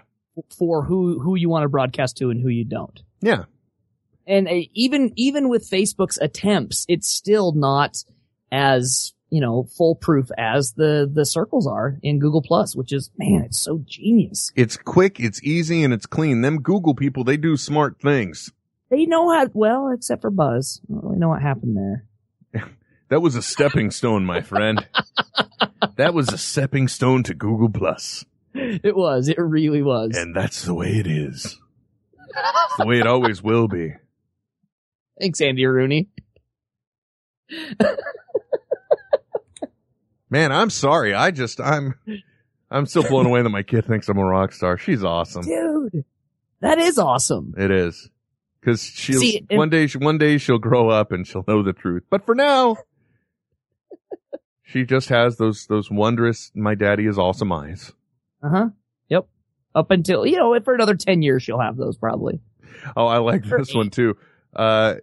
for 0.57 0.84
who 0.84 1.20
who 1.20 1.36
you 1.36 1.49
want 1.49 1.64
to 1.64 1.70
broadcast 1.70 2.18
to 2.18 2.30
and 2.30 2.41
who 2.41 2.49
you 2.49 2.66
don't. 2.66 3.02
Yeah. 3.22 3.44
And 4.28 4.48
uh, 4.48 4.62
even 4.74 5.12
even 5.16 5.49
with 5.49 5.70
Facebook's 5.70 6.18
attempts, 6.18 6.86
it's 6.88 7.07
still 7.07 7.52
not 7.53 7.98
as 8.52 9.14
you 9.30 9.41
know 9.41 9.68
foolproof 9.78 10.30
as 10.38 10.74
the 10.74 11.10
the 11.12 11.26
circles 11.26 11.68
are 11.68 11.99
in 12.02 12.20
Google 12.20 12.41
Plus, 12.41 12.76
which 12.76 12.91
is 12.94 13.12
man, 13.18 13.44
it's 13.44 13.60
so 13.60 13.82
genius. 13.86 14.52
It's 14.56 14.78
quick, 14.78 15.20
it's 15.20 15.44
easy, 15.44 15.84
and 15.84 15.94
it's 15.94 16.06
clean. 16.06 16.41
Them 16.41 16.62
Google 16.62 16.95
people, 16.95 17.24
they 17.24 17.38
do 17.38 17.57
smart 17.57 17.99
things. 18.02 18.52
They 18.95 19.05
know 19.05 19.30
how 19.30 19.49
well, 19.53 19.91
except 19.91 20.22
for 20.22 20.31
Buzz. 20.31 20.80
I 20.89 20.93
don't 20.93 21.03
really 21.03 21.17
know 21.17 21.27
what 21.30 21.41
happened 21.41 21.76
there. 21.76 22.05
That 23.09 23.22
was 23.22 23.35
a 23.35 23.41
stepping 23.43 23.91
stone, 23.91 24.26
my 24.26 24.41
friend. 24.41 24.84
that 25.95 26.15
was 26.15 26.30
a 26.34 26.39
stepping 26.39 26.88
stone 26.88 27.22
to 27.23 27.35
Google 27.35 27.69
Plus. 27.69 28.26
It 28.55 28.95
was. 28.95 29.30
It 29.30 29.38
really 29.38 29.84
was. 29.84 30.17
And 30.17 30.35
that's 30.35 30.63
the 30.63 30.73
way 30.73 30.88
it 30.88 31.05
is. 31.05 31.45
It's 31.45 32.77
the 32.80 32.85
way 32.88 32.99
it 32.99 33.05
always 33.05 33.43
will 33.43 33.67
be. 33.67 33.93
Thanks, 35.19 35.39
Andy 35.39 35.67
Rooney. 35.67 36.09
Man, 40.31 40.51
I'm 40.51 40.72
sorry. 40.72 41.13
I 41.13 41.30
just 41.30 41.61
I'm 41.61 41.93
I'm 42.72 42.88
still 42.88 43.07
blown 43.07 43.27
away 43.27 43.43
that 43.43 43.49
my 43.49 43.61
kid 43.61 43.85
thinks 43.85 44.09
I'm 44.09 44.17
a 44.17 44.26
rock 44.26 44.51
star. 44.51 44.80
She's 44.80 45.03
awesome. 45.03 45.43
Dude, 45.43 46.05
that 46.61 46.80
is 46.80 46.97
awesome. 46.97 47.53
It 47.55 47.69
is. 47.69 48.09
Cause 48.65 48.81
she'll, 48.83 49.19
See, 49.19 49.45
one 49.51 49.69
day, 49.69 49.85
she, 49.85 49.99
one 49.99 50.17
day 50.17 50.39
she'll 50.39 50.57
grow 50.57 50.89
up 50.89 51.11
and 51.11 51.27
she'll 51.27 51.45
know 51.47 51.61
the 51.61 51.71
truth. 51.73 52.03
But 52.09 52.25
for 52.25 52.33
now, 52.33 52.77
she 54.63 54.83
just 54.85 55.09
has 55.09 55.37
those, 55.37 55.67
those 55.67 55.91
wondrous, 55.91 56.51
my 56.55 56.73
daddy 56.73 57.05
is 57.05 57.19
awesome 57.19 57.51
eyes. 57.51 57.93
Uh 58.43 58.49
huh. 58.49 58.69
Yep. 59.09 59.27
Up 59.75 59.91
until 59.91 60.25
you 60.25 60.37
know, 60.37 60.59
for 60.61 60.73
another 60.73 60.95
ten 60.95 61.21
years, 61.21 61.43
she'll 61.43 61.59
have 61.59 61.77
those 61.77 61.97
probably. 61.97 62.39
Oh, 62.97 63.05
I 63.05 63.19
like 63.19 63.45
For 63.45 63.59
this 63.59 63.73
me. 63.73 63.77
one 63.77 63.89
too. 63.89 64.17
Uh, 64.55 64.95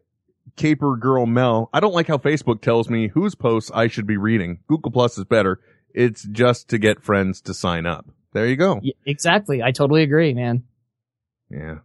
Caper 0.56 0.96
Girl 0.96 1.24
Mel. 1.26 1.70
I 1.72 1.80
don't 1.80 1.94
like 1.94 2.08
how 2.08 2.18
Facebook 2.18 2.60
tells 2.62 2.90
me 2.90 3.08
whose 3.08 3.34
posts 3.34 3.70
I 3.72 3.86
should 3.86 4.06
be 4.06 4.16
reading. 4.16 4.58
Google 4.66 4.90
Plus 4.90 5.16
is 5.18 5.24
better. 5.24 5.60
It's 5.94 6.22
just 6.24 6.68
to 6.68 6.78
get 6.78 7.02
friends 7.02 7.40
to 7.42 7.54
sign 7.54 7.86
up. 7.86 8.06
There 8.32 8.46
you 8.46 8.56
go. 8.56 8.80
Yeah, 8.82 8.94
exactly. 9.06 9.62
I 9.62 9.72
totally 9.72 10.02
agree, 10.02 10.34
man. 10.34 10.64
Yeah. 11.50 11.76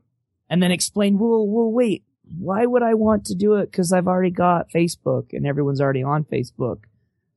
And 0.49 0.61
then 0.63 0.71
explain. 0.71 1.17
Well, 1.19 1.45
well, 1.47 1.71
wait. 1.71 2.03
Why 2.39 2.65
would 2.65 2.83
I 2.83 2.93
want 2.93 3.25
to 3.27 3.35
do 3.35 3.55
it? 3.55 3.71
Because 3.71 3.93
I've 3.93 4.07
already 4.07 4.31
got 4.31 4.69
Facebook 4.69 5.27
and 5.31 5.45
everyone's 5.47 5.79
already 5.79 6.03
on 6.03 6.25
Facebook. 6.25 6.79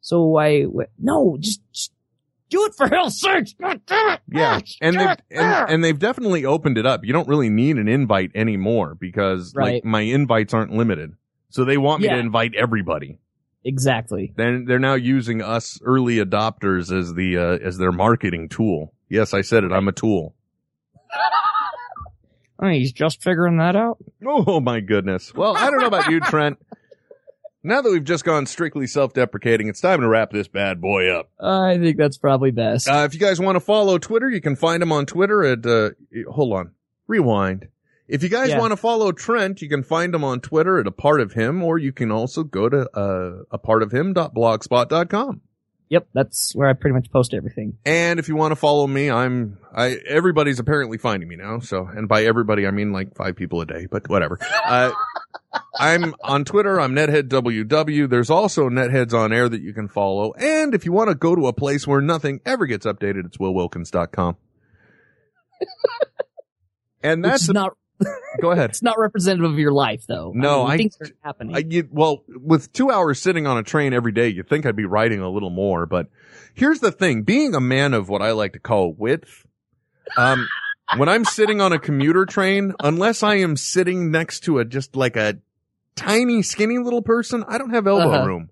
So 0.01 0.25
why? 0.25 0.65
wh- 0.65 0.91
No, 0.99 1.37
just, 1.39 1.61
just 1.73 1.93
do 2.49 2.65
it 2.65 2.75
for 2.75 2.89
hell's 2.89 3.21
sakes. 3.21 3.53
God 3.53 3.81
damn 3.87 4.15
it. 4.15 4.21
Yeah, 4.33 4.61
and 4.81 4.99
they've 4.99 5.17
and, 5.31 5.71
and 5.71 5.85
they've 5.85 5.99
definitely 5.99 6.45
opened 6.45 6.77
it 6.79 6.87
up. 6.87 7.05
You 7.05 7.13
don't 7.13 7.29
really 7.29 7.51
need 7.51 7.77
an 7.77 7.87
invite 7.87 8.33
anymore 8.35 8.97
because 8.97 9.55
like 9.55 9.85
my 9.85 10.01
invites 10.01 10.53
aren't 10.55 10.73
limited. 10.73 11.13
So 11.51 11.65
they 11.65 11.77
want 11.79 12.03
me 12.03 12.09
to 12.09 12.19
invite 12.19 12.55
everybody. 12.57 13.19
exactly. 13.65 14.33
Then 14.37 14.65
they're 14.67 14.79
now 14.81 14.95
using 14.95 15.41
us 15.43 15.79
early 15.85 16.17
adopters 16.17 16.91
as 16.97 17.15
the 17.15 17.37
uh, 17.37 17.59
as 17.65 17.79
their 17.79 17.93
marketing 17.93 18.49
tool. 18.49 18.93
Yes, 19.09 19.35
I 19.35 19.43
said 19.43 19.63
it. 19.65 19.71
I'm 19.73 19.87
a 19.87 19.93
tool. 19.93 20.35
Oh, 22.63 22.69
he's 22.69 22.93
just 22.93 23.23
figuring 23.23 23.57
that 23.57 23.75
out. 23.77 23.99
Oh 24.27 24.61
my 24.61 24.81
goodness. 24.81 25.33
Well, 25.35 25.57
I 25.57 25.71
don't 25.71 25.81
know 25.81 25.87
about 25.87 26.11
you, 26.11 26.21
Trent. 26.21 26.59
Now 27.63 27.83
that 27.83 27.91
we've 27.91 28.05
just 28.05 28.25
gone 28.25 28.47
strictly 28.47 28.87
self-deprecating, 28.87 29.69
it's 29.69 29.81
time 29.81 30.01
to 30.01 30.09
wrap 30.09 30.31
this 30.31 30.49
bad 30.49 30.81
boy 30.81 31.11
up. 31.11 31.31
I 31.39 31.79
think 31.79 31.97
that's 31.99 32.17
probably 32.17 32.51
best. 32.53 32.89
Uh, 32.89 33.03
if 33.07 33.13
you 33.15 33.21
guys 33.21 33.39
want 33.41 33.57
to 33.57 33.61
follow 33.61 33.99
Twitter, 33.99 34.31
you 34.31 34.41
can 34.41 34.57
find 34.57 34.83
him 34.83 34.93
on 34.93 35.05
Twitter 35.07 35.45
at, 35.45 35.65
uh, 35.67 35.91
hold 36.31 36.55
on, 36.55 36.71
rewind. 37.07 37.69
If 38.09 38.23
you 38.23 38.29
guys 38.31 38.49
Yeah. 38.49 38.59
want 38.59 38.73
to 38.73 38.77
follow 38.77 39.13
Trent, 39.13 39.61
you 39.63 39.69
can 39.69 39.83
find 39.83 40.15
him 40.15 40.25
on 40.25 40.41
Twitter 40.41 40.79
at 40.81 40.87
a 40.87 40.91
part 40.91 41.21
of 41.21 41.33
him, 41.35 41.63
or 41.63 41.79
you 41.79 41.93
can 41.93 42.11
also 42.11 42.43
go 42.45 42.69
to, 42.69 42.89
uh, 42.99 43.43
a 43.51 43.59
part 43.59 43.83
of 43.83 43.93
him.blogspot.com. 43.93 45.43
yep, 45.91 46.09
that's 46.15 46.55
where 46.55 46.69
I 46.69 46.73
pretty 46.73 46.95
much 46.95 47.11
post 47.11 47.35
everything. 47.35 47.77
And 47.85 48.19
if 48.19 48.29
you 48.29 48.37
want 48.37 48.53
to 48.53 48.57
follow 48.57 48.87
me, 48.87 49.11
I'm, 49.11 49.59
I, 49.75 49.99
everybody's 50.07 50.59
apparently 50.59 50.97
finding 50.97 51.29
me 51.29 51.37
now. 51.37 51.59
So, 51.59 51.87
and 51.87 52.09
by 52.09 52.25
everybody, 52.25 52.67
I 52.67 52.71
mean 52.71 52.93
like 52.93 53.15
five 53.15 53.37
people 53.37 53.61
a 53.61 53.67
day, 53.67 53.87
but 53.91 54.09
whatever. 54.09 54.39
Uh, 54.65 54.93
I'm 55.79 56.15
on 56.23 56.45
Twitter. 56.45 56.81
I'm 56.81 56.95
netheadww. 56.95 58.09
There's 58.09 58.31
also 58.31 58.71
netheads 58.71 59.13
on 59.13 59.33
air 59.33 59.49
that 59.49 59.61
you 59.61 59.75
can 59.75 59.89
follow. 59.89 60.33
And 60.33 60.75
if 60.75 60.87
you 60.87 60.93
want 60.93 61.09
to 61.09 61.15
go 61.15 61.35
to 61.35 61.49
a 61.49 61.53
place 61.53 61.87
where 61.87 62.01
nothing 62.01 62.41
ever 62.47 62.67
gets 62.67 62.87
updated, 62.87 63.27
it's 63.27 63.37
willwilkins.com. 63.37 64.37
And 67.03 67.25
that's, 67.25 67.45
is 67.45 67.51
not 67.51 67.77
go 68.41 68.51
ahead. 68.51 68.71
it's 68.71 68.83
not 68.83 68.99
representative 68.99 69.51
of 69.53 69.59
your 69.59 69.73
life 69.73 70.05
though. 70.07 70.33
No, 70.35 70.63
mean, 70.65 70.71
I- 70.73 70.77
things 70.77 70.97
are 71.01 71.07
happening. 71.23 71.57
I, 71.57 71.59
you, 71.69 71.89
well, 71.91 72.23
with 72.29 72.73
two 72.73 72.91
hours 72.91 73.21
sitting 73.21 73.47
on 73.47 73.59
a 73.59 73.63
train 73.63 73.93
every 73.93 74.13
day, 74.13 74.29
you'd 74.29 74.49
think 74.49 74.67
I'd 74.67 74.77
be 74.77 74.85
writing 74.85 75.21
a 75.21 75.29
little 75.31 75.51
more, 75.51 75.87
but 75.87 76.09
here's 76.55 76.81
the 76.81 76.93
thing. 76.93 77.23
Being 77.23 77.55
a 77.55 77.61
man 77.61 77.95
of 77.95 78.09
what 78.09 78.23
I 78.23 78.33
like 78.33 78.53
to 78.55 78.59
call 78.59 78.93
width, 78.93 79.47
um, 80.17 80.49
when 80.97 81.09
I'm 81.09 81.25
sitting 81.25 81.61
on 81.61 81.73
a 81.73 81.79
commuter 81.79 82.27
train, 82.27 82.75
unless 82.81 83.23
I 83.23 83.37
am 83.37 83.57
sitting 83.57 84.11
next 84.11 84.41
to 84.41 84.59
a, 84.59 84.65
just 84.65 84.97
like 84.97 85.17
a 85.17 85.39
tiny, 85.97 86.43
skinny 86.43 86.79
little 86.79 87.03
person, 87.03 87.45
I 87.47 87.59
don't 87.59 87.71
have 87.71 87.87
elbow 87.87 88.11
Uh-huh. 88.13 88.27
room. 88.27 88.51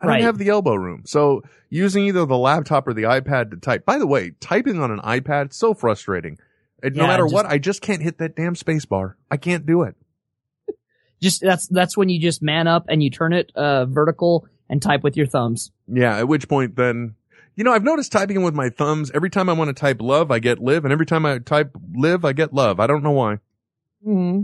I 0.00 0.06
don't 0.08 0.22
have 0.22 0.36
the 0.38 0.50
elbow 0.50 0.74
room. 0.74 1.02
So 1.06 1.42
using 1.70 2.04
either 2.04 2.26
the 2.26 2.36
laptop 2.36 2.86
or 2.86 2.92
the 2.92 3.04
iPad 3.04 3.50
to 3.52 3.56
type, 3.56 3.86
by 3.86 3.98
the 3.98 4.06
way, 4.06 4.32
typing 4.40 4.78
on 4.80 4.90
an 4.90 4.98
iPad, 5.00 5.54
so 5.54 5.72
frustrating. 5.72 6.38
No 6.82 6.90
Yeah, 7.02 7.06
matter 7.06 7.24
just- 7.24 7.34
what, 7.34 7.46
I 7.46 7.58
just 7.58 7.80
can't 7.82 8.02
hit 8.02 8.18
that 8.18 8.36
damn 8.36 8.54
space 8.54 8.84
bar. 8.84 9.16
I 9.30 9.36
can't 9.36 9.64
do 9.66 9.82
it. 9.82 9.94
just 11.22 11.40
that's 11.40 11.66
that's 11.68 11.96
when 11.96 12.08
you 12.08 12.20
just 12.20 12.42
man 12.42 12.66
up 12.66 12.84
and 12.88 13.02
you 13.02 13.10
turn 13.10 13.32
it 13.32 13.50
uh 13.56 13.86
vertical 13.86 14.46
and 14.68 14.82
type 14.82 15.02
with 15.02 15.16
your 15.16 15.26
thumbs. 15.26 15.70
Yeah, 15.88 16.18
at 16.18 16.28
which 16.28 16.48
point 16.48 16.76
then, 16.76 17.14
you 17.54 17.64
know, 17.64 17.72
I've 17.72 17.84
noticed 17.84 18.12
typing 18.12 18.42
with 18.42 18.54
my 18.54 18.68
thumbs, 18.68 19.10
every 19.14 19.30
time 19.30 19.48
I 19.48 19.52
want 19.54 19.68
to 19.68 19.74
type 19.74 20.02
love, 20.02 20.30
I 20.30 20.38
get 20.40 20.58
live, 20.58 20.84
and 20.84 20.92
every 20.92 21.06
time 21.06 21.24
I 21.24 21.38
type 21.38 21.74
live, 21.94 22.24
I 22.24 22.32
get 22.32 22.52
love. 22.52 22.78
I 22.80 22.86
don't 22.86 23.02
know 23.02 23.12
why. 23.12 23.38
hmm 24.04 24.42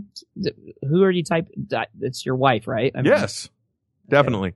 Who 0.89 1.03
are 1.03 1.11
you 1.11 1.23
type? 1.25 1.49
It's 2.01 2.25
your 2.25 2.37
wife, 2.37 2.67
right? 2.67 2.91
I 2.95 3.03
mean, 3.03 3.13
yes, 3.13 3.51
definitely. 4.09 4.55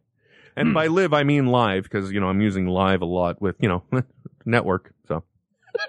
And 0.57 0.73
by 0.73 0.87
live, 0.87 1.13
I 1.13 1.23
mean 1.25 1.47
live, 1.47 1.83
because, 1.83 2.11
you 2.13 2.19
know, 2.21 2.29
I'm 2.29 2.41
using 2.41 2.67
live 2.67 3.03
a 3.03 3.07
lot 3.07 3.43
with, 3.43 3.57
you 3.61 3.69
know, 3.69 3.83
network, 4.47 4.95
so. 5.07 5.23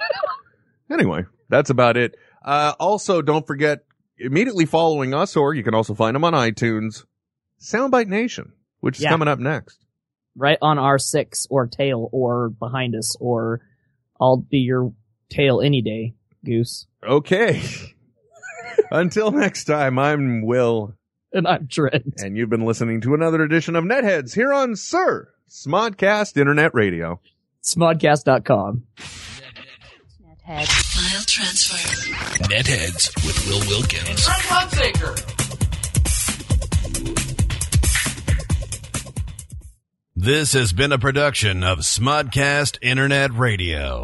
anyway, 0.92 1.24
that's 1.50 1.70
about 1.70 1.98
it. 1.98 2.16
Uh, 2.44 2.74
also, 2.80 3.22
don't 3.22 3.46
forget, 3.48 3.80
immediately 4.18 4.66
following 4.66 5.14
us, 5.14 5.36
or 5.36 5.54
you 5.54 5.64
can 5.64 5.74
also 5.76 5.94
find 5.94 6.16
them 6.16 6.24
on 6.24 6.34
iTunes, 6.34 7.04
Soundbite 7.62 8.08
Nation, 8.08 8.54
which 8.80 8.98
is 8.98 9.04
Yeah. 9.04 9.10
coming 9.10 9.28
up 9.28 9.40
next. 9.40 9.80
right 10.40 10.58
on 10.62 10.78
our 10.78 11.00
six 11.00 11.48
or 11.50 11.66
tail 11.66 12.10
or 12.12 12.50
behind 12.50 12.96
us 12.96 13.16
or 13.20 13.60
I'll 14.22 14.38
be 14.38 14.60
your 14.60 14.94
tail 15.30 15.62
any 15.62 15.82
day, 15.82 16.14
Goose. 16.46 16.86
Okay. 17.04 17.62
Until 18.92 19.32
next 19.32 19.64
time, 19.66 19.98
I'm 19.98 20.44
Will. 20.46 20.94
And 21.34 21.48
I'm 21.48 21.68
Trent. 21.68 22.14
And 22.18 22.38
you've 22.38 22.50
been 22.52 22.66
listening 22.66 23.02
to 23.02 23.14
another 23.16 23.42
edition 23.42 23.76
of 23.76 23.84
Netheads 23.84 24.34
here 24.36 24.54
on 24.54 24.76
Sir 24.76 25.28
Smodcast 25.50 26.38
Internet 26.38 26.74
Radio. 26.76 27.20
Smodcast.com. 27.64 28.84
File 30.48 31.24
transfer. 31.26 31.76
Netheads 32.46 33.14
with 33.26 33.48
Will 33.50 33.60
Wilkins. 33.68 34.08
And 34.08 34.18
Frank 34.18 34.72
Hunsaker. 34.72 35.14
This 40.16 40.54
has 40.54 40.72
been 40.72 40.94
a 40.94 40.98
production 40.98 41.66
of 41.66 41.80
Smodcast 41.80 42.78
Internet 42.82 43.34
Radio. 43.34 43.96